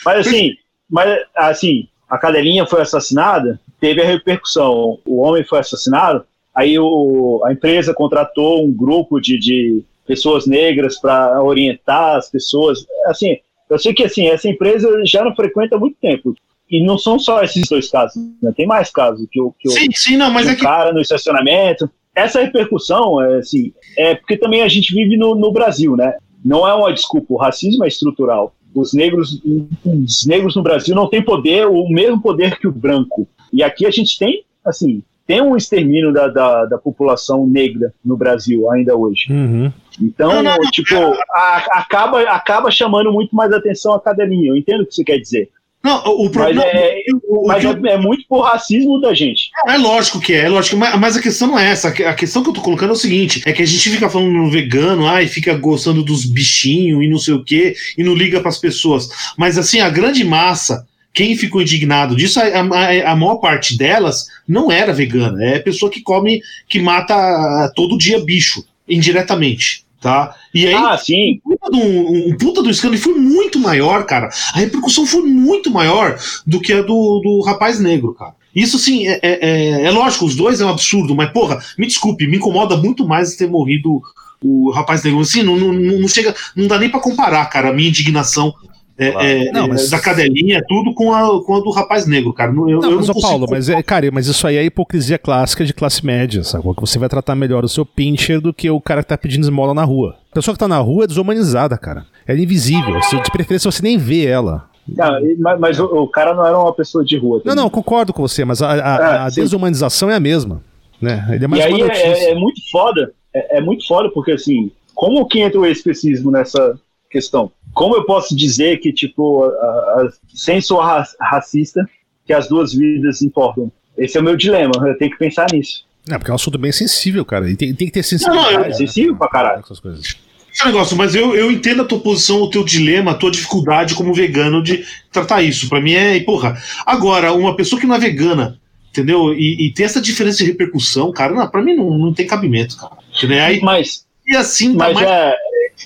Mas 0.05 0.26
assim, 0.26 0.53
mas 0.89 1.20
assim, 1.34 1.89
a 2.09 2.19
cadelinha 2.19 2.67
foi 2.67 2.83
assassinada, 2.83 3.61
teve 3.81 4.01
a 4.01 4.07
repercussão. 4.07 4.99
O 5.05 5.21
homem 5.23 5.45
foi 5.45 5.59
assassinado, 5.59 6.25
aí 6.55 6.79
o, 6.79 7.43
a 7.45 7.53
empresa 7.53 7.93
contratou 7.93 8.65
um 8.65 8.73
grupo 8.73 9.21
de, 9.21 9.39
de 9.39 9.83
pessoas 10.07 10.47
negras 10.47 10.99
para 10.99 11.43
orientar 11.43 12.17
as 12.17 12.31
pessoas. 12.31 12.87
Assim, 13.07 13.37
eu 13.69 13.79
sei 13.79 13.93
que 13.93 14.05
assim 14.05 14.29
essa 14.29 14.49
empresa 14.49 14.89
já 15.05 15.25
não 15.25 15.35
frequenta 15.35 15.77
há 15.77 15.79
muito 15.79 15.97
tempo. 16.01 16.35
E 16.69 16.85
não 16.85 16.99
são 16.99 17.17
só 17.17 17.43
esses 17.45 17.69
dois 17.69 17.89
casos, 17.89 18.21
né? 18.43 18.53
tem 18.57 18.67
mais 18.67 18.91
casos 18.91 19.25
que 19.31 19.41
o, 19.41 19.55
que 19.57 19.69
o, 19.69 19.71
Sim, 19.71 19.87
sim, 19.93 20.17
não, 20.17 20.33
mas 20.33 20.49
é 20.49 20.55
que. 20.57 20.63
cara 20.63 20.93
no 20.93 21.01
estacionamento. 21.01 21.89
Essa 22.13 22.41
repercussão, 22.41 23.23
é, 23.23 23.39
assim, 23.39 23.73
é 23.97 24.17
porque 24.17 24.37
também 24.37 24.63
a 24.63 24.69
gente 24.69 24.93
vive 24.93 25.17
no, 25.17 25.37
no 25.37 25.53
Brasil, 25.53 25.97
né? 25.97 26.15
Não 26.45 26.67
é 26.67 26.75
uma 26.75 26.93
desculpa, 26.93 27.27
o 27.35 27.37
racismo 27.37 27.85
é 27.85 27.89
estrutural. 27.89 28.56
Os 28.81 28.93
negros, 28.93 29.41
os 29.85 30.27
negros 30.27 30.55
no 30.55 30.62
Brasil 30.62 30.95
não 30.95 31.09
têm 31.09 31.22
poder, 31.22 31.66
o 31.66 31.89
mesmo 31.89 32.20
poder 32.20 32.59
que 32.59 32.68
o 32.68 32.72
branco. 32.72 33.27
E 33.53 33.62
aqui 33.62 33.87
a 33.87 33.91
gente 33.91 34.18
tem, 34.18 34.45
assim, 34.64 35.03
tem 35.27 35.41
um 35.41 35.57
extermínio 35.57 36.12
da, 36.12 36.29
da, 36.29 36.64
da 36.66 36.79
população 36.79 37.47
negra 37.47 37.93
no 38.05 38.16
Brasil 38.16 38.70
ainda 38.70 38.95
hoje. 38.97 39.33
Uhum. 39.33 39.72
Então, 40.01 40.29
Não, 40.29 40.43
não, 40.43 40.57
não, 40.57 40.70
tipo, 40.70 40.95
a- 41.33 41.64
acaba, 41.72 42.20
acaba 42.22 42.70
chamando 42.70 43.12
muito 43.12 43.35
mais 43.35 43.53
atenção 43.53 43.93
a 43.93 43.97
academia. 43.97 44.51
Eu 44.51 44.57
entendo 44.57 44.83
o 44.83 44.87
que 44.87 44.95
você 44.95 45.03
quer 45.03 45.18
dizer. 45.18 45.49
Não, 45.87 46.03
o 46.05 46.24
Mas, 46.24 46.32
problema. 46.32 46.62
é, 46.64 46.97
o- 47.28 47.45
o 47.45 47.47
mas 47.47 47.62
eu- 47.62 47.70
é, 47.87 47.93
é 47.93 47.97
muito 47.99 48.24
por 48.28 48.41
racismo 48.43 49.01
da 49.01 49.14
gente. 49.14 49.51
É 49.68 49.76
lógico 49.76 50.18
que 50.20 50.32
é, 50.34 50.41
é 50.47 50.49
lógico, 50.49 50.76
mas, 50.76 50.99
mas 50.99 51.16
a 51.16 51.22
questão 51.22 51.47
não 51.47 51.57
é 51.59 51.70
essa. 51.70 51.89
A 51.89 52.14
questão 52.14 52.43
que 52.43 52.49
eu 52.49 52.53
tô 52.53 52.61
colocando 52.61 52.91
é 52.91 52.93
o 52.93 52.97
seguinte: 52.97 53.41
é 53.47 53.53
que 53.53 53.62
a 53.62 53.66
gente 53.66 53.89
fica 53.89 54.11
falando 54.11 54.32
no 54.32 54.51
vegano, 54.51 55.07
ai, 55.07 55.28
fica 55.28 55.55
gostando 55.55 56.03
dos 56.03 56.24
bichinhos 56.24 57.05
e 57.05 57.09
não 57.09 57.18
sei 57.18 57.34
o 57.34 57.45
quê, 57.45 57.74
e 57.97 58.03
não 58.03 58.14
liga 58.14 58.41
pras 58.41 58.59
pessoas. 58.59 59.09
Mas 59.39 59.57
assim, 59.57 59.78
a 59.78 59.89
grande 59.89 60.24
massa, 60.24 60.84
quem 61.14 61.37
ficou 61.37 61.62
indignado 61.62 62.16
disso, 62.16 62.41
a, 62.41 62.43
a- 62.45 63.12
a 63.12 63.16
maior 63.16 63.37
parte 63.37 63.78
delas 63.78 64.26
não 64.47 64.72
era 64.72 64.93
vegana. 64.93 65.43
É 65.45 65.59
pessoa 65.61 65.89
que 65.91 66.03
come, 66.03 66.41
que 66.68 66.80
mata 66.80 67.14
ah, 67.14 67.70
todo 67.76 67.97
dia 67.97 68.18
bicho, 68.24 68.64
indiretamente. 68.89 69.86
Tá? 70.01 70.34
E 70.55 70.66
aí, 70.66 70.74
Ah, 70.74 70.97
sim. 70.99 71.40
um 71.44 71.51
puta, 71.57 71.70
do, 71.70 71.78
um, 71.78 72.36
puta 72.38 72.62
do 72.62 72.70
escândalo 72.70 72.97
e 72.99 73.03
foi 73.03 73.14
muito 73.14 73.59
maior, 73.59 74.05
cara. 74.05 74.28
A 74.53 74.59
repercussão 74.59 75.07
foi 75.07 75.22
muito 75.22 75.70
maior 75.70 76.18
do 76.47 76.61
que 76.61 76.72
a 76.72 76.82
do, 76.82 77.20
do 77.24 77.40
rapaz 77.44 77.80
negro, 77.80 78.14
cara. 78.14 78.34
Isso 78.55 78.78
sim, 78.78 79.07
é, 79.09 79.18
é, 79.22 79.38
é- 79.42 79.84
é 79.86 79.90
lógico, 79.90 80.24
os 80.26 80.36
dois 80.36 80.61
é 80.61 80.64
um 80.66 80.68
absurdo, 80.70 81.14
mas 81.14 81.30
porra, 81.30 81.59
me 81.78 81.86
desculpe, 81.86 82.26
me 82.26 82.36
incomoda 82.36 82.76
muito 82.76 83.07
mais 83.07 83.36
ter 83.36 83.49
morrido 83.49 84.01
o 84.42 84.70
rapaz 84.70 85.03
negro. 85.03 85.20
Assim, 85.20 85.42
não, 85.42 85.57
não, 85.57 85.72
não 85.72 86.09
chega, 86.09 86.34
não 86.55 86.66
dá 86.68 86.78
nem 86.78 86.90
pra 86.90 87.01
comparar, 87.01 87.44
cara, 87.47 87.70
a 87.70 87.72
minha 87.72 87.88
indignação 87.88 88.55
é, 88.99 89.09
é, 89.49 89.53
Não, 89.53 89.64
é, 89.64 89.68
mas- 89.68 89.90
da 89.90 89.99
cadelinha, 90.01 90.62
tudo 90.66 90.94
com 90.94 91.12
a, 91.12 91.44
com 91.44 91.57
a 91.57 91.61
do 91.61 91.70
rapaz 91.70 92.07
negro, 92.07 92.32
cara. 92.32 92.53
Não, 92.53 92.68
eu, 92.68 92.80
Não, 92.80 92.90
eu 92.90 92.97
mas, 92.99 93.07
não 93.07 93.12
ô 93.12 93.14
consigo 93.14 93.20
Paulo, 93.22 93.47
mas, 93.51 93.68
é, 93.68 93.82
cara, 93.82 94.09
mas 94.12 94.26
isso 94.26 94.47
aí 94.47 94.57
é 94.57 94.61
a 94.61 94.64
hipocrisia 94.64 95.18
clássica 95.18 95.64
de 95.64 95.74
classe 95.74 96.05
média, 96.05 96.42
sabe? 96.44 96.64
Que 96.74 96.80
você 96.80 96.99
vai 96.99 97.09
tratar 97.09 97.34
melhor 97.34 97.64
o 97.64 97.68
seu 97.68 97.84
pincher 97.84 98.40
do 98.40 98.55
que 98.55 98.70
o 98.70 98.80
cara 98.80 99.03
que 99.03 99.09
tá 99.09 99.18
pedindo 99.18 99.42
esmola 99.44 99.74
na 99.74 99.84
rua. 99.84 100.16
A 100.30 100.34
pessoa 100.34 100.55
que 100.55 100.59
tá 100.59 100.68
na 100.68 100.78
rua 100.78 101.05
é 101.05 101.07
desumanizada, 101.07 101.76
cara. 101.76 102.07
Ela 102.26 102.38
é 102.38 102.42
invisível. 102.42 102.94
Você- 103.03 103.20
De 103.20 103.30
preferência 103.30 103.70
você 103.70 103.82
nem 103.82 103.99
vê 103.99 104.24
ela. 104.26 104.68
Não, 104.88 105.11
mas 105.40 105.59
mas 105.61 105.80
o, 105.80 105.84
o 105.86 106.09
cara 106.09 106.32
não 106.34 106.47
era 106.47 106.57
uma 106.59 106.72
pessoa 106.72 107.05
de 107.05 107.16
rua. 107.18 107.42
Não, 107.44 107.55
não, 107.57 107.68
concordo 107.68 108.12
com 108.12 108.22
você, 108.22 108.44
mas 108.44 108.62
a, 108.62 108.70
a- 108.70 108.76
É, 108.76 109.18
a 109.18 109.28
desumanização 109.28 110.09
é 110.11 110.14
a 110.14 110.20
mesma. 110.20 110.62
Né? 111.03 111.26
Ele 111.32 111.44
é 111.44 111.49
mais 111.49 111.62
e 111.62 111.66
aí 111.66 111.80
é, 111.80 111.84
notícia. 111.84 112.30
é 112.30 112.34
muito 112.34 112.61
foda, 112.70 113.12
é, 113.34 113.59
é 113.59 113.61
muito 113.61 113.86
foda 113.86 114.09
porque 114.14 114.32
assim, 114.32 114.70
como 114.94 115.26
que 115.26 115.40
entra 115.40 115.61
o 115.61 115.66
especismo 115.66 116.30
nessa 116.30 116.78
questão? 117.11 117.51
Como 117.77 117.95
eu 117.95 118.05
posso 118.05 118.35
dizer 118.35 118.79
que, 118.79 118.91
tipo, 118.91 119.45
a- 119.45 119.49
a- 119.49 120.09
sem 120.35 120.59
ra- 120.81 121.05
racista, 121.20 121.87
que 122.27 122.33
as 122.33 122.49
duas 122.49 122.72
vidas 122.72 123.20
importam? 123.20 123.70
Esse 123.99 124.16
é 124.16 124.20
o 124.20 124.24
meu 124.24 124.35
dilema, 124.35 124.72
eu 124.89 124.97
tenho 124.97 125.11
que 125.11 125.18
pensar 125.18 125.47
nisso. 125.53 125.85
Não, 126.09 126.18
porque 126.18 126.31
é 126.31 126.33
um 126.33 126.37
assunto 126.37 126.57
bem 126.59 126.72
sensível, 126.72 127.22
cara. 127.24 127.51
E 127.51 127.55
tem, 127.55 127.74
tem 127.74 127.87
que 127.89 127.93
ter 127.93 127.99
Não, 128.01 128.05
sensibilidade. 128.05 128.55
não, 128.55 128.64
É 128.64 128.68
né, 128.68 128.72
sensível 128.74 129.14
pra 129.16 129.29
caralho. 129.29 129.61
essas 129.62 129.79
coisas. 129.79 130.16
esse 130.53 130.64
negócio, 130.64 130.97
mas 130.97 131.14
eu, 131.14 131.35
eu 131.37 131.53
entendo 131.53 131.83
a 131.83 131.85
tua 131.85 132.01
posição, 132.01 132.41
o 132.41 132.49
teu 132.49 132.64
dilema, 132.64 133.11
a 133.11 133.14
tua 133.14 133.31
dificuldade 133.31 133.95
como 133.95 134.14
vegano 134.14 134.62
de 134.62 134.83
tratar 135.12 135.43
isso. 135.43 135.68
Pra 135.68 135.81
mim 135.83 135.93
é, 135.93 136.18
porra. 136.20 136.57
Agora, 136.87 137.33
uma 137.35 137.55
pessoa 137.57 137.79
que 137.79 137.87
não 137.87 137.95
é 137.95 137.99
vegana 138.01 138.59
entendeu? 138.91 139.35
E, 139.35 139.66
e 139.66 139.74
ter 139.74 139.83
essa 139.83 140.01
diferença 140.01 140.39
de 140.39 140.47
repercussão, 140.51 141.12
cara, 141.12 141.35
não, 141.35 141.47
pra 141.51 141.62
mim 141.62 141.74
não, 141.77 141.99
não 141.99 142.14
tem 142.14 142.27
cabimento, 142.27 142.79
cara. 142.79 142.97
Entendeu? 143.14 143.43
Aí, 143.45 143.61
Mas, 143.61 144.07
e 144.27 144.35
assim, 144.35 144.72
tá 144.74 144.85
mas 144.87 144.95
mais. 144.95 145.07
é, 145.07 145.35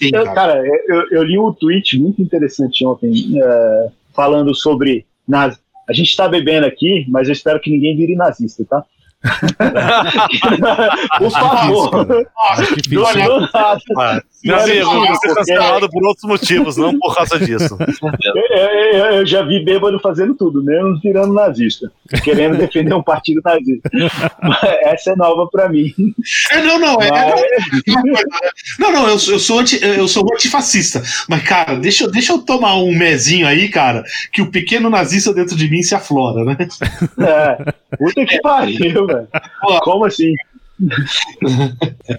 Sim, 0.00 0.10
eu, 0.14 0.24
cara. 0.24 0.34
cara, 0.34 0.66
eu, 0.88 1.10
eu 1.10 1.22
li 1.22 1.38
um 1.38 1.52
tweet 1.52 1.98
muito 1.98 2.22
interessante 2.22 2.84
ontem, 2.86 3.38
é, 3.38 3.88
falando 4.14 4.54
sobre. 4.54 5.04
Naz... 5.28 5.58
A 5.88 5.92
gente 5.92 6.16
tá 6.16 6.28
bebendo 6.28 6.66
aqui, 6.66 7.04
mas 7.08 7.28
eu 7.28 7.32
espero 7.32 7.60
que 7.60 7.70
ninguém 7.70 7.96
vire 7.96 8.14
nazista, 8.14 8.64
tá? 8.64 8.84
Por 11.18 11.30
favor. 11.30 12.26
Acho 12.50 12.74
não, 14.42 14.56
eu 14.66 14.86
vou 14.86 15.06
ser 15.06 15.28
porque- 15.28 15.34
cancelado 15.34 15.88
por 15.90 16.02
outros 16.06 16.24
motivos, 16.26 16.76
não 16.78 16.98
por 16.98 17.14
causa 17.14 17.38
disso. 17.38 17.76
Eu, 18.50 18.66
eu- 18.98 19.04
eu 19.16 19.26
já 19.26 19.42
vi 19.42 19.62
bêbado 19.62 20.00
fazendo 20.00 20.34
tudo, 20.34 20.64
mesmo 20.64 20.98
virando 21.02 21.34
nazista, 21.34 21.92
querendo 22.24 22.56
defender 22.56 22.94
um 22.94 23.02
partido 23.02 23.42
nazista. 23.44 23.90
Essa 24.82 25.10
é 25.12 25.16
nova 25.16 25.46
pra 25.50 25.68
mim. 25.68 25.92
É, 26.52 26.62
não, 26.62 26.78
não, 26.78 27.02
é. 27.02 27.08
é, 27.08 27.34
Mas- 27.86 28.24
Não, 28.78 28.90
não, 28.92 29.08
eu, 29.08 29.18
sou- 29.18 29.34
eu 29.34 29.38
sou 29.40 29.58
anti, 29.58 29.78
eu 29.82 30.08
sou 30.08 30.26
antifascista. 30.32 31.02
Mas, 31.28 31.42
cara, 31.42 31.74
deixa, 31.76 32.04
eu- 32.04 32.10
deixa 32.10 32.32
eu 32.32 32.38
tomar 32.38 32.76
um 32.76 32.96
mezinho 32.96 33.46
aí, 33.46 33.68
cara, 33.68 34.02
que 34.32 34.40
o 34.40 34.50
pequeno 34.50 34.88
nazista 34.88 35.34
dentro 35.34 35.54
de 35.54 35.68
mim 35.68 35.82
se 35.82 35.94
aflora, 35.94 36.44
né? 36.46 36.56
É, 37.20 37.74
puta 37.98 38.24
que 38.26 38.40
pariu, 38.40 39.06
velho. 39.06 39.28
Como 39.82 40.04
assim? 40.04 40.34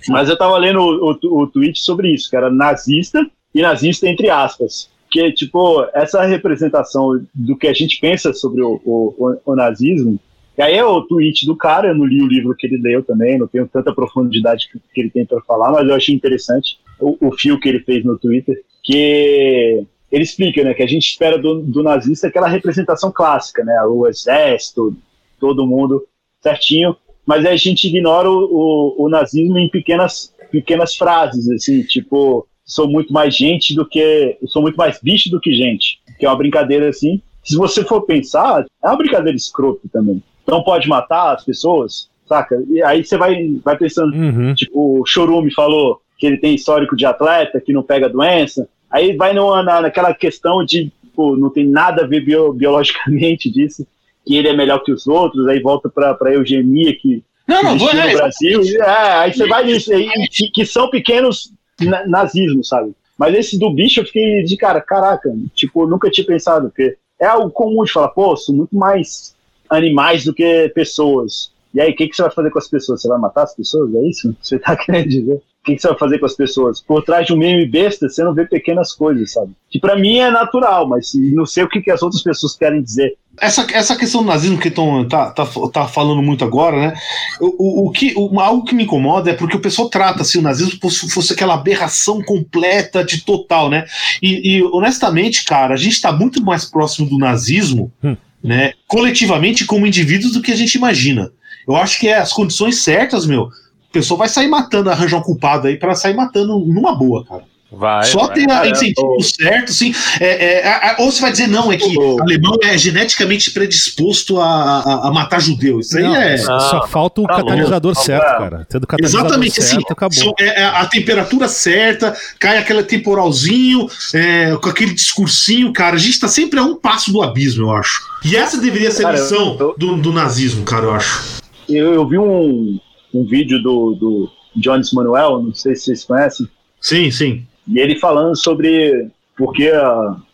Mas 0.09 0.29
eu 0.29 0.37
tava 0.37 0.57
lendo 0.57 0.79
o, 0.79 1.11
o, 1.11 1.41
o 1.43 1.47
tweet 1.47 1.79
sobre 1.79 2.13
isso, 2.13 2.29
que 2.29 2.35
era 2.35 2.49
nazista 2.51 3.25
e 3.53 3.61
nazista 3.61 4.07
entre 4.07 4.29
aspas. 4.29 4.89
Que, 5.09 5.29
tipo, 5.33 5.85
essa 5.93 6.23
representação 6.23 7.21
do 7.35 7.57
que 7.57 7.67
a 7.67 7.73
gente 7.73 7.99
pensa 7.99 8.33
sobre 8.33 8.61
o, 8.61 8.79
o, 8.85 9.13
o- 9.17 9.37
o 9.51 9.55
nazismo, 9.55 10.17
e 10.57 10.61
aí 10.61 10.75
é 10.77 10.85
o 10.85 11.01
tweet 11.01 11.45
do 11.45 11.55
cara, 11.55 11.89
eu 11.89 11.95
não 11.95 12.05
li 12.05 12.21
o 12.21 12.27
livro 12.27 12.55
que 12.57 12.65
ele 12.65 12.77
leu 12.77 13.03
também, 13.03 13.37
não 13.37 13.47
tenho 13.47 13.67
tanta 13.67 13.93
profundidade 13.93 14.69
que, 14.71 14.79
que 14.93 15.01
ele 15.01 15.09
tem 15.09 15.25
para 15.25 15.41
falar, 15.41 15.69
mas 15.71 15.85
eu 15.87 15.95
achei 15.95 16.15
interessante 16.15 16.77
o, 16.99 17.17
o 17.27 17.31
fio 17.33 17.59
que 17.59 17.67
ele 17.67 17.79
fez 17.79 18.05
no 18.05 18.17
Twitter, 18.17 18.61
que 18.83 19.83
ele 20.09 20.23
explica, 20.23 20.63
né, 20.63 20.73
que 20.73 20.83
a 20.83 20.87
gente 20.87 21.05
espera 21.07 21.37
do, 21.37 21.61
do 21.61 21.83
nazista 21.83 22.27
aquela 22.27 22.47
representação 22.47 23.11
clássica, 23.11 23.65
né, 23.65 23.81
o 23.83 24.07
exército, 24.07 24.95
todo 25.41 25.67
mundo 25.67 26.01
certinho, 26.41 26.95
mas 27.25 27.45
a 27.45 27.55
gente 27.57 27.87
ignora 27.87 28.29
o, 28.31 28.95
o, 28.99 29.05
o 29.05 29.09
nazismo 29.09 29.57
em 29.57 29.69
pequenas, 29.69 30.33
pequenas 30.51 30.95
frases, 30.95 31.49
assim, 31.49 31.83
tipo, 31.83 32.47
sou 32.65 32.87
muito 32.89 33.11
mais 33.11 33.35
gente 33.35 33.75
do 33.75 33.85
que. 33.85 34.37
sou 34.47 34.61
muito 34.61 34.75
mais 34.77 34.99
bicho 35.01 35.29
do 35.29 35.39
que 35.41 35.51
gente. 35.53 35.99
Que 36.17 36.25
é 36.25 36.29
uma 36.29 36.37
brincadeira 36.37 36.87
assim. 36.89 37.21
Se 37.43 37.57
você 37.57 37.83
for 37.83 38.01
pensar, 38.03 38.63
é 38.83 38.87
uma 38.87 38.97
brincadeira 38.97 39.35
escrota 39.35 39.81
também. 39.91 40.21
Não 40.47 40.63
pode 40.63 40.87
matar 40.87 41.35
as 41.35 41.43
pessoas, 41.43 42.07
saca? 42.27 42.61
E 42.69 42.81
aí 42.83 43.03
você 43.03 43.17
vai, 43.17 43.47
vai 43.63 43.77
pensando, 43.77 44.15
Uhum. 44.15 44.53
tipo, 44.53 45.01
o 45.01 45.05
Chorume 45.05 45.51
falou 45.53 45.99
que 46.17 46.25
ele 46.27 46.37
tem 46.37 46.53
histórico 46.55 46.95
de 46.95 47.05
atleta, 47.05 47.59
que 47.59 47.73
não 47.73 47.81
pega 47.83 48.07
doença. 48.09 48.67
Aí 48.91 49.15
vai 49.15 49.33
numa, 49.33 49.63
na, 49.63 49.81
naquela 49.81 50.13
questão 50.13 50.63
de, 50.63 50.91
pô, 51.15 51.35
não 51.35 51.49
tem 51.49 51.67
nada 51.67 52.03
a 52.03 52.07
ver 52.07 52.21
bio- 52.23 52.53
biologicamente 52.53 53.49
disso, 53.51 53.85
que 54.25 54.35
ele 54.37 54.47
é 54.47 54.55
melhor 54.55 54.79
que 54.83 54.91
os 54.91 55.07
outros, 55.07 55.47
aí 55.47 55.59
volta 55.59 55.89
pra, 55.89 56.13
pra 56.13 56.33
eugenia 56.33 56.95
que 56.95 57.23
Não, 57.47 57.63
não, 57.63 57.75
no 57.75 57.89
é, 57.89 58.13
Brasil. 58.13 58.61
É, 58.79 59.13
aí 59.13 59.33
você 59.33 59.47
vai 59.47 59.65
nisso 59.65 59.93
aí, 59.93 60.09
que, 60.31 60.49
que 60.51 60.65
são 60.65 60.89
pequenos 60.89 61.51
na- 61.81 62.05
nazismos, 62.07 62.67
sabe? 62.67 62.91
Mas 63.17 63.35
esse 63.35 63.59
do 63.59 63.71
bicho 63.71 63.99
eu 63.99 64.05
fiquei 64.05 64.43
de 64.43 64.57
cara, 64.57 64.81
caraca, 64.81 65.29
tipo, 65.53 65.85
nunca 65.87 66.09
tinha 66.09 66.25
pensado, 66.25 66.69
porque 66.69 66.95
é 67.19 67.25
algo 67.25 67.51
comum 67.51 67.83
de 67.83 67.91
falar, 67.91 68.09
pô, 68.09 68.35
são 68.35 68.55
muito 68.55 68.75
mais 68.75 69.35
animais 69.69 70.23
do 70.25 70.33
que 70.33 70.69
pessoas. 70.73 71.51
E 71.73 71.79
aí, 71.79 71.91
o 71.91 71.95
que, 71.95 72.07
que 72.07 72.15
você 72.15 72.23
vai 72.23 72.31
fazer 72.31 72.51
com 72.51 72.59
as 72.59 72.67
pessoas? 72.67 73.01
Você 73.01 73.07
vai 73.07 73.19
matar 73.19 73.43
as 73.43 73.55
pessoas? 73.55 73.93
É 73.95 74.01
isso 74.09 74.35
você 74.41 74.59
tá 74.59 74.75
querendo 74.77 75.07
dizer? 75.07 75.33
O 75.35 75.63
que, 75.63 75.75
que 75.75 75.81
você 75.81 75.87
vai 75.89 75.97
fazer 75.97 76.19
com 76.19 76.25
as 76.25 76.35
pessoas? 76.35 76.81
Por 76.81 77.03
trás 77.03 77.27
de 77.27 77.33
um 77.33 77.37
meme 77.37 77.65
besta, 77.67 78.09
você 78.09 78.23
não 78.23 78.33
vê 78.33 78.45
pequenas 78.45 78.91
coisas, 78.91 79.31
sabe? 79.31 79.51
Que 79.69 79.79
pra 79.79 79.95
mim 79.95 80.17
é 80.17 80.31
natural, 80.31 80.87
mas 80.87 81.11
não 81.13 81.45
sei 81.45 81.63
o 81.63 81.69
que, 81.69 81.81
que 81.81 81.91
as 81.91 82.01
outras 82.01 82.23
pessoas 82.23 82.55
querem 82.57 82.81
dizer. 82.81 83.15
Essa, 83.41 83.65
essa 83.73 83.95
questão 83.95 84.21
do 84.21 84.27
nazismo 84.27 84.59
que 84.59 84.69
Tom 84.69 85.03
tá, 85.07 85.31
tá, 85.31 85.47
tá 85.73 85.87
falando 85.87 86.21
muito 86.21 86.45
agora, 86.45 86.79
né? 86.79 86.93
O, 87.39 87.47
o, 87.47 87.87
o 87.87 87.91
que, 87.91 88.13
o, 88.15 88.39
algo 88.39 88.63
que 88.63 88.75
me 88.75 88.83
incomoda 88.83 89.31
é 89.31 89.33
porque 89.33 89.57
o 89.57 89.59
pessoal 89.59 89.89
trata 89.89 90.21
assim, 90.21 90.37
o 90.37 90.43
nazismo 90.43 90.79
como 90.79 90.93
se 90.93 91.09
fosse 91.09 91.33
aquela 91.33 91.55
aberração 91.55 92.21
completa 92.21 93.03
de 93.03 93.21
total, 93.21 93.67
né? 93.67 93.83
E, 94.21 94.57
e, 94.57 94.63
honestamente, 94.63 95.43
cara, 95.43 95.73
a 95.73 95.77
gente 95.77 95.99
tá 95.99 96.11
muito 96.11 96.39
mais 96.43 96.65
próximo 96.65 97.09
do 97.09 97.17
nazismo, 97.17 97.91
Hum. 98.03 98.15
né? 98.43 98.73
Coletivamente, 98.87 99.65
como 99.65 99.87
indivíduos, 99.87 100.33
do 100.33 100.41
que 100.41 100.51
a 100.51 100.55
gente 100.55 100.75
imagina. 100.75 101.31
Eu 101.67 101.75
acho 101.75 101.99
que 101.99 102.07
é 102.07 102.19
as 102.19 102.31
condições 102.31 102.83
certas, 102.83 103.25
meu. 103.25 103.43
O 103.43 103.91
pessoal 103.91 104.19
vai 104.19 104.29
sair 104.29 104.47
matando, 104.47 104.91
arranjar 104.91 105.17
um 105.17 105.23
culpado 105.23 105.67
aí 105.67 105.77
pra 105.77 105.95
sair 105.95 106.15
matando 106.15 106.59
numa 106.59 106.95
boa, 106.95 107.25
cara. 107.25 107.43
Vai. 107.71 108.03
Só 108.03 108.25
vai. 108.27 108.35
tem 108.35 108.51
a 108.51 108.67
incentivo 108.67 109.17
certo, 109.23 109.71
sim. 109.71 109.93
É, 110.19 110.59
é, 110.59 110.67
a- 110.67 110.91
a- 110.91 110.95
ou 110.99 111.09
você 111.11 111.21
vai 111.21 111.31
dizer, 111.31 111.47
não, 111.47 111.71
é 111.71 111.77
que 111.77 111.97
O- 111.97 112.21
alemão 112.21 112.57
é 112.63 112.77
geneticamente 112.77 113.49
predisposto 113.51 114.39
a, 114.41 114.79
a, 114.81 115.07
a 115.07 115.11
matar 115.13 115.39
judeu. 115.39 115.79
Isso 115.79 115.97
aí 115.97 116.03
Não, 116.03 116.15
é. 116.15 116.37
Só 116.37 116.85
falta 116.87 117.21
o 117.21 117.27
tá 117.27 117.37
catalisador 117.37 117.93
louco. 117.93 118.05
certo, 118.05 118.37
cara. 118.37 118.67
Tendo 118.69 118.83
o 118.83 118.87
catalisador 118.87 119.25
Exatamente 119.27 119.59
assim. 119.59 119.75
certo, 119.75 119.93
acabou. 119.93 120.17
só- 120.17 120.33
é, 120.39 120.61
é 120.61 120.63
a 120.65 120.85
temperatura 120.85 121.47
certa, 121.47 122.13
cai 122.37 122.57
aquele 122.57 122.83
temporalzinho, 122.83 123.87
é, 124.13 124.55
com 124.57 124.69
aquele 124.69 124.93
discursinho, 124.93 125.71
cara. 125.71 125.95
A 125.95 125.99
gente 125.99 126.19
tá 126.19 126.27
sempre 126.27 126.59
a 126.59 126.63
um 126.63 126.75
passo 126.75 127.11
do 127.11 127.21
abismo, 127.21 127.63
eu 127.67 127.71
acho. 127.71 128.01
E 128.25 128.35
essa 128.35 128.57
deveria 128.59 128.91
ser 128.91 129.05
a 129.05 129.11
lição 129.13 129.55
eu- 129.59 129.75
do, 129.77 129.95
do 129.95 130.11
nazismo, 130.11 130.63
cara, 130.65 130.85
eu 130.85 130.93
acho. 130.93 131.41
Eu, 131.69 131.93
eu 131.93 132.07
vi 132.07 132.17
um, 132.17 132.77
um 133.13 133.23
vídeo 133.25 133.61
do, 133.63 133.95
do 133.95 134.29
Jones 134.57 134.91
Manuel, 134.91 135.41
não 135.41 135.53
sei 135.53 135.73
se 135.75 135.83
vocês 135.85 136.03
conhecem, 136.03 136.47
Sim, 136.83 137.11
sim. 137.11 137.45
E 137.71 137.79
ele 137.79 137.97
falando 137.97 138.35
sobre 138.35 139.09
por 139.37 139.53
que 139.53 139.71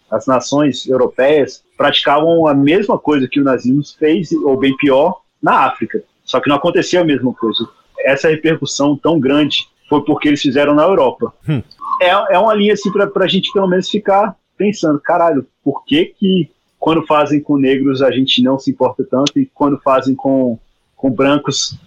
as 0.10 0.26
nações 0.26 0.88
europeias 0.88 1.64
praticavam 1.78 2.48
a 2.48 2.54
mesma 2.54 2.98
coisa 2.98 3.28
que 3.28 3.40
o 3.40 3.44
nazismo 3.44 3.82
fez, 3.98 4.32
ou 4.32 4.58
bem 4.58 4.76
pior, 4.76 5.22
na 5.42 5.66
África. 5.66 6.04
Só 6.24 6.40
que 6.40 6.50
não 6.50 6.56
acontecia 6.56 7.02
a 7.02 7.06
mesma 7.06 7.32
coisa. 7.34 7.68
Essa 8.00 8.30
repercussão 8.30 8.98
tão 8.98 9.20
grande 9.20 9.68
foi 9.88 10.04
porque 10.04 10.28
eles 10.28 10.42
fizeram 10.42 10.74
na 10.74 10.84
Europa. 10.84 11.32
Hum. 11.48 11.62
É, 12.02 12.10
é 12.36 12.40
uma 12.40 12.54
linha 12.54 12.74
assim 12.74 12.92
para 12.92 13.10
a 13.24 13.28
gente 13.28 13.52
pelo 13.54 13.68
menos 13.68 13.88
ficar 13.88 14.36
pensando, 14.58 15.00
caralho, 15.00 15.46
por 15.64 15.86
que 15.86 16.06
que 16.06 16.50
quando 16.80 17.06
fazem 17.06 17.40
com 17.40 17.58
negros 17.58 18.02
a 18.02 18.12
gente 18.12 18.42
não 18.42 18.58
se 18.58 18.72
importa 18.72 19.04
tanto 19.04 19.40
e 19.40 19.46
quando 19.46 19.80
fazem 19.80 20.16
com, 20.16 20.58
com 20.96 21.12
brancos 21.12 21.78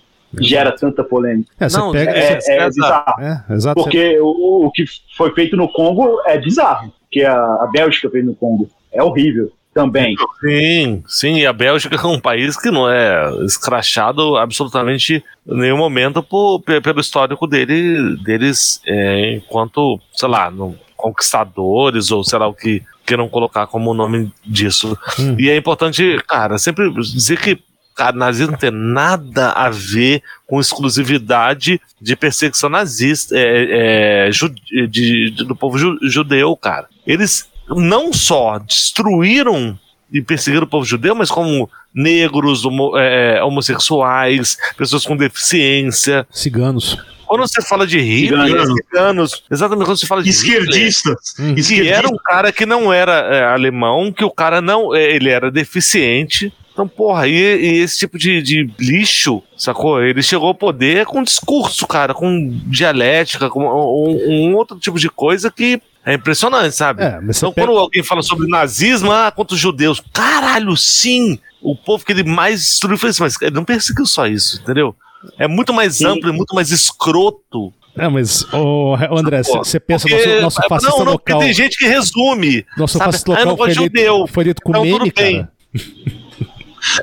gera 0.41 0.73
tanta 0.73 1.03
polêmica? 1.03 1.51
É, 1.59 1.69
você 1.69 1.79
Não, 1.79 1.93
pega. 1.93 2.11
É, 2.13 2.33
Essa- 2.35 2.53
é 2.53 2.67
bizarro. 2.69 3.21
É, 3.23 3.45
exato. 3.55 3.83
Porque 3.83 4.19
o, 4.21 4.67
o 4.67 4.71
que 4.71 4.85
foi 5.17 5.33
feito 5.35 5.57
no 5.57 5.69
Congo 5.69 6.21
é 6.27 6.39
bizarro. 6.39 6.93
Que 7.11 7.25
a, 7.25 7.35
a 7.35 7.69
Bélgica 7.73 8.09
fez 8.11 8.25
no 8.25 8.35
Congo. 8.35 8.69
É 8.93 9.03
horrível 9.03 9.51
também. 9.75 10.15
Sim, 10.41 11.03
sim, 11.07 11.37
e 11.39 11.47
a 11.47 11.53
Bélgica 11.53 11.95
é 11.97 12.07
um 12.07 12.19
país 12.21 12.57
que 12.57 12.71
não 12.73 12.91
é 12.91 13.31
escrachado 13.45 14.37
absolutamente 14.37 15.25
em 15.49 15.57
nenhum 15.57 15.77
momento 15.77 16.23
por, 16.23 16.61
pe- 16.61 16.81
pelo 16.81 17.01
histórico 17.01 17.47
dele, 17.47 18.17
deles 18.25 18.81
é, 18.87 19.35
enquanto, 19.37 20.01
sei 20.13 20.29
lá, 20.29 20.51
no- 20.51 20.77
conquistadores 20.97 22.11
ou 22.11 22.23
sei 22.25 22.39
lá 22.39 22.47
o 22.49 22.55
que 22.55 22.83
queiram 23.07 23.29
colocar 23.29 23.67
como 23.67 23.95
nome 23.95 24.33
disso. 24.45 24.97
Hum. 25.19 25.37
E 25.39 25.49
é 25.51 25.57
importante, 25.57 26.19
cara, 26.29 26.59
sempre 26.59 26.91
dizer 26.93 27.41
que 27.41 27.59
cara, 27.95 28.17
nazismo 28.17 28.53
não 28.53 28.59
tem 28.59 28.71
nada 28.71 29.51
a 29.53 29.69
ver 29.71 30.23
com 30.47 30.61
exclusividade 30.61 31.81
de 32.01 32.17
perseguição 32.17 32.71
nazista 32.71 33.35
é, 33.37 34.27
é, 34.29 34.33
ju- 34.33 34.49
de- 34.49 34.87
de- 34.89 35.45
do 35.45 35.55
povo 35.57 35.79
ju- 35.79 35.99
judeu, 36.03 36.57
cara. 36.57 36.87
Eles 37.07 37.49
não 37.69 38.13
só 38.13 38.59
destruíram 38.59 39.79
e 40.13 40.21
perseguiram 40.21 40.65
o 40.65 40.69
povo 40.69 40.85
judeu, 40.85 41.15
mas 41.15 41.31
como 41.31 41.71
negros, 41.95 42.65
homo- 42.65 42.97
é, 42.97 43.43
homossexuais, 43.45 44.57
pessoas 44.77 45.05
com 45.05 45.17
deficiência. 45.17 46.27
Ciganos. 46.31 46.99
Quando 47.27 47.43
você 47.47 47.63
fala 47.63 47.87
de 47.87 47.97
Hitler, 48.01 48.45
Ciganos. 48.45 48.75
ciganos, 48.75 49.45
exatamente 49.49 49.85
quando 49.87 49.99
você 49.99 50.07
fala 50.07 50.21
de 50.21 50.31
Hitler, 50.31 50.63
Esquerdistas. 50.63 51.35
Uhum. 51.39 51.55
que 51.55 51.89
era 51.89 52.09
um 52.09 52.17
cara 52.25 52.51
que 52.51 52.67
não 52.67 52.93
era 52.93 53.13
é, 53.33 53.45
alemão, 53.45 54.11
que 54.13 54.25
o 54.25 54.31
cara 54.33 54.61
não. 54.61 54.93
é, 54.93 55.15
ele 55.15 55.29
era 55.31 55.49
deficiente. 55.49 56.53
Então, 56.73 56.87
porra, 56.89 57.27
e, 57.29 57.33
e 57.35 57.79
esse 57.79 57.99
tipo 57.99 58.19
de, 58.19 58.41
de 58.41 58.71
lixo, 58.79 59.43
sacou? 59.57 60.03
Ele 60.03 60.23
chegou 60.23 60.49
ao 60.49 60.55
poder 60.55 61.05
com 61.05 61.23
discurso, 61.23 61.87
cara, 61.87 62.15
com 62.15 62.49
dialética, 62.67 63.51
com 63.51 63.65
um, 63.65 64.51
um 64.51 64.55
outro 64.57 64.79
tipo 64.79 64.99
de 64.99 65.09
coisa 65.11 65.51
que 65.51 65.83
é 66.07 66.15
impressionante, 66.15 66.75
sabe? 66.75 67.03
É, 67.03 67.19
Então, 67.23 67.53
pega- 67.53 67.67
quando 67.67 67.79
alguém 67.79 68.03
fala 68.03 68.23
sobre 68.23 68.49
nazismo, 68.49 69.11
ah, 69.13 69.31
contra 69.31 69.55
os 69.55 69.61
judeus, 69.61 70.01
caralho, 70.13 70.77
sim! 70.77 71.39
O 71.61 71.77
povo 71.77 72.07
que 72.07 72.13
ele 72.13 72.25
mais 72.25 72.61
destruiu 72.63 72.97
foi 72.97 73.11
isso, 73.11 73.23
mas 73.23 73.37
ele 73.43 73.51
não 73.55 73.65
perseguiu 73.65 74.07
só 74.07 74.27
isso, 74.27 74.61
entendeu? 74.63 74.95
É 75.39 75.47
muito 75.47 75.75
mais 75.75 75.97
Sim. 75.97 76.07
amplo 76.07 76.31
e 76.31 76.33
muito 76.33 76.55
mais 76.55 76.71
escroto. 76.71 77.71
É, 77.95 78.09
mas, 78.09 78.47
ô, 78.55 78.95
André, 79.15 79.43
você 79.43 79.79
pensa, 79.79 80.09
Porque- 80.09 80.25
nosso, 80.41 80.41
nosso 80.59 80.69
fascista 80.69 80.97
não, 80.99 81.05
não, 81.05 81.13
porque 81.19 81.33
local. 81.33 81.45
tem 81.47 81.53
gente 81.53 81.77
que 81.77 81.87
resume. 81.87 82.65
Nosso 82.79 82.97
sabe? 82.97 83.11
fascista 83.13 83.33
Ah, 83.33 83.35
local 83.35 83.47
não 83.47 83.57
gosto 83.57 83.75
foi 83.77 84.29
foi 84.29 84.45
eleito 84.45 84.63
com 84.63 84.71
Então, 84.71 84.83
meme, 84.85 85.11
cara. 85.11 85.51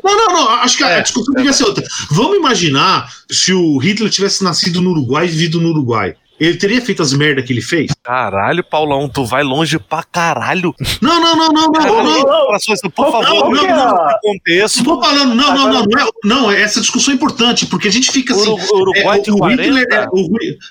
Não, 0.04 0.16
não, 0.16 0.34
não. 0.34 0.50
Acho 0.50 0.78
que 0.78 0.84
a 0.84 0.90
É, 0.90 1.02
discussão 1.02 1.34
devia 1.34 1.54
ser 1.54 1.66
outra. 1.66 1.84
Vamos 2.12 2.38
imaginar 2.38 3.12
se 3.30 3.54
o 3.54 3.78
Hitler 3.78 4.10
tivesse 4.10 4.44
nascido 4.44 4.82
no 4.82 4.92
Uruguai 4.92 5.26
e 5.26 5.30
vivido 5.30 5.60
no 5.62 5.70
Uruguai. 5.70 6.16
Ele 6.40 6.56
teria 6.58 6.80
feito 6.82 7.02
as 7.02 7.14
merdas 7.14 7.46
que 7.46 7.52
ele 7.52 7.62
fez? 7.62 7.92
Caralho, 8.04 8.64
Paulão, 8.64 9.10
tu 9.10 9.26
vai 9.26 9.44
longe 9.44 9.80
pra 9.80 10.04
caralho. 10.04 10.74
Não, 11.02 11.20
não, 11.20 11.36
não, 11.36 11.50
não, 11.52 11.72
não, 11.72 12.04
não. 12.04 12.16
declarações, 12.16 12.80
por 12.96 13.12
favor, 13.12 13.24
não, 13.24 13.52
não, 13.52 13.68
não, 13.68 13.96
não. 13.96 14.08
contexto. 14.22 14.78
Não 14.78 14.84
tô 14.84 15.02
falando, 15.02 15.34
não, 15.36 15.56
não, 15.56 15.74
não, 15.74 15.84
não, 15.86 16.00
é, 16.00 16.10
não, 16.24 16.52
essa 16.52 16.80
discussão 16.80 17.12
é 17.12 17.16
importante, 17.16 17.66
porque 17.66 17.88
a 17.88 17.92
gente 17.92 18.12
fica 18.12 18.34
assim. 18.36 18.50
Uru- 18.50 18.82
Uruguai 18.92 19.18
é, 19.20 19.22
tem 19.24 19.34
o 19.34 19.38
40. 19.38 19.64
Hitler 19.64 19.88
é- 19.92 20.08
o- 20.12 20.30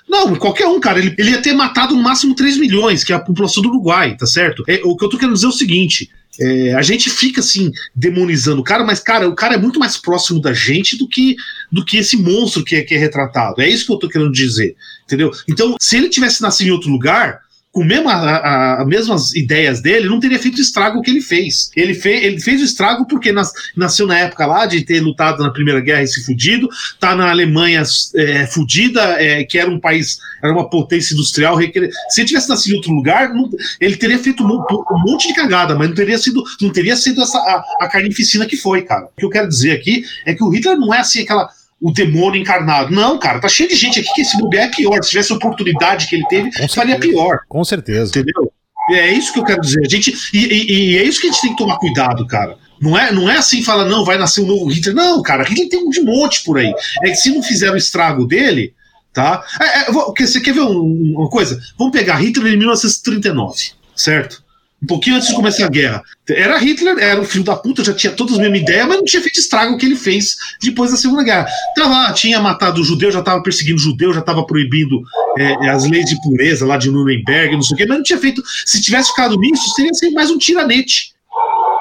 não, 0.09 0.35
qualquer 0.37 0.67
um, 0.69 0.79
cara. 0.79 0.99
Ele, 1.01 1.15
ele 1.19 1.31
ia 1.31 1.43
ter 1.43 1.53
matado 1.53 1.97
no 1.97 2.03
máximo 2.03 2.35
3 2.35 2.57
milhões, 2.59 3.03
que 3.03 3.13
é 3.13 3.17
a 3.17 3.21
população 3.21 3.63
do 3.63 3.69
Uruguai, 3.69 4.17
tá 4.17 4.27
certo? 4.27 4.63
É, 4.69 4.81
o 4.85 4.97
que 4.97 5.05
eu 5.05 5.09
tô 5.09 5.19
querendo 5.19 5.35
dizer 5.35 5.47
é 5.47 5.49
o 5.49 5.53
seguinte: 5.53 6.09
é, 6.41 6.75
a 6.75 6.83
gente 6.83 7.11
fica 7.11 7.41
assim, 7.41 7.73
demonizando 7.95 8.61
o 8.61 8.65
cara, 8.65 8.85
mas, 8.85 9.01
cara, 9.01 9.29
o 9.29 9.35
cara 9.35 9.55
é 9.55 9.59
muito 9.59 9.81
mais 9.81 9.97
próximo 9.97 10.41
da 10.41 10.53
gente 10.53 10.97
do 10.97 11.09
que, 11.09 11.35
do 11.73 11.85
que 11.85 11.97
esse 11.97 12.17
monstro 12.17 12.63
que 12.63 12.77
é, 12.77 12.83
que 12.83 12.95
é 12.95 12.99
retratado. 12.99 13.61
É 13.61 13.69
isso 13.69 13.85
que 13.87 13.93
eu 13.93 13.99
tô 13.99 14.09
querendo 14.09 14.31
dizer, 14.31 14.77
entendeu? 15.07 15.31
Então, 15.49 15.75
se 15.81 15.97
ele 15.97 16.09
tivesse 16.09 16.43
nascido 16.43 16.69
em 16.69 16.73
outro 16.73 16.91
lugar. 16.91 17.45
Com 17.73 17.85
mesmo 17.85 18.09
a, 18.09 18.15
a- 18.15 18.81
as 18.81 18.87
mesmas 18.89 19.35
ideias 19.35 19.83
dele, 19.83 20.09
não 20.09 20.19
teria 20.19 20.39
feito 20.39 20.57
o 20.57 20.63
estrago 20.63 21.03
que 21.03 21.11
ele 21.11 21.21
fez. 21.21 21.69
Ele, 21.77 21.93
fe, 21.93 22.09
ele 22.09 22.41
fez 22.41 22.63
o 22.63 22.65
estrago 22.65 23.07
porque 23.07 23.31
nas- 23.33 23.53
nasceu 23.77 24.07
na 24.07 24.19
época 24.19 24.47
lá 24.47 24.65
de 24.65 24.81
ter 24.83 24.99
lutado 25.01 25.43
na 25.43 25.51
Primeira 25.51 25.79
Guerra 25.79 26.03
e 26.03 26.07
se 26.07 26.25
fudido, 26.25 26.71
tá 26.99 27.15
na 27.15 27.29
Alemanha 27.29 27.83
é, 28.15 28.47
fudida, 28.47 29.03
é, 29.23 29.45
que 29.45 29.59
era 29.59 29.71
um 29.71 29.79
país, 29.79 30.17
era 30.43 30.55
uma 30.55 30.71
potência 30.71 31.13
industrial. 31.13 31.55
requer- 31.55 31.91
Se 32.09 32.23
ele 32.23 32.29
tivesse 32.29 32.49
nascido 32.49 32.73
em 32.73 32.77
outro 32.77 32.93
lugar, 32.95 33.35
não- 33.35 33.51
ele 33.79 33.97
teria 33.97 34.19
feito 34.19 34.43
um, 34.43 34.47
um 34.47 34.99
monte 35.07 35.29
de 35.29 35.35
cagada, 35.35 35.75
mas 35.75 35.87
não 35.87 35.95
teria 35.95 36.17
sido, 36.17 36.43
não 36.63 36.71
teria 36.71 36.97
sido 36.97 37.21
essa, 37.21 37.37
a, 37.37 37.63
a 37.83 37.89
carnificina 37.91 38.47
que 38.47 38.57
foi, 38.57 38.81
cara. 38.87 39.05
O 39.05 39.21
que 39.21 39.25
eu 39.27 39.29
quero 39.31 39.49
dizer 39.51 39.73
aqui 39.73 40.03
é 40.25 40.33
que 40.35 40.43
o 40.43 40.49
Hitler 40.49 40.79
não 40.79 40.95
é 40.95 41.01
assim 41.01 41.21
aquela. 41.21 41.51
O 41.81 41.93
demônio 41.93 42.41
encarnado. 42.41 42.91
Não, 42.95 43.19
cara, 43.19 43.39
tá 43.41 43.49
cheio 43.49 43.69
de 43.69 43.77
gente 43.77 44.01
aqui 44.01 44.09
que 44.15 44.23
esse 44.23 44.39
bobear 44.39 44.65
é 44.67 44.71
pior. 44.71 45.03
Se 45.03 45.11
tivesse 45.11 45.33
a 45.33 45.37
oportunidade 45.37 46.07
que 46.07 46.17
ele 46.17 46.27
teve, 46.29 46.51
Com 46.53 46.69
faria 46.69 46.93
certeza. 46.95 47.13
pior. 47.13 47.39
Com 47.49 47.65
certeza. 47.65 48.11
Entendeu? 48.11 48.51
É 48.93 49.13
isso 49.13 49.33
que 49.33 49.39
eu 49.41 49.45
quero 49.45 49.61
dizer. 49.61 49.81
A 49.85 49.89
gente, 49.89 50.15
e, 50.33 50.39
e- 50.47 50.73
e 50.93 50.99
é 50.99 51.03
isso 51.03 51.21
que 51.21 51.27
a 51.27 51.31
gente 51.33 51.43
tem 51.43 51.51
que 51.51 51.57
tomar 51.59 51.77
cuidado, 51.79 52.27
cara. 52.27 52.57
Não 52.81 52.97
é, 52.97 53.11
não 53.13 53.29
é 53.29 53.37
assim, 53.37 53.63
fala, 53.63 53.85
não, 53.85 54.05
vai 54.05 54.17
nascer 54.17 54.43
um 54.43 54.47
novo 54.47 54.67
Hitler. 54.67 54.95
Não, 54.95 55.21
cara, 55.23 55.43
Hitler 55.45 55.69
tem 55.69 55.79
um 55.85 55.91
de 55.91 56.01
monte 56.03 56.43
por 56.45 56.59
aí. 56.59 56.73
É 57.03 57.11
que 57.11 57.17
se 57.17 57.31
não 57.31 57.43
fizer 57.43 57.71
o 57.73 57.77
estrago 57.77 58.27
dele, 58.27 58.75
tá? 59.13 59.43
É, 59.61 59.81
é, 59.81 59.93
você 59.93 60.41
quer 60.41 60.55
ver 60.55 60.61
um- 60.61 61.15
uma 61.17 61.29
coisa? 61.29 61.61
Vamos 61.79 61.93
pegar 61.93 62.17
Hitler 62.17 62.53
em 62.55 62.57
1939, 62.59 63.73
certo? 63.95 64.43
Um 64.87 64.95
pouquinho 64.95 65.17
antes 65.17 65.29
de 65.29 65.35
começar 65.35 65.67
a 65.67 65.69
guerra. 65.69 66.01
Era 66.29 66.57
Hitler, 66.59 66.97
era 67.01 67.21
um 67.21 67.25
filho 67.25 67.43
da 67.43 67.57
puta, 67.57 67.83
já 67.83 67.93
tinha 67.93 68.13
todas 68.13 68.35
as 68.35 68.39
mesmas 68.39 68.61
ideias, 68.61 68.87
mas 68.87 68.97
não 68.99 69.05
tinha 69.05 69.21
feito 69.21 69.41
estrago 69.41 69.77
que 69.77 69.85
ele 69.85 69.97
fez 69.97 70.37
depois 70.63 70.93
da 70.93 70.97
Segunda 70.97 71.25
Guerra. 71.25 71.49
Tava 71.75 71.91
lá, 71.91 72.13
tinha 72.13 72.39
matado 72.39 72.81
o 72.81 72.85
judeu, 72.85 73.11
já 73.11 73.19
estava 73.19 73.43
perseguindo 73.43 73.75
o 73.75 73.81
judeu, 73.81 74.13
já 74.13 74.21
estava 74.21 74.47
proibindo 74.47 75.03
é, 75.37 75.71
as 75.71 75.91
leis 75.91 76.05
de 76.05 76.15
pureza 76.23 76.65
lá 76.65 76.77
de 76.77 76.89
Nuremberg, 76.89 77.57
não 77.57 77.63
sei 77.63 77.75
o 77.75 77.79
quê, 77.79 77.85
mas 77.85 77.97
não 77.97 78.05
tinha 78.05 78.19
feito. 78.21 78.41
Se 78.65 78.81
tivesse 78.81 79.11
ficado 79.11 79.37
nisso, 79.37 79.75
seria 79.75 79.93
ser 79.93 80.11
mais 80.11 80.31
um 80.31 80.39
tiranete. 80.39 81.17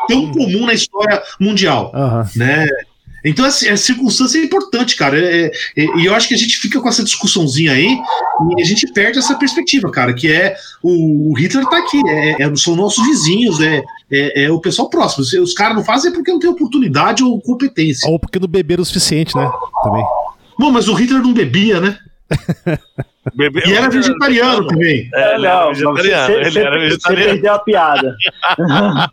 Tão 0.08 0.32
comum 0.32 0.66
na 0.66 0.74
história 0.74 1.22
mundial 1.40 1.92
Aham. 1.94 2.28
né? 2.36 2.68
Então, 3.26 3.44
assim, 3.46 3.68
a 3.70 3.76
circunstância 3.76 4.38
é 4.40 4.44
importante, 4.44 4.96
cara. 4.96 5.18
É- 5.20 5.52
é- 5.76 5.98
E 5.98 6.06
eu 6.06 6.14
acho 6.14 6.28
que 6.28 6.34
a 6.34 6.38
gente 6.38 6.58
fica 6.58 6.80
com 6.80 6.88
essa 6.88 7.04
discussãozinha 7.04 7.72
aí 7.72 7.98
e 8.58 8.62
a 8.62 8.66
gente 8.66 8.86
perde 8.94 9.18
essa 9.20 9.36
perspectiva, 9.36 9.90
cara, 9.92 10.14
que 10.14 10.32
é 10.32 10.56
o, 10.84 11.32
o 11.32 11.34
Hitler 11.34 11.66
tá 11.66 11.78
aqui, 11.78 12.02
é, 12.08 12.42
é- 12.44 12.56
são 12.56 12.76
nossos 12.76 13.06
vizinhos, 13.06 13.60
é, 13.60 13.82
é, 14.12 14.44
é 14.46 14.52
o 14.52 14.60
pessoal 14.62 14.90
próximo. 14.90 15.24
Se 15.26 15.40
os 15.40 15.54
caras 15.54 15.76
não 15.76 15.84
fazem 15.84 16.12
é 16.12 16.14
porque 16.14 16.32
não 16.32 16.40
tem 16.40 16.50
oportunidade 16.50 17.24
ou 17.24 17.42
competência. 17.42 18.10
Ou 18.10 18.20
porque 18.20 18.38
não 18.40 18.48
beberam 18.48 18.84
o 18.84 18.86
suficiente, 18.86 19.36
né? 19.36 19.50
Também. 19.84 20.04
Bom, 20.60 20.72
mas 20.72 20.88
o 20.88 20.94
Hitler 20.94 21.22
não 21.22 21.34
bebia, 21.34 21.82
né? 21.82 21.98
Bebê- 23.36 23.64
E 23.66 23.74
era 23.74 23.90
vegetariano 23.90 24.68
também. 24.68 25.10
É, 25.14 25.38
não, 25.40 25.72
não, 25.74 25.94
vegetariano. 25.96 26.26
você, 26.28 26.34
ele 26.40 26.52
você- 26.52 26.60
era 26.60 26.70
você 26.76 26.80
vegetariano. 26.86 27.32
perdeu 27.32 27.54
a 27.54 27.60
piada. 27.60 28.16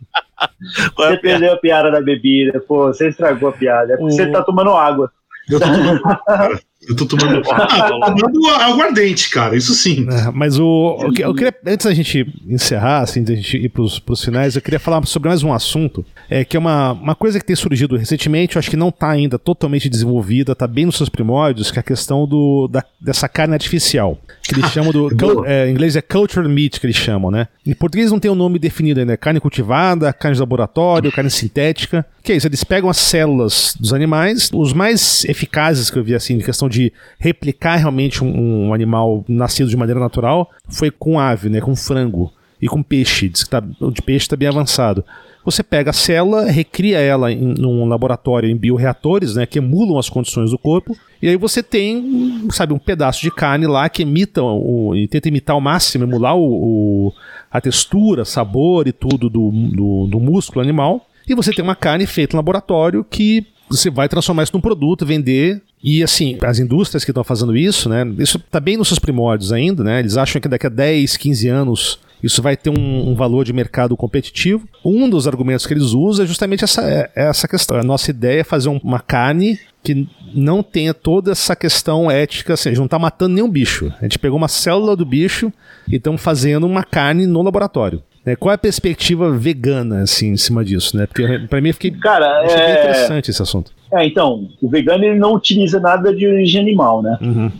Qual 0.95 1.07
é 1.07 1.11
Você 1.11 1.17
a 1.17 1.19
piada? 1.19 1.21
perdeu 1.21 1.53
a 1.53 1.57
piada 1.57 1.91
da 1.91 2.01
bebida. 2.01 2.59
Pô, 2.61 2.87
você 2.87 3.09
estragou 3.09 3.49
a 3.49 3.53
piada. 3.53 3.93
É 3.93 3.97
porque 3.97 4.13
O- 4.13 4.15
você 4.15 4.27
tá 4.31 4.41
tomando 4.43 4.71
água. 4.71 5.11
Eu 5.49 5.59
tô 5.59 5.65
tomando, 5.65 6.01
eu 6.87 6.95
tô 6.95 7.05
tomando, 7.05 7.41
ah, 7.51 7.87
tô 7.87 7.99
tomando 7.99 8.47
aguardente, 8.61 9.29
cara, 9.29 9.55
isso 9.55 9.73
sim. 9.73 10.05
É, 10.09 10.31
mas 10.33 10.59
o. 10.59 10.97
Eu, 11.01 11.11
que- 11.13 11.23
eu 11.23 11.33
queria, 11.33 11.53
antes 11.65 11.85
da 11.85 11.93
gente 11.93 12.25
encerrar, 12.47 12.99
assim, 13.01 13.23
da 13.23 13.33
gente 13.35 13.57
ir 13.57 13.69
pros, 13.69 13.99
pros 13.99 14.23
finais, 14.23 14.55
eu 14.55 14.61
queria 14.61 14.79
falar 14.79 15.05
sobre 15.05 15.29
mais 15.29 15.43
um 15.43 15.53
assunto, 15.53 16.05
é, 16.29 16.43
que 16.43 16.55
é 16.57 16.59
uma, 16.59 16.91
uma 16.93 17.15
coisa 17.15 17.39
que 17.39 17.45
tem 17.45 17.55
surgido 17.55 17.95
recentemente, 17.97 18.55
eu 18.55 18.59
acho 18.59 18.69
que 18.69 18.77
não 18.77 18.89
está 18.89 19.09
ainda 19.09 19.37
totalmente 19.39 19.87
desenvolvida, 19.89 20.51
está 20.53 20.67
bem 20.67 20.85
nos 20.85 20.97
seus 20.97 21.09
primórdios, 21.09 21.71
que 21.71 21.79
é 21.79 21.81
a 21.81 21.83
questão 21.83 22.27
do, 22.27 22.67
da, 22.67 22.83
dessa 22.99 23.27
carne 23.29 23.53
artificial. 23.53 24.17
Que 24.41 24.55
eles 24.55 24.69
chamam 24.71 24.91
do. 24.91 25.15
Cul- 25.15 25.45
é, 25.45 25.67
em 25.69 25.71
inglês 25.71 25.95
é 25.95 26.01
cultured 26.01 26.49
meat, 26.49 26.79
que 26.79 26.85
eles 26.85 26.95
chamam, 26.97 27.31
né? 27.31 27.47
Em 27.65 27.73
português 27.73 28.11
não 28.11 28.19
tem 28.19 28.29
um 28.29 28.35
nome 28.35 28.59
definido 28.59 28.99
ainda, 28.99 29.13
é 29.13 29.17
carne 29.17 29.39
cultivada, 29.39 30.11
carne 30.11 30.35
de 30.35 30.41
laboratório, 30.41 31.11
carne 31.11 31.29
sintética. 31.29 32.05
Que 32.21 32.31
é 32.33 32.35
isso, 32.37 32.47
eles 32.47 32.63
pegam 32.63 32.89
as 32.89 32.97
células 32.97 33.75
dos 33.79 33.93
animais, 33.93 34.49
os 34.53 34.71
mais 34.73 35.25
eficazes 35.25 35.89
que 35.89 35.97
eu 35.99 36.03
vi 36.03 36.15
assim, 36.15 36.35
em 36.35 36.39
questão 36.39 36.69
de 36.73 36.91
replicar 37.19 37.75
realmente 37.77 38.23
um, 38.23 38.67
um 38.67 38.73
animal 38.73 39.23
nascido 39.27 39.69
de 39.69 39.77
maneira 39.77 39.99
natural, 39.99 40.49
foi 40.69 40.89
com 40.91 41.19
ave, 41.19 41.49
né? 41.49 41.61
Com 41.61 41.75
frango 41.75 42.31
e 42.61 42.67
com 42.67 42.81
peixe. 42.81 43.29
Diz 43.29 43.43
que 43.43 43.49
tá, 43.49 43.63
o 43.79 43.91
de 43.91 44.01
peixe 44.01 44.25
está 44.25 44.35
bem 44.35 44.47
avançado. 44.47 45.03
Você 45.45 45.61
pega 45.61 45.89
a 45.89 45.93
célula, 45.93 46.45
recria 46.49 46.99
ela 46.99 47.29
em 47.29 47.53
num 47.59 47.85
laboratório 47.85 48.49
em 48.49 48.55
bioreatores, 48.55 49.35
né, 49.35 49.45
que 49.45 49.59
emulam 49.59 49.99
as 49.99 50.07
condições 50.09 50.51
do 50.51 50.57
corpo, 50.57 50.95
e 51.21 51.27
aí 51.27 51.35
você 51.35 51.61
tem, 51.61 52.47
sabe, 52.49 52.71
um 52.73 52.79
pedaço 52.79 53.21
de 53.21 53.29
carne 53.29 53.67
lá 53.67 53.89
que 53.89 54.03
imita 54.03 54.41
o, 54.41 54.95
e 54.95 55.05
tenta 55.05 55.27
imitar 55.27 55.53
ao 55.53 55.59
máximo, 55.59 56.05
emular 56.05 56.37
o, 56.37 57.07
o- 57.07 57.13
a 57.51 57.59
textura, 57.59 58.23
sabor 58.23 58.87
e 58.87 58.93
tudo 58.93 59.29
do, 59.29 59.51
do, 59.51 60.07
do 60.07 60.19
músculo 60.21 60.61
animal. 60.61 61.05
E 61.27 61.35
você 61.35 61.51
tem 61.51 61.61
uma 61.63 61.75
carne 61.75 62.05
feita 62.05 62.35
em 62.35 62.37
laboratório 62.37 63.03
que 63.03 63.45
você 63.69 63.89
vai 63.89 64.07
transformar 64.09 64.43
isso 64.43 64.53
num 64.53 64.61
produto, 64.61 65.05
vender. 65.05 65.61
E 65.83 66.03
assim, 66.03 66.37
as 66.41 66.59
indústrias 66.59 67.03
que 67.03 67.11
estão 67.11 67.23
fazendo 67.23 67.55
isso, 67.57 67.89
né? 67.89 68.05
Isso 68.19 68.37
está 68.37 68.59
bem 68.59 68.77
nos 68.77 68.87
seus 68.87 68.99
primórdios 68.99 69.51
ainda, 69.51 69.83
né? 69.83 69.99
Eles 69.99 70.15
acham 70.17 70.41
que 70.41 70.47
daqui 70.47 70.67
a 70.67 70.69
10, 70.69 71.17
15 71.17 71.47
anos 71.49 71.99
isso 72.21 72.41
vai 72.41 72.55
ter 72.55 72.69
um, 72.69 73.09
um 73.09 73.15
valor 73.15 73.43
de 73.43 73.51
mercado 73.51 73.97
competitivo. 73.97 74.65
Um 74.85 75.09
dos 75.09 75.27
argumentos 75.27 75.65
que 75.67 75.73
eles 75.73 75.91
usam 75.91 76.23
é 76.23 76.27
justamente 76.27 76.63
essa, 76.63 76.81
é- 76.83 77.11
é 77.15 77.25
essa 77.27 77.47
questão. 77.49 77.75
A 77.77 77.83
nossa 77.83 78.11
ideia 78.11 78.39
é 78.39 78.43
fazer 78.45 78.69
um- 78.69 78.79
uma 78.81 78.99
carne 79.01 79.59
que 79.83 80.07
não 80.33 80.63
tenha 80.63 80.93
toda 80.93 81.33
essa 81.33 81.53
questão 81.53 82.09
ética, 82.09 82.53
assim, 82.53 82.69
a 82.69 82.71
gente 82.71 82.77
não 82.79 82.85
está 82.85 82.97
matando 82.97 83.35
nenhum 83.35 83.49
bicho. 83.49 83.91
A 83.99 84.03
gente 84.03 84.17
pegou 84.17 84.37
uma 84.37 84.47
célula 84.47 84.95
do 84.95 85.05
bicho 85.05 85.51
e 85.85 85.97
estamos 85.97 86.21
fazendo 86.21 86.65
uma 86.65 86.83
carne 86.85 87.27
no 87.27 87.41
laboratório. 87.41 88.01
Né? 88.25 88.35
Qual 88.35 88.51
é 88.51 88.55
a 88.55 88.57
perspectiva 88.57 89.31
vegana, 89.31 90.01
assim, 90.01 90.29
em 90.31 90.37
cima 90.37 90.63
disso, 90.63 90.95
né? 90.97 91.05
Porque 91.05 91.39
para 91.49 91.61
mim 91.61 91.69
eu 91.69 91.73
fiquei 91.73 91.91
Cara, 91.91 92.41
achei 92.41 92.59
é, 92.61 92.71
interessante 92.71 93.31
esse 93.31 93.41
assunto. 93.41 93.71
é, 93.91 94.05
então, 94.05 94.49
o 94.61 94.69
vegano 94.69 95.03
ele 95.03 95.19
não 95.19 95.33
utiliza 95.33 95.79
nada 95.79 96.13
de 96.15 96.27
origem 96.27 96.61
animal, 96.61 97.01
né? 97.01 97.17
Uhum. 97.21 97.51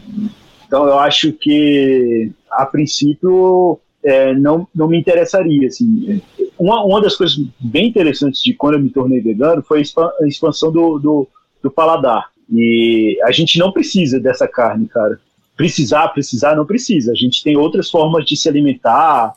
Então 0.68 0.86
eu 0.88 0.98
acho 1.00 1.32
que, 1.34 2.32
a 2.52 2.66
princípio, 2.66 3.80
é, 4.04 4.34
não, 4.34 4.68
não 4.74 4.88
me 4.88 4.98
interessaria. 5.00 5.68
Assim. 5.68 6.22
Uma, 6.58 6.84
uma 6.84 7.02
das 7.02 7.16
coisas 7.16 7.38
bem 7.60 7.88
interessantes 7.88 8.42
de 8.42 8.54
quando 8.54 8.76
eu 8.76 8.80
me 8.80 8.90
tornei 8.90 9.22
vegano 9.22 9.62
foi 9.62 9.80
a 9.80 9.82
expa- 9.82 10.14
a 10.22 10.28
expansão 10.28 10.72
do, 10.72 10.98
do, 10.98 11.28
do 11.62 11.70
paladar. 11.70 12.30
E 12.52 13.18
a 13.24 13.32
gente 13.32 13.58
não 13.60 13.72
precisa 13.72 14.20
dessa 14.20 14.48
carne, 14.48 14.88
cara. 14.88 15.20
Precisar, 15.56 16.08
precisar, 16.10 16.56
não 16.56 16.66
precisa. 16.66 17.12
A 17.12 17.16
gente 17.16 17.44
tem 17.44 17.56
outras 17.56 17.90
formas 17.90 18.26
de 18.26 18.36
se 18.36 18.50
alimentar, 18.50 19.34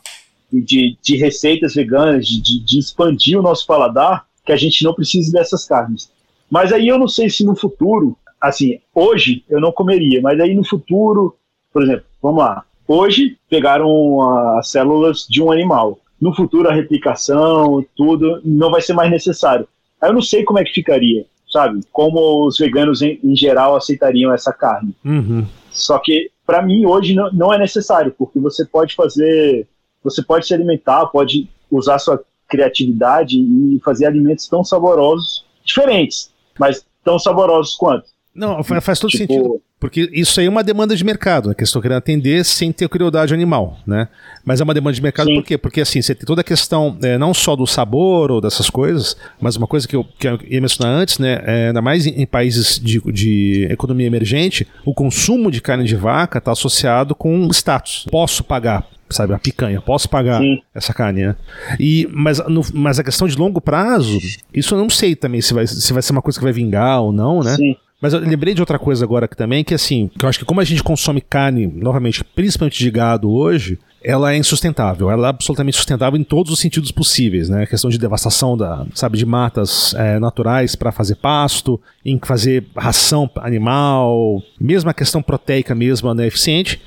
de, 0.51 0.97
de 1.01 1.17
receitas 1.17 1.75
veganas, 1.75 2.25
de, 2.27 2.63
de- 2.63 2.79
expandir 2.79 3.37
o 3.37 3.41
nosso 3.41 3.65
paladar, 3.65 4.25
que 4.45 4.51
a 4.51 4.57
gente 4.57 4.83
não 4.83 4.93
precisa 4.93 5.31
dessas 5.31 5.65
carnes. 5.65 6.09
Mas 6.49 6.71
aí 6.71 6.87
eu 6.87 6.97
não 6.97 7.07
sei 7.07 7.29
se 7.29 7.45
no 7.45 7.55
futuro, 7.55 8.17
assim, 8.39 8.79
hoje 8.95 9.43
eu 9.49 9.59
não 9.59 9.71
comeria, 9.71 10.21
mas 10.21 10.39
aí 10.39 10.55
no 10.55 10.63
futuro, 10.63 11.35
por 11.73 11.83
exemplo, 11.83 12.05
vamos 12.21 12.39
lá, 12.39 12.63
hoje 12.87 13.37
pegaram 13.49 14.21
as 14.57 14.69
células 14.69 15.25
de 15.29 15.41
um 15.41 15.51
animal. 15.51 15.99
No 16.19 16.33
futuro 16.33 16.69
a 16.69 16.73
replicação, 16.73 17.85
tudo, 17.95 18.41
não 18.43 18.71
vai 18.71 18.81
ser 18.81 18.93
mais 18.93 19.11
necessário. 19.11 19.67
Aí 20.01 20.09
eu 20.09 20.13
não 20.13 20.21
sei 20.21 20.43
como 20.43 20.59
é 20.59 20.63
que 20.63 20.73
ficaria, 20.73 21.25
sabe? 21.51 21.81
Como 21.91 22.47
os 22.47 22.57
veganos 22.57 23.01
em, 23.01 23.19
em 23.23 23.35
geral 23.35 23.75
aceitariam 23.75 24.33
essa 24.33 24.53
carne. 24.53 24.95
Uhum. 25.03 25.45
Só 25.71 25.99
que 25.99 26.31
para 26.45 26.61
mim 26.61 26.85
hoje 26.85 27.13
não, 27.13 27.31
não 27.33 27.53
é 27.53 27.59
necessário, 27.59 28.15
porque 28.17 28.39
você 28.39 28.65
pode 28.65 28.95
fazer, 28.95 29.67
você 30.03 30.21
pode 30.23 30.47
se 30.47 30.53
alimentar, 30.53 31.05
pode 31.07 31.47
usar 31.71 31.99
sua 31.99 32.23
criatividade 32.47 33.37
e 33.37 33.79
fazer 33.83 34.05
alimentos 34.05 34.47
tão 34.47 34.63
saborosos, 34.63 35.45
diferentes, 35.65 36.31
mas 36.59 36.85
tão 37.03 37.19
saborosos 37.19 37.75
quanto. 37.75 38.05
Não, 38.33 38.63
fa- 38.63 38.79
faz 38.81 38.99
todo 38.99 39.09
Tipo, 39.09 39.33
sentido. 39.33 39.61
Porque 39.79 40.09
isso 40.11 40.39
aí 40.39 40.47
é 40.47 40.49
uma 40.49 40.63
demanda 40.63 40.95
de 40.95 41.03
mercado, 41.03 41.49
né, 41.49 41.55
que 41.55 41.61
eu 41.61 41.65
estou 41.65 41.79
querendo 41.81 41.97
atender 41.99 42.43
sem 42.43 42.71
ter 42.71 42.89
crueldade 42.89 43.31
animal, 43.33 43.77
né? 43.85 44.07
Mas 44.43 44.59
é 44.59 44.63
uma 44.63 44.73
demanda 44.73 44.95
de 44.95 45.01
mercado 45.01 45.27
Sim. 45.27 45.35
por 45.35 45.43
quê? 45.43 45.55
Porque 45.57 45.81
assim, 45.81 46.01
você 46.01 46.15
tem 46.15 46.25
toda 46.25 46.41
a 46.41 46.43
questão 46.43 46.97
é, 47.03 47.15
não 47.17 47.31
só 47.33 47.55
do 47.55 47.65
sabor 47.67 48.31
ou 48.31 48.41
dessas 48.41 48.69
coisas, 48.71 49.15
mas 49.39 49.55
uma 49.55 49.67
coisa 49.67 49.87
que 49.87 49.95
eu, 49.95 50.03
que 50.03 50.27
eu 50.27 50.39
ia 50.47 50.59
mencionar 50.61 50.93
antes, 50.93 51.19
né? 51.19 51.41
É, 51.45 51.67
ainda 51.67 51.81
mais 51.81 52.07
em, 52.07 52.21
em 52.21 52.25
países 52.25 52.79
de, 52.79 52.99
de 53.11 53.67
economia 53.71 54.07
emergente, 54.07 54.67
o 54.83 54.93
consumo 54.95 55.51
de 55.51 55.61
carne 55.61 55.85
de 55.85 55.95
vaca 55.95 56.39
está 56.39 56.51
associado 56.51 57.13
com 57.13 57.47
status. 57.51 58.05
Posso 58.09 58.43
pagar 58.43 58.87
sabe, 59.09 59.33
a 59.33 59.39
picanha, 59.39 59.81
posso 59.81 60.09
pagar 60.09 60.41
Sim. 60.41 60.59
essa 60.73 60.93
carne, 60.93 61.25
né? 61.27 61.35
E, 61.79 62.07
mas, 62.11 62.39
no- 62.47 62.61
mas 62.73 62.99
a 62.99 63.03
questão 63.03 63.27
de 63.27 63.37
longo 63.37 63.59
prazo, 63.61 64.17
isso 64.53 64.73
eu 64.75 64.79
não 64.79 64.89
sei 64.89 65.15
também 65.15 65.41
se 65.41 65.53
vai, 65.53 65.65
se 65.67 65.91
vai 65.93 66.01
ser 66.01 66.11
uma 66.11 66.21
coisa 66.21 66.37
que 66.39 66.43
vai 66.43 66.53
vingar 66.53 67.01
ou 67.01 67.11
não, 67.11 67.41
né? 67.41 67.55
Sim. 67.55 67.75
Mas 67.99 68.13
eu 68.13 68.19
lembrei 68.19 68.53
de 68.53 68.61
outra 68.61 68.77
coisa 68.77 69.03
agora 69.03 69.27
que 69.27 69.35
também, 69.35 69.63
que 69.63 69.73
assim, 69.73 70.07
que 70.19 70.23
eu 70.23 70.29
acho 70.29 70.37
que 70.37 70.45
como 70.45 70.61
a 70.61 70.63
gente 70.63 70.83
consome 70.83 71.19
carne, 71.19 71.65
novamente, 71.65 72.23
principalmente 72.23 72.77
de 72.77 72.91
gado 72.91 73.27
hoje, 73.31 73.79
ela 74.03 74.31
é 74.31 74.37
insustentável. 74.37 75.09
Ela 75.09 75.25
é 75.25 75.29
absolutamente 75.31 75.75
sustentável 75.77 76.17
em 76.19 76.23
todos 76.23 76.53
os 76.53 76.59
sentidos 76.59 76.91
possíveis, 76.91 77.49
né? 77.49 77.63
A 77.63 77.67
questão 77.67 77.89
de 77.89 77.97
devastação 77.97 78.55
da, 78.55 78.85
sabe, 78.93 79.17
de 79.17 79.25
matas 79.25 79.95
é, 79.95 80.19
naturais 80.19 80.75
para 80.75 80.91
fazer 80.91 81.15
pasto, 81.15 81.81
em 82.05 82.19
fazer 82.23 82.65
ração 82.75 83.27
animal, 83.37 84.43
mesmo 84.59 84.89
a 84.91 84.93
questão 84.93 85.21
proteica 85.21 85.73
mesmo 85.73 86.13
não 86.13 86.23
é 86.23 86.27
eficiente. 86.27 86.79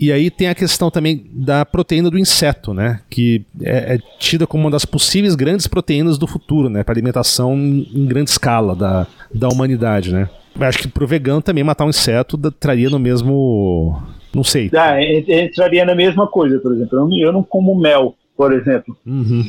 E 0.00 0.10
aí 0.10 0.30
tem 0.30 0.48
a 0.48 0.54
questão 0.54 0.90
também 0.90 1.26
da 1.30 1.64
proteína 1.66 2.08
do 2.10 2.18
inseto, 2.18 2.72
né? 2.72 3.00
Que 3.10 3.44
é, 3.62 3.96
é 3.96 3.98
tida 4.18 4.46
como 4.46 4.64
uma 4.64 4.70
das 4.70 4.86
possíveis 4.86 5.34
grandes 5.34 5.66
proteínas 5.66 6.16
do 6.16 6.26
futuro, 6.26 6.70
né? 6.70 6.82
Para 6.82 6.94
alimentação 6.94 7.54
em, 7.54 8.06
grande 8.06 8.30
escala 8.30 8.74
da, 8.74 9.06
da 9.34 9.48
humanidade, 9.48 10.10
né? 10.12 10.30
Eu 10.58 10.66
acho 10.66 10.78
que 10.78 10.88
pro 10.88 11.06
vegano 11.06 11.42
também 11.42 11.62
matar 11.62 11.84
um 11.84 11.90
inseto 11.90 12.36
da- 12.38 12.50
traria 12.50 12.88
no 12.88 12.98
mesmo. 12.98 14.02
Não 14.34 14.42
sei. 14.42 14.70
Ah, 14.74 15.00
en- 15.02 15.24
entraria 15.28 15.84
na 15.84 15.94
mesma 15.94 16.26
coisa, 16.26 16.58
por 16.60 16.72
exemplo. 16.72 16.98
Eu 16.98 17.06
não, 17.08 17.16
eu 17.18 17.32
não 17.32 17.42
como 17.42 17.74
mel, 17.78 18.14
por 18.36 18.52
exemplo, 18.52 18.96
Uhum. 19.06 19.44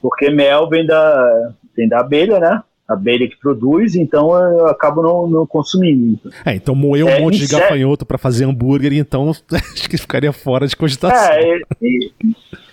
porque 0.00 0.30
mel 0.30 0.68
vem 0.70 0.86
da, 0.86 1.52
vem 1.76 1.86
da 1.88 2.00
abelha, 2.00 2.38
né? 2.40 2.62
A 2.92 2.94
abelha 2.94 3.28
que 3.28 3.36
produz, 3.38 3.94
então 3.94 4.34
eu 4.36 4.66
acabo 4.66 5.02
não, 5.02 5.26
não 5.26 5.46
consumindo. 5.46 6.18
É, 6.44 6.54
então 6.54 6.74
moer 6.74 7.04
um 7.04 7.08
É, 7.08 7.20
monte 7.20 7.38
de 7.38 7.44
inseto- 7.44 7.60
gafanhoto 7.62 8.04
para 8.06 8.18
fazer 8.18 8.44
hambúrguer, 8.44 8.92
então 8.92 9.30
acho 9.74 9.88
que 9.88 9.96
ficaria 9.98 10.32
fora 10.32 10.66
de 10.66 10.76
cogitação. 10.76 11.32
É, 11.32 11.60
e- 11.80 12.10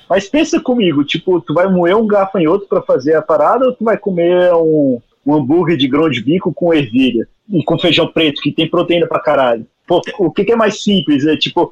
mas 0.09 0.27
pensa 0.27 0.59
comigo, 0.59 1.03
tipo, 1.03 1.39
tu 1.41 1.53
vai 1.53 1.71
moer 1.71 1.95
um 1.95 2.07
gafanhoto 2.07 2.65
pra 2.67 2.81
fazer 2.81 3.15
a 3.15 3.21
parada 3.21 3.65
ou 3.65 3.73
tu 3.73 3.83
vai 3.83 3.97
comer 3.97 4.51
um, 4.55 4.99
um 5.25 5.33
hambúrguer 5.35 5.77
de 5.77 5.87
grão 5.87 6.09
de 6.09 6.21
bico 6.23 6.51
com 6.53 6.73
ervilha 6.73 7.27
e 7.49 7.63
com 7.63 7.77
feijão 7.77 8.07
preto, 8.07 8.41
que 8.41 8.51
tem 8.51 8.67
proteína 8.69 9.07
pra 9.07 9.19
caralho? 9.19 9.65
Pô, 9.87 10.01
o 10.19 10.31
que, 10.31 10.43
que 10.43 10.51
é 10.51 10.55
mais 10.55 10.81
simples? 10.83 11.25
É 11.27 11.35
tipo, 11.37 11.71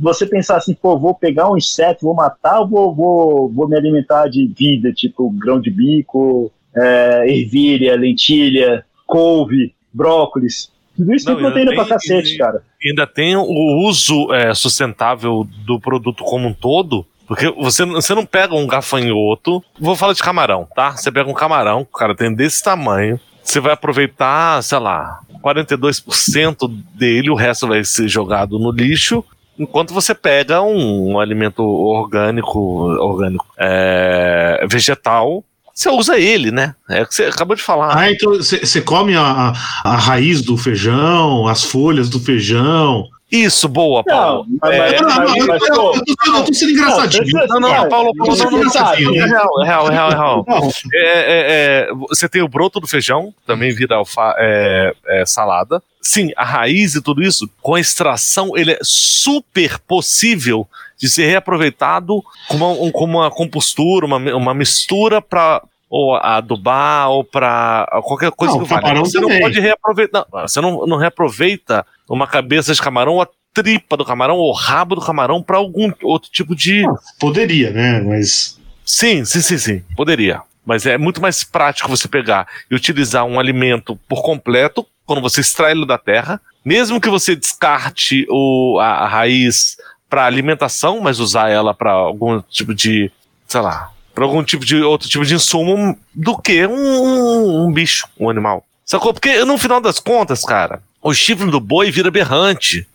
você 0.00 0.26
pensar 0.26 0.56
assim, 0.58 0.74
pô, 0.74 0.98
vou 0.98 1.14
pegar 1.14 1.50
um 1.50 1.56
inseto, 1.56 2.04
vou 2.04 2.14
matar 2.14 2.60
ou 2.60 2.68
vou, 2.68 2.94
vou, 2.94 3.48
vou 3.48 3.68
me 3.68 3.76
alimentar 3.76 4.28
de 4.28 4.46
vida, 4.46 4.92
tipo 4.92 5.28
grão 5.30 5.60
de 5.60 5.70
bico, 5.70 6.52
é, 6.76 7.24
ervilha, 7.28 7.96
lentilha, 7.96 8.84
couve, 9.06 9.74
brócolis. 9.92 10.70
Tudo 10.96 11.14
isso 11.14 11.28
Não, 11.28 11.36
tem 11.36 11.44
proteína 11.44 11.74
pra 11.74 11.86
cacete, 11.86 12.36
cara. 12.36 12.62
ainda 12.84 13.06
tem 13.06 13.36
o 13.36 13.86
uso 13.86 14.32
é, 14.32 14.54
sustentável 14.54 15.46
do 15.64 15.80
produto 15.80 16.22
como 16.22 16.48
um 16.48 16.52
todo. 16.52 17.06
Porque 17.26 17.50
você, 17.50 17.84
você 17.84 18.14
não 18.14 18.26
pega 18.26 18.54
um 18.54 18.66
gafanhoto. 18.66 19.64
Vou 19.80 19.96
falar 19.96 20.12
de 20.12 20.22
camarão, 20.22 20.68
tá? 20.74 20.90
Você 20.96 21.10
pega 21.10 21.30
um 21.30 21.34
camarão, 21.34 21.80
o 21.80 21.86
cara 21.86 22.14
tem 22.14 22.34
desse 22.34 22.62
tamanho. 22.62 23.18
Você 23.42 23.58
vai 23.58 23.72
aproveitar, 23.72 24.62
sei 24.62 24.78
lá, 24.78 25.20
42% 25.42 26.70
dele, 26.94 27.30
o 27.30 27.34
resto 27.34 27.66
vai 27.66 27.82
ser 27.84 28.06
jogado 28.06 28.58
no 28.58 28.70
lixo. 28.70 29.24
Enquanto 29.58 29.92
você 29.92 30.14
pega 30.14 30.62
um, 30.62 31.18
alimento 31.18 31.62
orgânico, 31.62 32.58
orgânico 32.58 33.46
é, 33.58 34.64
vegetal, 34.68 35.44
você 35.74 35.88
usa 35.90 36.18
ele, 36.18 36.50
né? 36.50 36.74
É 36.88 37.02
o 37.02 37.06
que 37.06 37.14
você 37.14 37.24
acabou 37.24 37.56
de 37.56 37.62
falar. 37.62 37.96
Ah, 37.96 38.10
então 38.10 38.32
você 38.34 38.80
come 38.80 39.14
a, 39.16 39.22
a, 39.22 39.52
a 39.92 39.96
raiz 39.96 40.42
do 40.42 40.56
feijão, 40.56 41.46
as 41.46 41.64
folhas 41.64 42.08
do 42.08 42.20
feijão. 42.20 43.06
Isso, 43.30 43.66
boa, 43.66 44.04
Paulo. 44.04 44.44
Não, 44.62 44.70
É, 44.70 45.00
Não, 45.00 45.08
não, 45.08 45.16
mas- 45.16 45.36
eu, 45.38 45.46
mas, 45.46 45.62
eu- 45.62 45.74
pô, 45.74 45.94
eu 45.96 46.04
tô, 46.04 46.36
eu 46.36 46.44
tô 46.44 46.52
sendo 46.52 46.72
engraçadinho. 46.72 47.24
Não, 47.48 47.60
não, 47.60 47.70
Cara, 47.70 47.88
Paulo, 47.88 48.10
Paulo, 48.14 48.36
não, 48.36 48.44
não, 48.44 48.50
não, 48.50 48.58
engraçadinho, 48.58 49.12
real, 49.14 49.62
é 49.62 49.64
real, 49.66 49.88
é 49.88 49.92
real, 49.94 50.08
é 50.10 50.14
real. 50.14 50.44
Não, 50.48 50.70
É, 50.92 51.06
é, 51.06 51.86
é, 51.88 51.94
você 52.10 52.28
tem 52.28 52.42
o 52.42 52.48
broto 52.48 52.78
do 52.78 52.86
feijão, 52.86 53.32
também 53.46 53.74
vira 53.74 53.96
alfa, 53.96 54.34
é, 54.36 54.94
é, 55.06 55.24
salada. 55.24 55.82
Sim, 56.02 56.30
a 56.36 56.44
raiz 56.44 56.94
e 56.94 57.00
tudo 57.00 57.22
isso, 57.22 57.48
com 57.62 57.74
a 57.74 57.80
extração, 57.80 58.54
ele 58.54 58.72
é 58.72 58.78
super 58.82 59.78
possível 59.78 60.68
de 61.02 61.08
ser 61.08 61.26
reaproveitado 61.26 62.22
como 62.46 62.64
uma, 62.72 62.82
um- 62.86 62.92
como 62.92 63.18
uma 63.18 63.28
compostura, 63.30 64.06
uma, 64.06 64.18
uma 64.36 64.54
mistura 64.54 65.20
para 65.20 65.60
ou 65.90 66.14
adubar 66.16 67.10
ou 67.10 67.22
para 67.24 67.86
qualquer 68.04 68.30
coisa 68.30 68.54
Não, 68.54 68.62
que 68.62 68.68
valha. 68.68 69.00
Você 69.00 69.20
não 69.20 69.28
pode 69.40 69.60
reaproveitar. 69.60 70.24
Não, 70.32 70.40
você 70.48 70.60
não, 70.60 70.86
não 70.86 70.96
reaproveita 70.96 71.84
uma 72.08 72.26
cabeça 72.26 72.72
de 72.72 72.80
camarão, 72.80 73.14
ou 73.14 73.22
a 73.22 73.28
tripa 73.52 73.96
do 73.96 74.04
camarão, 74.04 74.36
ou 74.36 74.48
o 74.48 74.54
rabo 74.54 74.94
do 74.94 75.02
camarão 75.02 75.42
para 75.42 75.58
algum 75.58 75.92
outro 76.02 76.30
tipo 76.30 76.54
de. 76.56 76.82
Poderia, 77.18 77.72
né? 77.72 78.00
Mas. 78.00 78.58
Sim, 78.86 79.24
sim, 79.24 79.40
sim, 79.42 79.58
sim. 79.58 79.82
Poderia. 79.96 80.40
Mas 80.64 80.86
é 80.86 80.96
muito 80.96 81.20
mais 81.20 81.42
prático 81.44 81.90
você 81.90 82.06
pegar 82.08 82.46
e 82.70 82.74
utilizar 82.74 83.24
um 83.26 83.38
alimento 83.38 83.98
por 84.08 84.22
completo 84.22 84.86
quando 85.04 85.20
você 85.20 85.40
extrai 85.40 85.72
ele 85.72 85.84
da 85.84 85.98
terra. 85.98 86.40
Mesmo 86.64 87.00
que 87.00 87.10
você 87.10 87.34
descarte 87.34 88.24
o, 88.30 88.78
a, 88.80 88.86
a 88.86 89.08
raiz 89.08 89.76
para 90.12 90.26
alimentação, 90.26 91.00
mas 91.00 91.18
usar 91.20 91.48
ela 91.48 91.72
para 91.72 91.90
algum 91.90 92.38
tipo 92.42 92.74
de, 92.74 93.10
sei 93.48 93.62
lá, 93.62 93.90
para 94.14 94.24
algum 94.24 94.44
tipo 94.44 94.62
de 94.62 94.76
outro 94.76 95.08
tipo 95.08 95.24
de 95.24 95.34
insumo 95.34 95.98
do 96.14 96.36
que 96.36 96.66
um, 96.66 97.64
um, 97.64 97.72
bicho, 97.72 98.06
um 98.20 98.28
animal. 98.28 98.62
Sacou? 98.84 99.14
Porque 99.14 99.42
no 99.46 99.56
final 99.56 99.80
das 99.80 99.98
contas, 99.98 100.44
cara, 100.44 100.82
o 101.00 101.14
chifre 101.14 101.50
do 101.50 101.58
boi 101.58 101.90
vira 101.90 102.10
berrante. 102.10 102.86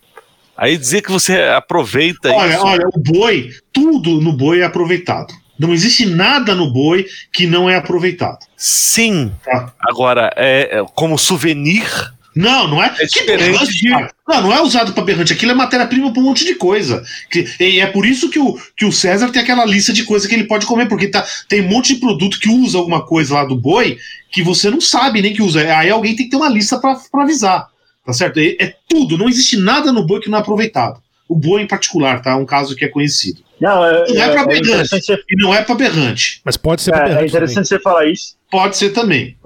Aí 0.56 0.76
dizer 0.76 1.02
que 1.02 1.10
você 1.10 1.42
aproveita 1.42 2.30
Olha, 2.30 2.54
isso. 2.54 2.64
olha, 2.64 2.86
o 2.94 3.00
boi, 3.00 3.50
tudo 3.72 4.20
no 4.20 4.32
boi 4.32 4.60
é 4.60 4.64
aproveitado. 4.64 5.34
Não 5.58 5.74
existe 5.74 6.06
nada 6.06 6.54
no 6.54 6.72
boi 6.72 7.04
que 7.32 7.48
não 7.48 7.68
é 7.68 7.74
aproveitado. 7.74 8.46
Sim. 8.56 9.32
Tá. 9.44 9.72
Agora, 9.80 10.32
é, 10.36 10.78
é 10.78 10.86
como 10.94 11.18
souvenir. 11.18 12.12
Não, 12.38 12.68
não 12.68 12.80
é. 12.80 12.94
É 13.00 13.06
que 13.08 13.24
berrante? 13.24 13.88
Não, 14.28 14.42
não 14.42 14.52
é 14.52 14.62
usado 14.62 14.92
para 14.92 15.02
berrante. 15.02 15.32
Aquilo 15.32 15.50
é 15.50 15.54
matéria-prima 15.56 16.12
para 16.12 16.22
um 16.22 16.26
monte 16.26 16.44
de 16.44 16.54
coisa. 16.54 17.02
Que, 17.28 17.44
e 17.58 17.80
é 17.80 17.86
por 17.86 18.06
isso 18.06 18.30
que 18.30 18.38
o, 18.38 18.56
que 18.76 18.84
o 18.84 18.92
César 18.92 19.30
tem 19.30 19.42
aquela 19.42 19.64
lista 19.64 19.92
de 19.92 20.04
coisas 20.04 20.28
que 20.28 20.36
ele 20.36 20.44
pode 20.44 20.64
comer, 20.64 20.86
porque 20.86 21.08
tá, 21.08 21.26
tem 21.48 21.62
um 21.62 21.68
monte 21.68 21.94
de 21.94 22.00
produto 22.00 22.38
que 22.38 22.48
usa 22.48 22.78
alguma 22.78 23.04
coisa 23.04 23.34
lá 23.34 23.44
do 23.44 23.56
boi 23.56 23.98
que 24.30 24.40
você 24.40 24.70
não 24.70 24.80
sabe 24.80 25.20
nem 25.20 25.34
que 25.34 25.42
usa. 25.42 25.62
Aí 25.76 25.90
alguém 25.90 26.14
tem 26.14 26.26
que 26.26 26.30
ter 26.30 26.36
uma 26.36 26.48
lista 26.48 26.78
para 26.78 26.96
avisar. 27.14 27.66
Tá 28.06 28.12
certo? 28.12 28.38
É, 28.38 28.54
é 28.60 28.74
tudo. 28.88 29.18
Não 29.18 29.28
existe 29.28 29.56
nada 29.56 29.90
no 29.92 30.06
boi 30.06 30.20
que 30.20 30.30
não 30.30 30.38
é 30.38 30.40
aproveitado. 30.40 31.02
O 31.28 31.36
boi 31.36 31.62
em 31.62 31.66
particular, 31.66 32.22
tá? 32.22 32.30
É 32.30 32.34
um 32.34 32.46
caso 32.46 32.74
que 32.74 32.84
é 32.84 32.88
conhecido. 32.88 33.42
Não, 33.60 33.84
é, 33.84 34.06
Não 34.08 34.22
é 34.22 34.32
pra 34.32 34.42
é, 34.42 34.46
berrante. 34.46 34.88
você, 34.88 35.14
E 35.28 35.42
não 35.42 35.54
é 35.54 35.62
para 35.62 35.74
berrante. 35.74 36.40
Mas 36.44 36.56
pode 36.56 36.80
ser 36.82 36.90
é, 36.90 36.92
pra 36.94 37.02
é 37.02 37.08
berrante 37.08 37.18
também. 37.18 37.28
interessante 37.28 37.68
você 37.68 37.78
falar 37.80 38.06
isso. 38.06 38.36
Pode 38.50 38.76
ser 38.76 38.90
também. 38.90 39.36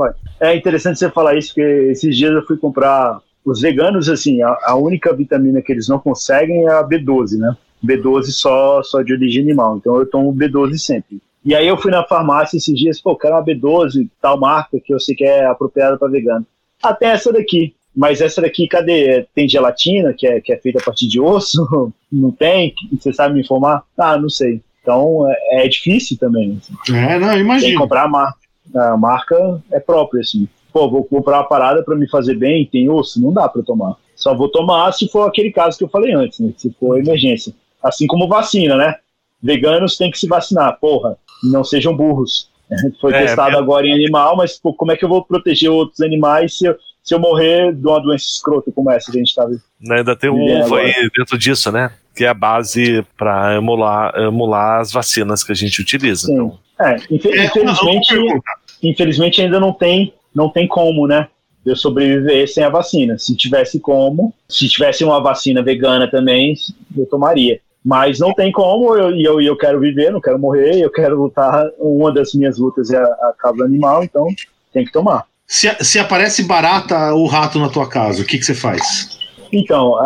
É 0.41 0.55
interessante 0.55 0.99
você 0.99 1.11
falar 1.11 1.37
isso, 1.37 1.49
porque 1.49 1.63
esses 1.91 2.17
dias 2.17 2.33
eu 2.33 2.45
fui 2.47 2.57
comprar. 2.57 3.19
Os 3.45 3.61
veganos, 3.61 4.09
assim, 4.09 4.41
a, 4.43 4.57
a 4.67 4.77
única 4.77 5.13
vitamina 5.13 5.61
que 5.61 5.73
eles 5.73 5.89
não 5.89 5.99
conseguem 5.99 6.65
é 6.65 6.71
a 6.71 6.85
B12, 6.85 7.39
né? 7.39 7.57
B12 7.85 8.27
só, 8.27 8.81
só 8.85 9.03
de 9.03 9.13
origem 9.13 9.43
animal. 9.43 9.77
Então 9.79 9.97
eu 9.97 10.07
tomo 10.07 10.33
B12 10.33 10.77
sempre. 10.79 11.21
E 11.45 11.53
aí 11.53 11.67
eu 11.67 11.77
fui 11.77 11.91
na 11.91 12.05
farmácia 12.05 12.57
esses 12.57 12.79
dias, 12.79 13.01
pô, 13.01 13.17
quero 13.17 13.35
uma 13.35 13.45
B12, 13.45 14.09
tal 14.21 14.39
marca 14.39 14.79
que 14.79 14.95
eu 14.95 15.01
sei 15.01 15.17
que 15.17 15.25
é 15.25 15.45
apropriada 15.45 15.99
para 15.99 16.07
vegano. 16.07 16.47
Até 16.81 17.07
essa 17.07 17.33
daqui. 17.33 17.75
Mas 17.95 18.21
essa 18.21 18.41
daqui, 18.41 18.67
cadê? 18.67 19.27
Tem 19.35 19.49
gelatina, 19.49 20.15
que 20.15 20.27
é, 20.27 20.41
que 20.41 20.53
é 20.53 20.57
feita 20.57 20.79
a 20.81 20.83
partir 20.85 21.07
de 21.09 21.21
osso? 21.21 21.93
Não 22.11 22.31
tem? 22.31 22.75
Você 22.99 23.13
sabe 23.13 23.35
me 23.35 23.41
informar? 23.41 23.83
Ah, 23.97 24.19
não 24.19 24.29
sei. 24.29 24.61
Então 24.83 25.25
é, 25.31 25.65
é 25.65 25.69
difícil 25.69 26.17
também. 26.19 26.59
assim. 26.61 26.95
É, 26.95 27.19
não, 27.19 27.29
Tem 27.29 27.37
que 27.37 27.41
imagina. 27.43 27.79
comprar 27.81 28.03
a 28.05 28.09
marca. 28.09 28.39
A 28.75 28.97
marca 28.97 29.63
é 29.73 29.81
própria, 29.81 30.21
assim. 30.21 30.47
Pô, 30.73 30.91
vou 30.91 31.05
comprar 31.05 31.39
uma 31.39 31.49
parada 31.49 31.83
pra 31.83 31.97
me 31.97 32.09
fazer 32.09 32.35
bem, 32.35 32.67
tem 32.71 32.89
osso? 32.91 33.21
Não 33.21 33.33
dá 33.33 33.49
pra 33.49 33.63
tomar. 33.63 33.97
Só 34.17 34.35
vou 34.35 34.49
tomar 34.51 34.93
se 34.93 35.09
for 35.09 35.27
aquele 35.29 35.51
caso 35.51 35.79
que 35.79 35.85
eu 35.85 35.89
falei 35.89 36.13
antes, 36.13 36.39
né? 36.41 36.53
Se 36.57 36.71
for 36.79 36.99
emergência. 36.99 37.53
Assim 37.83 38.07
como 38.07 38.29
vacina, 38.29 38.77
né? 38.77 38.95
Veganos 39.43 39.97
têm 39.97 40.11
que 40.11 40.19
se 40.19 40.27
vacinar, 40.29 40.79
porra. 40.81 41.17
Não 41.45 41.65
sejam 41.65 41.97
burros. 41.97 42.51
Foi 43.01 43.13
É, 43.15 43.23
testado 43.23 43.51
mesmo. 43.53 43.63
agora 43.65 43.87
em 43.87 43.93
animal, 43.93 44.37
mas 44.37 44.59
pô, 44.59 44.73
como 44.75 44.93
é 44.93 44.97
que 44.97 45.05
eu 45.05 45.09
vou 45.09 45.25
proteger 45.25 45.71
outros 45.71 46.01
animais 46.01 46.57
se 46.59 46.67
eu, 46.67 46.77
se 47.03 47.15
eu 47.15 47.19
morrer 47.19 47.73
de 47.75 47.87
uma 47.87 48.01
doença 48.01 48.25
escrota 48.27 48.71
como 48.73 48.91
essa 48.91 49.11
que 49.11 49.19
a 49.19 49.21
gente 49.21 49.35
tá 49.35 49.45
vendo? 49.45 49.61
Né? 49.81 49.99
Ainda 49.99 50.15
tem 50.17 50.31
o 50.31 50.37
É, 50.49 50.59
ovo 50.59 50.75
agora. 50.77 50.83
aí 50.87 51.11
dentro 51.17 51.37
disso, 51.39 51.71
né? 51.73 51.91
Que 52.15 52.25
é 52.25 52.29
a 52.29 52.35
base 52.35 53.05
para 53.17 53.57
emular, 53.57 54.15
emular 54.17 54.81
as 54.81 54.93
vacinas 54.93 55.43
que 55.43 55.53
a 55.53 55.55
gente 55.55 55.81
utiliza. 55.81 56.27
Sim. 56.27 56.35
Então, 56.35 56.59
É, 56.81 56.95
É, 56.95 56.97
infelizmente, 57.11 58.15
infelizmente 58.83 59.41
ainda 59.41 59.59
não 59.61 59.73
tem, 59.73 60.13
não 60.35 60.49
tem 60.49 60.67
como, 60.67 61.07
né? 61.07 61.29
eu 61.65 61.77
sobreviver 61.77 62.53
sem 62.53 62.65
a 62.65 62.69
vacina. 62.69 63.17
Se 63.19 63.37
tivesse 63.37 63.79
como, 63.79 64.35
se 64.49 64.69
tivesse 64.69 65.05
uma 65.05 65.21
vacina 65.23 65.63
vegana 65.63 66.11
também, 66.11 66.55
eu 66.97 67.07
tomaria. 67.07 67.61
Mas 67.85 68.19
não 68.19 68.35
tem 68.35 68.51
como, 68.51 68.97
e 68.97 69.25
eu, 69.25 69.35
eu, 69.35 69.41
eu 69.41 69.57
quero 69.57 69.79
viver, 69.79 70.11
não 70.11 70.21
quero 70.21 70.41
morrer, 70.41 70.81
eu 70.81 70.91
quero 70.91 71.17
lutar. 71.21 71.65
Uma 71.79 72.13
das 72.13 72.33
minhas 72.35 72.59
lutas 72.59 72.91
é 72.91 72.97
a, 72.97 73.05
a 73.05 73.35
causa 73.39 73.65
animal, 73.65 74.03
então 74.03 74.27
tem 74.73 74.85
que 74.85 74.91
tomar. 74.93 75.25
Se, 75.53 75.69
se 75.85 75.99
aparece 75.99 76.45
barata 76.45 77.13
ou 77.13 77.27
rato 77.27 77.59
na 77.59 77.69
tua 77.69 77.87
casa, 77.87 78.23
o 78.23 78.25
que, 78.25 78.39
que 78.39 78.45
você 78.45 78.55
faz? 78.55 79.19
Então, 79.53 79.99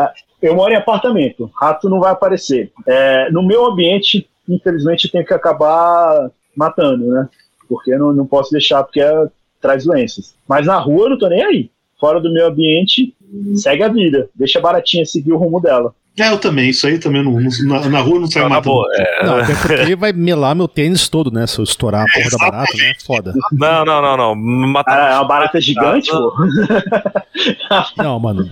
eu 0.42 0.56
moro 0.56 0.72
em 0.72 0.76
apartamento, 0.76 1.48
rato 1.54 1.88
não 1.88 2.00
vai 2.00 2.10
aparecer. 2.10 2.72
É, 2.84 3.30
no 3.30 3.44
meu 3.44 3.64
ambiente, 3.64 4.28
infelizmente, 4.48 5.04
eu 5.04 5.10
tenho 5.12 5.24
que 5.24 5.32
acabar 5.32 6.32
matando, 6.56 7.06
né? 7.06 7.28
Porque 7.68 7.94
eu 7.94 7.98
não, 8.00 8.12
não 8.12 8.26
posso 8.26 8.50
deixar, 8.50 8.82
porque 8.82 9.00
é, 9.00 9.28
traz 9.60 9.84
doenças. 9.84 10.34
Mas 10.48 10.66
na 10.66 10.78
rua 10.78 11.04
eu 11.04 11.10
não 11.10 11.18
tô 11.18 11.28
nem 11.28 11.44
aí. 11.44 11.70
Fora 12.00 12.20
do 12.20 12.32
meu 12.32 12.48
ambiente, 12.48 13.14
segue 13.54 13.84
a 13.84 13.88
vida. 13.88 14.28
Deixa 14.34 14.58
a 14.58 14.62
baratinha 14.62 15.06
seguir 15.06 15.32
o 15.32 15.38
rumo 15.38 15.60
dela. 15.60 15.94
É, 16.18 16.30
eu 16.30 16.38
também, 16.38 16.70
isso 16.70 16.86
aí 16.86 16.98
também 16.98 17.22
não, 17.22 17.38
na, 17.66 17.88
na 17.88 18.00
rua 18.00 18.20
não 18.20 18.26
sai 18.26 18.42
matando. 18.48 18.74
Boa, 18.74 18.88
é. 18.94 19.26
Não, 19.26 19.36
até 19.36 19.54
porque 19.54 19.96
vai 19.96 20.12
melar 20.12 20.54
meu 20.54 20.66
tênis 20.66 21.08
todo, 21.08 21.30
né? 21.30 21.46
Se 21.46 21.58
eu 21.58 21.64
estourar 21.64 22.02
a 22.02 22.12
porra 22.12 22.30
da 22.30 22.38
barata, 22.38 22.76
né? 22.76 22.94
Foda. 23.04 23.34
Não, 23.52 23.84
não, 23.84 24.02
não, 24.02 24.16
não. 24.16 24.34
Matar... 24.34 24.98
Ah, 24.98 25.14
é 25.14 25.14
uma 25.16 25.28
barata 25.28 25.60
gigante, 25.60 26.10
pô. 26.10 26.32
Não, 27.98 28.18
mano, 28.18 28.50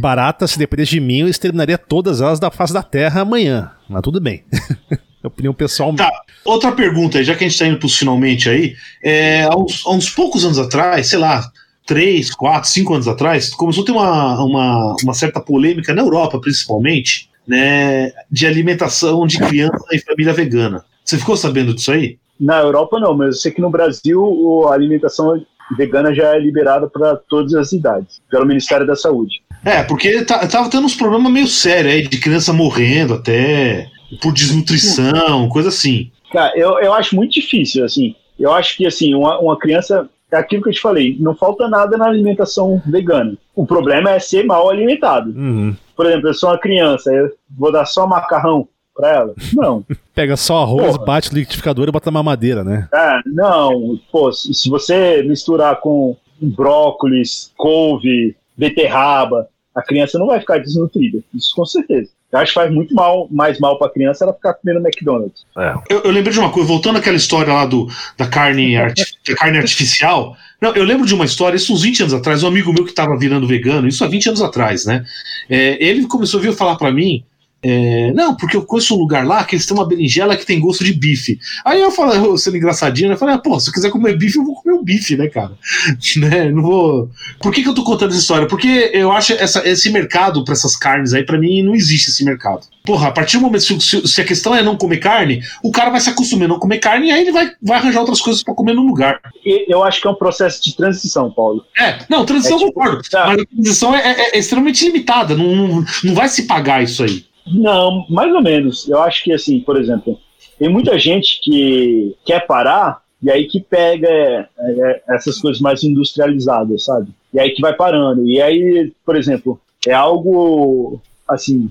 barata, 0.00 0.48
se 0.48 0.58
dependesse 0.58 0.92
de 0.92 1.00
mim, 1.00 1.20
eu 1.20 1.28
exterminaria 1.28 1.78
todas 1.78 2.20
elas 2.20 2.40
da 2.40 2.50
face 2.50 2.72
da 2.72 2.82
terra 2.82 3.20
amanhã. 3.20 3.70
Mas 3.88 4.02
tudo 4.02 4.20
bem. 4.20 4.44
opinião 5.26 5.52
pessoal. 5.52 5.94
Tá, 5.94 6.10
outra 6.44 6.72
pergunta, 6.72 7.22
já 7.22 7.34
que 7.34 7.44
a 7.44 7.48
gente 7.48 7.58
tá 7.58 7.66
indo 7.66 7.78
pros 7.78 7.96
finalmente 7.96 8.48
aí, 8.48 8.74
é, 9.02 9.42
há, 9.42 9.56
uns, 9.56 9.84
há 9.84 9.90
uns 9.90 10.10
poucos 10.10 10.44
anos 10.44 10.58
atrás, 10.58 11.08
sei 11.08 11.18
lá, 11.18 11.50
três, 11.86 12.34
quatro, 12.34 12.68
cinco 12.68 12.94
anos 12.94 13.08
atrás, 13.08 13.54
começou 13.54 13.82
a 13.82 13.86
ter 13.86 13.92
uma, 13.92 14.44
uma, 14.44 14.96
uma 15.02 15.14
certa 15.14 15.40
polêmica 15.40 15.94
na 15.94 16.02
Europa, 16.02 16.40
principalmente, 16.40 17.30
né, 17.46 18.12
de 18.30 18.46
alimentação 18.46 19.26
de 19.26 19.38
criança 19.38 19.86
em 19.92 20.00
família 20.00 20.32
vegana. 20.32 20.84
Você 21.04 21.16
ficou 21.16 21.36
sabendo 21.36 21.72
disso 21.72 21.92
aí? 21.92 22.18
Na 22.38 22.58
Europa 22.58 22.98
não, 22.98 23.16
mas 23.16 23.26
eu 23.26 23.32
sei 23.34 23.52
que 23.52 23.60
no 23.60 23.70
Brasil 23.70 24.68
a 24.68 24.74
alimentação 24.74 25.40
vegana 25.76 26.14
já 26.14 26.34
é 26.34 26.38
liberada 26.38 26.88
para 26.88 27.16
todas 27.16 27.54
as 27.54 27.72
idades, 27.72 28.20
pelo 28.30 28.46
Ministério 28.46 28.86
da 28.86 28.96
Saúde. 28.96 29.42
É, 29.64 29.82
porque 29.82 30.22
tá, 30.24 30.46
tava 30.46 30.68
tendo 30.68 30.84
uns 30.84 30.94
problemas 30.94 31.32
meio 31.32 31.46
sérios 31.46 31.94
aí, 31.94 32.08
de 32.08 32.18
criança 32.18 32.52
morrendo 32.52 33.14
até, 33.14 33.88
por 34.20 34.32
desnutrição, 34.32 35.48
coisa 35.48 35.68
assim. 35.70 36.10
Cara, 36.32 36.52
eu, 36.56 36.78
eu 36.80 36.92
acho 36.92 37.16
muito 37.16 37.32
difícil, 37.32 37.84
assim. 37.84 38.14
Eu 38.38 38.52
acho 38.52 38.76
que, 38.76 38.86
assim, 38.86 39.14
uma, 39.14 39.38
uma 39.40 39.58
criança 39.58 40.08
é 40.30 40.36
aquilo 40.36 40.62
que 40.62 40.70
eu 40.70 40.74
te 40.74 40.80
falei, 40.80 41.16
não 41.20 41.34
falta 41.34 41.68
nada 41.68 41.96
na 41.96 42.06
alimentação 42.06 42.82
vegana. 42.86 43.36
O 43.54 43.66
problema 43.66 44.10
é 44.10 44.18
ser 44.18 44.44
mal 44.44 44.68
alimentado. 44.68 45.30
Uhum. 45.30 45.74
Por 45.94 46.06
exemplo, 46.06 46.28
eu 46.28 46.34
sou 46.34 46.50
uma 46.50 46.58
criança, 46.58 47.12
eu 47.12 47.30
vou 47.50 47.70
dar 47.70 47.86
só 47.86 48.06
macarrão 48.06 48.68
para 48.94 49.14
ela? 49.14 49.34
Não. 49.52 49.84
Pega 50.14 50.36
só 50.36 50.62
arroz, 50.62 50.96
Porra. 50.96 51.04
bate 51.04 51.32
no 51.32 51.38
liquidificador 51.38 51.88
e 51.88 51.92
bota 51.92 52.10
na 52.10 52.18
mamadeira, 52.18 52.64
né? 52.64 52.88
É, 52.92 53.20
não. 53.26 53.98
Pô, 54.10 54.32
se 54.32 54.68
você 54.68 55.22
misturar 55.22 55.80
com 55.80 56.16
brócolis, 56.40 57.52
couve, 57.56 58.36
beterraba, 58.56 59.48
a 59.74 59.82
criança 59.82 60.18
não 60.18 60.26
vai 60.26 60.40
ficar 60.40 60.58
desnutrida. 60.58 61.20
Isso 61.34 61.54
com 61.54 61.64
certeza. 61.66 62.10
Eu 62.36 62.42
acho 62.42 62.52
que 62.52 62.60
faz 62.60 62.70
muito 62.70 62.94
mal, 62.94 63.26
mais 63.30 63.58
mal 63.58 63.78
para 63.78 63.86
a 63.86 63.90
criança 63.90 64.24
ela 64.24 64.34
ficar 64.34 64.54
comendo 64.54 64.80
McDonald's. 64.80 65.46
É. 65.56 65.74
Eu, 65.88 66.02
eu 66.02 66.10
lembrei 66.10 66.32
de 66.32 66.38
uma 66.38 66.50
coisa, 66.50 66.68
voltando 66.68 66.98
àquela 66.98 67.16
história 67.16 67.52
lá 67.52 67.64
do, 67.64 67.88
da, 68.16 68.26
carne 68.26 68.76
da 68.76 69.34
carne 69.36 69.58
artificial. 69.58 70.36
Não, 70.60 70.74
eu 70.74 70.84
lembro 70.84 71.06
de 71.06 71.14
uma 71.14 71.24
história, 71.24 71.56
isso 71.56 71.72
uns 71.72 71.82
20 71.82 72.00
anos 72.00 72.14
atrás, 72.14 72.42
um 72.42 72.48
amigo 72.48 72.72
meu 72.72 72.84
que 72.84 72.90
estava 72.90 73.16
virando 73.16 73.46
vegano, 73.46 73.88
isso 73.88 74.04
há 74.04 74.08
20 74.08 74.28
anos 74.28 74.42
atrás, 74.42 74.84
né? 74.86 75.04
É, 75.48 75.82
ele 75.82 76.06
começou 76.06 76.40
a 76.40 76.42
vir 76.42 76.52
falar 76.52 76.76
para 76.76 76.90
mim 76.90 77.24
é, 77.68 78.12
não, 78.12 78.36
porque 78.36 78.56
eu 78.56 78.64
conheço 78.64 78.94
um 78.94 78.98
lugar 78.98 79.26
lá 79.26 79.42
que 79.42 79.56
eles 79.56 79.66
têm 79.66 79.76
uma 79.76 79.84
berinjela 79.84 80.36
que 80.36 80.46
tem 80.46 80.60
gosto 80.60 80.84
de 80.84 80.92
bife. 80.92 81.36
Aí 81.64 81.80
eu 81.80 81.90
falo, 81.90 82.38
sendo 82.38 82.56
engraçadinho, 82.56 83.08
né, 83.08 83.14
eu 83.14 83.18
falei, 83.18 83.34
ah, 83.34 83.38
pô, 83.38 83.58
se 83.58 83.70
eu 83.70 83.74
quiser 83.74 83.90
comer 83.90 84.16
bife, 84.16 84.38
eu 84.38 84.44
vou 84.44 84.54
comer 84.54 84.76
um 84.76 84.84
bife, 84.84 85.16
né, 85.16 85.26
cara? 85.26 85.50
né, 86.16 86.48
não 86.52 86.62
vou. 86.62 87.10
Por 87.42 87.52
que, 87.52 87.64
que 87.64 87.68
eu 87.68 87.74
tô 87.74 87.82
contando 87.82 88.10
essa 88.10 88.20
história? 88.20 88.46
Porque 88.46 88.92
eu 88.94 89.10
acho 89.10 89.32
essa, 89.32 89.68
esse 89.68 89.90
mercado 89.90 90.44
para 90.44 90.52
essas 90.52 90.76
carnes 90.76 91.12
aí, 91.12 91.24
para 91.24 91.38
mim, 91.38 91.60
não 91.60 91.74
existe 91.74 92.10
esse 92.10 92.24
mercado. 92.24 92.60
Porra, 92.84 93.08
a 93.08 93.10
partir 93.10 93.38
do 93.38 93.42
momento, 93.42 93.62
se, 93.62 94.06
se, 94.06 94.20
a 94.20 94.24
questão 94.24 94.54
é 94.54 94.62
não 94.62 94.76
comer 94.76 94.98
carne, 94.98 95.42
o 95.60 95.72
cara 95.72 95.90
vai 95.90 95.98
se 95.98 96.08
acostumar 96.08 96.44
a 96.44 96.48
não 96.48 96.60
comer 96.60 96.78
carne 96.78 97.08
e 97.08 97.10
aí 97.10 97.22
ele 97.22 97.32
vai, 97.32 97.50
vai 97.60 97.78
arranjar 97.78 97.98
outras 97.98 98.20
coisas 98.20 98.44
para 98.44 98.54
comer 98.54 98.74
no 98.74 98.86
lugar. 98.86 99.20
Eu 99.44 99.82
acho 99.82 100.00
que 100.00 100.06
é 100.06 100.10
um 100.10 100.14
processo 100.14 100.62
de 100.62 100.76
transição, 100.76 101.32
Paulo. 101.32 101.64
É, 101.76 101.98
não, 102.08 102.24
transição 102.24 102.58
é, 102.58 102.60
tipo, 102.60 102.70
eu 102.70 102.72
concordo. 102.72 103.02
Tá. 103.10 103.26
Mas 103.26 103.40
a 103.40 103.44
transição 103.44 103.94
é, 103.94 104.12
é, 104.12 104.36
é 104.36 104.38
extremamente 104.38 104.84
limitada, 104.84 105.34
não, 105.34 105.56
não, 105.56 105.84
não 106.04 106.14
vai 106.14 106.28
se 106.28 106.44
pagar 106.44 106.80
isso 106.80 107.02
aí. 107.02 107.25
Não, 107.46 108.06
mais 108.08 108.32
ou 108.34 108.42
menos. 108.42 108.88
Eu 108.88 109.00
acho 109.02 109.22
que, 109.22 109.32
assim, 109.32 109.60
por 109.60 109.76
exemplo, 109.78 110.18
tem 110.58 110.68
muita 110.68 110.98
gente 110.98 111.40
que 111.42 112.16
quer 112.24 112.46
parar 112.46 113.02
e 113.22 113.30
aí 113.30 113.46
que 113.46 113.60
pega 113.60 114.08
é, 114.08 114.48
é, 114.58 115.02
essas 115.08 115.38
coisas 115.38 115.60
mais 115.60 115.82
industrializadas, 115.82 116.84
sabe? 116.84 117.10
E 117.32 117.40
aí 117.40 117.50
que 117.50 117.62
vai 117.62 117.74
parando. 117.74 118.26
E 118.26 118.40
aí, 118.40 118.92
por 119.04 119.16
exemplo, 119.16 119.60
é 119.86 119.92
algo, 119.92 121.00
assim, 121.28 121.70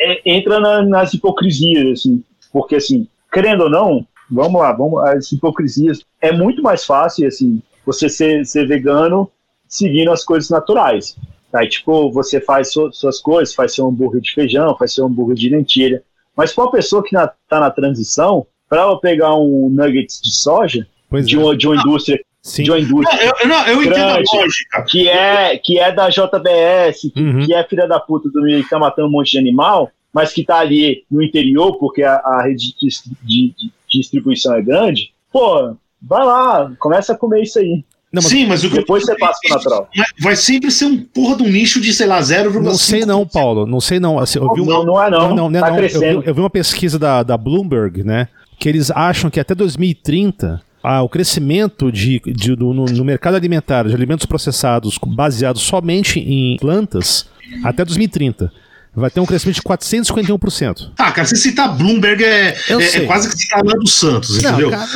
é, 0.00 0.20
entra 0.24 0.60
na, 0.60 0.82
nas 0.82 1.14
hipocrisias, 1.14 2.00
assim, 2.00 2.22
porque, 2.52 2.76
assim, 2.76 3.06
querendo 3.32 3.64
ou 3.64 3.70
não, 3.70 4.06
vamos 4.30 4.60
lá, 4.60 4.72
vamos, 4.72 5.02
as 5.04 5.32
hipocrisias, 5.32 6.04
é 6.20 6.32
muito 6.32 6.62
mais 6.62 6.84
fácil, 6.84 7.26
assim, 7.26 7.62
você 7.84 8.08
ser, 8.08 8.44
ser 8.44 8.66
vegano 8.66 9.30
seguindo 9.66 10.12
as 10.12 10.24
coisas 10.24 10.50
naturais. 10.50 11.16
Aí, 11.52 11.68
tipo, 11.68 12.10
você 12.10 12.40
faz 12.40 12.72
suas 12.92 13.20
coisas, 13.20 13.54
faz 13.54 13.74
seu 13.74 13.86
hambúrguer 13.86 14.20
de 14.20 14.32
feijão, 14.32 14.76
faz 14.76 14.94
seu 14.94 15.06
hambúrguer 15.06 15.36
de 15.36 15.48
lentilha. 15.48 16.02
Mas 16.36 16.52
para 16.54 16.64
uma 16.64 16.70
pessoa 16.70 17.02
que 17.02 17.14
está 17.14 17.60
na 17.60 17.70
transição, 17.70 18.46
para 18.68 18.80
ela 18.82 18.98
pegar 18.98 19.36
um 19.36 19.68
nuggets 19.70 20.20
de 20.22 20.34
soja, 20.34 20.86
de, 21.20 21.36
é. 21.36 21.38
uma, 21.38 21.56
de 21.56 21.66
uma 21.66 21.76
indústria 21.76 22.18
Sim. 22.42 22.64
de 22.64 22.70
uma 22.70 22.80
indústria. 22.80 23.18
Não, 23.18 23.40
eu, 23.40 23.48
não, 23.48 23.66
eu 23.66 23.82
entendo 23.82 24.02
a 24.02 24.16
lógica. 24.16 24.84
Que 24.88 25.08
é, 25.08 25.56
que 25.58 25.78
é 25.78 25.92
da 25.92 26.08
JBS, 26.08 27.12
que, 27.12 27.20
uhum. 27.20 27.46
que 27.46 27.54
é 27.54 27.62
filha 27.64 27.86
da 27.86 28.00
puta 28.00 28.28
do 28.28 28.42
meio 28.42 28.64
que 28.64 28.70
tá 28.70 28.78
matando 28.78 29.08
um 29.08 29.12
monte 29.12 29.32
de 29.32 29.38
animal, 29.38 29.90
mas 30.12 30.32
que 30.32 30.44
tá 30.44 30.58
ali 30.58 31.04
no 31.10 31.22
interior, 31.22 31.78
porque 31.78 32.02
a, 32.02 32.16
a 32.16 32.42
rede 32.42 32.74
de, 32.78 32.88
de, 33.22 33.54
de, 33.56 33.72
distribuição 33.88 34.54
é 34.54 34.62
grande. 34.62 35.12
Pô, 35.30 35.76
vai 36.00 36.24
lá, 36.24 36.72
começa 36.78 37.12
a 37.12 37.16
comer 37.16 37.42
isso 37.42 37.58
aí. 37.58 37.84
Não, 38.12 38.22
mas 38.22 38.30
Sim, 38.30 38.46
mas 38.46 38.62
o 38.62 38.68
que 38.68 38.76
depois 38.76 39.04
você 39.04 39.16
passa 39.16 39.38
pro 39.42 39.56
natural. 39.56 39.88
Vai 40.20 40.36
sempre 40.36 40.70
ser 40.70 40.84
um 40.84 40.98
porra 40.98 41.36
de 41.36 41.44
um 41.44 41.48
nicho 41.48 41.80
de, 41.80 41.94
sei 41.94 42.06
lá, 42.06 42.20
0,5%. 42.20 42.60
Não 42.60 42.74
sei 42.74 43.06
não, 43.06 43.26
Paulo. 43.26 43.66
Não 43.66 43.80
sei 43.80 43.98
não. 43.98 44.18
Assim, 44.18 44.38
eu 44.38 44.52
vi 44.52 44.64
não, 44.64 44.84
não 44.84 45.02
é 45.02 45.10
não. 45.10 45.34
não, 45.34 45.50
não, 45.50 45.58
é 45.58 45.62
tá 45.62 45.70
não. 45.70 45.78
Eu, 45.78 46.20
vi, 46.20 46.28
eu 46.28 46.34
vi 46.34 46.40
uma 46.40 46.50
pesquisa 46.50 46.98
da, 46.98 47.22
da 47.22 47.38
Bloomberg, 47.38 48.04
né? 48.04 48.28
Que 48.58 48.68
eles 48.68 48.90
acham 48.90 49.30
que 49.30 49.40
até 49.40 49.54
2030 49.54 50.60
ah, 50.82 51.02
o 51.02 51.08
crescimento 51.08 51.90
de, 51.90 52.20
de 52.26 52.54
do, 52.54 52.74
no, 52.74 52.84
no, 52.84 53.04
mercado 53.04 53.36
alimentar 53.36 53.86
de 53.86 53.94
alimentos 53.94 54.26
processados 54.26 54.98
baseados 55.06 55.62
somente 55.62 56.18
em 56.18 56.56
plantas 56.58 57.28
até 57.62 57.84
2030 57.84 58.52
vai 58.94 59.10
ter 59.10 59.20
um 59.20 59.26
crescimento 59.26 59.56
de 59.56 59.62
451%. 59.62 60.92
Ah, 60.98 61.12
cara, 61.12 61.26
se 61.26 61.36
citar 61.36 61.76
Bloomberg 61.76 62.22
é, 62.22 62.56
é, 62.68 62.96
é, 62.96 63.00
quase 63.06 63.28
que 63.28 63.36
citar 63.36 63.64
lá 63.64 63.72
do 63.72 63.88
Santos, 63.88 64.36
entendeu? 64.36 64.70
Não, 64.70 64.78
cara, 64.78 64.90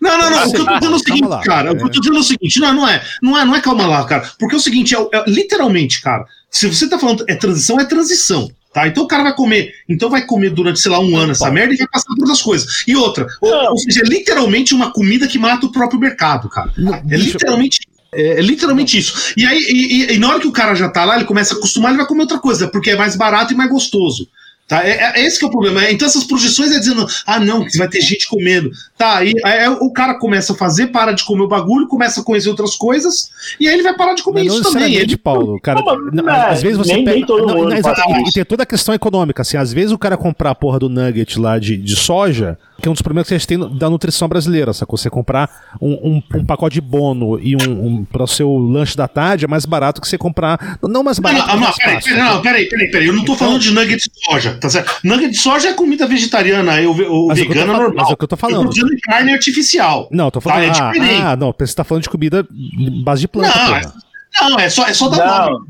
não. 0.00 0.18
não, 0.18 0.18
não, 0.18 0.30
não, 0.30 0.48
O 0.48 0.52
que 0.52 0.60
eu 0.60 0.66
tô 0.66 0.78
dizendo 0.78 0.92
é 0.92 0.96
o 0.96 0.98
seguinte, 0.98 1.28
lá, 1.28 1.40
cara. 1.42 1.72
O 1.72 1.76
que 1.76 1.84
eu 1.84 1.90
tô 1.90 2.00
dizendo 2.00 2.16
é 2.16 2.20
o 2.20 2.24
seguinte, 2.24 2.60
não, 2.60 2.74
não 2.74 2.88
é, 2.88 3.02
não 3.22 3.38
é, 3.38 3.44
não 3.44 3.54
é 3.54 3.60
calma 3.60 3.86
lá, 3.86 4.04
cara. 4.04 4.28
Porque 4.38 4.54
é 4.54 4.58
o 4.58 4.60
seguinte, 4.60 4.94
é, 4.94 4.98
é, 4.98 5.24
literalmente, 5.28 6.00
cara, 6.00 6.24
se 6.50 6.66
você 6.66 6.88
tá 6.88 6.98
falando 6.98 7.24
é 7.28 7.34
transição, 7.36 7.78
é 7.78 7.84
transição. 7.84 8.50
Tá? 8.72 8.86
Então 8.86 9.02
o 9.02 9.08
cara 9.08 9.24
vai 9.24 9.34
comer, 9.34 9.72
então 9.88 10.08
vai 10.08 10.24
comer 10.24 10.50
durante, 10.50 10.78
sei 10.78 10.92
lá, 10.92 11.00
um 11.00 11.16
ano 11.16 11.32
essa 11.32 11.50
merda 11.50 11.74
e 11.74 11.76
vai 11.76 11.88
passar 11.88 12.06
por 12.14 12.20
outras 12.20 12.40
coisas. 12.40 12.84
E 12.86 12.94
outra, 12.94 13.26
ou, 13.40 13.52
ou, 13.70 13.76
seja, 13.78 14.00
é 14.00 14.04
literalmente 14.04 14.72
uma 14.72 14.92
comida 14.92 15.26
que 15.26 15.40
mata 15.40 15.66
o 15.66 15.72
próprio 15.72 15.98
mercado, 15.98 16.48
cara. 16.48 16.72
Não, 16.78 16.94
é 16.94 17.16
literalmente 17.16 17.80
é, 18.12 18.38
é, 18.38 18.40
literalmente 18.40 18.98
isso. 18.98 19.32
E 19.36 19.46
aí, 19.46 19.58
e, 19.58 20.14
e, 20.14 20.18
na 20.18 20.28
hora 20.28 20.40
que 20.40 20.48
o 20.48 20.52
cara 20.52 20.74
já 20.74 20.88
tá 20.88 21.04
lá, 21.04 21.16
ele 21.16 21.24
começa 21.24 21.54
a 21.54 21.56
acostumar, 21.56 21.90
ele 21.90 21.98
vai 21.98 22.06
comer 22.06 22.22
outra 22.22 22.38
coisa, 22.38 22.68
porque 22.68 22.90
é 22.90 22.96
mais 22.96 23.16
barato 23.16 23.52
e 23.52 23.56
mais 23.56 23.70
gostoso. 23.70 24.28
Tá? 24.70 24.86
É, 24.86 24.90
é, 24.90 25.20
é 25.20 25.26
esse 25.26 25.36
que 25.36 25.44
é 25.44 25.48
o 25.48 25.50
problema. 25.50 25.90
Então 25.90 26.06
essas 26.06 26.22
projeções 26.22 26.70
é 26.70 26.78
dizendo, 26.78 27.04
ah, 27.26 27.40
não, 27.40 27.66
vai 27.76 27.88
ter 27.88 28.00
gente 28.00 28.28
comendo. 28.28 28.70
Tá, 28.96 29.16
aí, 29.16 29.32
aí, 29.44 29.68
o 29.68 29.90
cara 29.90 30.14
começa 30.14 30.52
a 30.52 30.56
fazer, 30.56 30.86
para 30.92 31.10
de 31.10 31.24
comer 31.24 31.42
o 31.42 31.48
bagulho, 31.48 31.88
começa 31.88 32.20
a 32.20 32.24
conhecer 32.24 32.50
outras 32.50 32.76
coisas, 32.76 33.30
e 33.58 33.66
aí 33.66 33.74
ele 33.74 33.82
vai 33.82 33.96
parar 33.96 34.14
de 34.14 34.22
comer 34.22 34.44
não, 34.44 34.54
isso 34.54 34.62
não 34.62 34.72
também. 34.72 34.94
Ele, 34.94 35.16
Paulo, 35.16 35.60
cara, 35.60 35.82
não, 36.12 36.30
é, 36.30 36.50
às 36.50 36.62
vezes 36.62 36.78
você 36.78 36.92
nem, 36.92 37.04
pega. 37.04 37.16
Nem 37.16 37.26
todo 37.26 37.48
mundo 37.48 37.70
não, 37.70 38.28
e 38.28 38.32
tem 38.32 38.44
toda 38.44 38.62
a 38.62 38.66
questão 38.66 38.94
econômica, 38.94 39.42
assim, 39.42 39.56
às 39.56 39.72
vezes 39.72 39.90
o 39.90 39.98
cara 39.98 40.16
comprar 40.16 40.50
a 40.50 40.54
porra 40.54 40.78
do 40.78 40.88
nugget 40.88 41.36
lá 41.36 41.58
de, 41.58 41.76
de 41.76 41.96
soja 41.96 42.56
que 42.80 42.88
é 42.88 42.90
um 42.90 42.94
dos 42.94 43.02
problemas 43.02 43.28
que 43.28 43.34
a 43.34 43.38
gente 43.38 43.46
tem 43.46 43.58
da 43.76 43.90
nutrição 43.90 44.26
brasileira, 44.26 44.72
sacou? 44.72 44.96
Você 44.96 45.10
comprar 45.10 45.50
um, 45.80 45.92
um, 45.92 46.22
um 46.38 46.44
pacote 46.44 46.74
de 46.74 46.80
bono 46.80 47.38
e 47.40 47.54
um, 47.54 47.86
um 47.86 48.04
para 48.04 48.24
o 48.24 48.26
seu 48.26 48.56
lanche 48.56 48.96
da 48.96 49.06
tarde 49.06 49.44
é 49.44 49.48
mais 49.48 49.64
barato 49.64 50.00
que 50.00 50.08
você 50.08 50.16
comprar. 50.16 50.78
Não 50.82 51.02
mais 51.02 51.18
barato. 51.18 51.46
Não, 51.46 51.60
não, 51.60 51.72
peraí, 51.72 52.00
peraí, 52.02 52.18
não, 52.18 52.42
peraí, 52.42 52.68
peraí, 52.68 52.90
peraí, 52.90 53.06
Eu 53.06 53.12
não 53.12 53.24
tô 53.24 53.34
então, 53.34 53.46
falando 53.46 53.60
de 53.60 53.72
nuggets 53.72 54.04
de 54.04 54.24
soja. 54.24 54.58
Tá 54.60 54.70
certo? 54.70 55.00
Nugget 55.02 55.30
de 55.30 55.36
soja 55.38 55.68
é 55.70 55.72
comida 55.74 56.06
vegetariana, 56.06 56.72
aí 56.72 56.86
o, 56.86 57.26
Mas 57.28 57.38
é 57.38 57.42
eu 57.42 57.48
vegano 57.48 57.72
é 57.72 57.76
normal. 57.76 57.92
mas 57.96 58.10
é 58.10 58.12
o 58.12 58.16
que 58.16 58.24
eu 58.24 58.28
tô 58.28 58.36
falando. 58.36 58.66
Eu 58.66 58.74
tô 58.74 58.86
de 58.94 59.00
carne 59.00 59.32
artificial. 59.32 60.08
Não, 60.12 60.26
eu 60.26 60.30
tô 60.30 60.40
falando. 60.40 60.58
Tá, 60.60 60.64
é 60.64 60.68
ah, 60.68 60.92
diferente. 60.92 61.22
ah, 61.22 61.36
não, 61.36 61.54
você 61.58 61.74
tá 61.74 61.84
falando 61.84 62.02
de 62.04 62.10
comida 62.10 62.46
de 62.50 63.02
base 63.02 63.22
de 63.22 63.28
planta, 63.28 63.48
Não, 63.58 63.66
porra. 63.66 63.94
Não, 64.50 64.58
é 64.60 64.68
só, 64.68 64.86
é 64.86 64.92
só 64.94 65.08
dar 65.08 65.26
Não. 65.46 65.52
nome. 65.54 65.66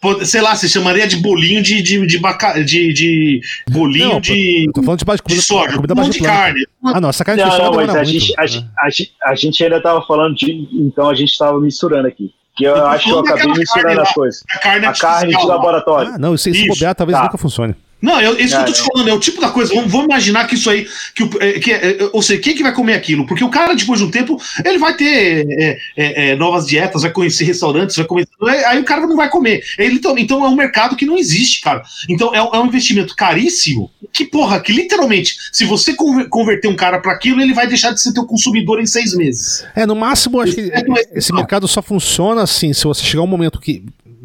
Pô, 0.00 0.24
Sei 0.24 0.40
lá, 0.40 0.54
você 0.54 0.68
chamaria 0.68 1.08
de 1.08 1.16
bolinho 1.16 1.60
de, 1.60 1.82
de, 1.82 2.06
de, 2.06 2.18
baca- 2.18 2.62
de, 2.62 2.92
de 2.92 3.40
bolinho 3.68 4.10
Não, 4.14 4.20
de, 4.20 4.66
Eu 4.68 4.72
tô 4.72 4.82
falando 4.84 4.98
de 5.00 5.04
base 5.04 5.16
de 5.18 5.22
de 5.22 5.24
comida, 5.24 5.42
soja, 5.42 5.74
comida 5.76 5.92
um 5.92 5.96
monte 5.96 6.06
de 6.06 6.12
de 6.12 6.18
planta. 6.20 6.34
carne. 6.36 6.60
Ah, 6.84 7.00
não, 7.00 7.08
essa 7.08 7.24
carne 7.24 7.42
Não, 7.42 7.48
artificial 7.48 7.72
não, 7.74 7.80
mas 7.84 7.90
a 7.90 7.94
muito. 8.04 8.10
gente, 8.10 8.34
a, 8.38 8.44
É. 8.44 8.46
gente- 8.46 8.70
a 8.78 8.90
gente- 8.90 9.12
a 9.24 9.34
gente 9.34 9.64
ainda 9.64 9.82
tava 9.82 10.00
falando 10.06 10.36
de. 10.36 10.68
Então 10.72 11.10
a 11.10 11.14
gente 11.16 11.36
tava 11.36 11.58
misturando 11.60 12.06
aqui. 12.06 12.30
Que 12.56 12.64
eu, 12.64 12.76
Eu 12.76 12.86
acho 12.86 13.04
que 13.04 13.10
eu 13.10 13.18
acabei 13.18 13.46
misturando 13.54 13.86
carne 13.88 14.00
as 14.02 14.12
coisas. 14.12 14.44
A 14.50 14.58
carne 14.58 14.86
A 14.86 14.92
carne 14.92 15.36
de 15.36 15.46
laboratório. 15.46 16.12
Ah, 16.14 16.18
não, 16.18 16.34
isso 16.34 16.48
aí 16.48 16.54
se 16.54 16.66
bobear, 16.68 16.94
talvez 16.94 17.18
tá. 17.18 17.24
nunca 17.24 17.38
funcione. 17.38 17.74
Não, 18.00 18.20
eu, 18.20 18.38
isso 18.38 18.54
que 18.54 18.62
eu 18.62 18.66
tô 18.66 18.72
te 18.72 18.82
falando, 18.92 19.08
é 19.08 19.12
o 19.12 19.18
tipo 19.18 19.40
da 19.40 19.50
coisa. 19.50 19.74
Vamos, 19.74 19.90
vamos 19.90 20.06
imaginar 20.06 20.46
que 20.46 20.54
isso 20.54 20.70
aí. 20.70 20.86
Que, 21.16 21.24
o- 21.24 21.30
é, 21.40 21.52
que, 21.58 21.72
é, 21.72 21.90
é, 22.00 22.10
ou 22.12 22.22
seja, 22.22 22.40
quem 22.40 22.54
que 22.54 22.62
vai 22.62 22.72
comer 22.72 22.94
aquilo? 22.94 23.26
Porque 23.26 23.42
o 23.42 23.48
cara, 23.50 23.74
depois 23.74 23.98
de 23.98 24.06
um 24.06 24.10
tempo, 24.10 24.40
ele 24.64 24.78
vai 24.78 24.94
ter 24.96 25.44
é, 25.50 25.78
é, 25.96 26.30
é, 26.30 26.36
novas 26.36 26.66
dietas, 26.66 27.02
vai 27.02 27.10
conhecer 27.10 27.44
restaurantes, 27.44 27.96
vai 27.96 28.06
comer. 28.06 28.28
Aí 28.68 28.78
o 28.78 28.84
cara 28.84 29.04
não 29.06 29.16
vai 29.16 29.28
comer. 29.28 29.64
Ele, 29.76 29.96
então, 29.96 30.16
então 30.16 30.44
é 30.44 30.48
um 30.48 30.54
mercado 30.54 30.94
que 30.94 31.04
não 31.04 31.18
existe, 31.18 31.60
cara. 31.60 31.82
Então 32.08 32.32
é, 32.32 32.40
um- 32.40 32.54
é 32.54 32.60
um 32.60 32.66
investimento 32.66 33.16
caríssimo. 33.16 33.90
Que 34.12 34.24
porra, 34.24 34.60
que 34.60 34.72
literalmente, 34.72 35.34
se 35.52 35.64
você 35.64 35.92
conver- 35.92 36.28
converter 36.28 36.68
um 36.68 36.76
cara 36.76 37.00
para 37.00 37.12
aquilo, 37.12 37.40
ele 37.40 37.52
vai 37.52 37.66
deixar 37.66 37.90
de 37.92 38.00
ser 38.00 38.12
teu 38.12 38.24
consumidor 38.24 38.80
em 38.80 38.86
seis 38.86 39.12
meses. 39.14 39.64
É, 39.74 39.84
no 39.84 39.96
máximo, 39.96 40.40
acho 40.40 40.54
que 40.54 40.70
esse 41.14 41.32
mercado 41.34 41.66
só 41.66 41.82
funciona 41.82 42.42
assim, 42.42 42.72
se 42.72 42.84
você 42.84 43.02
chegar 43.04 43.22
um 43.22 43.26
momento 43.26 43.60
que. 43.60 43.82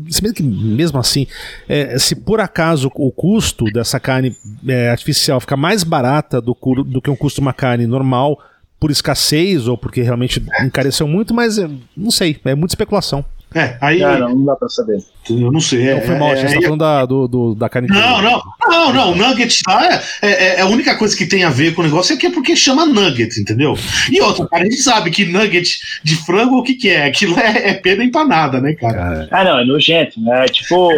Se 0.10 0.34
que 0.34 0.44
mesmo 0.44 1.00
assim, 1.00 1.28
é, 1.68 1.98
se 2.00 2.16
por 2.16 2.40
acaso 2.40 2.92
o 2.96 3.12
custo 3.12 3.66
dessa 3.66 4.00
carne 4.00 4.36
é, 4.68 4.90
artificial 4.90 5.40
ficar 5.40 5.58
mais 5.58 5.84
barata 5.84 6.42
do, 6.42 6.58
do 6.86 7.02
que 7.02 7.10
um 7.10 7.16
custo 7.16 7.42
de 7.42 7.42
uma 7.42 7.54
carne 7.54 7.86
normal, 7.86 8.40
por 8.80 8.92
escassez 8.92 9.68
ou 9.68 9.78
porque 9.78 10.02
realmente 10.02 10.44
encareceu 10.62 11.08
muito, 11.08 11.34
mas 11.34 11.58
é, 11.58 11.70
não 11.96 12.12
sei, 12.12 12.40
é 12.44 12.54
muita 12.54 12.74
especulação. 12.74 13.24
É, 13.56 13.78
aí. 13.82 14.04
Ah, 14.04 14.18
não, 14.20 14.30
não 14.36 14.46
dá 14.46 14.56
pra 14.56 14.68
saber. 14.70 14.98
Eu 15.30 15.52
não 15.52 15.60
sei. 15.60 15.88
É, 15.88 15.94
Não 15.96 16.02
foi 16.02 16.16
mal, 16.18 16.32
a 16.32 16.36
gente 16.36 16.52
é- 16.52 16.56
tá 16.56 16.62
falando 16.64 16.80
da, 16.80 17.06
do, 17.06 17.28
do- 17.28 17.56
da 17.56 17.70
carne. 17.70 17.88
Não, 17.88 18.22
não, 18.22 18.42
não, 18.68 18.94
não. 18.94 19.12
O 19.12 19.16
nugget 19.16 19.60
lá 19.68 19.86
é, 19.94 20.02
é- 20.22 20.56
é 20.58 20.62
a 20.62 20.66
única 20.68 20.96
coisa 20.98 21.16
que 21.16 21.26
tem 21.26 21.44
a 21.44 21.50
ver 21.50 21.74
com 21.74 21.82
o 21.82 21.86
negócio 21.86 22.14
é 22.14 22.18
que 22.18 22.26
é 22.28 22.32
porque 22.32 22.56
chama 22.56 22.86
nugget, 22.86 23.40
entendeu? 23.40 23.78
E 24.12 24.20
outra, 24.22 24.48
cara, 24.48 24.64
a 24.64 24.66
gente 24.66 24.82
sabe 24.82 25.12
que 25.12 25.26
nugget 25.26 25.80
de 26.04 26.16
frango, 26.18 26.58
o 26.58 26.64
que, 26.64 26.74
que 26.74 26.90
é? 26.90 27.06
Aquilo 27.06 27.40
é, 27.40 27.70
é 27.70 27.74
pena 27.76 28.04
empanada, 28.04 28.60
né, 28.60 28.74
cara? 28.74 28.94
Cara, 28.94 29.28
Ah, 29.32 29.44
não, 29.44 29.60
é 29.60 29.66
nojento, 29.66 30.20
né? 30.22 30.46
Tipo, 30.48 30.92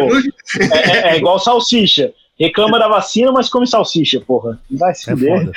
é, 0.60 0.90
é- 0.90 1.08
é 1.12 1.16
igual 1.16 1.38
salsicha. 1.38 2.12
Reclama 2.38 2.78
da 2.78 2.86
vacina, 2.86 3.32
mas 3.32 3.48
come 3.48 3.66
salsicha, 3.66 4.20
porra. 4.20 4.58
Vai 4.70 4.94
se 4.94 5.10
é 5.10 5.14
fuder. 5.16 5.38
foda. 5.38 5.52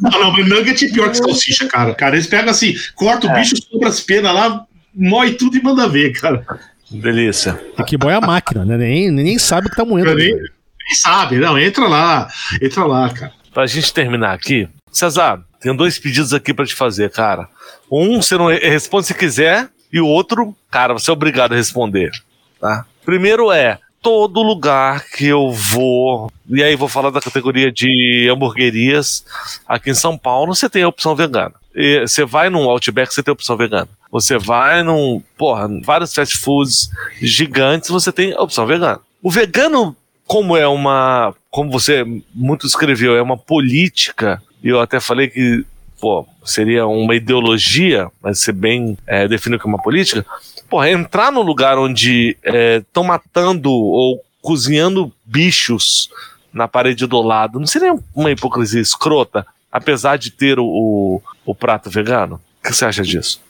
Não, 0.00 0.10
não, 0.10 0.32
mas 0.32 0.48
nugget 0.48 0.84
é 0.84 0.88
pior 0.92 1.08
que 1.10 1.18
salsicha, 1.18 1.66
cara. 1.68 1.94
Cara, 1.94 2.16
eles 2.16 2.26
pegam 2.26 2.50
assim, 2.50 2.74
corta 2.96 3.28
o 3.28 3.30
É. 3.30 3.34
bicho, 3.38 3.54
sobra 3.70 3.88
as 3.88 4.00
penas 4.00 4.34
lá, 4.34 4.65
moe 4.96 5.32
tudo 5.34 5.56
e 5.56 5.62
manda 5.62 5.88
ver, 5.88 6.12
cara. 6.18 6.44
Delícia. 6.90 7.60
E 7.78 7.82
que 7.84 7.96
boy 7.96 8.12
é 8.12 8.16
a 8.16 8.20
máquina, 8.20 8.64
né? 8.64 8.76
Nem, 8.76 9.10
nem 9.10 9.38
sabe 9.38 9.66
o 9.66 9.70
que 9.70 9.76
tá 9.76 9.84
moendo. 9.84 10.14
Nem-. 10.14 10.32
Nem 10.34 10.94
sabe, 10.94 11.36
não, 11.38 11.58
entra 11.58 11.88
lá, 11.88 12.28
entra 12.62 12.84
lá, 12.84 13.10
cara. 13.10 13.32
Pra 13.52 13.66
gente 13.66 13.92
terminar 13.92 14.32
aqui, 14.34 14.68
César, 14.92 15.42
tenho 15.60 15.76
dois 15.76 15.98
pedidos 15.98 16.32
aqui 16.32 16.54
pra 16.54 16.64
te 16.64 16.74
fazer, 16.74 17.10
cara. 17.10 17.48
Um, 17.90 18.22
você 18.22 18.36
não 18.38 18.46
re- 18.46 18.60
responde 18.68 19.06
se 19.08 19.14
quiser, 19.14 19.68
e 19.92 20.00
o 20.00 20.06
outro, 20.06 20.54
cara, 20.70 20.92
você 20.92 21.10
é 21.10 21.12
obrigado 21.12 21.52
a 21.52 21.56
responder, 21.56 22.12
tá? 22.60 22.84
Primeiro 23.04 23.50
é, 23.50 23.78
todo 24.00 24.42
lugar 24.42 25.04
que 25.08 25.26
eu 25.26 25.50
vou, 25.50 26.30
e 26.48 26.62
aí 26.62 26.76
vou 26.76 26.86
falar 26.88 27.10
da 27.10 27.20
categoria 27.20 27.72
de 27.72 28.28
hamburguerias, 28.30 29.24
aqui 29.66 29.90
em 29.90 29.94
São 29.94 30.16
Paulo, 30.16 30.54
você 30.54 30.68
tem 30.70 30.84
a 30.84 30.88
opção 30.88 31.16
vegana. 31.16 31.54
E 31.74 32.00
Você 32.06 32.24
vai 32.24 32.48
num 32.48 32.68
Outback, 32.70 33.12
você 33.12 33.22
tem 33.24 33.32
a 33.32 33.34
opção 33.34 33.56
vegana. 33.56 33.88
Você 34.16 34.38
vai 34.38 34.82
num, 34.82 35.22
porra, 35.36 35.68
vários 35.82 36.14
fast 36.14 36.38
foods 36.38 36.88
gigantes, 37.20 37.90
você 37.90 38.10
tem 38.10 38.32
a 38.32 38.40
opção 38.40 38.66
vegana. 38.66 38.98
O 39.22 39.30
vegano 39.30 39.94
como 40.26 40.56
é 40.56 40.66
uma, 40.66 41.34
como 41.50 41.70
você 41.70 42.02
muito 42.34 42.66
escreveu, 42.66 43.14
é 43.14 43.20
uma 43.20 43.36
política, 43.36 44.42
e 44.62 44.68
eu 44.70 44.80
até 44.80 44.98
falei 44.98 45.28
que, 45.28 45.66
pô, 46.00 46.26
seria 46.46 46.86
uma 46.86 47.14
ideologia, 47.14 48.10
mas 48.22 48.40
você 48.40 48.52
bem 48.52 48.96
é, 49.06 49.28
que 49.28 49.48
é 49.48 49.64
uma 49.66 49.82
política, 49.82 50.24
pô, 50.68 50.82
entrar 50.82 51.30
num 51.30 51.42
lugar 51.42 51.78
onde 51.78 52.38
estão 52.42 53.04
matando 53.04 53.70
ou 53.70 54.24
cozinhando 54.40 55.12
bichos 55.26 56.08
na 56.54 56.66
parede 56.66 57.06
do 57.06 57.20
lado, 57.20 57.60
não 57.60 57.66
seria 57.66 57.94
uma 58.14 58.30
hipocrisia 58.30 58.80
escrota, 58.80 59.46
apesar 59.70 60.16
de 60.16 60.30
ter 60.30 60.58
o, 60.58 60.64
o, 60.64 61.22
o 61.44 61.54
prato 61.54 61.90
vegano? 61.90 62.40
O 62.60 62.66
que 62.66 62.74
você 62.74 62.86
acha 62.86 63.02
disso? 63.02 63.44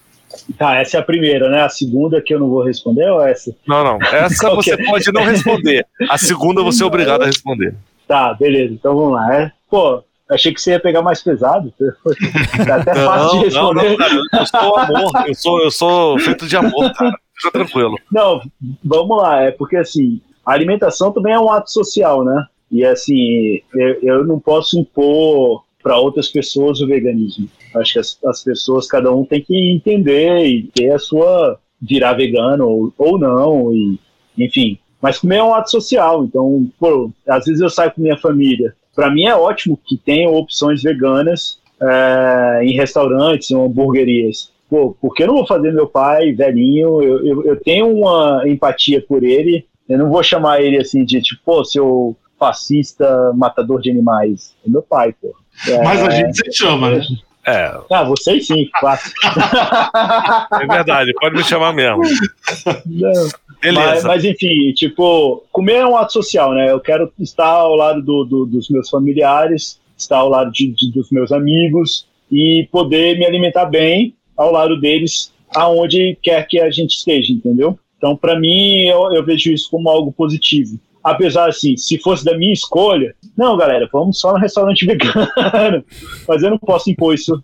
Tá, 0.58 0.76
essa 0.76 0.96
é 0.96 1.00
a 1.00 1.02
primeira, 1.02 1.48
né? 1.48 1.62
A 1.62 1.68
segunda 1.68 2.20
que 2.20 2.34
eu 2.34 2.38
não 2.38 2.48
vou 2.48 2.62
responder 2.62 3.08
ou 3.10 3.20
essa? 3.20 3.54
Não, 3.66 3.84
não. 3.84 3.98
Essa 4.02 4.50
você 4.54 4.76
pode 4.84 5.12
não 5.12 5.22
responder. 5.22 5.86
A 6.08 6.18
segunda 6.18 6.62
você 6.62 6.82
é 6.82 6.86
obrigado 6.86 7.22
a 7.22 7.26
responder. 7.26 7.74
Tá, 8.06 8.34
beleza. 8.34 8.72
Então 8.72 8.94
vamos 8.94 9.12
lá. 9.12 9.34
É, 9.34 9.52
pô, 9.70 10.02
achei 10.28 10.52
que 10.52 10.60
você 10.60 10.72
ia 10.72 10.80
pegar 10.80 11.02
mais 11.02 11.22
pesado. 11.22 11.72
Tá 12.66 12.76
até 12.76 12.94
fácil 12.94 13.48
de 13.48 13.54
Não, 13.54 13.72
não, 13.72 13.82
responder. 13.82 13.90
não, 13.90 13.96
cara. 13.96 14.14
Eu 14.32 14.46
sou 14.46 14.78
amor. 14.78 15.12
Eu 15.26 15.34
sou, 15.34 15.60
eu 15.62 15.70
sou 15.70 16.18
feito 16.18 16.46
de 16.46 16.56
amor, 16.56 16.92
cara. 16.94 17.18
Fica 17.34 17.50
tranquilo. 17.52 17.96
Não, 18.10 18.40
vamos 18.82 19.18
lá, 19.18 19.42
é 19.42 19.50
porque 19.50 19.76
assim, 19.76 20.22
a 20.44 20.52
alimentação 20.52 21.12
também 21.12 21.34
é 21.34 21.38
um 21.38 21.50
ato 21.50 21.70
social, 21.70 22.24
né? 22.24 22.46
E 22.70 22.84
assim, 22.84 23.60
eu, 23.74 24.00
eu 24.02 24.24
não 24.24 24.40
posso 24.40 24.78
impor 24.78 25.62
para 25.82 25.98
outras 25.98 26.28
pessoas 26.28 26.80
o 26.80 26.86
veganismo. 26.86 27.48
Acho 27.74 27.94
que 27.94 27.98
as, 27.98 28.18
as 28.24 28.44
pessoas, 28.44 28.86
cada 28.86 29.12
um 29.12 29.24
tem 29.24 29.42
que 29.42 29.54
entender 29.72 30.44
e 30.46 30.62
ter 30.64 30.90
a 30.90 30.98
sua. 30.98 31.58
virar 31.80 32.14
vegano 32.14 32.68
ou, 32.68 32.94
ou 32.96 33.18
não, 33.18 33.72
e, 33.72 33.98
enfim. 34.38 34.78
Mas 35.00 35.18
comer 35.18 35.36
é 35.36 35.42
um 35.42 35.54
ato 35.54 35.70
social, 35.70 36.24
então, 36.24 36.68
pô, 36.78 37.10
às 37.28 37.44
vezes 37.44 37.60
eu 37.60 37.68
saio 37.68 37.92
com 37.92 38.00
minha 38.00 38.16
família. 38.16 38.74
Para 38.94 39.10
mim 39.10 39.24
é 39.24 39.36
ótimo 39.36 39.78
que 39.84 39.96
tenham 39.96 40.34
opções 40.34 40.82
veganas 40.82 41.60
é, 41.80 42.60
em 42.64 42.72
restaurantes, 42.72 43.50
em 43.50 43.54
hamburguerias 43.54 44.50
pô, 44.68 44.96
por 45.00 45.14
que 45.14 45.22
eu 45.22 45.28
não 45.28 45.34
vou 45.34 45.46
fazer 45.46 45.72
meu 45.72 45.86
pai 45.86 46.32
velhinho? 46.32 47.02
Eu, 47.02 47.26
eu, 47.26 47.44
eu 47.44 47.56
tenho 47.60 47.90
uma 47.90 48.42
empatia 48.46 49.00
por 49.00 49.22
ele, 49.22 49.66
eu 49.88 49.98
não 49.98 50.10
vou 50.10 50.22
chamar 50.22 50.60
ele 50.60 50.78
assim 50.78 51.04
de 51.04 51.20
tipo, 51.20 51.40
pô, 51.44 51.64
seu 51.64 52.16
fascista 52.38 53.32
matador 53.34 53.80
de 53.80 53.90
animais. 53.90 54.54
É 54.66 54.68
meu 54.68 54.82
pai, 54.82 55.14
pô. 55.20 55.34
É, 55.68 55.82
Mas 55.82 56.02
a 56.02 56.10
gente 56.10 56.36
se 56.36 56.52
chama, 56.52 56.90
né? 56.90 57.00
É, 57.46 57.78
Ah, 57.90 58.02
vocês 58.04 58.46
sim, 58.46 58.68
claro. 58.80 59.00
é 60.60 60.66
verdade. 60.66 61.12
Pode 61.20 61.36
me 61.36 61.44
chamar 61.44 61.72
mesmo. 61.72 62.02
Não, 62.86 63.12
mas, 63.12 63.34
Beleza. 63.62 64.08
mas, 64.08 64.24
enfim, 64.24 64.72
tipo, 64.74 65.44
comer 65.52 65.76
é 65.76 65.86
um 65.86 65.96
ato 65.96 66.12
social, 66.12 66.52
né? 66.54 66.70
Eu 66.70 66.80
quero 66.80 67.10
estar 67.20 67.46
ao 67.46 67.74
lado 67.74 68.02
do, 68.02 68.24
do- 68.24 68.46
dos 68.46 68.68
meus 68.68 68.88
familiares, 68.90 69.80
estar 69.96 70.18
ao 70.18 70.28
lado 70.28 70.50
de- 70.52 70.72
de- 70.74 70.92
dos 70.92 71.10
meus 71.10 71.30
amigos 71.32 72.06
e 72.30 72.68
poder 72.70 73.18
me 73.18 73.24
alimentar 73.24 73.66
bem 73.66 74.14
ao 74.36 74.50
lado 74.52 74.78
deles, 74.80 75.32
aonde 75.54 76.18
quer 76.22 76.46
que 76.46 76.60
a 76.60 76.70
gente 76.70 76.96
esteja, 76.96 77.32
entendeu? 77.32 77.78
Então, 77.96 78.14
para 78.16 78.38
mim, 78.38 78.82
eu, 78.86 79.14
eu 79.14 79.24
vejo 79.24 79.50
isso 79.50 79.70
como 79.70 79.88
algo 79.88 80.12
positivo. 80.12 80.78
Apesar, 81.08 81.48
assim, 81.48 81.76
se 81.76 81.98
fosse 82.00 82.24
da 82.24 82.36
minha 82.36 82.52
escolha, 82.52 83.14
não, 83.36 83.56
galera, 83.56 83.88
vamos 83.92 84.18
só 84.18 84.32
no 84.32 84.38
restaurante 84.38 84.84
vegano. 84.86 85.84
Mas 86.26 86.42
eu 86.42 86.50
não 86.50 86.58
posso 86.58 86.90
impor 86.90 87.14
isso 87.14 87.42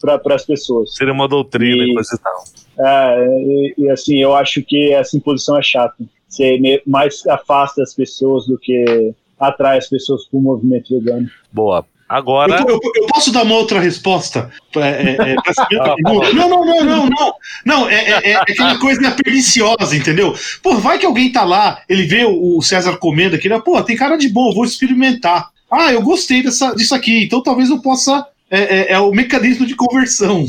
para 0.00 0.34
as 0.34 0.44
pessoas. 0.46 0.94
Seria 0.94 1.12
uma 1.12 1.26
doutrina 1.28 1.82
e 1.82 1.90
E- 1.90 1.94
coisa 1.94 2.14
e 2.14 2.18
tal. 2.18 2.44
É, 2.78 3.26
e, 3.26 3.74
e, 3.78 3.90
assim, 3.90 4.18
eu 4.18 4.34
acho 4.34 4.62
que 4.62 4.92
essa 4.92 5.16
imposição 5.16 5.58
é 5.58 5.62
chata. 5.62 5.96
Você 6.28 6.80
mais 6.86 7.26
afasta 7.26 7.82
as 7.82 7.92
pessoas 7.94 8.46
do 8.46 8.56
que 8.56 9.12
atrai 9.38 9.78
as 9.78 9.88
pessoas 9.88 10.26
para 10.28 10.38
o 10.38 10.42
movimento 10.42 10.96
vegano. 10.96 11.28
Boa. 11.52 11.84
Agora. 12.10 12.60
Eu, 12.60 12.66
eu- 12.68 12.80
eu 12.96 13.06
posso 13.06 13.30
dar 13.30 13.44
uma 13.44 13.54
outra 13.54 13.78
resposta 13.78 14.50
é, 14.74 14.80
é, 14.80 15.36
essa 15.46 15.64
minha 15.70 15.80
Ah, 15.86 15.94
pergunta? 15.94 16.32
Não, 16.32 16.48
não, 16.48 16.64
não, 16.66 16.84
não, 16.84 17.06
não. 17.06 17.34
Não, 17.64 17.88
é, 17.88 17.94
é, 17.94 18.30
é 18.32 18.34
aquela 18.34 18.76
coisa 18.80 19.10
perniciosa, 19.12 19.96
entendeu? 19.96 20.34
Pô, 20.60 20.74
vai 20.76 20.98
que 20.98 21.06
alguém 21.06 21.30
tá 21.30 21.44
lá, 21.44 21.82
ele 21.88 22.02
vê 22.02 22.24
o 22.24 22.58
o 22.58 22.62
César 22.62 22.96
comendo 22.96 23.36
aquilo, 23.36 23.62
pô, 23.62 23.80
tem 23.82 23.96
cara 23.96 24.16
de 24.16 24.28
bom, 24.28 24.52
vou 24.52 24.64
experimentar. 24.64 25.50
Ah, 25.70 25.92
eu 25.92 26.02
gostei 26.02 26.42
dessa, 26.42 26.74
disso 26.74 26.94
aqui, 26.96 27.22
então 27.24 27.40
talvez 27.42 27.70
eu 27.70 27.80
possa. 27.80 28.26
É, 28.50 28.78
é- 28.80 28.92
é 28.94 28.98
o 28.98 29.12
mecanismo 29.12 29.64
de 29.64 29.76
conversão. 29.76 30.44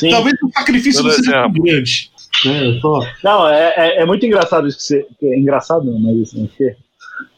Sim. 0.00 0.10
talvez 0.10 0.34
o 0.42 0.50
sacrifício 0.52 1.04
não 1.04 1.10
seja 1.12 1.30
tão 1.30 1.52
grande. 1.52 2.10
É, 2.46 2.80
só- 2.80 3.06
Não, 3.22 3.48
é, 3.48 3.74
é, 3.76 4.02
é 4.02 4.06
muito 4.06 4.26
engraçado 4.26 4.66
isso 4.66 4.78
que 4.78 4.82
você. 4.82 5.06
É 5.22 5.38
engraçado 5.38 5.84
não, 5.84 6.00
mas 6.00 6.20
assim, 6.22 6.46
porque, 6.46 6.74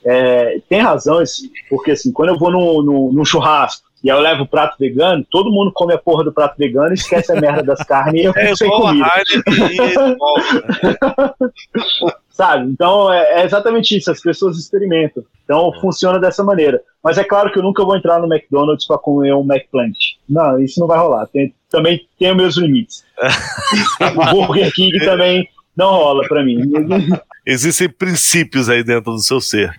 é, 0.05 0.61
tem 0.69 0.81
razão, 0.81 1.21
esse- 1.23 1.51
porque 1.69 1.91
assim, 1.93 2.13
quando 2.13 2.31
eu 2.31 2.39
vou 2.39 2.51
num, 2.51 2.83
num, 2.83 3.13
num 3.13 3.25
churrasco 3.25 3.85
e 4.05 4.11
aí 4.11 4.17
eu 4.17 4.21
levo 4.23 4.43
o 4.45 4.47
prato 4.49 4.77
vegano, 4.79 5.25
todo 5.31 5.51
mundo 5.51 5.73
come 5.75 5.93
a 5.93 5.99
porra 5.99 6.23
do 6.23 6.33
prato 6.33 6.57
vegano, 6.59 6.93
esquece 6.95 7.33
a 7.33 7.41
merda 7.41 7.63
das 7.63 7.83
carnes 7.83 8.23
e 8.23 8.25
eu 8.27 8.33
É 8.37 8.55
sem 8.55 8.69
comida. 8.71 9.07
E 9.49 9.95
Sabe? 12.31 12.71
Então 12.71 13.11
é, 13.13 13.41
é 13.41 13.45
exatamente 13.47 13.97
isso, 13.97 14.11
as 14.11 14.21
pessoas 14.21 14.59
experimentam. 14.59 15.25
Então 15.45 15.73
funciona 15.81 16.19
dessa 16.21 16.45
maneira. 16.45 16.81
Mas 17.03 17.17
é 17.17 17.25
claro 17.25 17.51
que 17.51 17.59
eu 17.59 17.63
nunca 17.63 17.83
vou 17.85 17.97
entrar 17.97 18.19
no 18.21 18.33
McDonald's 18.33 18.87
para 18.87 18.99
comer 18.99 19.35
um 19.35 19.41
McPlant. 19.43 19.97
Não, 20.29 20.61
isso 20.61 20.79
não 20.79 20.87
vai 20.87 20.99
rolar. 20.99 21.27
Tem- 21.29 21.55
também 21.71 22.07
tenho 22.19 22.37
meus 22.37 22.57
limites. 22.57 23.05
o 24.33 24.47
Burger 24.47 24.71
King 24.75 24.99
também 25.05 25.49
não 25.75 25.93
rola 25.93 26.29
para 26.29 26.45
mim. 26.45 26.61
Existem 27.47 27.89
princípios 27.89 28.69
aí 28.69 28.83
dentro 28.83 29.13
do 29.13 29.21
seu 29.21 29.41
ser. 29.41 29.73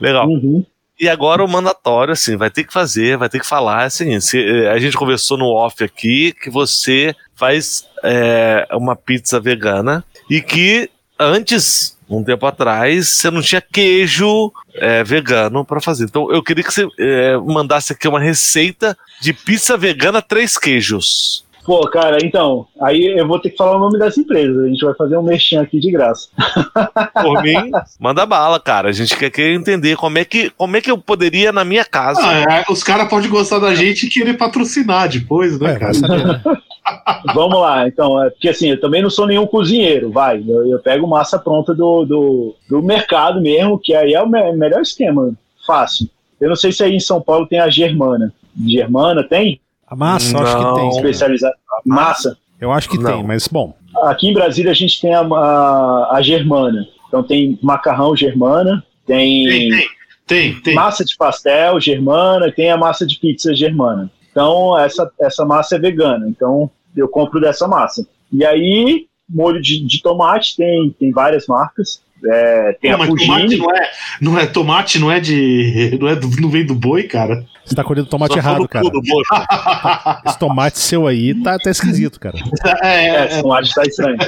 Legal. 0.00 0.28
Uhum. 0.28 0.64
E 0.98 1.08
agora 1.08 1.44
o 1.44 1.48
mandatório, 1.48 2.12
assim, 2.12 2.36
vai 2.36 2.50
ter 2.50 2.64
que 2.64 2.72
fazer, 2.72 3.16
vai 3.16 3.28
ter 3.28 3.40
que 3.40 3.46
falar, 3.46 3.84
assim, 3.84 4.20
se- 4.20 4.38
eh, 4.38 4.70
a 4.70 4.78
gente 4.78 4.96
conversou 4.96 5.36
no 5.36 5.46
off 5.46 5.82
aqui 5.82 6.32
que 6.40 6.48
você 6.50 7.14
faz 7.34 7.84
é, 8.02 8.66
uma 8.72 8.94
pizza 8.94 9.40
vegana 9.40 10.04
e 10.30 10.40
que 10.40 10.88
antes, 11.18 11.96
um 12.08 12.22
tempo 12.22 12.46
atrás, 12.46 13.08
você 13.08 13.30
não 13.30 13.42
tinha 13.42 13.60
queijo 13.60 14.52
é, 14.74 15.02
vegano 15.02 15.64
para 15.64 15.80
fazer. 15.80 16.04
Então 16.04 16.30
eu 16.32 16.42
queria 16.42 16.62
que 16.62 16.72
você 16.72 16.86
é, 16.98 17.36
mandasse 17.38 17.92
aqui 17.92 18.06
uma 18.06 18.20
receita 18.20 18.96
de 19.20 19.32
pizza 19.32 19.76
vegana 19.76 20.22
três 20.22 20.56
queijos. 20.56 21.43
Pô, 21.64 21.80
cara, 21.88 22.18
então, 22.22 22.66
aí 22.80 23.18
eu 23.18 23.26
vou 23.26 23.38
ter 23.38 23.48
que 23.50 23.56
falar 23.56 23.76
o 23.76 23.80
nome 23.80 23.98
das 23.98 24.18
empresas. 24.18 24.58
A 24.64 24.68
gente 24.68 24.84
vai 24.84 24.94
fazer 24.94 25.16
um 25.16 25.22
merchan 25.22 25.62
aqui 25.62 25.80
de 25.80 25.90
graça. 25.90 26.28
Por 27.22 27.42
mim, 27.42 27.70
manda 27.98 28.26
bala, 28.26 28.60
cara. 28.60 28.90
A 28.90 28.92
gente 28.92 29.16
quer, 29.16 29.30
quer 29.30 29.50
entender 29.50 29.96
como 29.96 30.18
é, 30.18 30.24
que, 30.26 30.50
como 30.50 30.76
é 30.76 30.80
que 30.82 30.90
eu 30.90 30.98
poderia 30.98 31.52
na 31.52 31.64
minha 31.64 31.84
casa. 31.84 32.20
Ah, 32.22 32.60
é, 32.60 32.64
os 32.70 32.82
caras 32.84 33.08
podem 33.08 33.30
gostar 33.30 33.58
da 33.60 33.74
gente 33.74 34.06
e 34.06 34.10
querer 34.10 34.34
patrocinar 34.36 35.08
depois, 35.08 35.58
né, 35.58 35.72
É, 35.72 35.78
cara? 35.78 35.94
saber, 35.94 36.26
né? 36.26 36.42
Vamos 37.34 37.58
lá, 37.58 37.88
então, 37.88 38.22
é 38.22 38.28
porque 38.28 38.50
assim, 38.50 38.68
eu 38.68 38.78
também 38.78 39.00
não 39.02 39.08
sou 39.08 39.26
nenhum 39.26 39.46
cozinheiro, 39.46 40.10
vai. 40.12 40.44
Eu, 40.46 40.68
eu 40.68 40.78
pego 40.80 41.06
massa 41.06 41.38
pronta 41.38 41.74
do, 41.74 42.04
do, 42.04 42.54
do 42.68 42.82
mercado 42.82 43.40
mesmo, 43.40 43.78
que 43.78 43.94
aí 43.94 44.12
é 44.12 44.20
o 44.22 44.28
me- 44.28 44.52
melhor 44.52 44.82
esquema, 44.82 45.32
fácil. 45.66 46.10
Eu 46.38 46.50
não 46.50 46.56
sei 46.56 46.72
se 46.72 46.84
aí 46.84 46.94
em 46.94 47.00
São 47.00 47.22
Paulo 47.22 47.46
tem 47.46 47.58
a 47.58 47.70
Germana. 47.70 48.34
Germana 48.66 49.24
tem? 49.24 49.60
A 49.86 49.94
massa, 49.96 50.36
eu 50.36 50.40
acho 50.42 50.56
que 50.56 50.62
Não. 50.62 50.74
tem. 50.74 50.88
Especializada. 50.90 51.56
Massa. 51.84 52.38
Eu 52.60 52.72
acho 52.72 52.88
que 52.88 52.98
Não. 52.98 53.12
tem, 53.12 53.22
mas 53.24 53.46
bom. 53.48 53.74
Aqui 54.04 54.28
em 54.28 54.34
Brasília 54.34 54.70
a 54.70 54.74
gente 54.74 55.00
tem 55.00 55.14
a, 55.14 55.20
a, 55.20 56.16
a 56.16 56.22
Germana. 56.22 56.86
Então 57.08 57.22
tem 57.22 57.58
macarrão 57.62 58.16
Germana, 58.16 58.84
tem, 59.06 59.46
Tem, 59.46 59.70
tem, 59.70 59.88
tem, 60.26 60.60
tem. 60.62 60.74
massa 60.74 61.04
de 61.04 61.16
pastel 61.16 61.78
Germana 61.80 62.48
e 62.48 62.52
tem 62.52 62.70
a 62.70 62.76
massa 62.76 63.06
de 63.06 63.18
pizza 63.18 63.54
Germana. 63.54 64.10
Então 64.30 64.78
essa, 64.78 65.10
essa 65.20 65.44
massa 65.44 65.76
é 65.76 65.78
vegana. 65.78 66.28
Então 66.28 66.70
eu 66.96 67.08
compro 67.08 67.40
dessa 67.40 67.68
massa. 67.68 68.06
E 68.32 68.44
aí, 68.44 69.06
molho 69.28 69.60
de, 69.60 69.84
de 69.86 70.02
tomate, 70.02 70.56
tem, 70.56 70.90
tem 70.98 71.12
várias 71.12 71.46
marcas. 71.46 72.02
É, 72.26 72.72
tem 72.80 72.90
Pô, 72.90 72.96
a 72.96 72.98
mas 72.98 73.08
tomate 73.08 73.42
Fugini. 73.42 73.56
não 73.58 73.70
é, 73.70 73.90
não 74.20 74.38
é 74.38 74.46
tomate, 74.46 74.98
não 74.98 75.10
é 75.12 75.20
de. 75.20 75.96
Não, 76.00 76.08
é 76.08 76.16
do, 76.16 76.28
não 76.40 76.48
vem 76.50 76.64
do 76.64 76.74
boi, 76.74 77.04
cara. 77.04 77.44
Você 77.64 77.74
tá 77.74 77.84
colhendo 77.84 78.08
tomate 78.08 78.34
Só 78.34 78.38
errado, 78.38 78.68
cara. 78.68 78.84
Esse 80.26 80.38
tomate 80.38 80.78
seu 80.78 81.06
aí 81.06 81.34
tá, 81.42 81.58
tá 81.58 81.70
esquisito, 81.70 82.20
cara. 82.20 82.36
É, 82.82 83.06
É, 83.06 83.16
é, 83.16 83.26
esse 83.26 83.42
tomate 83.42 83.74
tá 83.74 83.82
estranho. 83.82 84.18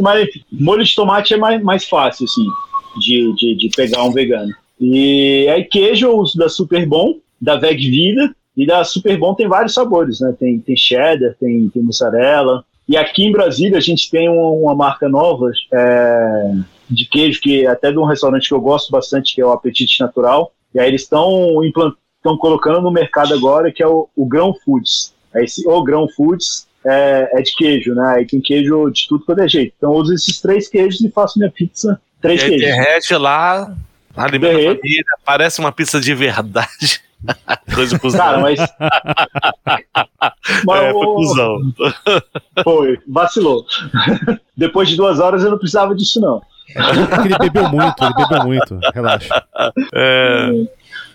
Mas 0.00 0.28
enfim, 0.28 0.42
molho 0.52 0.84
de 0.84 0.94
tomate 0.94 1.34
é 1.34 1.36
mais, 1.36 1.62
mais 1.62 1.88
fácil, 1.88 2.24
assim, 2.24 2.44
de, 2.98 3.34
de, 3.36 3.56
de 3.56 3.68
pegar 3.76 4.04
um 4.04 4.12
vegano. 4.12 4.52
E 4.80 5.48
aí 5.48 5.64
queijo 5.64 6.06
eu 6.06 6.16
uso 6.16 6.36
da 6.36 6.48
Super 6.48 6.86
Bom, 6.86 7.14
da 7.40 7.56
Veg 7.56 7.78
Vida, 7.78 8.34
e 8.56 8.66
da 8.66 8.84
Super 8.84 9.18
Bom 9.18 9.34
tem 9.34 9.48
vários 9.48 9.74
sabores, 9.74 10.20
né? 10.20 10.34
Tem, 10.38 10.58
tem 10.58 10.76
cheddar, 10.76 11.34
tem, 11.40 11.68
tem 11.68 11.82
mussarela. 11.82 12.64
E 12.88 12.96
aqui 12.96 13.24
em 13.24 13.32
Brasília 13.32 13.78
a 13.78 13.80
gente 13.80 14.10
tem 14.10 14.28
uma, 14.28 14.50
uma 14.50 14.74
marca 14.74 15.08
nova 15.08 15.50
é, 15.72 16.52
de 16.88 17.06
queijo, 17.06 17.40
que 17.40 17.66
até 17.66 17.90
de 17.90 17.98
um 17.98 18.04
restaurante 18.04 18.48
que 18.48 18.54
eu 18.54 18.60
gosto 18.60 18.90
bastante, 18.90 19.34
que 19.34 19.40
é 19.40 19.46
o 19.46 19.52
Apetite 19.52 20.00
Natural. 20.00 20.52
E 20.74 20.80
aí 20.80 20.88
eles 20.88 21.02
estão 21.02 21.60
estão 21.64 22.38
colocando 22.38 22.80
no 22.80 22.90
mercado 22.90 23.34
agora, 23.34 23.72
que 23.72 23.82
é 23.82 23.86
o, 23.86 24.08
o 24.16 24.26
Grão 24.26 24.54
Foods. 24.64 25.12
Esse, 25.34 25.66
o 25.68 25.82
Grão 25.82 26.08
Foods 26.08 26.66
é, 26.84 27.30
é 27.32 27.42
de 27.42 27.54
queijo, 27.54 27.94
né? 27.94 28.14
Aí 28.16 28.26
tem 28.26 28.40
queijo 28.40 28.90
de 28.90 29.06
tudo 29.08 29.24
quanto 29.24 29.40
é 29.40 29.48
jeito. 29.48 29.74
Então 29.76 29.92
eu 29.92 29.98
uso 29.98 30.14
esses 30.14 30.40
três 30.40 30.68
queijos 30.68 31.00
e 31.00 31.10
faço 31.10 31.38
minha 31.38 31.50
pizza 31.50 32.00
E 32.22 32.22
três 32.22 32.42
aí 32.42 32.50
queijos. 32.50 32.66
derrete 32.66 33.14
lá, 33.14 33.74
alimenta 34.16 34.58
a 34.58 34.62
família, 34.62 35.04
parece 35.24 35.60
uma 35.60 35.72
pizza 35.72 36.00
de 36.00 36.14
verdade. 36.14 37.00
Coisa 37.74 37.98
cuzão. 37.98 38.20
Cara, 38.20 38.38
mas. 38.40 38.58
mas 40.66 40.82
é, 40.82 40.92
foi 40.92 41.06
o- 41.06 41.14
cuzão. 41.14 41.58
foi, 42.64 42.98
vacilou. 43.08 43.64
Depois 44.56 44.88
de 44.88 44.96
duas 44.96 45.20
horas 45.20 45.42
eu 45.42 45.50
não 45.50 45.58
precisava 45.58 45.94
disso, 45.94 46.20
não. 46.20 46.40
É 46.74 47.16
que 47.22 47.26
ele 47.28 47.38
bebeu 47.38 47.68
muito, 47.68 48.02
ele 48.04 48.14
bebeu 48.14 48.44
muito. 48.46 48.78
Relaxa. 48.94 49.44
É, 49.94 50.50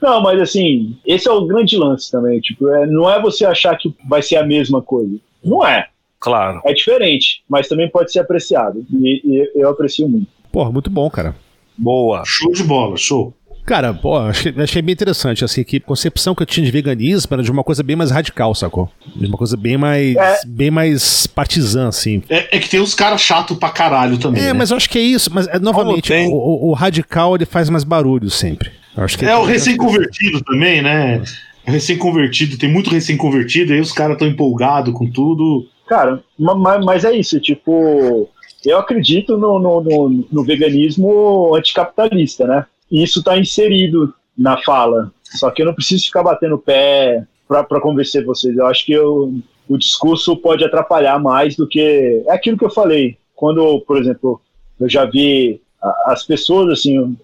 Não, 0.02 0.22
mas 0.22 0.40
assim, 0.42 0.98
esse 1.06 1.28
é 1.28 1.32
o 1.32 1.46
grande 1.48 1.76
lance 1.78 2.12
também. 2.12 2.40
Tipo, 2.40 2.68
é, 2.70 2.86
não 2.86 3.10
é 3.10 3.20
você 3.22 3.46
achar 3.46 3.76
que 3.78 3.94
vai 4.08 4.22
ser 4.22 4.36
a 4.38 4.46
mesma 4.46 4.82
coisa. 4.82 5.18
Não 5.44 5.66
é. 5.66 5.88
claro. 6.20 6.62
É 6.66 6.74
diferente, 6.74 7.44
mas 7.50 7.68
também 7.68 7.90
pode 7.90 8.12
ser 8.12 8.20
apreciado. 8.20 8.86
E, 8.92 9.22
e 9.26 9.52
eu 9.56 9.70
aprecio 9.70 10.08
muito. 10.08 10.28
Porra, 10.52 10.72
muito 10.72 10.90
bom, 10.90 11.10
cara. 11.10 11.36
Boa. 11.78 12.24
show 12.26 12.52
de 12.52 12.64
bola, 12.64 12.98
show. 12.98 13.34
Cara, 13.68 13.94
pô, 13.94 14.18
achei, 14.18 14.54
achei 14.58 14.82
bem 14.82 14.94
interessante, 14.94 15.44
assim, 15.44 15.62
que 15.62 15.76
a 15.76 15.82
concepção 15.82 16.34
que 16.34 16.42
eu 16.42 16.46
tinha 16.48 16.66
de 16.66 16.72
veganismo 16.72 17.34
era 17.34 17.44
de 17.44 17.52
uma 17.52 17.66
coisa 17.66 17.84
bem 17.84 17.98
mais 17.98 18.10
radical, 18.12 18.56
sacou? 18.56 18.90
De 19.14 19.26
uma 19.28 19.38
coisa 19.38 19.58
bem 19.58 19.78
mais, 19.78 20.16
É. 20.16 20.40
bem 20.48 20.72
mais 20.72 21.28
partizã, 21.28 21.90
assim. 21.90 22.24
É, 22.30 22.56
é 22.56 22.60
que 22.60 22.70
tem 22.70 22.80
uns 22.80 22.96
caras 22.96 23.20
chatos 23.20 23.58
pra 23.58 23.70
caralho 23.70 24.18
também. 24.18 24.42
É, 24.42 24.46
né? 24.48 24.54
mas 24.54 24.72
eu 24.72 24.78
acho 24.78 24.90
que 24.90 24.98
é 24.98 25.02
isso, 25.02 25.30
mas 25.34 25.48
é, 25.50 25.60
novamente, 25.60 26.08
tem? 26.08 26.30
o, 26.30 26.34
o- 26.34 26.70
o 26.70 26.74
radical 26.74 27.36
ele 27.36 27.46
faz 27.46 27.70
mais 27.70 27.84
barulho 27.84 28.30
sempre. 28.30 28.72
Eu 28.96 29.04
acho 29.04 29.18
que 29.18 29.26
É 29.26 29.36
o 29.36 29.44
recém-convertido 29.44 30.42
também, 30.46 30.82
né? 30.82 31.22
Recém-convertido, 31.66 32.58
tem 32.58 32.72
muito 32.72 32.90
recém-convertido, 32.90 33.74
aí 33.74 33.82
os 33.82 33.92
caras 33.92 34.14
estão 34.14 34.28
empolgados 34.30 34.94
com 34.94 35.12
tudo. 35.12 35.68
Cara, 35.88 36.24
ma- 36.40 36.56
ma- 36.56 36.80
mas 36.80 37.04
é 37.04 37.14
isso, 37.16 37.38
tipo, 37.42 38.30
eu 38.66 38.78
acredito 38.78 39.38
no, 39.38 39.60
no, 39.60 39.82
no- 39.84 40.26
no 40.32 40.44
veganismo 40.46 41.54
anticapitalista, 41.54 42.48
né? 42.48 42.66
E 42.92 43.04
isso 43.04 43.20
está 43.20 43.38
inserido 43.38 44.14
na 44.38 44.58
fala. 44.64 45.12
Só 45.24 45.52
que 45.52 45.62
eu 45.62 45.66
não 45.66 45.74
preciso 45.74 46.06
ficar 46.06 46.24
batendo 46.24 46.56
o 46.56 46.60
pé 46.60 47.26
para 47.48 47.82
convencer 47.82 48.26
vocês. 48.26 48.56
Eu 48.56 48.66
acho 48.68 48.86
que 48.86 48.94
eu- 48.94 49.34
o 49.68 49.78
discurso 49.78 50.36
pode 50.38 50.64
atrapalhar 50.64 51.20
mais 51.20 51.56
do 51.56 51.68
que. 51.68 52.24
É 52.28 52.32
aquilo 52.34 52.58
que 52.58 52.66
eu 52.66 52.70
falei. 52.70 53.18
Quando, 53.36 53.82
por 53.82 53.98
exemplo, 53.98 54.42
eu 54.80 54.90
já 54.90 55.06
vi 55.06 55.62
as 56.06 56.24
pessoas, 56.24 56.70
assim, 56.72 57.16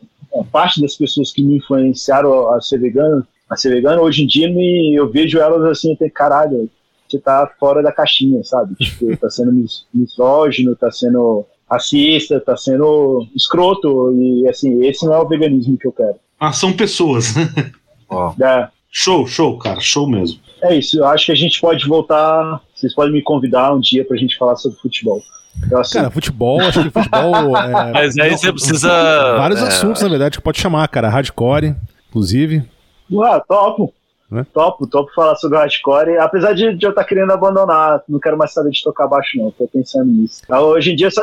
parte 0.52 0.81
das 0.81 0.95
pessoas 0.95 1.31
que 1.31 1.44
me 1.44 1.57
influenciaram 1.57 2.49
a 2.53 2.60
ser 2.61 2.80
vegano, 2.80 3.26
a 3.49 3.56
ser 3.56 3.69
vegano, 3.69 4.02
hoje 4.02 4.23
em 4.23 4.27
dia 4.27 4.49
me, 4.49 4.94
eu 4.95 5.10
vejo 5.10 5.40
elas 5.40 5.64
assim, 5.64 5.94
até 5.94 6.10
caralho, 6.10 6.69
você 7.07 7.19
tá 7.19 7.49
fora 7.60 7.81
da 7.84 7.91
caixinha, 7.91 8.44
sabe? 8.44 8.76
Tipo, 8.76 9.15
tá 9.18 9.30
sendo 9.30 9.52
mis- 9.52 9.85
misógino, 9.94 10.76
tá 10.76 10.91
sendo 10.91 11.45
racista, 11.73 12.39
tá 12.39 12.55
sendo 12.57 13.27
escroto, 13.35 14.11
e 14.13 14.47
assim, 14.47 14.85
esse 14.85 15.05
não 15.05 15.13
é 15.13 15.19
o 15.19 15.27
veganismo 15.27 15.77
que 15.77 15.87
eu 15.87 15.91
quero. 15.91 16.15
Ah, 16.39 16.51
são 16.51 16.73
pessoas. 16.73 17.33
Ó. 18.09 18.33
É, 18.41 18.67
show, 18.91 19.25
show, 19.27 19.57
cara, 19.57 19.79
show 19.79 20.07
mesmo. 20.09 20.39
é 20.61 20.75
isso, 20.75 20.97
eu 20.99 21.05
acho 21.05 21.27
que 21.27 21.31
a 21.31 21.35
gente 21.35 21.59
pode 21.59 21.87
voltar, 21.87 22.61
vocês 22.75 22.93
podem 22.93 23.13
me 23.13 23.21
convidar 23.21 23.73
um 23.73 23.79
dia 23.79 24.05
pra 24.05 24.17
gente 24.17 24.37
falar 24.37 24.55
sobre 24.55 24.77
futebol. 24.79 25.19
Eu, 25.69 25.77
assim, 25.77 25.99
Cara, 25.99 26.09
futebol, 26.09 26.59
acho 26.61 26.83
que 26.83 26.89
futebol. 26.89 27.55
é, 27.57 27.91
Mas 27.91 28.17
aí 28.17 28.31
não- 28.31 28.37
você 28.37 28.51
precisa. 28.51 28.89
Vários 29.37 29.61
é, 29.61 29.67
assuntos, 29.67 30.01
na 30.01 30.09
verdade, 30.09 30.37
que 30.37 30.43
pode 30.43 30.59
chamar, 30.59 30.87
cara. 30.87 31.09
Hardcore, 31.09 31.75
inclusive. 32.09 32.63
ah, 33.23 33.39
topo. 33.47 33.93
Né? 34.31 34.47
Topo, 34.51 34.87
topo 34.87 35.13
falar 35.13 35.35
sobre 35.35 35.59
hardcore, 35.59 36.17
apesar 36.17 36.53
de, 36.53 36.73
de 36.75 36.83
eu 36.83 36.89
estar 36.89 37.03
querendo 37.03 37.31
abandonar, 37.31 38.01
não 38.09 38.19
quero 38.19 38.35
mais 38.35 38.51
saber 38.51 38.71
de 38.71 38.81
tocar 38.81 39.07
baixo 39.07 39.37
não, 39.37 39.51
tô 39.51 39.67
pensando 39.67 40.09
nisso. 40.11 40.41
Hoje 40.49 40.91
em 40.91 40.95
dia 40.95 41.11
só, 41.11 41.21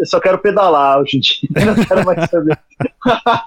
eu 0.00 0.06
só 0.06 0.18
quero 0.18 0.38
pedalar, 0.38 0.98
hoje 1.00 1.16
em 1.18 1.20
dia 1.20 1.48
eu 1.56 1.76
não 1.76 1.84
quero 1.84 2.04
mais 2.04 2.28
saber. 2.30 2.58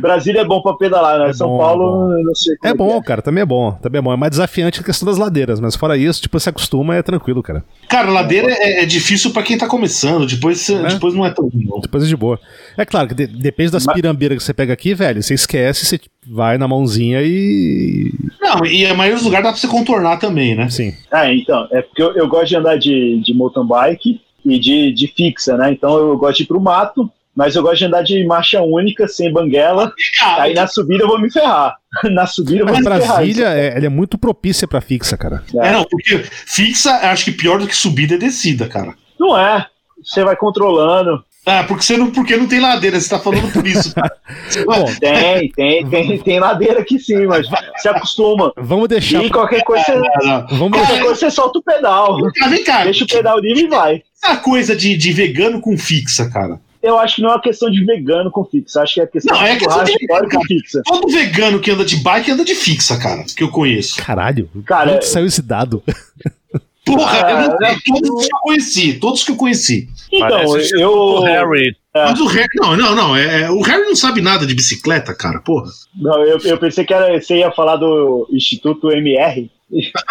Brasília 0.00 0.40
é 0.40 0.44
bom 0.46 0.62
pra 0.62 0.72
pedalar, 0.74 1.18
né? 1.18 1.28
É 1.28 1.32
São 1.34 1.46
bom, 1.48 1.58
Paulo, 1.58 2.10
eu 2.18 2.24
não 2.24 2.34
sei 2.34 2.56
como 2.56 2.72
É 2.72 2.74
bom, 2.74 3.00
que 3.02 3.06
cara, 3.06 3.20
também 3.20 3.42
é 3.42 3.44
bom. 3.44 3.72
Também 3.72 3.98
é 3.98 4.02
bom. 4.02 4.12
É 4.14 4.16
mais 4.16 4.30
desafiante 4.30 4.80
a 4.80 4.82
questão 4.82 5.04
das 5.06 5.18
ladeiras, 5.18 5.60
mas 5.60 5.76
fora 5.76 5.94
isso, 5.94 6.22
tipo, 6.22 6.40
se 6.40 6.48
acostuma, 6.48 6.96
é 6.96 7.02
tranquilo, 7.02 7.42
cara. 7.42 7.62
Cara, 7.86 8.10
ladeira 8.10 8.50
é, 8.50 8.82
é 8.82 8.86
difícil 8.86 9.30
pra 9.30 9.42
quem 9.42 9.58
tá 9.58 9.66
começando, 9.66 10.26
depois, 10.26 10.66
depois 10.90 11.12
não 11.14 11.26
é 11.26 11.30
tão 11.30 11.50
não. 11.52 11.80
Depois 11.80 12.02
é 12.02 12.06
de 12.06 12.16
boa. 12.16 12.40
É 12.78 12.84
claro 12.86 13.08
que 13.08 13.14
de- 13.14 13.26
depende 13.26 13.72
das 13.72 13.84
Mas- 13.84 13.94
pirambeiras 13.94 14.38
que 14.38 14.44
você 14.44 14.54
pega 14.54 14.72
aqui, 14.72 14.94
velho. 14.94 15.22
Você 15.22 15.34
esquece, 15.34 15.84
você 15.84 16.00
vai 16.26 16.56
na 16.56 16.66
mãozinha 16.66 17.20
e. 17.22 18.10
Não, 18.40 18.64
e 18.64 18.86
a 18.86 18.94
maioria 18.94 19.16
dos 19.16 19.24
lugares 19.24 19.44
dá 19.44 19.52
pra 19.52 19.60
você 19.60 19.68
contornar 19.68 20.16
também, 20.18 20.54
né? 20.54 20.70
Sim. 20.70 20.94
É, 21.12 21.34
então, 21.34 21.68
é 21.70 21.82
porque 21.82 22.02
eu, 22.02 22.12
eu 22.16 22.26
gosto 22.26 22.46
de 22.48 22.56
andar 22.56 22.78
de, 22.78 23.20
de 23.22 23.34
mountain 23.34 23.66
bike 23.66 24.18
e 24.44 24.58
de, 24.58 24.92
de 24.92 25.06
fixa, 25.08 25.56
né? 25.56 25.72
Então 25.72 25.96
eu 25.96 26.16
gosto 26.16 26.38
de 26.38 26.42
ir 26.44 26.46
pro 26.46 26.60
mato 26.60 27.10
mas 27.34 27.56
eu 27.56 27.62
gosto 27.62 27.78
de 27.78 27.84
andar 27.86 28.02
de 28.02 28.24
marcha 28.24 28.62
única, 28.62 29.08
sem 29.08 29.32
banguela. 29.32 29.92
Cara, 30.20 30.44
Aí 30.44 30.54
na 30.54 30.68
subida 30.68 31.02
eu 31.02 31.08
vou 31.08 31.20
me 31.20 31.30
ferrar. 31.30 31.76
Na 32.10 32.26
subida 32.26 32.60
eu 32.60 32.66
vou 32.66 32.74
Mas 32.74 32.84
me 32.84 32.90
ferrar. 32.90 33.16
Brasília, 33.16 33.48
é, 33.48 33.76
ela 33.76 33.86
é 33.86 33.88
muito 33.88 34.16
propícia 34.16 34.68
pra 34.68 34.80
fixa, 34.80 35.16
cara. 35.16 35.42
É, 35.54 35.72
não, 35.72 35.84
porque 35.84 36.18
fixa, 36.18 36.92
acho 37.10 37.24
que 37.24 37.32
pior 37.32 37.58
do 37.58 37.66
que 37.66 37.74
subida 37.74 38.14
é 38.14 38.18
descida, 38.18 38.68
cara. 38.68 38.94
Não 39.18 39.36
é. 39.36 39.66
Você 40.02 40.22
vai 40.22 40.36
controlando. 40.36 41.24
Ah, 41.46 41.62
porque 41.64 41.82
você 41.84 41.96
não, 41.96 42.10
porque 42.10 42.36
não 42.36 42.46
tem 42.46 42.58
ladeira, 42.60 42.98
você 43.00 43.08
tá 43.08 43.18
falando 43.18 43.52
por 43.52 43.66
isso. 43.66 43.92
Bom, 44.64 44.86
Tem, 44.98 45.50
tem, 45.50 45.86
tem, 45.86 46.18
tem 46.18 46.40
ladeira 46.40 46.80
aqui 46.80 46.98
sim, 46.98 47.26
mas 47.26 47.46
se 47.76 47.88
acostuma. 47.88 48.52
vamos 48.56 48.88
deixar. 48.88 49.22
E 49.22 49.30
qualquer 49.30 49.62
coisa, 49.62 49.84
você, 49.84 50.28
Ah. 50.28 50.46
Vamos 50.50 50.70
qualquer 50.78 50.86
deixar. 50.88 51.02
coisa 51.04 51.20
você 51.20 51.30
solta 51.30 51.58
o 51.58 51.62
pedal. 51.62 52.16
Ah, 52.42 52.48
vem 52.48 52.64
cá, 52.64 52.84
Deixa 52.84 53.04
o 53.04 53.06
pedal 53.08 53.38
livre 53.40 53.64
e 53.64 53.68
vai. 53.68 54.02
essa 54.22 54.36
coisa 54.38 54.74
de, 54.74 54.96
de 54.96 55.12
vegano 55.12 55.60
com 55.60 55.76
fixa, 55.76 56.30
cara. 56.30 56.58
Eu 56.82 56.98
acho 56.98 57.16
que 57.16 57.22
não 57.22 57.30
é 57.30 57.32
uma 57.32 57.40
questão 57.40 57.70
de 57.70 57.82
vegano 57.84 58.30
com 58.30 58.44
fixa. 58.44 58.82
Acho 58.82 58.94
que 58.94 59.00
é 59.00 59.06
questão 59.06 59.34
Não, 59.36 59.42
de 59.44 59.50
é 59.50 59.56
questão 59.56 59.84
de- 59.84 60.06
fora 60.06 60.28
com 60.28 60.42
fixa. 60.44 60.82
Todo 60.84 61.08
vegano 61.08 61.58
que 61.58 61.70
anda 61.70 61.82
de 61.84 61.96
bike 61.96 62.30
anda 62.30 62.44
de 62.44 62.54
fixa, 62.54 62.98
cara, 62.98 63.24
que 63.24 63.42
eu 63.42 63.48
conheço. 63.50 63.96
Caralho, 63.96 64.50
Cara, 64.66 64.96
onde 64.96 65.06
saiu 65.06 65.26
esse 65.26 65.40
dado? 65.42 65.82
Porra, 66.84 67.24
Ah, 67.24 67.30
eu 67.30 67.38
não 67.48 67.56
sei, 67.58 67.68
é- 67.68 67.76
todos 67.86 68.26
que 68.26 68.34
eu 68.34 68.38
conheci, 68.42 68.92
todos 68.94 69.24
que 69.24 69.30
eu 69.30 69.36
conheci. 69.36 69.88
Então, 70.12 70.28
Parece 70.28 70.80
eu. 70.80 70.90
o 70.92 71.20
Harry. 71.22 71.74
É. 71.94 72.04
Mas 72.04 72.20
o 72.20 72.26
Harry, 72.26 72.48
não, 72.56 72.76
não, 72.76 72.94
não, 72.94 73.16
é, 73.16 73.42
é- 73.42 73.50
o 73.50 73.60
Harry 73.62 73.84
não 73.84 73.96
sabe 73.96 74.20
nada 74.20 74.44
de 74.46 74.54
bicicleta, 74.54 75.14
cara, 75.14 75.40
porra. 75.40 75.70
Não, 75.96 76.22
eu, 76.24 76.38
eu 76.44 76.58
pensei 76.58 76.84
que 76.84 76.92
era, 76.92 77.18
você 77.20 77.36
ia 77.38 77.50
falar 77.52 77.76
do 77.76 78.28
Instituto 78.32 78.90
MR. 78.90 79.50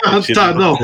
Ah, 0.04 0.20
tá, 0.34 0.54
não. 0.54 0.76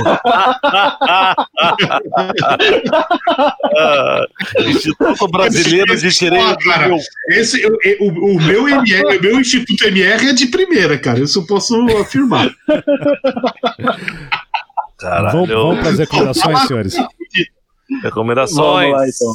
Ah, 3.78 4.26
Instituto 4.68 5.28
Brasileiro 5.28 5.96
de 5.98 6.10
Direito. 6.10 6.46
Ah, 6.46 6.58
cara, 6.58 6.96
Esse, 7.30 7.62
eu- 7.62 7.78
eu- 7.84 7.98
o, 8.08 8.36
o 8.36 8.42
meu 8.42 8.68
MR, 8.70 9.18
o 9.18 9.22
meu 9.22 9.40
Instituto 9.40 9.84
MR 9.86 10.30
é 10.30 10.34
de 10.34 10.48
primeira, 10.48 10.98
cara, 10.98 11.20
isso 11.20 11.40
eu 11.40 11.46
posso 11.48 11.76
afirmar. 11.98 12.50
Caralho. 15.00 15.32
Vamos, 15.32 15.50
vamos 15.50 15.80
para 15.80 15.90
as 15.90 15.98
recomendações, 16.00 16.60
senhores. 16.68 16.96
Recomendações. 18.04 18.92
Vamos 18.92 19.00
lá, 19.00 19.08
então. 19.08 19.34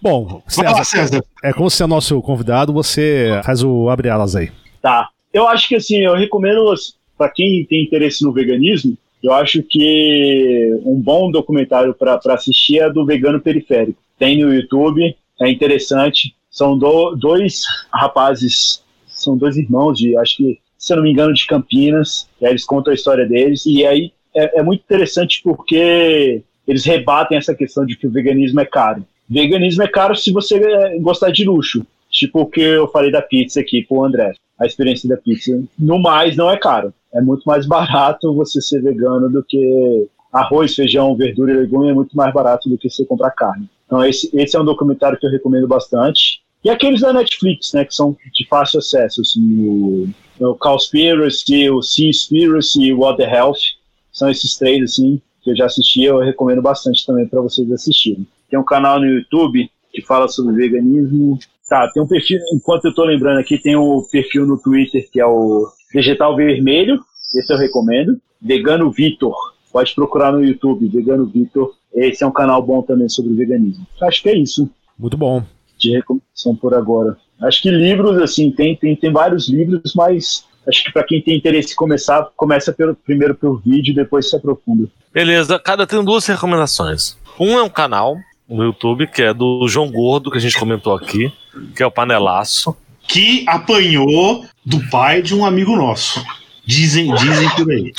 Bom, 0.00 0.42
Vai 0.56 0.64
lá, 0.66 0.84
César, 0.84 1.08
César. 1.08 1.24
é 1.42 1.52
como 1.52 1.68
você 1.68 1.82
é 1.82 1.86
nosso 1.86 2.20
convidado, 2.22 2.72
você 2.72 3.40
faz 3.44 3.64
o 3.64 3.88
abre 3.88 4.08
alas 4.08 4.36
aí. 4.36 4.50
Tá. 4.80 5.08
Eu 5.32 5.48
acho 5.48 5.66
que 5.68 5.74
assim, 5.74 5.96
eu 5.98 6.14
recomendo 6.14 6.72
para 7.16 7.28
quem 7.30 7.64
tem 7.68 7.82
interesse 7.82 8.22
no 8.24 8.32
veganismo, 8.32 8.96
eu 9.22 9.32
acho 9.32 9.60
que 9.68 10.70
um 10.84 11.00
bom 11.00 11.30
documentário 11.32 11.92
para 11.92 12.20
assistir 12.28 12.78
é 12.78 12.88
do 12.92 13.04
Vegano 13.04 13.40
Periférico. 13.40 13.98
Tem 14.16 14.40
no 14.40 14.54
YouTube, 14.54 15.16
é 15.40 15.50
interessante. 15.50 16.32
São 16.48 16.78
do- 16.78 17.16
dois 17.16 17.62
rapazes, 17.92 18.82
são 19.08 19.36
dois 19.36 19.56
irmãos 19.56 19.98
de, 19.98 20.16
acho 20.16 20.36
que, 20.36 20.58
se 20.78 20.92
eu 20.92 20.98
não 20.98 21.02
me 21.04 21.10
engano, 21.10 21.34
de 21.34 21.44
Campinas. 21.46 22.28
E 22.40 22.46
aí 22.46 22.52
eles 22.52 22.64
contam 22.64 22.92
a 22.92 22.94
história 22.94 23.26
deles. 23.26 23.66
E 23.66 23.84
aí 23.84 24.12
é, 24.34 24.60
é 24.60 24.62
muito 24.62 24.80
interessante 24.80 25.40
porque 25.42 26.42
eles 26.66 26.84
rebatem 26.84 27.38
essa 27.38 27.54
questão 27.54 27.86
de 27.86 27.96
que 27.96 28.06
o 28.06 28.10
veganismo 28.10 28.60
é 28.60 28.66
caro. 28.66 29.04
Veganismo 29.28 29.82
é 29.82 29.88
caro 29.88 30.14
se 30.14 30.32
você 30.32 30.56
eh, 30.56 30.98
gostar 31.00 31.30
de 31.30 31.44
luxo. 31.44 31.86
Tipo 32.10 32.40
o 32.40 32.46
que 32.46 32.60
eu 32.60 32.88
falei 32.88 33.10
da 33.10 33.22
pizza 33.22 33.60
aqui 33.60 33.82
pro 33.82 34.04
André. 34.04 34.32
A 34.58 34.66
experiência 34.66 35.08
da 35.08 35.16
pizza. 35.16 35.62
No 35.78 35.98
mais, 35.98 36.36
não 36.36 36.50
é 36.50 36.56
caro. 36.56 36.92
É 37.12 37.20
muito 37.20 37.42
mais 37.44 37.66
barato 37.66 38.34
você 38.34 38.60
ser 38.60 38.82
vegano 38.82 39.30
do 39.30 39.42
que 39.42 40.08
arroz, 40.32 40.74
feijão, 40.74 41.14
verdura 41.14 41.52
e 41.52 41.56
legume. 41.56 41.90
É 41.90 41.94
muito 41.94 42.16
mais 42.16 42.32
barato 42.32 42.68
do 42.68 42.78
que 42.78 42.90
você 42.90 43.04
comprar 43.04 43.30
carne. 43.30 43.68
Então, 43.86 44.04
esse, 44.04 44.30
esse 44.34 44.56
é 44.56 44.60
um 44.60 44.64
documentário 44.64 45.18
que 45.18 45.26
eu 45.26 45.30
recomendo 45.30 45.66
bastante. 45.66 46.42
E 46.64 46.70
aqueles 46.70 47.00
da 47.00 47.12
Netflix, 47.12 47.72
né, 47.72 47.84
que 47.84 47.94
são 47.94 48.16
de 48.32 48.46
fácil 48.48 48.80
acesso, 48.80 49.20
assim, 49.20 49.64
o, 49.66 50.08
o 50.40 50.54
Cowspiracy, 50.56 51.70
o 51.70 51.80
Seaspiracy 51.80 52.92
o 52.92 53.00
What 53.00 53.18
the 53.18 53.30
Health. 53.30 53.77
São 54.18 54.28
esses 54.28 54.56
três, 54.56 54.82
assim, 54.82 55.22
que 55.40 55.52
eu 55.52 55.56
já 55.56 55.66
assisti, 55.66 56.02
eu 56.02 56.18
recomendo 56.18 56.60
bastante 56.60 57.06
também 57.06 57.28
para 57.28 57.40
vocês 57.40 57.70
assistirem. 57.70 58.26
Tem 58.50 58.58
um 58.58 58.64
canal 58.64 58.98
no 58.98 59.06
YouTube 59.06 59.70
que 59.92 60.02
fala 60.02 60.26
sobre 60.26 60.56
veganismo. 60.56 61.38
Tá, 61.68 61.88
tem 61.92 62.02
um 62.02 62.06
perfil, 62.08 62.40
enquanto 62.52 62.86
eu 62.86 62.94
tô 62.94 63.04
lembrando 63.04 63.38
aqui, 63.38 63.58
tem 63.58 63.76
um 63.76 64.02
perfil 64.10 64.44
no 64.44 64.60
Twitter 64.60 65.08
que 65.12 65.20
é 65.20 65.26
o 65.26 65.68
Vegetal 65.94 66.34
Vermelho, 66.34 66.98
esse 67.36 67.52
eu 67.52 67.58
recomendo. 67.58 68.20
Vegano 68.42 68.90
Vitor, 68.90 69.36
pode 69.72 69.94
procurar 69.94 70.32
no 70.32 70.44
YouTube, 70.44 70.88
Vegano 70.88 71.26
Vitor. 71.26 71.74
Esse 71.94 72.24
é 72.24 72.26
um 72.26 72.32
canal 72.32 72.60
bom 72.60 72.82
também 72.82 73.08
sobre 73.08 73.34
veganismo. 73.34 73.86
Acho 74.02 74.22
que 74.22 74.30
é 74.30 74.36
isso 74.36 74.68
Muito 74.98 75.16
bom. 75.16 75.44
de 75.78 75.92
recomendação 75.92 76.56
por 76.56 76.74
agora. 76.74 77.16
Acho 77.40 77.62
que 77.62 77.70
livros, 77.70 78.20
assim, 78.20 78.50
tem, 78.50 78.74
tem, 78.74 78.96
tem 78.96 79.12
vários 79.12 79.48
livros, 79.48 79.92
mas 79.94 80.44
acho 80.68 80.84
que 80.84 80.92
para 80.92 81.04
quem 81.04 81.22
tem 81.22 81.36
interesse 81.36 81.72
em 81.72 81.76
começar, 81.76 82.28
começa 82.36 82.72
pelo, 82.72 82.94
primeiro 82.94 83.34
pelo 83.34 83.56
vídeo, 83.56 83.94
depois 83.94 84.28
se 84.28 84.36
aprofunda. 84.36 84.88
Beleza, 85.12 85.58
cada 85.58 85.86
tem 85.86 86.04
duas 86.04 86.26
recomendações. 86.26 87.16
Um 87.38 87.58
é 87.58 87.62
um 87.62 87.68
canal 87.68 88.16
no 88.48 88.64
YouTube 88.64 89.06
que 89.06 89.22
é 89.22 89.32
do 89.32 89.66
João 89.68 89.90
Gordo, 89.90 90.30
que 90.30 90.38
a 90.38 90.40
gente 90.40 90.58
comentou 90.58 90.94
aqui, 90.94 91.32
que 91.76 91.82
é 91.82 91.86
o 91.86 91.90
Panelaço. 91.90 92.76
Que 93.06 93.44
apanhou 93.48 94.44
do 94.64 94.80
pai 94.90 95.22
de 95.22 95.34
um 95.34 95.44
amigo 95.44 95.74
nosso. 95.76 96.22
Dizem, 96.64 97.14
dizem 97.14 97.48
por 97.56 97.70
aí. 97.70 97.92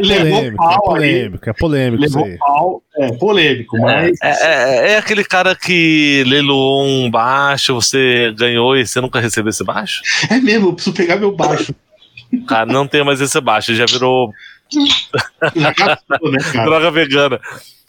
Levou 0.00 0.40
Polêmico, 0.40 0.64
é 0.64 0.66
pau 0.66 0.72
aí. 0.72 1.12
polêmico, 1.12 1.50
é 1.50 1.52
polêmico 1.52 2.04
isso 2.04 2.16
Levou 2.18 2.30
aí. 2.32 2.38
pau. 2.38 2.82
É 2.96 3.12
polêmico, 3.12 3.76
É, 3.76 3.80
mas. 3.80 4.18
é- 4.22 4.46
é- 4.88 4.92
é 4.92 4.98
aquele 4.98 5.24
cara 5.24 5.54
que 5.54 6.24
leiloou 6.26 6.84
um 6.84 7.10
baixo, 7.10 7.74
você 7.74 8.32
ganhou 8.36 8.76
e 8.76 8.86
você 8.86 9.00
nunca 9.00 9.20
recebeu 9.20 9.50
esse 9.50 9.64
baixo? 9.64 10.02
É 10.30 10.38
mesmo, 10.40 10.68
eu 10.68 10.72
preciso 10.74 10.96
pegar 10.96 11.16
meu 11.16 11.32
baixo. 11.32 11.74
Cara, 12.46 12.66
não 12.66 12.86
tem 12.86 13.04
mais 13.04 13.20
esse 13.20 13.40
baixo, 13.40 13.74
já 13.74 13.86
virou 13.86 14.32
Já 15.56 15.72
gastou, 15.72 16.30
né, 16.30 16.38
cara? 16.52 16.64
droga 16.66 16.90
vegana. 16.90 17.40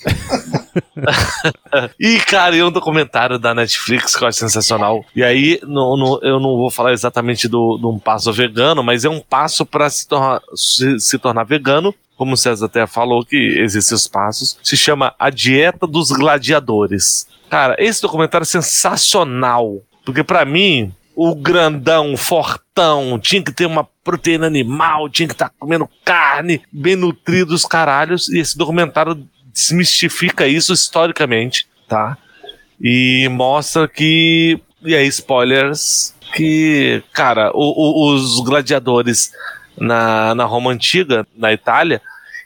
e, 1.99 2.17
cara, 2.19 2.55
e 2.55 2.63
um 2.63 2.71
documentário 2.71 3.37
da 3.37 3.53
Netflix 3.53 4.15
que 4.15 4.23
eu 4.23 4.27
acho 4.27 4.39
sensacional. 4.39 5.03
E 5.15 5.23
aí, 5.23 5.59
no- 5.63 5.97
no- 5.97 6.19
eu 6.23 6.39
não 6.39 6.55
vou 6.57 6.69
falar 6.71 6.93
exatamente 6.93 7.47
do- 7.47 7.77
de 7.77 7.85
um 7.85 7.99
passo 7.99 8.31
vegano, 8.33 8.83
mas 8.83 9.05
é 9.05 9.09
um 9.09 9.19
passo 9.19 9.65
para 9.65 9.89
se, 9.89 10.07
tornar- 10.07 10.41
se, 10.55 10.99
se 10.99 11.17
tornar 11.17 11.43
vegano. 11.43 11.93
Como 12.17 12.33
o 12.33 12.37
César 12.37 12.65
até 12.65 12.85
falou 12.85 13.23
que 13.25 13.37
existem 13.37 13.95
os 13.95 14.05
passos, 14.07 14.57
se 14.61 14.75
chama 14.75 15.13
A 15.17 15.29
Dieta 15.29 15.87
dos 15.87 16.11
Gladiadores. 16.11 17.25
Cara, 17.49 17.75
esse 17.79 18.01
documentário 18.01 18.43
é 18.43 18.45
sensacional. 18.45 19.77
Porque 20.05 20.23
pra 20.23 20.43
mim, 20.43 20.91
o 21.15 21.33
grandão, 21.33 22.17
fortão, 22.17 23.17
tinha 23.19 23.41
que 23.41 23.53
ter 23.53 23.65
uma 23.65 23.87
proteína 24.03 24.47
animal, 24.47 25.07
tinha 25.09 25.27
que 25.27 25.33
estar 25.33 25.49
comendo 25.57 25.87
carne, 26.03 26.61
bem 26.71 26.95
nutrido 26.97 27.53
os 27.53 27.65
caralhos. 27.65 28.27
E 28.29 28.39
esse 28.39 28.57
documentário 28.57 29.25
desmistifica 29.67 30.47
isso 30.47 30.73
historicamente, 30.73 31.67
tá? 31.87 32.17
E 32.81 33.27
mostra 33.29 33.87
que. 33.87 34.59
E 34.83 34.95
aí, 34.95 35.07
spoilers. 35.07 36.15
Que, 36.35 37.01
cara, 37.11 37.51
o- 37.55 37.57
o- 37.57 38.13
os 38.13 38.39
gladiadores 38.41 39.31
na, 39.77 40.35
na 40.35 40.45
Roma 40.45 40.71
Antiga, 40.71 41.25
na 41.35 41.51
Itália, 41.51 42.01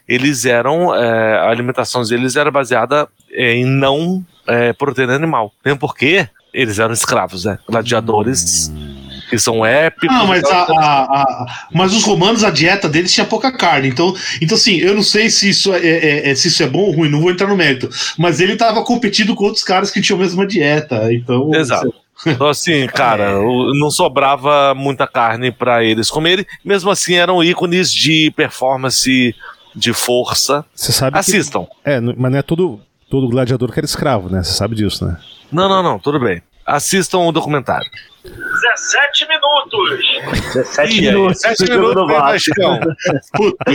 eles 0.08 0.44
eram. 0.46 0.94
é, 0.94 1.38
a 1.38 1.50
alimentação 1.50 2.02
deles 2.02 2.34
era 2.34 2.50
baseada 2.50 3.06
é, 3.30 3.52
em 3.54 3.64
não 3.66 4.24
é, 4.46 4.72
proteína 4.72 5.14
animal. 5.14 5.52
Mesmo 5.64 5.78
porque 5.78 6.26
eles 6.52 6.78
eram 6.78 6.94
escravos, 6.94 7.44
né? 7.44 7.58
Gladiadores 7.68 8.72
que 9.30 9.38
são 9.38 9.64
épicos. 9.64 10.14
Não, 10.16 10.26
mas, 10.26 10.44
a, 10.44 10.62
a- 10.62 11.22
a- 11.22 11.66
mas 11.72 11.92
os 11.94 12.04
romanos, 12.04 12.44
a 12.44 12.50
dieta 12.50 12.88
deles 12.88 13.12
tinha 13.12 13.26
pouca 13.26 13.50
carne. 13.52 13.88
Então, 13.88 14.14
então 14.40 14.56
assim, 14.56 14.76
eu 14.78 14.94
não 14.94 15.02
sei 15.02 15.30
se 15.30 15.48
isso 15.48 15.72
é, 15.74 15.78
é- 15.80 16.30
é- 16.30 16.34
se 16.34 16.48
isso 16.48 16.62
é 16.62 16.66
bom 16.66 16.80
ou 16.80 16.92
ruim, 16.92 17.08
não 17.08 17.20
vou 17.20 17.30
entrar 17.30 17.46
no 17.48 17.56
mérito. 17.56 17.88
Mas 18.18 18.40
ele 18.40 18.56
tava 18.56 18.82
competindo 18.84 19.34
com 19.34 19.44
outros 19.44 19.64
caras 19.64 19.90
que 19.90 20.00
tinham 20.00 20.18
a 20.18 20.22
mesma 20.22 20.46
dieta. 20.46 21.12
Então, 21.12 21.54
Exato. 21.54 21.92
Então, 22.26 22.46
assim, 22.46 22.86
cara, 22.94 23.40
o- 23.40 23.74
não 23.78 23.90
sobrava 23.90 24.74
muita 24.74 25.06
carne 25.06 25.50
pra 25.50 25.82
eles 25.82 26.10
comerem. 26.10 26.46
Mesmo 26.64 26.90
assim, 26.90 27.14
eram 27.14 27.42
ícones 27.42 27.92
de 27.92 28.30
performance, 28.36 29.34
de 29.74 29.92
força. 29.92 30.64
Você 30.74 30.92
sabe 30.92 31.14
que. 31.14 31.18
Assistam. 31.20 31.66
É, 31.84 31.96
n- 32.00 32.14
mas 32.16 32.30
não 32.30 32.38
é 32.38 32.42
todo, 32.42 32.80
todo 33.10 33.28
gladiador 33.28 33.72
que 33.72 33.78
era 33.80 33.84
escravo, 33.86 34.28
né? 34.30 34.42
Você 34.42 34.52
sabe 34.52 34.74
disso, 34.76 35.04
né? 35.04 35.16
Não, 35.50 35.68
não, 35.68 35.82
não, 35.82 35.98
tudo 35.98 36.20
bem. 36.20 36.40
Assistam 36.66 37.18
o 37.18 37.32
documentário. 37.32 37.86
17 38.24 39.28
minutos. 39.28 40.00
17 40.54 40.94
Ih, 40.94 41.08
aí, 41.08 41.14
minutos. 41.14 41.40
sete 41.40 41.64
do 41.64 41.66
jogo 41.66 41.88
minutos, 41.88 42.06
do 42.06 42.06
Vasco. 42.06 42.52
Puta. 43.36 43.72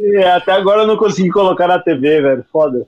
É, 0.00 0.30
até 0.30 0.52
agora 0.52 0.82
eu 0.82 0.86
não 0.86 0.96
consegui 0.96 1.30
colocar 1.30 1.68
na 1.68 1.78
TV, 1.78 2.22
velho. 2.22 2.44
Foda. 2.50 2.86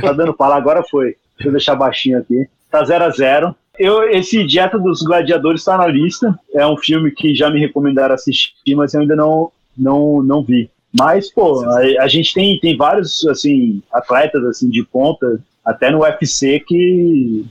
Tá 0.00 0.12
dando 0.12 0.32
pra 0.32 0.48
lá, 0.48 0.56
agora 0.56 0.82
foi. 0.82 1.16
Deixa 1.36 1.48
eu 1.48 1.52
deixar 1.52 1.74
baixinho 1.74 2.18
aqui. 2.18 2.48
Tá 2.70 2.84
0 2.84 3.04
a 3.04 3.10
0 3.10 3.56
eu, 3.78 4.08
Esse 4.10 4.44
Dieta 4.44 4.78
dos 4.78 5.02
Gladiadores 5.02 5.64
tá 5.64 5.76
na 5.76 5.86
lista. 5.86 6.38
É 6.54 6.66
um 6.66 6.76
filme 6.76 7.10
que 7.10 7.34
já 7.34 7.50
me 7.50 7.60
recomendaram 7.60 8.14
assistir, 8.14 8.74
mas 8.74 8.94
eu 8.94 9.00
ainda 9.00 9.14
não, 9.14 9.52
não, 9.76 10.22
não 10.22 10.42
vi. 10.42 10.70
Mas, 10.96 11.30
pô, 11.30 11.64
a, 11.64 11.78
a 12.02 12.08
gente 12.08 12.34
tem, 12.34 12.58
tem 12.58 12.76
vários, 12.76 13.24
assim, 13.26 13.82
atletas, 13.92 14.44
assim, 14.44 14.68
de 14.68 14.82
ponta, 14.82 15.40
até 15.64 15.90
no 15.90 16.00
UFC, 16.00 16.60
que 16.60 17.44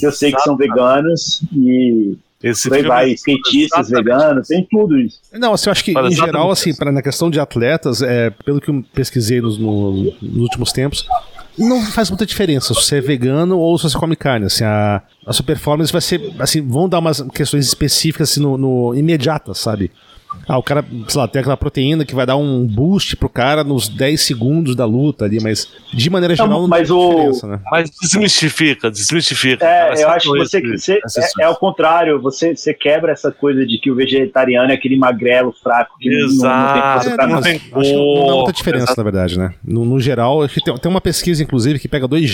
que 0.00 0.06
eu 0.06 0.12
sei 0.12 0.32
que 0.32 0.40
são 0.40 0.56
veganos 0.56 1.42
e 1.54 2.16
Esse 2.42 2.68
vai, 2.68 3.10
skatistas 3.12 3.88
Exatamente. 3.88 4.04
veganos, 4.04 4.48
tem 4.48 4.66
tudo 4.70 4.98
isso. 4.98 5.20
Não, 5.32 5.52
assim, 5.54 5.68
eu 5.68 5.72
acho 5.72 5.84
que 5.84 5.92
Fala 5.92 6.08
em 6.08 6.14
geral, 6.14 6.50
assim, 6.50 6.74
pra, 6.74 6.90
na 6.92 7.02
questão 7.02 7.30
de 7.30 7.38
atletas, 7.40 8.02
é, 8.02 8.30
pelo 8.44 8.60
que 8.60 8.70
eu 8.70 8.84
pesquisei 8.94 9.40
nos, 9.40 9.58
no- 9.58 10.12
nos 10.22 10.36
últimos 10.42 10.72
tempos, 10.72 11.06
não 11.58 11.80
faz 11.86 12.10
muita 12.10 12.26
diferença 12.26 12.74
se 12.74 12.82
você 12.82 12.98
é 12.98 13.00
vegano 13.00 13.58
ou 13.58 13.78
se 13.78 13.84
você 13.88 13.96
come 13.98 14.14
carne. 14.16 14.46
Assim, 14.46 14.64
a, 14.64 15.00
a 15.26 15.32
sua 15.32 15.44
performance 15.44 15.90
vai 15.90 16.02
ser. 16.02 16.20
Assim, 16.38 16.60
vão 16.60 16.86
dar 16.88 16.98
umas 16.98 17.22
questões 17.32 17.66
específicas 17.66 18.30
assim, 18.30 18.40
no, 18.40 18.58
no 18.58 18.94
imediatas, 18.94 19.58
sabe? 19.58 19.90
Ah, 20.48 20.58
o 20.58 20.62
cara, 20.62 20.84
sei 21.08 21.20
lá, 21.20 21.26
tem 21.26 21.40
aquela 21.40 21.56
proteína 21.56 22.04
que 22.04 22.14
vai 22.14 22.24
dar 22.24 22.36
um 22.36 22.64
boost 22.66 23.16
pro 23.16 23.28
cara 23.28 23.64
nos 23.64 23.88
10 23.88 24.20
segundos 24.20 24.76
da 24.76 24.84
luta 24.84 25.24
ali, 25.24 25.40
mas 25.42 25.68
de 25.92 26.08
maneira 26.08 26.34
Não, 26.38 26.44
geral 26.46 26.60
não, 26.62 26.68
mas 26.68 26.88
tem 26.88 26.96
o- 26.96 27.08
diferença, 27.10 27.46
né? 27.48 27.60
Mas 27.70 27.90
desmistifica, 28.00 28.90
desmistifica. 28.90 29.64
É, 29.64 29.88
Cara, 29.88 30.00
eu 30.00 30.08
acho 30.10 30.30
que 30.32 30.38
você, 30.38 30.60
você 31.02 31.20
é, 31.40 31.44
é 31.44 31.48
o 31.48 31.56
contrário, 31.56 32.20
você, 32.20 32.54
você 32.54 32.72
quebra 32.72 33.12
essa 33.12 33.32
coisa 33.32 33.66
de 33.66 33.78
que 33.78 33.90
o 33.90 33.94
vegetariano 33.96 34.70
é 34.70 34.74
aquele 34.74 34.96
magrelo 34.96 35.52
fraco 35.52 35.96
que 35.98 36.08
não- 36.10 36.18
não, 36.18 36.26
não 36.28 36.28
tem 36.28 36.76
Exato. 36.76 36.92
força 36.94 37.10
É, 37.10 37.14
pra 37.16 37.26
não, 37.26 37.34
não 37.34 37.40
não 37.40 37.52
dá 37.52 38.32
cor, 38.32 38.34
muita 38.36 38.52
diferença, 38.52 38.84
exato. 38.84 39.00
na 39.00 39.04
verdade, 39.04 39.38
né? 39.38 39.54
No, 39.64 39.84
no 39.84 39.98
geral, 40.00 40.42
acho 40.42 40.54
que 40.54 40.60
tem, 40.64 40.76
tem 40.78 40.90
uma 40.90 41.00
pesquisa, 41.00 41.42
inclusive, 41.42 41.78
que 41.78 41.88
pega 41.88 42.06
dois 42.06 42.28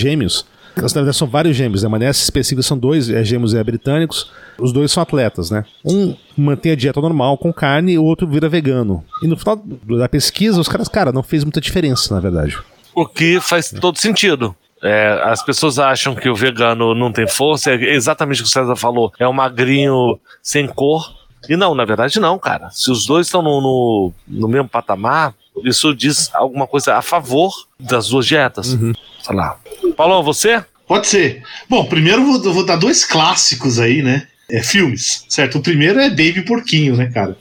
gêmeos. 0.75 0.93
Na 0.93 1.01
verdade, 1.01 1.17
são 1.17 1.27
vários 1.27 1.55
gêmeos, 1.55 1.83
né? 1.83 1.89
Mas 1.89 1.99
nessa 1.99 2.23
específica 2.23 2.61
são 2.61 2.77
dois 2.77 3.09
é, 3.09 3.23
gêmeos 3.23 3.53
é, 3.53 3.63
britânicos. 3.63 4.31
Os 4.59 4.71
dois 4.71 4.91
são 4.91 5.03
atletas, 5.03 5.49
né? 5.49 5.65
Um 5.83 6.15
mantém 6.37 6.71
a 6.71 6.75
dieta 6.75 7.01
normal 7.01 7.37
com 7.37 7.53
carne 7.53 7.93
e 7.93 7.97
o 7.97 8.03
outro 8.03 8.27
vira 8.27 8.49
vegano. 8.49 9.03
E 9.21 9.27
no 9.27 9.37
final 9.37 9.57
da 9.57 10.09
pesquisa, 10.09 10.59
os 10.59 10.67
caras, 10.67 10.87
cara, 10.87 11.11
não 11.11 11.23
fez 11.23 11.43
muita 11.43 11.61
diferença, 11.61 12.13
na 12.13 12.19
verdade. 12.19 12.57
O 12.95 13.05
que 13.05 13.39
faz 13.39 13.71
todo 13.71 13.97
sentido. 13.97 14.55
É, 14.83 15.21
as 15.23 15.41
pessoas 15.43 15.79
acham 15.79 16.13
que 16.13 16.27
o 16.27 16.35
vegano 16.35 16.93
não 16.93 17.09
tem 17.09 17.25
força, 17.25 17.71
é 17.71 17.93
exatamente 17.93 18.41
o 18.41 18.43
que 18.43 18.49
o 18.49 18.51
César 18.51 18.75
falou. 18.75 19.13
É 19.17 19.25
um 19.25 19.31
magrinho 19.31 20.19
sem 20.41 20.67
cor. 20.67 21.22
E 21.49 21.55
não, 21.57 21.75
na 21.75 21.85
verdade 21.85 22.19
não, 22.19 22.39
cara. 22.39 22.69
Se 22.71 22.91
os 22.91 23.05
dois 23.05 23.27
estão 23.27 23.41
no, 23.41 23.61
no, 23.61 24.13
no 24.27 24.47
mesmo 24.47 24.69
patamar, 24.69 25.33
isso 25.63 25.93
diz 25.93 26.29
alguma 26.33 26.67
coisa 26.67 26.95
a 26.95 27.01
favor 27.01 27.51
das 27.79 28.09
duas 28.09 28.25
dietas. 28.25 28.67
Sei 28.67 29.35
lá. 29.35 29.57
Paulão, 29.95 30.23
você? 30.23 30.63
Pode 30.87 31.07
ser. 31.07 31.43
Bom, 31.69 31.85
primeiro 31.85 32.21
eu 32.21 32.25
vou, 32.25 32.45
eu 32.45 32.53
vou 32.53 32.65
dar 32.65 32.75
dois 32.75 33.05
clássicos 33.05 33.79
aí, 33.79 34.01
né? 34.01 34.27
É, 34.49 34.61
filmes, 34.61 35.25
certo? 35.29 35.57
O 35.57 35.61
primeiro 35.61 35.99
é 35.99 36.09
Baby 36.09 36.43
Porquinho, 36.43 36.95
né, 36.95 37.09
cara? 37.11 37.37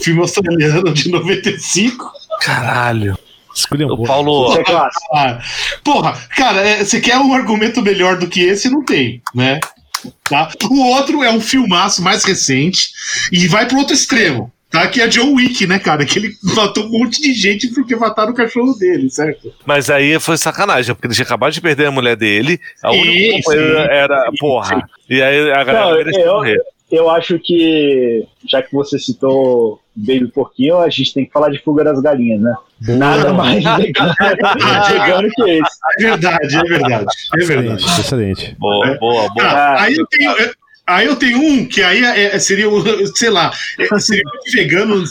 Filme 0.00 0.20
australiano 0.20 0.92
de 0.92 1.10
95. 1.10 2.12
Caralho. 2.40 3.18
Escolha 3.54 3.86
um 3.86 3.92
O. 3.92 4.04
Paulo. 4.04 4.56
É. 4.56 4.64
Ah, 5.12 5.40
porra, 5.82 6.12
cara, 6.36 6.60
é, 6.60 6.84
você 6.84 7.00
quer 7.00 7.18
um 7.18 7.32
argumento 7.32 7.82
melhor 7.82 8.18
do 8.18 8.26
que 8.26 8.40
esse? 8.40 8.68
Não 8.68 8.84
tem, 8.84 9.22
né? 9.34 9.60
Tá? 10.28 10.50
O 10.70 10.80
outro 10.88 11.22
é 11.22 11.30
um 11.30 11.40
filmaço 11.40 12.02
mais 12.02 12.24
recente 12.24 12.88
e 13.32 13.46
vai 13.46 13.66
pro 13.66 13.78
outro 13.78 13.94
extremo, 13.94 14.52
tá? 14.70 14.86
Que 14.88 15.00
é 15.00 15.06
John 15.08 15.34
Wick, 15.34 15.66
né, 15.66 15.78
cara? 15.78 16.04
Que 16.04 16.18
ele 16.18 16.32
matou 16.54 16.84
um 16.86 16.90
monte 16.98 17.20
de 17.20 17.32
gente 17.34 17.68
porque 17.68 17.94
mataram 17.96 18.32
o 18.32 18.34
cachorro 18.34 18.74
dele, 18.74 19.08
certo? 19.10 19.52
Mas 19.66 19.90
aí 19.90 20.18
foi 20.20 20.36
sacanagem, 20.36 20.94
porque 20.94 21.06
ele 21.06 21.14
tinha 21.14 21.24
acabado 21.24 21.52
de 21.52 21.60
perder 21.60 21.86
a 21.86 21.90
mulher 21.90 22.16
dele. 22.16 22.60
A 22.82 22.90
única 22.90 23.36
companheira 23.36 23.82
sim. 23.82 23.88
era, 23.90 24.30
porra. 24.38 24.88
E 25.08 25.22
aí 25.22 25.50
a 25.52 25.64
galera 25.64 26.10
Não, 26.10 26.18
eu- 26.20 26.32
morrer. 26.34 26.58
Eu 26.90 27.08
acho 27.10 27.38
que, 27.38 28.24
já 28.48 28.62
que 28.62 28.72
você 28.72 28.98
citou 28.98 29.80
Baby 29.96 30.28
Porquinho, 30.28 30.78
a 30.78 30.88
gente 30.90 31.14
tem 31.14 31.24
que 31.24 31.32
falar 31.32 31.48
de 31.50 31.58
Fuga 31.62 31.82
das 31.82 32.00
Galinhas, 32.00 32.40
né? 32.40 32.54
Nada 32.82 33.32
mais 33.32 33.62
vegano, 33.78 34.14
vegano 34.18 35.28
que 35.34 35.42
esse. 35.50 35.78
É 35.98 36.02
verdade, 36.02 36.56
é 36.56 36.62
verdade. 36.62 37.06
É 37.34 37.44
verdade. 37.44 37.84
Excelente, 37.84 38.00
excelente. 38.00 38.56
Boa, 38.58 38.98
boa, 38.98 39.28
boa. 39.34 39.46
Ah, 39.46 39.82
aí, 39.82 39.94
eu 39.94 40.06
tenho, 40.06 40.30
é- 40.32 40.52
aí 40.86 41.06
eu 41.06 41.16
tenho 41.16 41.38
um 41.42 41.66
que 41.66 41.82
aí 41.82 42.04
é- 42.04 42.34
é- 42.34 42.38
seria, 42.38 42.66
sei 43.16 43.30
lá, 43.30 43.50
é- 43.78 43.98
seria 43.98 44.22
muito 44.24 44.52
vegano 44.52 45.04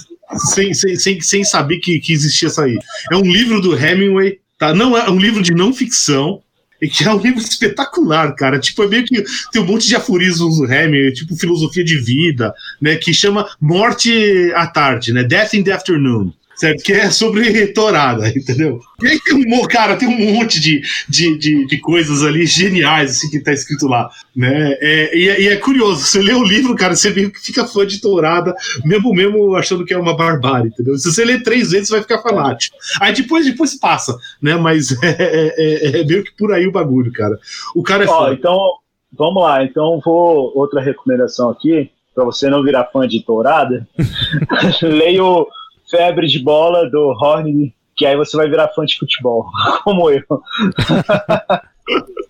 sem, 0.54 0.74
sem, 0.74 0.96
sem, 0.96 1.22
sem 1.22 1.44
saber 1.44 1.80
que, 1.80 2.00
que 2.00 2.14
existia 2.14 2.48
isso 2.50 2.62
aí. 2.62 2.78
É 3.12 3.16
um 3.16 3.24
livro 3.24 3.60
do 3.62 3.76
Hemingway, 3.78 4.40
tá? 4.60 4.74
Não 4.74 4.98
é 4.98 5.10
um 5.10 5.18
livro 5.18 5.42
de 5.42 5.54
não 5.54 5.74
ficção. 5.74 6.42
Que 6.88 7.06
é 7.06 7.14
um 7.14 7.20
livro 7.20 7.40
espetacular, 7.40 8.36
cara. 8.36 8.60
Tipo, 8.60 8.84
é 8.84 8.88
meio 8.88 9.06
que 9.06 9.24
tem 9.52 9.62
um 9.62 9.66
monte 9.66 9.88
de 9.88 9.96
aforismos 9.96 10.58
do 10.58 10.66
Hemingway, 10.66 11.14
tipo 11.14 11.36
filosofia 11.36 11.84
de 11.84 11.98
vida, 11.98 12.54
né? 12.82 12.96
Que 12.96 13.14
chama 13.14 13.48
Morte 13.60 14.52
à 14.56 14.68
Tarde, 14.68 15.14
né? 15.14 15.24
Death 15.24 15.54
in 15.54 15.64
the 15.64 15.72
Afternoon. 15.72 16.34
Certo? 16.56 16.84
Que 16.84 16.94
é 16.94 17.10
sobre 17.10 17.68
tourada, 17.74 18.28
entendeu? 18.30 18.80
E 19.02 19.08
aí 19.08 19.20
tem 19.22 19.36
um, 19.36 19.64
cara, 19.64 19.96
tem 19.96 20.08
um 20.08 20.34
monte 20.36 20.60
de, 20.60 20.82
de, 21.10 21.38
de, 21.38 21.66
de 21.66 21.78
coisas 21.80 22.24
ali 22.24 22.46
geniais, 22.46 23.12
assim, 23.12 23.30
que 23.30 23.40
tá 23.40 23.52
escrito 23.52 23.88
lá, 23.88 24.10
né? 24.36 24.76
É, 24.80 25.18
e, 25.18 25.30
é- 25.30 25.42
e 25.42 25.48
é 25.48 25.56
curioso, 25.58 26.04
você 26.06 26.22
lê 26.22 26.34
o 26.34 26.44
livro, 26.44 26.76
cara, 26.76 26.96
você 26.96 27.10
meio 27.10 27.32
que 27.32 27.40
fica 27.40 27.66
fã 27.66 27.86
de 27.88 28.00
tourada, 28.00 28.54
mesmo 28.86 29.12
mesmo 29.14 29.56
achando 29.56 29.84
que 29.84 29.94
é 29.94 29.98
uma 29.98 30.16
barbárie, 30.16 30.68
entendeu? 30.70 30.96
Se 30.98 31.12
você 31.12 31.26
ler 31.26 31.42
três 31.42 31.72
vezes, 31.72 31.88
você 31.88 31.94
vai 31.96 32.02
ficar 32.04 32.22
fanático. 32.22 32.76
Aí 33.02 33.14
depois, 33.14 33.46
depois 33.46 33.74
passa, 33.80 34.16
né? 34.42 34.56
Mas 34.56 34.92
é, 35.04 35.16
é- 35.20 35.54
é- 35.98 36.02
é 36.02 36.06
meio 36.06 36.24
que 36.24 36.32
por 36.38 36.54
aí 36.54 36.68
o 36.68 36.72
bagulho, 36.72 37.12
cara. 37.12 37.38
O 37.76 37.82
cara 37.82 38.04
é 38.04 38.08
Ó, 38.08 38.12
foda. 38.26 38.34
então, 38.34 38.58
vamos 39.12 39.42
lá. 39.44 39.64
Então, 39.64 40.00
vou 40.06 40.52
outra 40.56 40.80
recomendação 40.82 41.50
aqui, 41.50 41.90
para 42.14 42.24
você 42.26 42.48
não 42.48 42.64
virar 42.64 42.90
fã 42.94 43.08
de 43.08 43.24
tourada. 43.26 43.88
Leio 44.82 45.48
Febre 45.90 46.28
de 46.28 46.40
Bola 46.40 46.90
do 46.90 47.10
Horn, 47.10 47.74
que 47.96 48.06
aí 48.06 48.16
você 48.16 48.36
vai 48.36 48.50
virar 48.50 48.70
fã 48.70 48.86
de 48.86 48.98
futebol, 48.98 49.46
como 49.84 50.10
eu. 50.10 50.24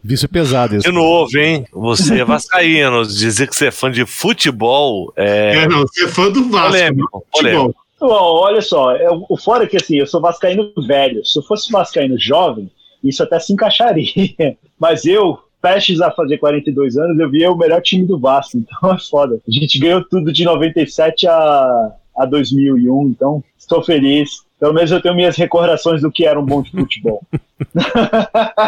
Vício 0.03 0.27
pesado 0.27 0.75
isso. 0.75 0.83
De 0.83 0.91
novo, 0.91 1.37
hein? 1.37 1.65
Você 1.71 2.19
é 2.19 2.25
vascaíno. 2.25 3.05
Dizer 3.05 3.47
que 3.47 3.55
você 3.55 3.67
é 3.67 3.71
fã 3.71 3.89
de 3.91 4.05
futebol 4.05 5.13
é 5.15 5.57
É, 5.57 5.67
não, 5.67 5.81
você 5.81 6.05
é 6.05 6.07
fã 6.07 6.29
do 6.29 6.49
Vasco. 6.49 6.69
polêmico. 6.69 7.25
polêmico. 7.31 7.75
Bom, 7.99 8.09
olha 8.09 8.61
só, 8.61 8.93
é, 8.93 9.07
o 9.09 9.37
fora 9.37 9.63
é 9.63 9.67
que 9.67 9.77
assim, 9.77 9.95
eu 9.95 10.05
sou 10.05 10.19
vascaíno 10.19 10.73
velho. 10.85 11.23
Se 11.23 11.39
eu 11.39 11.43
fosse 11.43 11.71
vascaíno 11.71 12.19
jovem, 12.19 12.69
isso 13.01 13.23
até 13.23 13.39
se 13.39 13.53
encaixaria. 13.53 14.05
Mas 14.77 15.05
eu, 15.05 15.39
prestes 15.61 16.01
a 16.01 16.11
fazer 16.11 16.37
42 16.37 16.97
anos, 16.97 17.17
eu 17.17 17.29
via 17.29 17.49
o 17.49 17.57
melhor 17.57 17.81
time 17.81 18.05
do 18.05 18.19
Vasco, 18.19 18.57
então 18.57 18.93
é 18.93 18.99
foda. 18.99 19.39
A 19.47 19.51
gente 19.51 19.79
ganhou 19.79 20.03
tudo 20.03 20.33
de 20.33 20.43
97 20.43 21.27
a, 21.27 21.91
a 22.17 22.25
2001, 22.25 23.07
então 23.09 23.43
estou 23.57 23.83
feliz. 23.83 24.43
Pelo 24.59 24.73
menos 24.73 24.91
eu 24.91 25.01
tenho 25.01 25.15
minhas 25.15 25.35
recordações 25.35 26.01
do 26.01 26.11
que 26.11 26.25
era 26.25 26.39
um 26.39 26.45
bom 26.45 26.61
de 26.61 26.71
futebol. 26.71 27.21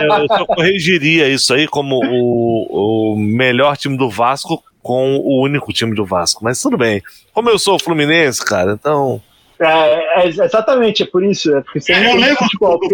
Eu 0.02 0.28
só 0.28 0.46
corrigiria 0.46 1.28
isso 1.30 1.54
aí 1.54 1.68
como 1.68 2.00
o, 2.04 3.14
o 3.14 3.18
melhor 3.18 3.78
time 3.78 3.98
do 3.98 4.10
Vasco 4.10 4.62
com 4.82 5.18
o 5.18 5.44
único 5.44 5.74
time 5.74 5.96
do 5.96 6.06
Vasco. 6.06 6.44
Mas 6.44 6.62
tudo 6.62 6.78
bem. 6.78 7.02
Como 7.34 7.50
eu 7.50 7.58
sou 7.58 7.80
Fluminense, 7.80 8.46
cara, 8.46 8.74
então. 8.74 9.22
É, 9.60 10.22
é 10.22 10.28
exatamente, 10.28 11.02
é 11.02 11.06
por 11.08 11.24
isso. 11.24 11.56
É 11.56 11.62
porque 11.62 11.82
você 11.82 11.94
É, 11.94 12.12
eu 12.12 12.18
lembro 12.18 12.38
futebol. 12.38 12.78
Do 12.78 12.88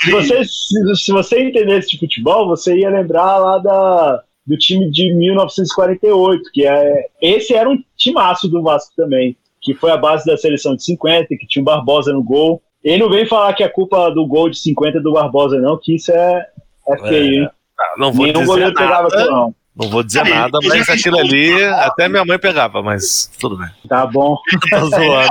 se, 0.00 0.10
você, 0.10 0.44
se, 0.44 0.96
se 0.96 1.12
você 1.12 1.42
entendesse 1.42 1.90
de 1.90 1.98
futebol, 1.98 2.48
você 2.48 2.76
ia 2.78 2.88
lembrar 2.88 3.36
lá 3.36 3.58
da, 3.58 4.22
do 4.46 4.56
time 4.56 4.90
de 4.90 5.14
1948, 5.14 6.50
que 6.52 6.66
é 6.66 7.08
esse 7.20 7.54
era 7.54 7.68
um 7.68 7.78
timaço 7.96 8.48
do 8.48 8.62
Vasco 8.62 8.92
também, 8.96 9.36
que 9.64 9.74
foi 9.74 9.90
a 9.90 9.96
base 9.96 10.24
da 10.26 10.36
seleção 10.36 10.76
de 10.76 10.84
50, 10.84 11.26
que 11.28 11.46
tinha 11.48 11.62
o 11.62 11.64
Barbosa 11.64 12.12
no 12.12 12.22
gol. 12.22 12.62
Ele 12.84 12.98
não 13.02 13.08
vem 13.10 13.26
falar 13.26 13.54
que 13.54 13.64
é 13.64 13.68
culpa 13.68 14.10
do 14.10 14.26
gol 14.26 14.50
de 14.50 14.58
50 14.58 15.00
do 15.00 15.14
Barbosa, 15.14 15.58
não, 15.58 15.78
que 15.80 15.96
isso 15.96 16.12
é, 16.12 16.46
é 16.88 16.98
feio, 17.08 17.42
hein? 17.42 17.48
ah, 17.80 17.94
Não 17.98 18.12
vou 18.12 18.26
Nenhum 18.26 18.40
dizer 18.40 18.46
goleiro 18.46 18.74
pegava 18.74 19.02
nada. 19.04 19.16
aquilo, 19.16 19.30
não. 19.30 19.54
Não 19.76 19.88
vou 19.88 20.04
dizer 20.04 20.22
nada, 20.24 20.56
mas 20.62 20.88
aquilo 20.88 21.18
ali, 21.18 21.50
até 21.64 22.08
minha 22.08 22.24
mãe 22.24 22.38
pegava, 22.38 22.80
mas 22.80 23.28
tudo 23.40 23.56
bem. 23.58 23.68
Tá 23.88 24.06
bom. 24.06 24.36
Tô 24.70 24.86
zoando. 24.90 25.30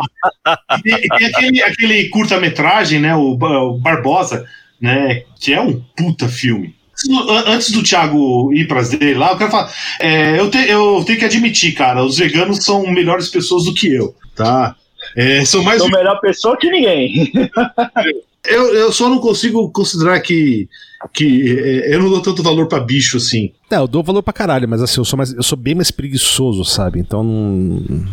E 0.80 0.82
tem, 0.82 1.28
aquele, 1.28 1.64
aquele 1.64 2.10
curta-metragem, 2.10 3.00
né? 3.00 3.16
O, 3.16 3.38
o 3.40 3.78
Barbosa, 3.80 4.46
né? 4.82 5.24
Que 5.40 5.54
é 5.54 5.62
um 5.62 5.80
puta 5.96 6.28
filme. 6.28 6.76
An- 7.10 7.44
Antes 7.54 7.72
do 7.72 7.84
Thiago 7.84 8.54
ir 8.54 8.68
pras 8.68 8.90
dele 8.90 9.16
lá, 9.16 9.32
eu 9.32 9.38
quero 9.38 9.52
falar. 9.52 9.74
é, 10.00 10.40
eu, 10.40 10.50
te- 10.50 10.70
eu 10.70 11.04
tenho 11.06 11.20
que 11.20 11.26
admitir, 11.26 11.74
cara, 11.74 12.04
os 12.06 12.18
veganos 12.18 12.64
são 12.64 12.86
melhores 12.92 13.30
pessoas 13.30 13.66
do 13.66 13.74
que 13.74 13.94
eu, 13.94 14.16
tá? 14.36 14.76
É, 15.16 15.44
são 15.46 15.62
mais. 15.64 15.80
Sou 15.82 15.90
melhor 15.92 16.20
pessoa 16.22 16.58
que 16.58 16.70
ninguém. 16.70 17.32
Eu, 18.46 18.74
eu 18.76 18.92
só 18.92 19.08
não 19.08 19.20
consigo 19.20 19.72
considerar 19.72 20.20
que, 20.20 20.68
que 21.14 21.58
é, 21.58 21.96
eu 21.96 22.02
não 22.02 22.10
dou 22.10 22.22
tanto 22.22 22.44
valor 22.44 22.68
pra 22.68 22.82
bicho 22.82 23.16
assim. 23.16 23.54
Não, 23.72 23.84
eu 23.84 23.88
dou 23.88 24.04
valor 24.04 24.22
pra 24.22 24.34
caralho, 24.34 24.68
mas 24.68 24.82
assim, 24.82 25.00
eu 25.00 25.06
sou, 25.06 25.16
mais, 25.16 25.32
eu 25.34 25.42
sou 25.42 25.58
bem 25.58 25.74
mais 25.74 25.92
preguiçoso, 25.92 26.66
sabe? 26.66 27.00
Então 27.00 27.24
não. 27.24 28.06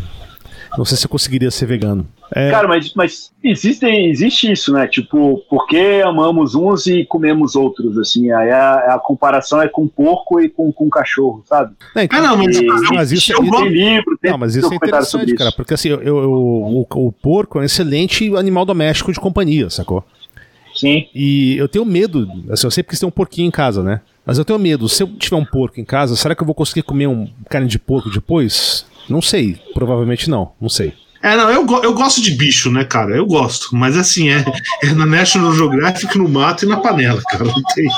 Não 0.78 0.84
sei 0.84 0.97
se 0.97 1.05
eu 1.05 1.10
conseguiria 1.10 1.51
ser 1.51 1.66
vegano. 1.66 2.06
É, 2.34 2.51
Cara, 2.51 2.68
mas, 2.68 2.94
mas 2.94 3.32
existem, 3.42 4.06
existe 4.09 4.51
isso, 4.52 4.72
né? 4.72 4.86
Tipo, 4.86 5.38
por 5.51 5.66
que 5.66 6.01
amamos 6.02 6.55
uns 6.55 6.86
e 6.86 7.05
comemos 7.05 7.56
outros, 7.56 7.98
assim? 7.98 8.30
Aí 8.30 8.51
a, 8.51 8.94
a 8.94 8.98
comparação 8.98 9.60
é 9.60 9.68
com 9.68 9.88
porco 9.88 10.40
e 10.40 10.48
com, 10.48 10.72
com 10.72 10.88
cachorro, 10.88 11.42
sabe? 11.44 11.74
né, 11.94 12.05
então- 12.05 12.18
Ah, 12.18 12.22
não, 12.22 12.36
mas, 12.36 12.56
E- 12.56 12.66
mas 12.94 13.10
isso, 13.12 13.32
eu 13.32 13.42
gosto- 13.42 13.64
Tem 13.64 13.72
livro, 13.72 14.16
tem 14.22 14.30
Não, 14.30 14.38
mas 14.38 14.55
isso 14.55 14.72
é 14.72 14.76
interessante, 14.76 15.34
cara, 15.34 15.51
porque 15.52 15.74
assim, 15.74 15.88
eu, 15.88 16.01
eu- 16.02 16.16
o, 16.30 16.86
o 16.88 17.12
porco 17.12 17.59
é 17.59 17.62
um 17.62 17.64
excelente 17.64 18.34
animal 18.36 18.64
doméstico 18.64 19.12
de 19.12 19.18
companhia, 19.18 19.68
sacou? 19.68 20.05
Sim. 20.74 21.09
E 21.12 21.56
eu 21.56 21.68
tenho 21.68 21.84
medo, 21.84 22.28
assim, 22.48 22.66
eu 22.66 22.70
sei 22.70 22.82
porque 22.84 22.94
você 22.94 23.01
tem 23.01 23.09
um 23.09 23.12
porquinho 23.12 23.48
em 23.48 23.51
casa, 23.51 23.82
né? 23.82 24.01
Mas 24.24 24.38
eu 24.38 24.44
tenho 24.44 24.59
medo. 24.59 24.88
Se 24.88 25.02
eu 25.02 25.09
tiver 25.09 25.36
um 25.36 25.44
porco 25.44 25.80
em 25.80 25.84
casa, 25.84 26.14
será 26.14 26.34
que 26.34 26.42
eu 26.42 26.47
vou 26.47 26.55
conseguir 26.55 26.82
comer 26.82 27.09
um 27.09 27.28
carne 27.48 27.66
de 27.66 27.78
porco 27.78 28.09
depois? 28.09 28.86
Não 29.11 29.20
sei. 29.20 29.59
Provavelmente 29.74 30.31
não. 30.31 30.53
Não 30.61 30.69
sei. 30.69 30.93
É, 31.23 31.37
não, 31.37 31.51
eu, 31.51 31.66
eu 31.82 31.93
gosto 31.93 32.23
de 32.23 32.31
bicho, 32.31 32.70
né, 32.70 32.85
cara? 32.85 33.15
Eu 33.15 33.27
gosto. 33.27 33.69
Mas 33.73 33.97
assim, 33.97 34.31
é, 34.31 34.45
é 34.82 34.95
na 34.95 35.05
National 35.05 35.53
Geographic, 35.55 36.16
no 36.16 36.28
mato 36.28 36.65
e 36.65 36.69
na 36.69 36.78
panela, 36.78 37.20
cara. 37.28 37.45
Não 37.45 37.62
tem. 37.74 37.89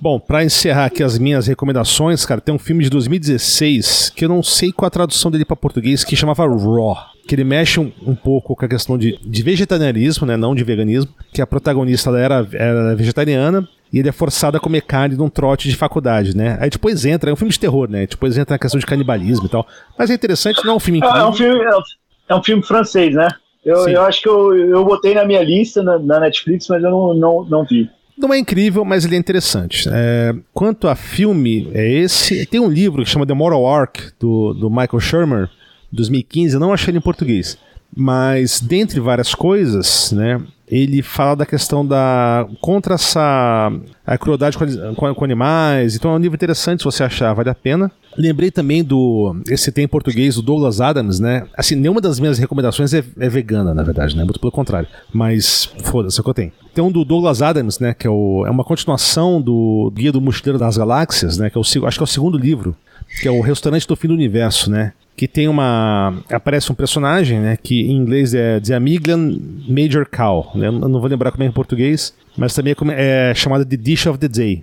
Bom, 0.00 0.18
pra 0.18 0.44
encerrar 0.44 0.86
aqui 0.86 1.02
as 1.02 1.18
minhas 1.18 1.46
recomendações, 1.46 2.26
cara, 2.26 2.40
tem 2.40 2.54
um 2.54 2.58
filme 2.58 2.84
de 2.84 2.90
2016 2.90 4.12
que 4.14 4.24
eu 4.24 4.28
não 4.28 4.42
sei 4.42 4.70
qual 4.70 4.86
a 4.88 4.90
tradução 4.90 5.30
dele 5.30 5.44
pra 5.44 5.56
português, 5.56 6.04
que 6.04 6.16
chamava 6.16 6.46
Raw. 6.46 6.96
Que 7.26 7.34
ele 7.34 7.44
mexe 7.44 7.80
um, 7.80 7.90
um 8.06 8.14
pouco 8.14 8.54
com 8.54 8.64
a 8.64 8.68
questão 8.68 8.98
de, 8.98 9.18
de 9.24 9.42
vegetarianismo, 9.42 10.26
né? 10.26 10.36
Não 10.36 10.54
de 10.54 10.64
veganismo. 10.64 11.10
Que 11.32 11.40
a 11.40 11.46
protagonista 11.46 12.10
era, 12.10 12.46
era 12.52 12.94
vegetariana 12.94 13.66
e 13.92 13.98
ele 13.98 14.08
é 14.08 14.12
forçado 14.12 14.56
a 14.56 14.60
comer 14.60 14.82
carne 14.82 15.16
num 15.16 15.28
trote 15.28 15.68
de 15.68 15.76
faculdade, 15.76 16.36
né? 16.36 16.56
Aí 16.60 16.68
depois 16.70 17.04
entra, 17.04 17.30
é 17.30 17.32
um 17.32 17.36
filme 17.36 17.52
de 17.52 17.58
terror, 17.60 17.88
né? 17.88 18.06
Depois 18.06 18.36
entra 18.36 18.54
na 18.54 18.58
questão 18.58 18.78
de 18.80 18.86
canibalismo 18.86 19.46
e 19.46 19.48
tal. 19.48 19.66
Mas 19.98 20.10
é 20.10 20.14
interessante, 20.14 20.64
não 20.64 20.72
é 20.72 20.76
um 20.76 20.80
filme 20.80 21.00
É, 21.02 21.06
é 21.06 21.24
um 21.24 21.28
incrível. 21.30 21.52
filme, 21.52 21.64
é 21.64 21.76
um- 21.76 21.82
é 22.28 22.34
um 22.36 22.42
filme 22.42 22.62
francês, 22.62 23.14
né? 23.14 23.28
Eu, 23.64 23.76
Sim. 23.78 23.90
eu 23.92 24.02
acho 24.02 24.22
que 24.22 24.28
eu, 24.28 24.54
eu 24.56 24.84
botei 24.84 25.14
na 25.14 25.24
minha 25.24 25.42
lista 25.42 25.82
na, 25.82 25.98
na 25.98 26.20
Netflix, 26.20 26.66
mas 26.68 26.82
eu 26.82 26.90
não, 26.90 27.14
não, 27.14 27.44
não 27.44 27.64
vi. 27.64 27.88
Não 28.18 28.32
é 28.32 28.38
incrível, 28.38 28.84
mas 28.84 29.04
ele 29.04 29.14
é 29.14 29.18
interessante. 29.18 29.88
É, 29.92 30.34
quanto 30.54 30.88
a 30.88 30.94
filme, 30.94 31.68
é 31.74 31.86
esse. 31.88 32.46
Tem 32.46 32.58
um 32.60 32.68
livro 32.68 33.04
que 33.04 33.10
chama 33.10 33.26
The 33.26 33.34
Moral 33.34 33.66
Arc, 33.66 34.12
do, 34.18 34.54
do 34.54 34.70
Michael 34.70 35.00
Shermer, 35.00 35.50
2015. 35.92 36.54
Eu 36.54 36.60
não 36.60 36.72
achei 36.72 36.90
ele 36.92 36.98
em 36.98 37.02
português. 37.02 37.58
Mas, 37.94 38.60
dentre 38.60 39.00
várias 39.00 39.34
coisas, 39.34 40.12
né, 40.12 40.40
ele 40.68 41.00
fala 41.00 41.36
da 41.36 41.46
questão 41.46 41.86
da. 41.86 42.46
contra 42.60 42.94
essa. 42.94 43.72
a 44.04 44.18
crueldade 44.18 44.58
com, 44.58 45.14
com- 45.14 45.24
animais. 45.24 45.94
Então 45.94 46.12
é 46.12 46.14
um 46.14 46.18
livro 46.18 46.34
interessante, 46.34 46.80
se 46.80 46.84
você 46.84 47.04
achar, 47.04 47.32
vale 47.34 47.50
a 47.50 47.54
pena. 47.54 47.90
Lembrei 48.16 48.50
também 48.50 48.82
do. 48.82 49.36
Esse 49.48 49.70
tem 49.70 49.84
em 49.84 49.88
português, 49.88 50.34
do 50.36 50.42
Douglas 50.42 50.80
Adams, 50.80 51.20
né? 51.20 51.46
Assim, 51.56 51.76
nenhuma 51.76 52.00
das 52.00 52.18
minhas 52.18 52.38
recomendações 52.38 52.92
é, 52.94 53.04
é 53.18 53.28
vegana, 53.28 53.72
na 53.74 53.82
verdade, 53.82 54.16
né? 54.16 54.24
Muito 54.24 54.40
pelo 54.40 54.50
contrário. 54.50 54.88
Mas, 55.12 55.66
foda-se, 55.84 56.18
é 56.18 56.20
o 56.20 56.24
que 56.24 56.30
eu 56.30 56.34
tenho. 56.34 56.52
Tem 56.74 56.82
um 56.82 56.90
do 56.90 57.04
Douglas 57.04 57.42
Adams, 57.42 57.78
né? 57.78 57.94
Que 57.94 58.06
é, 58.06 58.10
o, 58.10 58.44
é 58.46 58.50
uma 58.50 58.64
continuação 58.64 59.40
do 59.40 59.92
Guia 59.94 60.10
do 60.10 60.20
Mochileiro 60.20 60.58
das 60.58 60.76
Galáxias, 60.76 61.38
né? 61.38 61.48
Que 61.50 61.58
é 61.58 61.60
o, 61.60 61.86
acho 61.86 61.98
que 61.98 62.02
é 62.02 62.04
o 62.04 62.06
segundo 62.06 62.36
livro. 62.38 62.74
Que 63.20 63.28
é 63.28 63.30
o 63.30 63.40
Restaurante 63.40 63.86
do 63.86 63.94
Fim 63.94 64.08
do 64.08 64.14
Universo, 64.14 64.70
né? 64.70 64.92
Que 65.16 65.26
tem 65.26 65.48
uma. 65.48 66.22
Aparece 66.30 66.70
um 66.70 66.74
personagem, 66.74 67.40
né? 67.40 67.56
Que 67.56 67.82
em 67.82 67.96
inglês 67.96 68.34
é 68.34 68.60
The 68.60 68.74
Amiglian 68.74 69.38
Major 69.66 70.06
Cow. 70.06 70.52
Né? 70.54 70.66
Eu 70.68 70.72
não 70.72 71.00
vou 71.00 71.08
lembrar 71.08 71.32
como 71.32 71.42
é 71.42 71.46
em 71.46 71.52
português, 71.52 72.14
mas 72.36 72.54
também 72.54 72.74
é, 72.94 73.30
é 73.30 73.34
chamada 73.34 73.64
de 73.64 73.76
Dish 73.76 74.06
of 74.06 74.18
the 74.18 74.28
Day 74.28 74.62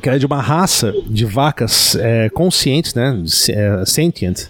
que 0.00 0.08
é 0.08 0.18
de 0.18 0.26
uma 0.26 0.40
raça 0.40 0.92
de 1.06 1.24
vacas 1.24 1.96
é, 1.96 2.28
conscientes, 2.30 2.94
né, 2.94 3.22
é, 3.50 3.84
sentient, 3.86 4.46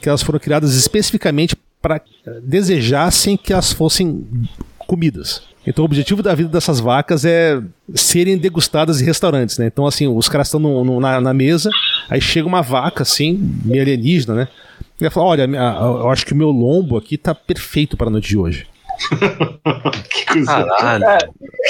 que 0.00 0.08
elas 0.08 0.22
foram 0.22 0.38
criadas 0.38 0.74
especificamente 0.74 1.56
para 1.80 2.00
desejassem 2.42 3.36
que 3.36 3.52
elas 3.52 3.72
fossem 3.72 4.26
comidas. 4.78 5.42
Então 5.66 5.82
o 5.82 5.86
objetivo 5.86 6.22
da 6.22 6.34
vida 6.34 6.48
dessas 6.48 6.80
vacas 6.80 7.24
é 7.24 7.60
serem 7.94 8.36
degustadas 8.36 9.00
em 9.00 9.04
restaurantes, 9.04 9.58
né? 9.58 9.66
Então 9.66 9.86
assim, 9.86 10.08
os 10.08 10.28
caras 10.28 10.48
estão 10.48 11.00
na, 11.00 11.20
na 11.20 11.34
mesa, 11.34 11.70
aí 12.08 12.20
chega 12.20 12.48
uma 12.48 12.62
vaca 12.62 13.02
assim, 13.02 13.38
meio 13.64 13.82
alienígena, 13.82 14.34
né? 14.34 14.48
E 15.02 15.06
ela 15.06 15.10
fala, 15.10 15.26
olha, 15.26 15.42
eu 16.00 16.08
acho 16.10 16.24
que 16.24 16.32
o 16.32 16.36
meu 16.36 16.50
lombo 16.50 16.96
aqui 16.96 17.18
tá 17.18 17.34
perfeito 17.34 17.96
para 17.96 18.06
a 18.06 18.10
noite 18.10 18.28
de 18.28 18.38
hoje. 18.38 18.66
Que 20.10 20.26
coisa. 20.26 20.64
Caralho. 20.78 21.04
É, 21.04 21.18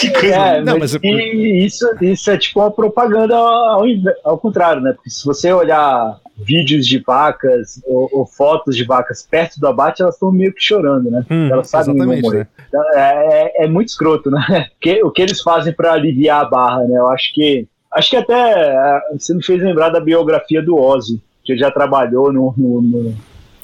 Que 0.00 0.10
coisa. 0.10 0.34
É, 0.36 0.60
Não, 0.62 0.78
mas, 0.78 0.92
mas- 0.94 1.02
e 1.04 1.64
isso, 1.64 1.86
isso 2.00 2.30
é 2.30 2.36
tipo 2.36 2.60
uma 2.60 2.70
propaganda 2.70 3.36
ao, 3.36 3.82
ao 4.24 4.38
contrário, 4.38 4.82
né? 4.82 4.92
Porque 4.92 5.10
se 5.10 5.24
você 5.24 5.52
olhar 5.52 6.18
vídeos 6.36 6.86
de 6.86 6.98
vacas 6.98 7.80
ou, 7.86 8.09
ou 8.12 8.26
fotos 8.26 8.76
de 8.76 8.84
vacas 8.84 9.22
perto 9.28 9.59
do 9.60 9.66
abate, 9.66 10.02
elas 10.02 10.14
estão 10.14 10.30
meio 10.32 10.52
que 10.52 10.62
chorando, 10.62 11.10
né? 11.10 11.24
Hum, 11.30 11.48
elas 11.50 11.68
sabem 11.68 11.94
que 11.94 12.04
vão 12.04 12.20
morrer. 12.20 12.48
né? 12.72 12.80
É, 12.94 13.62
é- 13.62 13.64
é 13.64 13.68
muito 13.68 13.88
escroto, 13.88 14.30
né? 14.30 14.66
Que- 14.80 15.02
o 15.02 15.10
que 15.10 15.22
eles 15.22 15.40
fazem 15.40 15.72
para 15.72 15.92
aliviar 15.92 16.42
a 16.42 16.48
barra, 16.48 16.84
né? 16.84 16.98
Eu 16.98 17.09
acho 17.09 17.32
que. 17.34 17.66
Acho 17.92 18.10
que 18.10 18.16
até 18.16 18.34
é, 18.34 19.00
você 19.18 19.34
me 19.34 19.44
fez 19.44 19.62
lembrar 19.62 19.90
da 19.90 20.00
biografia 20.00 20.62
do 20.62 20.76
Ozzy, 20.76 21.20
que 21.44 21.52
ele 21.52 21.60
já 21.60 21.70
trabalhou 21.70 22.32
no, 22.32 22.55
no, 22.56 22.82
no- 22.82 23.16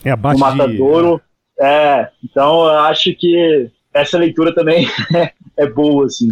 É 0.04 0.08
no 0.08 0.14
abate 0.14 0.36
de... 0.36 0.40
Matadouro. 0.42 1.20
É, 1.60 2.08
então 2.24 2.64
eu 2.66 2.78
acho 2.80 3.12
que 3.14 3.68
essa 3.92 4.16
leitura 4.16 4.54
também 4.54 4.86
é 5.56 5.66
boa, 5.68 6.06
assim 6.06 6.30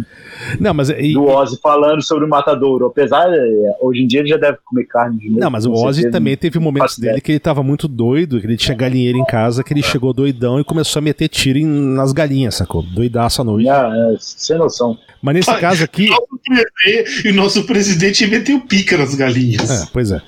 Não, 0.57 0.73
mas 0.73 0.89
e- 0.89 1.11
do 1.13 1.25
Ozzy 1.25 1.59
falando 1.61 2.01
sobre 2.01 2.23
o 2.23 2.29
Matadouro. 2.29 2.85
Apesar, 2.85 3.27
é, 3.29 3.75
hoje 3.81 4.03
em 4.03 4.07
dia 4.07 4.21
ele 4.21 4.29
já 4.29 4.37
deve 4.37 4.57
comer 4.63 4.85
carne 4.85 5.17
de 5.19 5.27
novo. 5.27 5.41
Não, 5.41 5.49
mas 5.49 5.65
o 5.65 5.73
Ozzy 5.73 6.09
também 6.09 6.37
teve 6.37 6.59
momentos 6.59 6.97
dele 6.97 7.19
que 7.19 7.33
ele 7.33 7.39
tava 7.39 7.61
muito 7.61 7.89
doido, 7.89 8.39
que 8.39 8.47
ele 8.47 8.55
tinha 8.55 8.73
galinheiro 8.77 9.17
em 9.17 9.25
casa, 9.25 9.65
que 9.65 9.73
ele 9.73 9.83
chegou 9.83 10.13
doidão 10.13 10.61
e 10.61 10.63
começou 10.63 10.99
a 10.99 11.03
meter 11.03 11.27
tiro 11.27 11.59
em- 11.59 11.65
nas 11.65 12.13
galinhas, 12.13 12.55
sacou? 12.55 12.81
Doidaço 12.81 13.41
à 13.41 13.43
noite. 13.43 13.67
Ah, 13.67 13.91
é, 14.13 14.15
sem 14.19 14.57
noção. 14.57 14.97
Mas 15.21 15.35
nesse 15.35 15.49
Ai, 15.49 15.59
caso 15.59 15.83
aqui. 15.83 16.07
Presidente- 16.45 17.27
E 17.27 17.31
nosso 17.33 17.65
presidente 17.65 18.25
meteu 18.27 18.61
pica 18.61 18.97
nas 18.97 19.13
galinhas. 19.13 19.69
É, 19.83 19.87
pois 19.91 20.11
é. 20.11 20.21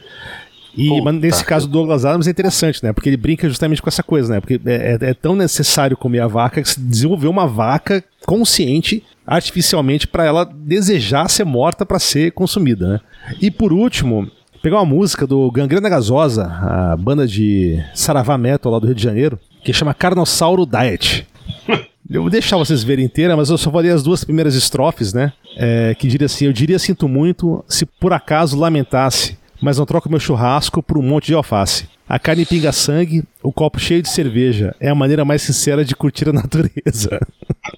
E 0.79 0.87
Puta 0.87 1.11
nesse 1.11 1.43
caso 1.43 1.67
do 1.67 1.73
Douglas 1.73 2.05
Adams 2.05 2.27
é 2.27 2.31
interessante, 2.31 2.83
né? 2.83 2.93
Porque 2.93 3.09
ele 3.09 3.17
brinca 3.17 3.47
justamente 3.49 3.81
com 3.81 3.89
essa 3.89 4.01
coisa, 4.03 4.33
né? 4.33 4.39
Porque 4.39 4.59
é, 4.65 4.97
é- 5.01 5.09
é 5.09 5.13
tão 5.13 5.35
necessário 5.35 5.97
comer 5.97 6.19
a 6.21 6.27
vaca 6.27 6.61
que 6.61 6.69
se 6.69 6.79
desenvolveu 6.79 7.29
uma 7.29 7.47
vaca 7.47 8.03
consciente 8.25 9.03
artificialmente 9.27 10.07
para 10.07 10.25
ela 10.25 10.43
desejar 10.45 11.29
ser 11.29 11.43
morta 11.43 11.85
para 11.85 11.99
ser 11.99 12.31
consumida, 12.31 12.87
né? 12.93 12.99
E 13.41 13.51
por 13.51 13.71
último, 13.73 14.27
pegar 14.61 14.77
uma 14.77 14.85
música 14.85 15.27
do 15.27 15.51
Gangrena 15.51 15.89
Gasosa, 15.89 16.45
a 16.45 16.95
banda 16.97 17.27
de 17.27 17.77
Saravá 17.93 18.37
Metal 18.37 18.71
lá 18.71 18.79
do 18.79 18.85
Rio 18.87 18.95
de 18.95 19.03
Janeiro, 19.03 19.39
que 19.63 19.73
chama 19.73 19.93
Carnossauro 19.93 20.65
Diet. 20.65 21.27
Eu 22.09 22.23
vou 22.23 22.31
deixar 22.31 22.57
vocês 22.57 22.81
verem 22.81 23.05
inteira, 23.05 23.37
mas 23.37 23.51
eu 23.51 23.57
só 23.57 23.69
vou 23.69 23.79
ler 23.81 23.91
as 23.91 24.01
duas 24.01 24.23
primeiras 24.23 24.55
estrofes, 24.55 25.13
né? 25.13 25.31
É, 25.55 25.93
que 25.93 26.07
diria 26.07 26.25
assim: 26.25 26.45
Eu 26.45 26.51
diria 26.53 26.79
sinto 26.79 27.07
muito 27.07 27.63
se 27.67 27.85
por 27.85 28.11
acaso 28.13 28.57
lamentasse, 28.57 29.37
mas 29.61 29.77
não 29.77 29.85
troco 29.85 30.09
meu 30.09 30.19
churrasco 30.19 30.81
por 30.83 30.97
um 30.97 31.01
monte 31.01 31.27
de 31.27 31.33
alface. 31.33 31.87
A 32.07 32.17
carne 32.17 32.45
pinga 32.45 32.71
sangue, 32.71 33.23
o 33.43 33.51
copo 33.51 33.79
cheio 33.79 34.01
de 34.01 34.09
cerveja. 34.09 34.75
É 34.79 34.89
a 34.89 34.95
maneira 34.95 35.23
mais 35.23 35.41
sincera 35.43 35.85
de 35.85 35.95
curtir 35.95 36.27
a 36.29 36.33
natureza. 36.33 37.19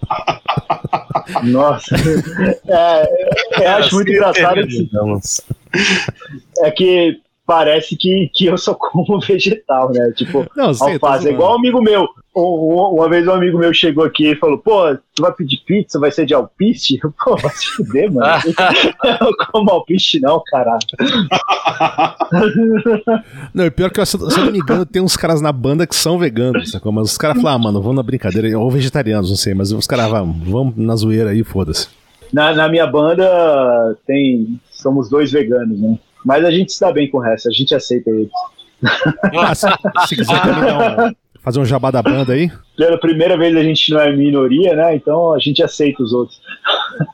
Nossa. 1.43 1.95
É, 2.67 3.63
eu 3.63 3.69
acho 3.71 3.95
muito 3.95 4.11
engraçado 4.11 4.59
esse- 4.59 5.43
é 6.59 6.71
que 6.71 7.19
parece 7.51 7.97
que, 7.97 8.31
que 8.33 8.45
eu 8.45 8.57
só 8.57 8.73
como 8.73 9.19
vegetal, 9.27 9.91
né? 9.91 10.13
Tipo, 10.15 10.45
Não, 10.55 10.73
sei, 10.73 10.93
alface. 10.93 11.27
É 11.27 11.31
igual 11.33 11.51
um 11.51 11.59
amigo 11.59 11.81
meu. 11.81 12.07
Um- 12.33 12.41
um- 12.41 12.95
Uma 12.95 13.09
vez 13.09 13.27
um 13.27 13.31
amigo 13.33 13.57
meu 13.57 13.73
chegou 13.73 14.05
aqui 14.05 14.31
e 14.31 14.35
falou: 14.37 14.57
Pô, 14.57 14.95
tu 15.13 15.21
vai 15.21 15.33
pedir 15.33 15.57
pizza? 15.65 15.99
Vai 15.99 16.11
ser 16.11 16.25
de 16.25 16.33
alpiste? 16.33 16.97
Eu, 17.03 17.11
Pô, 17.21 17.35
vai 17.35 17.51
se 17.51 17.65
fuder, 17.75 18.09
mano. 18.09 18.41
eu 19.19 19.31
como 19.51 19.69
alpiste, 19.69 20.21
não, 20.21 20.41
caralho. 20.45 20.79
Não, 23.53 23.65
e 23.65 23.71
pior 23.71 23.89
que, 23.91 23.99
eu, 23.99 24.05
se 24.05 24.15
eu 24.15 24.45
não 24.45 24.51
me 24.51 24.59
engano, 24.59 24.85
tem 24.85 25.01
uns 25.01 25.17
caras 25.17 25.41
na 25.41 25.51
banda 25.51 25.85
que 25.85 25.95
são 25.95 26.17
veganos, 26.17 26.71
sacou? 26.71 26.91
Mas 26.93 27.11
os 27.11 27.17
caras 27.17 27.41
falam, 27.41 27.55
ah, 27.55 27.59
mano, 27.65 27.81
vamos 27.81 27.97
na 27.97 28.03
brincadeira, 28.03 28.57
ou 28.57 28.71
vegetarianos, 28.71 29.29
não 29.29 29.35
sei, 29.37 29.53
mas 29.53 29.73
os 29.73 29.85
caras 29.87 30.09
vão, 30.09 30.31
vamos 30.31 30.77
na 30.77 30.95
zoeira 30.95 31.31
aí, 31.31 31.43
foda-se. 31.43 31.89
Na, 32.31 32.53
na 32.53 32.69
minha 32.69 32.87
banda 32.87 33.97
tem. 34.07 34.57
Somos 34.71 35.09
dois 35.09 35.31
veganos, 35.33 35.77
né? 35.77 35.99
Mas 36.25 36.43
a 36.45 36.51
gente 36.51 36.71
se 36.71 36.79
dá 36.79 36.91
bem 36.91 37.09
com 37.09 37.17
o 37.17 37.21
resto, 37.21 37.49
a 37.49 37.51
gente 37.51 37.73
aceita 37.73 38.09
eles. 38.09 38.29
Ah, 39.37 39.53
se, 39.53 39.67
se 40.07 40.15
quiser 40.15 40.41
também 40.41 40.73
um- 40.73 41.15
fazer 41.41 41.59
um 41.59 41.65
jabá 41.65 41.91
da 41.91 42.01
banda 42.01 42.33
aí, 42.33 42.51
Pela 42.77 42.99
primeira 42.99 43.37
vez 43.37 43.55
a 43.55 43.63
gente 43.63 43.91
não 43.91 43.99
é 43.99 44.15
minoria, 44.15 44.75
né? 44.75 44.95
Então 44.95 45.33
a 45.33 45.39
gente 45.39 45.63
aceita 45.63 46.03
os 46.03 46.13
outros. 46.13 46.39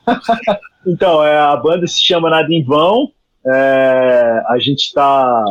então, 0.86 1.24
é, 1.24 1.38
a 1.38 1.56
banda 1.56 1.86
se 1.86 2.00
chama 2.00 2.30
Nada 2.30 2.52
em 2.52 2.62
Vão. 2.62 3.10
É, 3.46 4.42
a 4.48 4.58
gente 4.58 4.92
tá. 4.92 5.44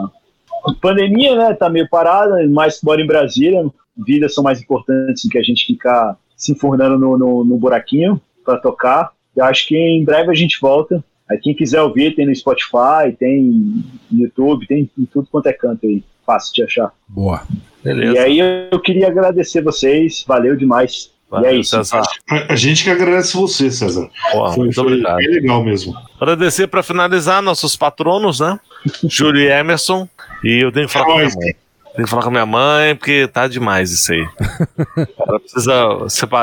Pandemia, 0.82 1.36
né? 1.36 1.54
Tá 1.54 1.70
meio 1.70 1.88
parada, 1.90 2.36
mas 2.50 2.82
mora 2.84 3.02
em 3.02 3.08
Brasília. 3.08 3.64
Vidas 4.06 4.34
são 4.34 4.44
mais 4.44 4.62
importantes 4.62 5.24
do 5.24 5.30
que 5.30 5.38
a 5.38 5.44
gente 5.44 5.66
ficar 5.66 6.16
se 6.36 6.52
enfurnando 6.52 7.00
no, 7.00 7.18
no, 7.18 7.44
no 7.44 7.58
buraquinho 7.58 8.22
para 8.46 8.60
tocar. 8.60 9.12
Eu 9.36 9.46
acho 9.46 9.68
que 9.68 9.76
em 9.76 10.04
breve 10.04 10.30
a 10.30 10.36
gente 10.36 10.60
volta. 10.62 11.04
Aí 11.30 11.38
quem 11.40 11.54
quiser 11.54 11.82
ouvir, 11.82 12.16
tem 12.16 12.26
no 12.26 12.36
Spotify, 12.36 13.16
tem 13.20 13.84
no 14.12 14.24
YouTube, 14.24 14.66
tem 14.68 14.90
em 14.98 15.06
tudo 15.06 15.28
quanto 15.32 15.48
é 15.48 15.54
canto 15.54 15.86
aí. 15.86 16.04
Fácil 16.26 16.54
de 16.54 16.64
achar. 16.64 16.92
boa. 17.08 17.42
Beleza. 17.84 18.14
E 18.14 18.20
aí 18.20 18.68
eu 18.72 18.80
queria 18.82 19.08
agradecer 19.08 19.62
vocês, 19.62 20.26
valeu 20.28 20.56
demais. 20.58 21.12
Valeu, 21.30 21.52
e 21.52 21.56
é 21.56 21.60
isso. 21.60 21.72
César. 21.72 22.02
A, 22.30 22.54
a 22.54 22.56
gente 22.56 22.84
que 22.84 22.90
agradece 22.90 23.36
você, 23.36 23.70
César. 23.70 24.10
Porra, 24.32 24.54
Foi, 24.54 24.64
muito 24.66 24.76
foi 24.76 24.84
obrigado. 24.86 25.18
bem 25.18 25.28
legal 25.28 25.64
mesmo. 25.64 25.94
Agradecer 26.20 26.68
pra 26.68 26.82
finalizar 26.84 27.42
nossos 27.42 27.76
patronos, 27.76 28.40
né? 28.40 28.60
Júlio 29.08 29.42
e 29.42 29.48
Emerson. 29.48 30.08
E 30.44 30.64
eu 30.64 30.72
tenho 30.72 30.88
que 30.88 30.94
falar 30.94 31.06
com 31.06 31.12
a 31.12 31.16
minha 31.18 31.30
mãe. 31.36 31.56
Tenho 31.96 32.06
que 32.06 32.10
falar 32.10 32.22
com 32.24 32.30
a 32.30 32.32
minha 32.32 32.46
mãe, 32.46 32.96
porque 32.96 33.28
tá 33.28 33.48
demais 33.48 33.92
isso 33.92 34.14
aí. 34.14 34.26
Ela 35.28 35.40
precisa 35.40 35.98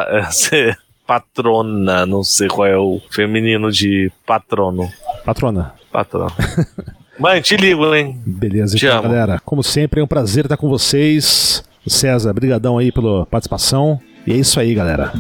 eh, 0.08 0.22
ser 0.32 0.78
patrona, 1.06 2.06
não 2.06 2.22
sei 2.24 2.48
qual 2.48 2.66
é 2.66 2.76
o 2.76 3.00
feminino 3.10 3.70
de 3.70 4.10
patrono. 4.26 4.88
Patrona. 5.24 5.74
patrão. 5.92 6.28
Mãe, 7.18 7.40
te 7.40 7.56
ligo, 7.56 7.94
hein? 7.94 8.20
Beleza, 8.26 8.76
Te 8.76 8.86
então, 8.86 8.98
amo. 8.98 9.08
galera. 9.08 9.40
Como 9.44 9.62
sempre, 9.62 10.00
é 10.00 10.04
um 10.04 10.06
prazer 10.06 10.44
estar 10.46 10.56
com 10.56 10.68
vocês. 10.68 11.62
César, 11.86 12.32
brigadão 12.32 12.78
aí 12.78 12.90
pela 12.90 13.24
participação. 13.26 14.00
E 14.26 14.32
é 14.32 14.36
isso 14.36 14.58
aí, 14.58 14.74
galera. 14.74 15.12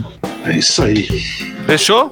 É 0.44 0.56
isso 0.56 0.82
aí. 0.82 1.06
Fechou? 1.66 2.10